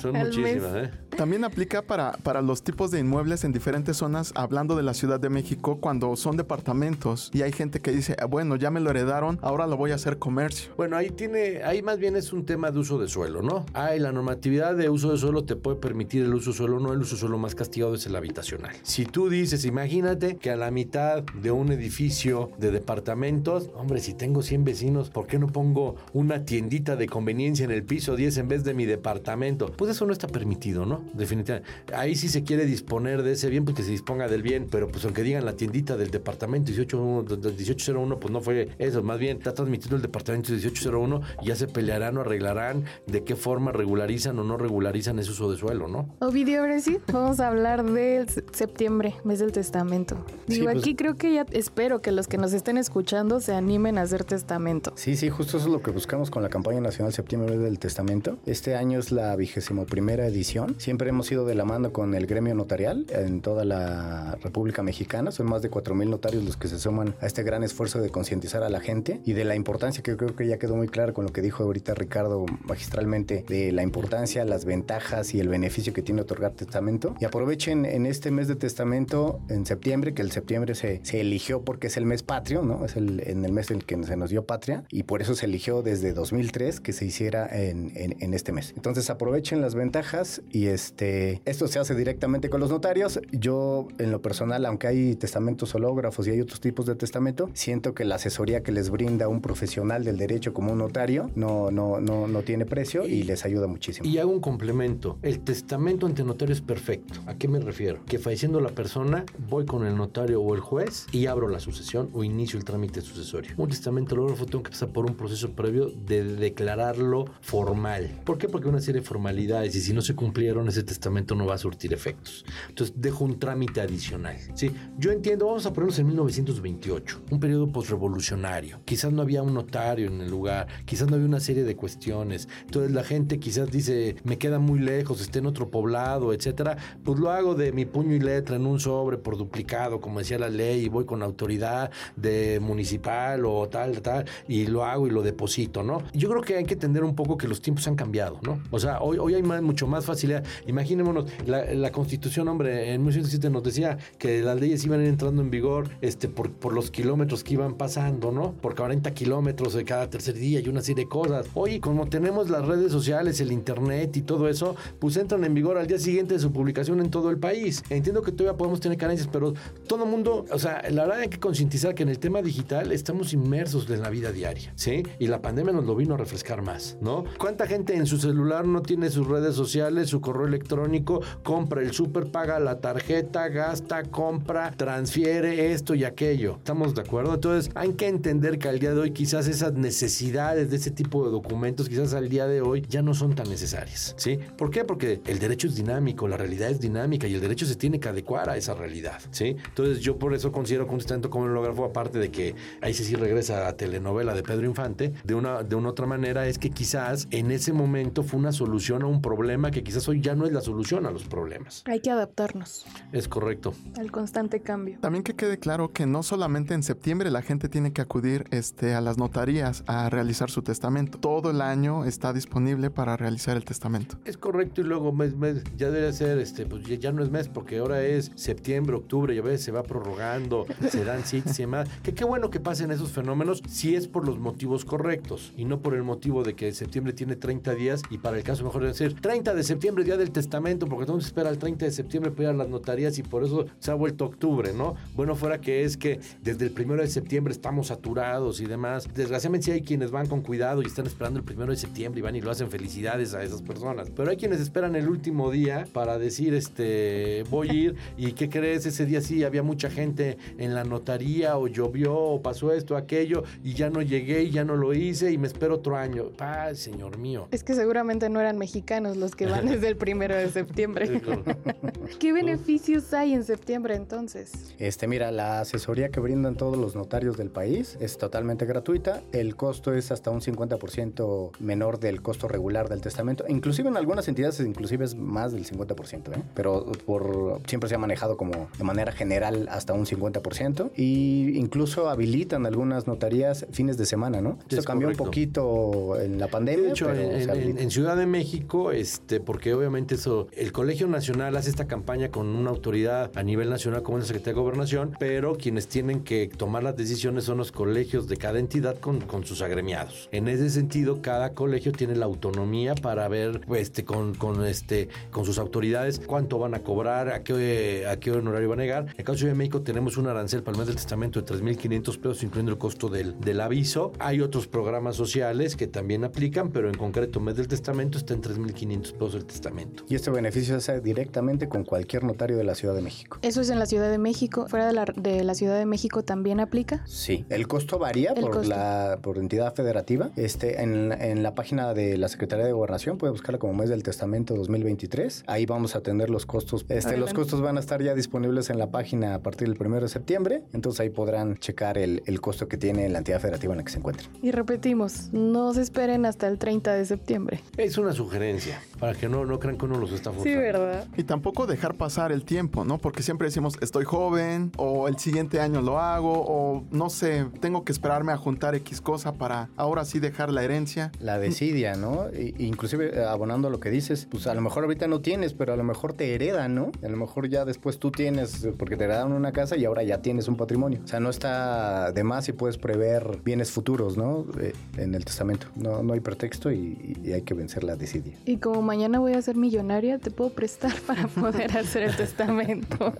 Son 0.00 0.16
al 0.16 0.26
muchísimas, 0.28 0.72
mes? 0.72 0.88
¿eh? 0.88 0.90
También 1.16 1.44
aplica 1.44 1.80
para, 1.82 2.12
para 2.24 2.42
los 2.42 2.62
tipos 2.62 2.90
de 2.90 2.98
inmuebles 2.98 3.44
en 3.44 3.52
diferentes 3.52 3.96
zonas, 3.98 4.32
hablando 4.34 4.74
de 4.74 4.82
la 4.82 4.94
Ciudad 4.94 5.20
de 5.20 5.30
México, 5.30 5.78
cuando 5.80 6.16
son 6.16 6.36
departamentos 6.36 7.30
y 7.32 7.42
hay 7.42 7.52
gente 7.52 7.80
que 7.80 7.92
dice, 7.92 8.16
"Ah, 8.20 8.26
bueno, 8.26 8.56
ya 8.56 8.70
me 8.70 8.80
lo 8.80 8.90
heredaron, 8.90 9.38
ahora 9.40 9.68
lo 9.68 9.76
voy 9.76 9.92
a 9.92 9.94
hacer 9.94 10.18
comercio. 10.18 10.72
Bueno, 10.76 10.96
ahí 10.96 11.10
tiene, 11.10 11.62
ahí 11.62 11.82
más 11.82 11.98
bien 11.98 12.16
es 12.16 12.32
un 12.32 12.44
tema 12.44 12.72
de 12.72 12.80
uso 12.80 12.98
de 12.98 13.06
suelo, 13.06 13.42
¿no? 13.42 13.64
Ahí 13.74 14.00
la 14.00 14.10
normatividad 14.10 14.74
de 14.74 14.90
uso 14.90 15.12
de 15.12 15.18
suelo 15.18 15.44
te 15.44 15.54
puede 15.54 15.76
permitir 15.76 16.24
el 16.24 16.34
uso 16.34 16.50
de 16.50 16.56
suelo, 16.56 16.80
no 16.80 16.92
el 16.92 17.00
uso 17.00 17.14
de 17.14 17.20
suelo 17.20 17.38
más 17.38 17.54
castigado 17.54 17.94
es 17.94 18.04
el 18.06 18.16
habitacional. 18.16 18.74
Si 18.82 19.06
tú 19.06 19.28
dices, 19.28 19.64
imagínate 19.64 20.36
que 20.36 20.50
a 20.50 20.56
la 20.56 20.72
mitad 20.72 21.22
de 21.22 21.52
un 21.52 21.70
edificio 21.70 22.50
de 22.58 22.72
departamentos, 22.72 23.70
hombre, 23.76 24.00
si 24.00 24.14
tengo 24.14 24.42
100 24.42 24.64
vecinos, 24.64 25.10
¿por 25.10 25.28
qué 25.28 25.38
no 25.38 25.46
pongo 25.46 25.94
una 26.12 26.44
tiendita 26.44 26.96
de 26.96 27.06
conveniencia 27.06 27.64
en 27.64 27.70
el 27.70 27.84
piso 27.84 28.16
10 28.16 28.36
en 28.38 28.48
vez 28.48 28.64
de 28.64 28.74
mi 28.74 28.84
departamento? 28.84 29.70
Pues 29.76 29.92
eso 29.92 30.06
no 30.06 30.12
está 30.12 30.26
permitido, 30.26 30.84
¿no? 30.86 31.03
No, 31.04 31.10
definitivamente. 31.18 31.68
Ahí 31.94 32.14
sí 32.14 32.28
se 32.28 32.42
quiere 32.44 32.66
disponer 32.66 33.22
de 33.22 33.32
ese 33.32 33.48
bien, 33.50 33.64
pues 33.64 33.76
que 33.76 33.82
se 33.82 33.90
disponga 33.90 34.28
del 34.28 34.42
bien, 34.42 34.68
pero 34.70 34.88
pues 34.88 35.04
aunque 35.04 35.22
digan 35.22 35.44
la 35.44 35.54
tiendita 35.56 35.96
del 35.96 36.10
departamento 36.10 36.70
1801, 36.70 37.22
del 37.36 37.52
1801, 37.54 38.20
pues 38.20 38.32
no 38.32 38.40
fue 38.40 38.70
eso, 38.78 39.02
más 39.02 39.18
bien 39.18 39.38
está 39.38 39.54
transmitiendo 39.54 39.96
el 39.96 40.02
departamento 40.02 40.50
1801 40.52 41.20
y 41.42 41.46
ya 41.46 41.56
se 41.56 41.66
pelearán 41.66 42.16
o 42.16 42.20
arreglarán 42.22 42.84
de 43.06 43.24
qué 43.24 43.36
forma 43.36 43.72
regularizan 43.72 44.38
o 44.38 44.44
no 44.44 44.56
regularizan 44.56 45.18
ese 45.18 45.30
uso 45.30 45.50
de 45.50 45.58
suelo, 45.58 45.88
¿no? 45.88 46.14
Ovidio, 46.20 46.60
ahora 46.60 46.80
sí, 46.80 46.98
vamos 47.12 47.40
a 47.40 47.48
hablar 47.48 47.84
del 47.84 48.28
septiembre, 48.52 49.14
mes 49.24 49.38
del 49.40 49.52
testamento. 49.52 50.16
Digo, 50.46 50.64
pues- 50.66 50.78
aquí 50.78 50.94
creo 50.94 51.16
que 51.16 51.34
ya 51.34 51.46
espero 51.52 52.00
que 52.00 52.12
los 52.12 52.28
que 52.28 52.38
nos 52.38 52.52
estén 52.52 52.78
escuchando 52.78 53.40
se 53.40 53.52
animen 53.54 53.98
a 53.98 54.02
hacer 54.02 54.24
testamento. 54.24 54.92
Sí, 54.96 55.16
sí, 55.16 55.28
justo 55.28 55.56
eso 55.58 55.66
es 55.66 55.72
lo 55.72 55.82
que 55.82 55.90
buscamos 55.90 56.30
con 56.30 56.42
la 56.42 56.48
campaña 56.48 56.80
nacional 56.80 57.12
Septiembre 57.12 57.58
del 57.58 57.78
Testamento. 57.78 58.38
Este 58.46 58.74
año 58.76 58.98
es 58.98 59.12
la 59.12 59.34
vigésimo 59.36 59.86
primera 59.86 60.26
edición. 60.26 60.74
Siempre 60.78 60.93
hemos 61.00 61.30
ido 61.32 61.44
de 61.46 61.54
la 61.54 61.64
mano 61.64 61.92
con 61.92 62.14
el 62.14 62.26
gremio 62.26 62.54
notarial 62.54 63.06
en 63.10 63.40
toda 63.40 63.64
la 63.64 64.36
República 64.42 64.82
Mexicana. 64.82 65.30
Son 65.30 65.46
más 65.46 65.62
de 65.62 65.70
4.000 65.70 66.08
notarios 66.08 66.44
los 66.44 66.56
que 66.56 66.68
se 66.68 66.78
suman 66.78 67.14
a 67.20 67.26
este 67.26 67.42
gran 67.42 67.62
esfuerzo 67.64 68.00
de 68.00 68.10
concientizar 68.10 68.62
a 68.62 68.68
la 68.68 68.80
gente 68.80 69.20
y 69.24 69.32
de 69.32 69.44
la 69.44 69.54
importancia 69.54 70.02
que 70.02 70.16
creo 70.16 70.34
que 70.36 70.46
ya 70.46 70.58
quedó 70.58 70.76
muy 70.76 70.88
claro 70.88 71.12
con 71.14 71.24
lo 71.24 71.32
que 71.32 71.42
dijo 71.42 71.62
ahorita 71.64 71.94
Ricardo 71.94 72.46
magistralmente 72.64 73.44
de 73.48 73.72
la 73.72 73.82
importancia, 73.82 74.44
las 74.44 74.64
ventajas 74.64 75.34
y 75.34 75.40
el 75.40 75.48
beneficio 75.48 75.92
que 75.92 76.02
tiene 76.02 76.22
otorgar 76.22 76.52
testamento. 76.52 77.14
Y 77.20 77.24
aprovechen 77.24 77.84
en 77.84 78.06
este 78.06 78.30
mes 78.30 78.48
de 78.48 78.56
testamento, 78.56 79.40
en 79.48 79.64
septiembre, 79.66 80.14
que 80.14 80.22
el 80.22 80.30
septiembre 80.32 80.74
se, 80.74 81.00
se 81.04 81.20
eligió 81.20 81.62
porque 81.62 81.86
es 81.86 81.96
el 81.96 82.06
mes 82.06 82.22
patrio, 82.22 82.62
¿no? 82.62 82.84
Es 82.84 82.96
el, 82.96 83.20
en 83.26 83.44
el 83.44 83.52
mes 83.52 83.70
en 83.70 83.78
el 83.78 83.84
que 83.84 84.02
se 84.04 84.16
nos 84.16 84.30
dio 84.30 84.44
patria 84.44 84.84
y 84.90 85.04
por 85.04 85.22
eso 85.22 85.34
se 85.34 85.46
eligió 85.46 85.82
desde 85.82 86.12
2003 86.12 86.80
que 86.80 86.92
se 86.92 87.04
hiciera 87.06 87.46
en, 87.50 87.92
en- 87.94 88.16
en 88.20 88.34
este 88.34 88.52
mes. 88.52 88.72
Entonces 88.76 89.08
aprovechen 89.10 89.60
las 89.60 89.74
ventajas 89.74 90.42
y 90.50 90.66
este, 90.84 91.40
esto 91.46 91.66
se 91.66 91.78
hace 91.78 91.94
directamente 91.94 92.50
con 92.50 92.60
los 92.60 92.70
notarios. 92.70 93.20
Yo 93.32 93.88
en 93.98 94.10
lo 94.10 94.20
personal, 94.20 94.66
aunque 94.66 94.86
hay 94.86 95.14
testamentos 95.16 95.74
hológrafos 95.74 96.26
y 96.26 96.30
hay 96.30 96.40
otros 96.40 96.60
tipos 96.60 96.86
de 96.86 96.94
testamento, 96.94 97.48
siento 97.54 97.94
que 97.94 98.04
la 98.04 98.16
asesoría 98.16 98.62
que 98.62 98.72
les 98.72 98.90
brinda 98.90 99.28
un 99.28 99.40
profesional 99.40 100.04
del 100.04 100.18
derecho 100.18 100.52
como 100.52 100.72
un 100.72 100.78
notario 100.78 101.30
no, 101.36 101.70
no, 101.70 102.00
no, 102.00 102.26
no 102.26 102.42
tiene 102.42 102.66
precio 102.66 103.06
y 103.06 103.22
les 103.22 103.44
ayuda 103.44 103.66
muchísimo. 103.66 104.08
Y 104.08 104.18
hago 104.18 104.30
un 104.30 104.40
complemento. 104.40 105.18
El 105.22 105.40
testamento 105.40 106.06
ante 106.06 106.22
notario 106.22 106.52
es 106.52 106.60
perfecto. 106.60 107.20
¿A 107.26 107.36
qué 107.36 107.48
me 107.48 107.60
refiero? 107.60 108.00
Que 108.06 108.18
falleciendo 108.18 108.60
la 108.60 108.70
persona, 108.70 109.24
voy 109.48 109.64
con 109.64 109.86
el 109.86 109.96
notario 109.96 110.42
o 110.42 110.54
el 110.54 110.60
juez 110.60 111.06
y 111.12 111.26
abro 111.26 111.48
la 111.48 111.60
sucesión 111.60 112.10
o 112.12 112.24
inicio 112.24 112.58
el 112.58 112.64
trámite 112.64 113.00
sucesorio. 113.00 113.52
Un 113.56 113.70
testamento 113.70 114.14
hológrafo 114.14 114.46
tengo 114.46 114.62
que 114.62 114.70
pasar 114.70 114.90
por 114.90 115.06
un 115.06 115.14
proceso 115.14 115.50
previo 115.52 115.90
de 115.90 116.24
declararlo 116.24 117.26
formal. 117.40 118.20
¿Por 118.24 118.36
qué? 118.36 118.48
Porque 118.48 118.68
una 118.68 118.80
serie 118.80 119.00
de 119.00 119.06
formalidades 119.06 119.74
y 119.74 119.80
si 119.80 119.92
no 119.92 120.02
se 120.02 120.14
cumplieron, 120.14 120.68
ese 120.74 120.82
testamento 120.82 121.34
no 121.34 121.46
va 121.46 121.54
a 121.54 121.58
surtir 121.58 121.92
efectos. 121.92 122.44
Entonces 122.68 122.94
dejo 122.98 123.24
un 123.24 123.38
trámite 123.38 123.80
adicional. 123.80 124.36
¿sí? 124.54 124.70
Yo 124.98 125.10
entiendo, 125.12 125.46
vamos 125.46 125.66
a 125.66 125.72
ponernos 125.72 125.98
en 125.98 126.06
1928, 126.08 127.22
un 127.30 127.40
periodo 127.40 127.68
postrevolucionario. 127.70 128.80
Quizás 128.84 129.12
no 129.12 129.22
había 129.22 129.42
un 129.42 129.54
notario 129.54 130.08
en 130.08 130.20
el 130.20 130.30
lugar, 130.30 130.66
quizás 130.84 131.08
no 131.08 131.16
había 131.16 131.26
una 131.26 131.40
serie 131.40 131.64
de 131.64 131.76
cuestiones. 131.76 132.48
Entonces 132.62 132.92
la 132.92 133.04
gente 133.04 133.38
quizás 133.38 133.70
dice, 133.70 134.16
me 134.24 134.38
queda 134.38 134.58
muy 134.58 134.80
lejos, 134.80 135.20
esté 135.20 135.38
en 135.38 135.46
otro 135.46 135.70
poblado, 135.70 136.32
etcétera. 136.32 136.76
Pues 137.04 137.18
lo 137.18 137.30
hago 137.30 137.54
de 137.54 137.72
mi 137.72 137.84
puño 137.84 138.14
y 138.14 138.20
letra 138.20 138.56
en 138.56 138.66
un 138.66 138.80
sobre 138.80 139.18
por 139.18 139.36
duplicado, 139.36 140.00
como 140.00 140.18
decía 140.18 140.38
la 140.38 140.48
ley, 140.48 140.84
y 140.84 140.88
voy 140.88 141.04
con 141.04 141.22
autoridad 141.22 141.90
de 142.16 142.58
municipal 142.60 143.44
o 143.44 143.68
tal, 143.68 144.00
tal, 144.02 144.24
y 144.48 144.66
lo 144.66 144.84
hago 144.84 145.06
y 145.06 145.10
lo 145.10 145.22
deposito, 145.22 145.82
¿no? 145.82 146.02
Yo 146.12 146.28
creo 146.28 146.42
que 146.42 146.56
hay 146.56 146.64
que 146.64 146.74
entender 146.74 147.04
un 147.04 147.14
poco 147.14 147.36
que 147.36 147.48
los 147.48 147.60
tiempos 147.60 147.86
han 147.86 147.96
cambiado, 147.96 148.38
¿no? 148.42 148.60
O 148.70 148.78
sea, 148.78 149.00
hoy, 149.00 149.34
hay 149.34 149.42
mucho 149.42 149.86
más 149.86 150.04
facilidad. 150.04 150.44
Imaginémonos, 150.66 151.26
la, 151.46 151.92
constitución, 151.92 152.48
hombre, 152.48 152.92
en 152.92 153.02
1907 153.02 153.50
nos 153.50 153.62
decía 153.62 153.98
que 154.18 154.42
las 154.42 154.58
leyes 154.60 154.84
iban 154.84 155.00
entrando 155.04 155.42
en 155.42 155.50
vigor 155.50 155.88
este, 156.00 156.28
por, 156.28 156.50
por 156.52 156.72
los 156.72 156.90
kilómetros 156.90 157.44
que 157.44 157.54
iban 157.54 157.74
pasando, 157.74 158.32
¿no? 158.32 158.52
Por 158.52 158.74
40 158.74 159.12
kilómetros 159.12 159.74
de 159.74 159.84
cada 159.84 160.08
tercer 160.10 160.34
día 160.34 160.60
y 160.60 160.68
una 160.68 160.80
serie 160.80 161.04
de 161.04 161.08
cosas. 161.08 161.46
Hoy, 161.54 161.80
como 161.80 162.08
tenemos 162.08 162.50
las 162.50 162.66
redes 162.66 162.90
sociales, 162.92 163.40
el 163.40 163.52
internet 163.52 164.16
y 164.16 164.22
todo 164.22 164.48
eso, 164.48 164.76
pues 164.98 165.16
entran 165.16 165.44
en 165.44 165.54
vigor 165.54 165.78
al 165.78 165.86
día 165.86 165.98
siguiente 165.98 166.34
de 166.34 166.40
su 166.40 166.52
publicación 166.52 167.00
en 167.00 167.10
todo 167.10 167.30
el 167.30 167.38
país. 167.38 167.82
Entiendo 167.90 168.22
que 168.22 168.32
todavía 168.32 168.56
podemos 168.56 168.80
tener 168.80 168.98
carencias, 168.98 169.28
pero 169.30 169.54
todo 169.86 170.06
mundo, 170.06 170.44
o 170.50 170.58
sea, 170.58 170.82
la 170.90 171.04
verdad 171.04 171.20
hay 171.20 171.28
que 171.28 171.40
concientizar 171.40 171.94
que 171.94 172.02
en 172.02 172.08
el 172.08 172.18
tema 172.18 172.42
digital 172.42 172.92
estamos 172.92 173.32
inmersos 173.32 173.88
en 173.90 174.02
la 174.02 174.10
vida 174.10 174.32
diaria, 174.32 174.72
¿sí? 174.76 175.02
Y 175.18 175.26
la 175.26 175.40
pandemia 175.42 175.72
nos 175.72 175.84
lo 175.84 175.94
vino 175.94 176.14
a 176.14 176.16
refrescar 176.16 176.62
más, 176.62 176.96
¿no? 177.00 177.24
¿Cuánta 177.38 177.66
gente 177.66 177.96
en 177.96 178.06
su 178.06 178.18
celular 178.18 178.66
no 178.66 178.82
tiene 178.82 179.10
sus 179.10 179.26
redes 179.26 179.54
sociales, 179.54 180.08
su 180.08 180.20
correo 180.20 180.46
electrónico, 180.54 181.20
compra 181.42 181.82
el 181.82 181.92
súper, 181.92 182.26
paga 182.26 182.58
la 182.60 182.80
tarjeta, 182.80 183.48
gasta, 183.48 184.02
compra, 184.04 184.72
transfiere 184.72 185.72
esto 185.72 185.94
y 185.94 186.04
aquello? 186.04 186.56
¿Estamos 186.58 186.94
de 186.94 187.02
acuerdo? 187.02 187.34
Entonces 187.34 187.70
hay 187.74 187.92
que 187.94 188.08
entender 188.08 188.58
que 188.58 188.68
al 188.68 188.78
día 188.78 188.94
de 188.94 189.00
hoy 189.00 189.10
quizás 189.10 189.48
esas 189.48 189.74
necesidades 189.74 190.70
de 190.70 190.76
ese 190.76 190.90
tipo 190.90 191.24
de 191.24 191.30
documentos, 191.30 191.88
quizás 191.88 192.14
al 192.14 192.28
día 192.28 192.46
de 192.46 192.60
hoy 192.60 192.84
ya 192.88 193.02
no 193.02 193.14
son 193.14 193.34
tan 193.34 193.48
necesarias, 193.48 194.14
¿sí? 194.16 194.38
¿Por 194.56 194.70
qué? 194.70 194.84
Porque 194.84 195.20
el 195.26 195.38
derecho 195.38 195.66
es 195.66 195.74
dinámico, 195.74 196.28
la 196.28 196.36
realidad 196.36 196.70
es 196.70 196.80
dinámica 196.80 197.26
y 197.26 197.34
el 197.34 197.40
derecho 197.40 197.66
se 197.66 197.76
tiene 197.76 198.00
que 198.00 198.08
adecuar 198.08 198.50
a 198.50 198.56
esa 198.56 198.74
realidad, 198.74 199.20
¿sí? 199.30 199.56
Entonces 199.68 200.00
yo 200.00 200.18
por 200.18 200.34
eso 200.34 200.52
considero 200.52 200.86
que 200.86 200.94
un 200.94 201.00
el 201.44 201.50
hológrafo, 201.50 201.84
aparte 201.84 202.18
de 202.18 202.30
que 202.30 202.54
ahí 202.80 202.94
sí, 202.94 203.04
sí 203.04 203.14
regresa 203.14 203.68
a 203.68 203.76
telenovela 203.76 204.34
de 204.34 204.42
Pedro 204.42 204.66
Infante, 204.66 205.12
de 205.24 205.34
una, 205.34 205.62
de 205.62 205.76
una 205.76 205.90
otra 205.90 206.06
manera 206.06 206.46
es 206.46 206.58
que 206.58 206.70
quizás 206.70 207.28
en 207.30 207.50
ese 207.50 207.72
momento 207.72 208.22
fue 208.22 208.38
una 208.38 208.52
solución 208.52 209.02
a 209.02 209.06
un 209.06 209.20
problema 209.20 209.70
que 209.70 209.82
quizás 209.82 210.08
hoy 210.08 210.20
ya 210.20 210.33
no 210.34 210.46
es 210.46 210.52
la 210.52 210.60
solución 210.60 211.06
a 211.06 211.10
los 211.10 211.24
problemas. 211.24 211.82
Hay 211.86 212.00
que 212.00 212.10
adaptarnos 212.10 212.86
Es 213.12 213.28
correcto. 213.28 213.74
al 213.98 214.10
constante 214.10 214.60
cambio. 214.60 214.98
También 215.00 215.24
que 215.24 215.34
quede 215.34 215.58
claro 215.58 215.92
que 215.92 216.06
no 216.06 216.22
solamente 216.22 216.74
en 216.74 216.82
septiembre 216.82 217.30
la 217.30 217.42
gente 217.42 217.68
tiene 217.68 217.92
que 217.92 218.02
acudir 218.02 218.44
este, 218.50 218.94
a 218.94 219.00
las 219.00 219.18
notarías 219.18 219.84
a 219.86 220.08
realizar 220.10 220.50
su 220.50 220.62
testamento. 220.62 221.18
Todo 221.18 221.50
el 221.50 221.60
año 221.60 222.04
está 222.04 222.32
disponible 222.32 222.90
para 222.90 223.16
realizar 223.16 223.56
el 223.56 223.64
testamento. 223.64 224.16
Es 224.24 224.36
correcto 224.36 224.80
y 224.80 224.84
luego 224.84 225.12
mes, 225.12 225.34
mes, 225.36 225.62
ya 225.76 225.90
debería 225.90 226.12
ser, 226.12 226.38
este, 226.38 226.66
pues 226.66 226.84
ya, 226.84 226.96
ya 226.96 227.12
no 227.12 227.22
es 227.22 227.30
mes 227.30 227.48
porque 227.48 227.78
ahora 227.78 228.02
es 228.02 228.32
septiembre, 228.34 228.96
octubre, 228.96 229.34
ya 229.34 229.42
ves, 229.42 229.62
se 229.62 229.72
va 229.72 229.82
prorrogando, 229.82 230.66
se 230.90 231.04
dan 231.04 231.24
citas 231.24 231.58
y 231.58 231.62
demás. 231.62 231.88
Que 232.02 232.14
qué 232.14 232.24
bueno 232.24 232.50
que 232.50 232.60
pasen 232.60 232.90
esos 232.90 233.12
fenómenos 233.12 233.62
si 233.68 233.96
es 233.96 234.08
por 234.08 234.26
los 234.26 234.38
motivos 234.38 234.84
correctos 234.84 235.52
y 235.56 235.64
no 235.64 235.80
por 235.80 235.94
el 235.94 236.02
motivo 236.02 236.42
de 236.42 236.54
que 236.54 236.72
septiembre 236.72 237.12
tiene 237.12 237.36
30 237.36 237.74
días 237.74 238.02
y 238.10 238.18
para 238.18 238.36
el 238.36 238.42
caso 238.42 238.64
mejor 238.64 238.82
debe 238.82 238.94
ser 238.94 239.14
30 239.14 239.54
de 239.54 239.62
septiembre, 239.62 240.04
día 240.04 240.16
del 240.24 240.32
testamento, 240.32 240.86
porque 240.86 241.04
todo 241.04 241.16
el 241.16 241.20
mundo 241.20 241.26
espera 241.26 241.50
el 241.50 241.58
30 241.58 241.84
de 241.84 241.90
septiembre 241.90 242.30
para 242.30 242.44
ir 242.44 242.48
a 242.50 242.52
las 242.52 242.68
notarías 242.68 243.18
y 243.18 243.22
por 243.22 243.44
eso 243.44 243.66
se 243.78 243.90
ha 243.90 243.94
vuelto 243.94 244.24
octubre, 244.24 244.72
¿no? 244.72 244.94
Bueno, 245.14 245.36
fuera 245.36 245.60
que 245.60 245.84
es 245.84 245.96
que 245.96 246.20
desde 246.42 246.64
el 246.64 246.72
primero 246.72 247.02
de 247.02 247.08
septiembre 247.08 247.52
estamos 247.52 247.88
saturados 247.88 248.60
y 248.60 248.66
demás. 248.66 249.08
Desgraciadamente 249.14 249.66
sí 249.66 249.70
hay 249.70 249.82
quienes 249.82 250.10
van 250.10 250.26
con 250.26 250.42
cuidado 250.42 250.82
y 250.82 250.86
están 250.86 251.06
esperando 251.06 251.38
el 251.38 251.44
primero 251.44 251.70
de 251.70 251.76
septiembre 251.76 252.20
y 252.20 252.22
van 252.22 252.36
y 252.36 252.40
lo 252.40 252.50
hacen 252.50 252.70
felicidades 252.70 253.34
a 253.34 253.42
esas 253.42 253.62
personas. 253.62 254.10
Pero 254.14 254.30
hay 254.30 254.36
quienes 254.36 254.60
esperan 254.60 254.96
el 254.96 255.08
último 255.08 255.50
día 255.50 255.86
para 255.92 256.18
decir, 256.18 256.54
este, 256.54 257.44
voy 257.50 257.68
a 257.68 257.72
ir 257.72 257.96
y 258.16 258.32
¿qué 258.32 258.48
crees? 258.48 258.86
Ese 258.86 259.06
día 259.06 259.20
sí 259.20 259.44
había 259.44 259.62
mucha 259.62 259.90
gente 259.90 260.38
en 260.58 260.74
la 260.74 260.84
notaría 260.84 261.56
o 261.58 261.68
llovió 261.68 262.16
o 262.16 262.42
pasó 262.42 262.72
esto, 262.72 262.96
aquello 262.96 263.44
y 263.62 263.74
ya 263.74 263.90
no 263.90 264.02
llegué 264.02 264.42
y 264.42 264.50
ya 264.50 264.64
no 264.64 264.76
lo 264.76 264.94
hice 264.94 265.32
y 265.32 265.38
me 265.38 265.46
espero 265.46 265.76
otro 265.76 265.96
año. 265.96 266.30
Ay, 266.38 266.76
señor 266.76 267.18
mío. 267.18 267.48
Es 267.50 267.62
que 267.62 267.74
seguramente 267.74 268.28
no 268.28 268.40
eran 268.40 268.58
mexicanos 268.58 269.16
los 269.16 269.34
que 269.34 269.46
van 269.46 269.66
desde 269.66 269.88
el 269.88 269.96
primero 270.14 270.36
de 270.36 270.48
septiembre. 270.48 271.20
¿Qué 272.20 272.32
beneficios 272.32 273.12
hay 273.12 273.32
en 273.32 273.42
septiembre 273.44 273.94
entonces? 273.96 274.74
Este, 274.78 275.06
mira, 275.08 275.30
la 275.32 275.60
asesoría 275.60 276.10
que 276.10 276.20
brindan 276.20 276.54
todos 276.56 276.76
los 276.76 276.94
notarios 276.94 277.36
del 277.36 277.50
país 277.50 277.96
es 278.00 278.16
totalmente 278.16 278.64
gratuita. 278.64 279.22
El 279.32 279.56
costo 279.56 279.92
es 279.92 280.12
hasta 280.12 280.30
un 280.30 280.40
50% 280.40 281.50
menor 281.58 281.98
del 281.98 282.22
costo 282.22 282.46
regular 282.46 282.88
del 282.88 283.00
testamento. 283.00 283.44
Inclusive 283.48 283.88
en 283.88 283.96
algunas 283.96 284.28
entidades, 284.28 284.60
inclusive 284.60 285.04
es 285.04 285.14
más 285.16 285.52
del 285.52 285.66
50%, 285.66 286.36
¿eh? 286.36 286.42
pero 286.54 286.86
por, 287.06 287.60
siempre 287.66 287.88
se 287.88 287.96
ha 287.96 287.98
manejado 287.98 288.36
como 288.36 288.68
de 288.78 288.84
manera 288.84 289.10
general 289.12 289.66
hasta 289.70 289.92
un 289.94 290.06
50%. 290.06 290.92
Y 290.96 291.56
incluso 291.58 292.08
habilitan 292.08 292.66
algunas 292.66 293.06
notarías 293.06 293.66
fines 293.72 293.96
de 293.96 294.06
semana, 294.06 294.40
¿no? 294.40 294.58
Esto 294.62 294.76
Es 294.80 294.84
cambió 294.84 295.08
correcto. 295.08 295.22
un 295.24 295.28
poquito 295.28 296.20
en 296.20 296.38
la 296.38 296.48
pandemia. 296.48 296.84
De 296.86 296.90
hecho, 296.90 297.06
pero 297.06 297.20
en, 297.20 297.36
se 297.38 297.42
en- 297.44 297.50
habilita. 297.50 297.82
en 297.82 297.90
Ciudad 297.90 298.16
de 298.16 298.26
México, 298.26 298.92
este, 298.92 299.40
porque 299.40 299.74
obviamente 299.74 300.03
eso, 300.12 300.48
el 300.52 300.72
Colegio 300.72 301.06
Nacional 301.06 301.56
hace 301.56 301.70
esta 301.70 301.86
campaña 301.86 302.30
con 302.30 302.48
una 302.48 302.70
autoridad 302.70 303.30
a 303.36 303.42
nivel 303.42 303.70
nacional 303.70 304.02
como 304.02 304.18
la 304.18 304.24
Secretaría 304.24 304.54
de 304.54 304.60
Gobernación, 304.60 305.16
pero 305.18 305.56
quienes 305.56 305.88
tienen 305.88 306.22
que 306.22 306.48
tomar 306.48 306.82
las 306.82 306.96
decisiones 306.96 307.44
son 307.44 307.58
los 307.58 307.72
colegios 307.72 308.28
de 308.28 308.36
cada 308.36 308.58
entidad 308.58 308.98
con, 308.98 309.20
con 309.20 309.44
sus 309.44 309.62
agremiados. 309.62 310.28
En 310.32 310.48
ese 310.48 310.68
sentido, 310.70 311.22
cada 311.22 311.54
colegio 311.54 311.92
tiene 311.92 312.16
la 312.16 312.26
autonomía 312.26 312.94
para 312.94 313.28
ver 313.28 313.60
este, 313.76 314.04
con, 314.04 314.34
con, 314.34 314.64
este, 314.66 315.08
con 315.30 315.44
sus 315.44 315.58
autoridades 315.58 316.20
cuánto 316.26 316.58
van 316.58 316.74
a 316.74 316.80
cobrar, 316.80 317.28
a 317.28 317.42
qué, 317.42 318.06
a 318.08 318.18
qué 318.18 318.32
honorario 318.32 318.68
van 318.68 318.80
a 318.80 318.82
negar. 318.82 319.04
En 319.04 319.14
el 319.18 319.24
caso 319.24 319.46
de 319.46 319.54
México 319.54 319.82
tenemos 319.82 320.16
un 320.16 320.26
arancel 320.26 320.62
para 320.62 320.74
el 320.74 320.78
mes 320.78 320.88
del 320.88 320.96
testamento 320.96 321.40
de 321.40 321.54
3.500 321.54 322.18
pesos, 322.18 322.42
incluyendo 322.42 322.72
el 322.72 322.78
costo 322.78 323.08
del, 323.08 323.40
del 323.40 323.60
aviso. 323.60 324.12
Hay 324.18 324.40
otros 324.40 324.66
programas 324.66 325.16
sociales 325.16 325.76
que 325.76 325.86
también 325.86 326.24
aplican, 326.24 326.70
pero 326.70 326.88
en 326.88 326.96
concreto 326.96 327.40
mes 327.40 327.56
del 327.56 327.68
testamento 327.68 328.18
está 328.18 328.34
en 328.34 328.42
3.500 328.42 329.12
pesos 329.12 329.34
el 329.34 329.44
testamento. 329.44 329.93
Y 330.08 330.14
este 330.14 330.30
beneficio 330.30 330.80
se 330.80 330.92
hace 330.92 331.00
directamente 331.00 331.68
con 331.68 331.84
cualquier 331.84 332.24
notario 332.24 332.56
de 332.56 332.64
la 332.64 332.74
Ciudad 332.74 332.94
de 332.94 333.02
México. 333.02 333.38
Eso 333.42 333.60
es 333.60 333.70
en 333.70 333.78
la 333.78 333.86
Ciudad 333.86 334.10
de 334.10 334.18
México. 334.18 334.66
¿Fuera 334.68 334.86
de 334.86 334.92
la, 334.92 335.04
de 335.16 335.44
la 335.44 335.54
Ciudad 335.54 335.78
de 335.78 335.86
México 335.86 336.22
también 336.22 336.60
aplica? 336.60 337.02
Sí. 337.06 337.44
El 337.48 337.66
costo 337.68 337.98
varía 337.98 338.32
El 338.32 338.42
por 338.42 338.50
costo. 338.52 338.68
la 338.68 339.18
por 339.22 339.38
entidad 339.38 339.74
federativa. 339.74 340.30
Este, 340.36 340.82
en, 340.82 341.12
en 341.12 341.42
la 341.42 341.54
página 341.54 341.94
de 341.94 342.18
la 342.18 342.28
Secretaría 342.28 342.64
de 342.66 342.72
Gobernación, 342.72 343.18
puede 343.18 343.30
buscarla 343.32 343.58
como 343.58 343.74
mes 343.74 343.88
del 343.88 344.02
testamento 344.02 344.54
2023. 344.54 345.44
Ahí 345.46 345.66
vamos 345.66 345.96
a 345.96 346.00
tener 346.00 346.30
los 346.30 346.46
costos. 346.46 346.84
Este, 346.88 347.16
los 347.16 347.32
costos 347.34 347.60
van 347.60 347.76
a 347.76 347.80
estar 347.80 348.02
ya 348.02 348.14
disponibles 348.14 348.70
en 348.70 348.78
la 348.78 348.90
página 348.90 349.34
a 349.34 349.38
partir 349.40 349.68
del 349.68 349.76
1 349.80 350.00
de 350.00 350.08
septiembre. 350.08 350.62
Entonces 350.72 351.00
ahí 351.00 351.10
podrán 351.10 351.56
checar 351.58 351.98
el, 351.98 352.22
el 352.26 352.40
costo 352.40 352.68
que 352.68 352.76
tiene 352.76 353.08
la 353.08 353.18
entidad 353.18 353.40
federativa 353.40 353.72
en 353.72 353.78
la 353.78 353.84
que 353.84 353.92
se 353.92 353.98
encuentren. 353.98 354.28
Y 354.42 354.50
repetimos, 354.50 355.30
no 355.32 355.72
se 355.74 355.82
esperen 355.82 356.26
hasta 356.26 356.48
el 356.48 356.58
30 356.58 356.94
de 356.94 357.04
septiembre. 357.04 357.60
Es 357.76 357.98
una 357.98 358.12
sugerencia, 358.12 358.80
para 358.98 359.14
que 359.14 359.28
no, 359.28 359.44
no 359.44 359.58
crean 359.58 359.76
que 359.86 359.90
uno 359.92 360.00
los 360.00 360.12
está 360.12 360.30
forzando. 360.32 360.60
¿verdad? 360.60 361.06
Y 361.16 361.24
tampoco 361.24 361.66
dejar 361.66 361.94
pasar 361.94 362.32
el 362.32 362.44
tiempo, 362.44 362.84
¿no? 362.84 362.98
Porque 362.98 363.22
siempre 363.22 363.46
decimos, 363.48 363.76
estoy 363.80 364.04
joven, 364.04 364.72
o 364.76 365.08
el 365.08 365.18
siguiente 365.18 365.60
año 365.60 365.80
lo 365.82 365.98
hago, 365.98 366.32
o 366.46 366.84
no 366.90 367.10
sé, 367.10 367.46
tengo 367.60 367.84
que 367.84 367.92
esperarme 367.92 368.32
a 368.32 368.36
juntar 368.36 368.74
X 368.74 369.00
cosa 369.00 369.32
para 369.34 369.68
ahora 369.76 370.04
sí 370.04 370.18
dejar 370.20 370.50
la 370.52 370.62
herencia. 370.64 371.12
La 371.20 371.38
desidia, 371.38 371.94
¿no? 371.94 372.28
I- 372.32 372.54
inclusive 372.58 373.18
eh, 373.18 373.24
abonando 373.24 373.68
a 373.68 373.70
lo 373.70 373.80
que 373.80 373.90
dices, 373.90 374.26
pues 374.30 374.46
a 374.46 374.54
lo 374.54 374.60
mejor 374.60 374.84
ahorita 374.84 375.06
no 375.08 375.20
tienes, 375.20 375.52
pero 375.54 375.72
a 375.72 375.76
lo 375.76 375.84
mejor 375.84 376.12
te 376.14 376.34
heredan, 376.34 376.74
¿no? 376.74 376.90
A 377.02 377.08
lo 377.08 377.16
mejor 377.16 377.48
ya 377.48 377.64
después 377.64 377.98
tú 377.98 378.10
tienes, 378.10 378.64
eh, 378.64 378.74
porque 378.76 378.96
te 378.96 379.04
heredaron 379.04 379.32
una 379.32 379.52
casa 379.52 379.76
y 379.76 379.84
ahora 379.84 380.02
ya 380.02 380.22
tienes 380.22 380.48
un 380.48 380.56
patrimonio. 380.56 381.00
O 381.04 381.08
sea, 381.08 381.20
no 381.20 381.30
está 381.30 382.12
de 382.12 382.24
más 382.24 382.44
si 382.46 382.52
puedes 382.52 382.78
prever 382.78 383.40
bienes 383.44 383.70
futuros, 383.70 384.16
¿no? 384.16 384.46
Eh, 384.60 384.72
en 384.96 385.14
el 385.14 385.24
testamento. 385.24 385.66
No, 385.76 386.02
no 386.02 386.12
hay 386.14 386.20
pretexto 386.20 386.70
y, 386.72 387.16
y 387.22 387.32
hay 387.32 387.42
que 387.42 387.54
vencer 387.54 387.84
la 387.84 387.96
desidia. 387.96 388.34
Y 388.44 388.56
como 388.58 388.82
mañana 388.82 389.18
voy 389.18 389.32
a 389.34 389.42
ser 389.42 389.56
millonaria, 389.74 390.18
te 390.18 390.30
puedo 390.30 390.50
prestar 390.50 390.94
para 391.00 391.26
poder 391.40 391.76
hacer 391.76 392.04
el 392.04 392.16
testamento. 392.16 393.12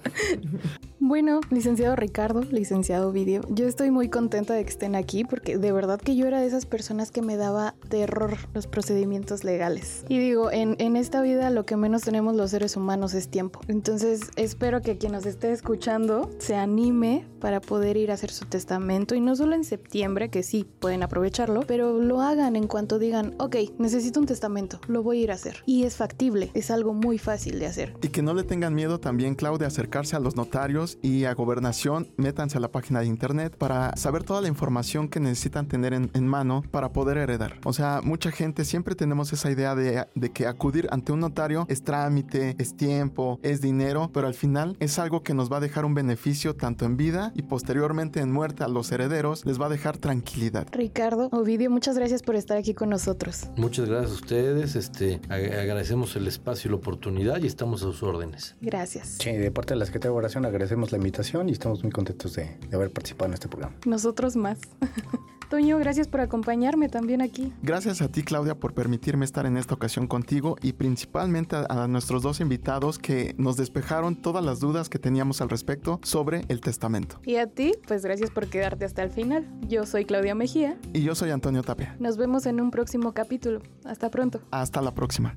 Bueno, 1.00 1.40
licenciado 1.50 1.96
Ricardo, 1.96 2.42
licenciado 2.44 3.12
Video, 3.12 3.42
yo 3.50 3.66
estoy 3.66 3.90
muy 3.90 4.08
contenta 4.08 4.54
de 4.54 4.64
que 4.64 4.70
estén 4.70 4.94
aquí 4.94 5.24
porque 5.24 5.58
de 5.58 5.72
verdad 5.72 6.00
que 6.00 6.16
yo 6.16 6.26
era 6.26 6.40
de 6.40 6.46
esas 6.46 6.64
personas 6.64 7.10
que 7.10 7.20
me 7.20 7.36
daba 7.36 7.74
terror 7.88 8.38
los 8.54 8.66
procedimientos 8.66 9.44
legales. 9.44 10.04
Y 10.08 10.18
digo, 10.18 10.50
en, 10.50 10.76
en 10.78 10.96
esta 10.96 11.20
vida 11.20 11.50
lo 11.50 11.66
que 11.66 11.76
menos 11.76 12.02
tenemos 12.02 12.36
los 12.36 12.52
seres 12.52 12.76
humanos 12.76 13.12
es 13.12 13.28
tiempo. 13.28 13.60
Entonces 13.68 14.30
espero 14.36 14.80
que 14.80 14.96
quien 14.96 15.12
nos 15.12 15.26
esté 15.26 15.52
escuchando 15.52 16.30
se 16.38 16.54
anime 16.54 17.26
para 17.38 17.60
poder 17.60 17.98
ir 17.98 18.10
a 18.10 18.14
hacer 18.14 18.30
su 18.30 18.46
testamento 18.46 19.14
y 19.14 19.20
no 19.20 19.36
solo 19.36 19.54
en 19.54 19.64
septiembre, 19.64 20.30
que 20.30 20.42
sí 20.42 20.64
pueden 20.80 21.02
aprovecharlo, 21.02 21.64
pero 21.66 22.00
lo 22.00 22.22
hagan 22.22 22.56
en 22.56 22.66
cuanto 22.66 22.98
digan, 22.98 23.34
ok, 23.38 23.56
necesito 23.78 24.20
un 24.20 24.26
testamento, 24.26 24.80
lo 24.86 25.02
voy 25.02 25.18
a 25.18 25.22
ir 25.24 25.30
a 25.30 25.34
hacer. 25.34 25.56
Y 25.66 25.82
es 25.84 25.96
factible, 25.96 26.43
es 26.54 26.70
algo 26.70 26.92
muy 26.94 27.18
fácil 27.18 27.58
de 27.58 27.66
hacer. 27.66 27.94
Y 28.02 28.08
que 28.08 28.22
no 28.22 28.34
le 28.34 28.42
tengan 28.44 28.74
miedo 28.74 29.00
también, 29.00 29.34
Clau, 29.34 29.58
de 29.58 29.66
acercarse 29.66 30.16
a 30.16 30.20
los 30.20 30.36
notarios 30.36 30.98
y 31.02 31.24
a 31.24 31.34
gobernación. 31.34 32.08
Métanse 32.16 32.58
a 32.58 32.60
la 32.60 32.70
página 32.70 33.00
de 33.00 33.06
internet 33.06 33.56
para 33.56 33.96
saber 33.96 34.24
toda 34.24 34.40
la 34.40 34.48
información 34.48 35.08
que 35.08 35.20
necesitan 35.20 35.66
tener 35.68 35.92
en, 35.94 36.10
en 36.14 36.26
mano 36.26 36.62
para 36.70 36.92
poder 36.92 37.16
heredar. 37.18 37.58
O 37.64 37.72
sea, 37.72 38.00
mucha 38.02 38.30
gente 38.30 38.64
siempre 38.64 38.94
tenemos 38.94 39.32
esa 39.32 39.50
idea 39.50 39.74
de, 39.74 40.06
de 40.14 40.30
que 40.30 40.46
acudir 40.46 40.88
ante 40.90 41.12
un 41.12 41.20
notario 41.20 41.66
es 41.68 41.82
trámite, 41.82 42.54
es 42.58 42.76
tiempo, 42.76 43.38
es 43.42 43.60
dinero, 43.60 44.10
pero 44.12 44.26
al 44.26 44.34
final 44.34 44.76
es 44.80 44.98
algo 44.98 45.22
que 45.22 45.34
nos 45.34 45.50
va 45.52 45.58
a 45.58 45.60
dejar 45.60 45.84
un 45.84 45.94
beneficio 45.94 46.54
tanto 46.56 46.84
en 46.84 46.96
vida 46.96 47.32
y 47.34 47.42
posteriormente 47.42 48.20
en 48.20 48.32
muerte 48.32 48.64
a 48.64 48.68
los 48.68 48.90
herederos, 48.92 49.44
les 49.46 49.60
va 49.60 49.66
a 49.66 49.68
dejar 49.68 49.98
tranquilidad. 49.98 50.66
Ricardo, 50.72 51.28
Ovidio, 51.32 51.70
muchas 51.70 51.96
gracias 51.96 52.22
por 52.22 52.36
estar 52.36 52.56
aquí 52.56 52.74
con 52.74 52.90
nosotros. 52.90 53.48
Muchas 53.56 53.88
gracias 53.88 54.10
a 54.10 54.14
ustedes. 54.14 54.76
Este, 54.76 55.20
ag- 55.28 55.58
agradecemos 55.58 56.14
el 56.16 56.26
espacio 56.34 56.68
y 56.68 56.70
la 56.70 56.76
oportunidad 56.76 57.42
y 57.42 57.46
estamos 57.46 57.82
a 57.82 57.86
sus 57.86 58.02
órdenes. 58.02 58.56
Gracias. 58.60 59.16
Sí, 59.20 59.32
de 59.32 59.50
parte 59.50 59.74
de 59.74 59.80
la 59.80 59.86
Secretaría 59.86 60.10
de 60.10 60.14
Gobernación 60.14 60.44
agradecemos 60.46 60.92
la 60.92 60.98
invitación 60.98 61.48
y 61.48 61.52
estamos 61.52 61.82
muy 61.82 61.92
contentos 61.92 62.34
de, 62.34 62.58
de 62.68 62.76
haber 62.76 62.90
participado 62.90 63.28
en 63.28 63.34
este 63.34 63.48
programa. 63.48 63.76
Nosotros 63.86 64.36
más. 64.36 64.58
Toño, 65.50 65.78
gracias 65.78 66.08
por 66.08 66.20
acompañarme 66.20 66.88
también 66.88 67.20
aquí. 67.20 67.52
Gracias 67.62 68.02
a 68.02 68.08
ti, 68.08 68.22
Claudia, 68.22 68.54
por 68.54 68.74
permitirme 68.74 69.24
estar 69.24 69.46
en 69.46 69.56
esta 69.56 69.74
ocasión 69.74 70.06
contigo 70.06 70.56
y 70.62 70.72
principalmente 70.72 71.56
a, 71.56 71.66
a 71.68 71.86
nuestros 71.86 72.22
dos 72.22 72.40
invitados 72.40 72.98
que 72.98 73.34
nos 73.38 73.56
despejaron 73.56 74.16
todas 74.16 74.44
las 74.44 74.60
dudas 74.60 74.88
que 74.88 74.98
teníamos 74.98 75.40
al 75.40 75.50
respecto 75.50 76.00
sobre 76.02 76.44
el 76.48 76.60
testamento. 76.60 77.20
Y 77.24 77.36
a 77.36 77.46
ti, 77.46 77.72
pues 77.86 78.04
gracias 78.04 78.30
por 78.30 78.48
quedarte 78.48 78.84
hasta 78.84 79.02
el 79.02 79.10
final. 79.10 79.46
Yo 79.68 79.86
soy 79.86 80.04
Claudia 80.04 80.34
Mejía. 80.34 80.78
Y 80.92 81.02
yo 81.02 81.14
soy 81.14 81.30
Antonio 81.30 81.62
Tapia. 81.62 81.96
Nos 82.00 82.16
vemos 82.16 82.46
en 82.46 82.60
un 82.60 82.70
próximo 82.70 83.12
capítulo. 83.12 83.60
Hasta 83.84 84.10
pronto. 84.10 84.40
Hasta 84.50 84.80
la 84.80 84.94
próxima. 84.94 85.36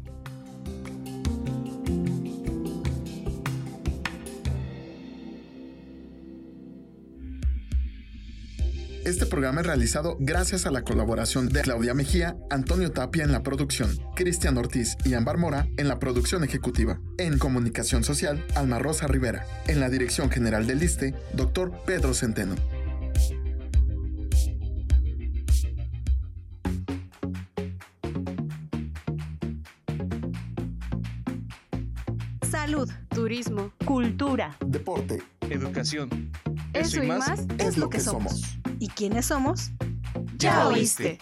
Este 9.07 9.25
programa 9.25 9.61
es 9.61 9.67
realizado 9.67 10.17
gracias 10.19 10.65
a 10.65 10.71
la 10.71 10.81
colaboración 10.81 11.47
de 11.47 11.61
Claudia 11.61 11.93
Mejía, 11.93 12.35
Antonio 12.49 12.91
Tapia 12.91 13.23
en 13.23 13.31
la 13.31 13.41
producción, 13.41 13.89
Cristian 14.17 14.57
Ortiz 14.57 14.97
y 15.05 15.13
Ambar 15.13 15.37
Mora 15.37 15.65
en 15.77 15.87
la 15.87 15.97
producción 15.97 16.43
ejecutiva. 16.43 16.99
En 17.17 17.39
comunicación 17.39 18.03
social, 18.03 18.45
Alma 18.53 18.79
Rosa 18.79 19.07
Rivera. 19.07 19.45
En 19.67 19.79
la 19.79 19.89
dirección 19.89 20.29
general 20.29 20.67
del 20.67 20.83
ISTE, 20.83 21.15
doctor 21.31 21.71
Pedro 21.85 22.13
Centeno. 22.13 22.55
Salud, 32.41 32.89
Turismo. 33.17 33.71
cultura. 33.83 34.55
Deporte 34.63 35.23
Educación. 35.49 36.31
Eso, 36.73 37.01
y 37.01 37.07
más, 37.07 37.47
es 37.57 37.75
lo 37.75 37.89
que 37.89 37.99
somos. 37.99 38.59
¿Y 38.77 38.89
quiénes 38.89 39.25
somos? 39.25 39.71
Ya 40.37 40.67
oíste. 40.67 41.17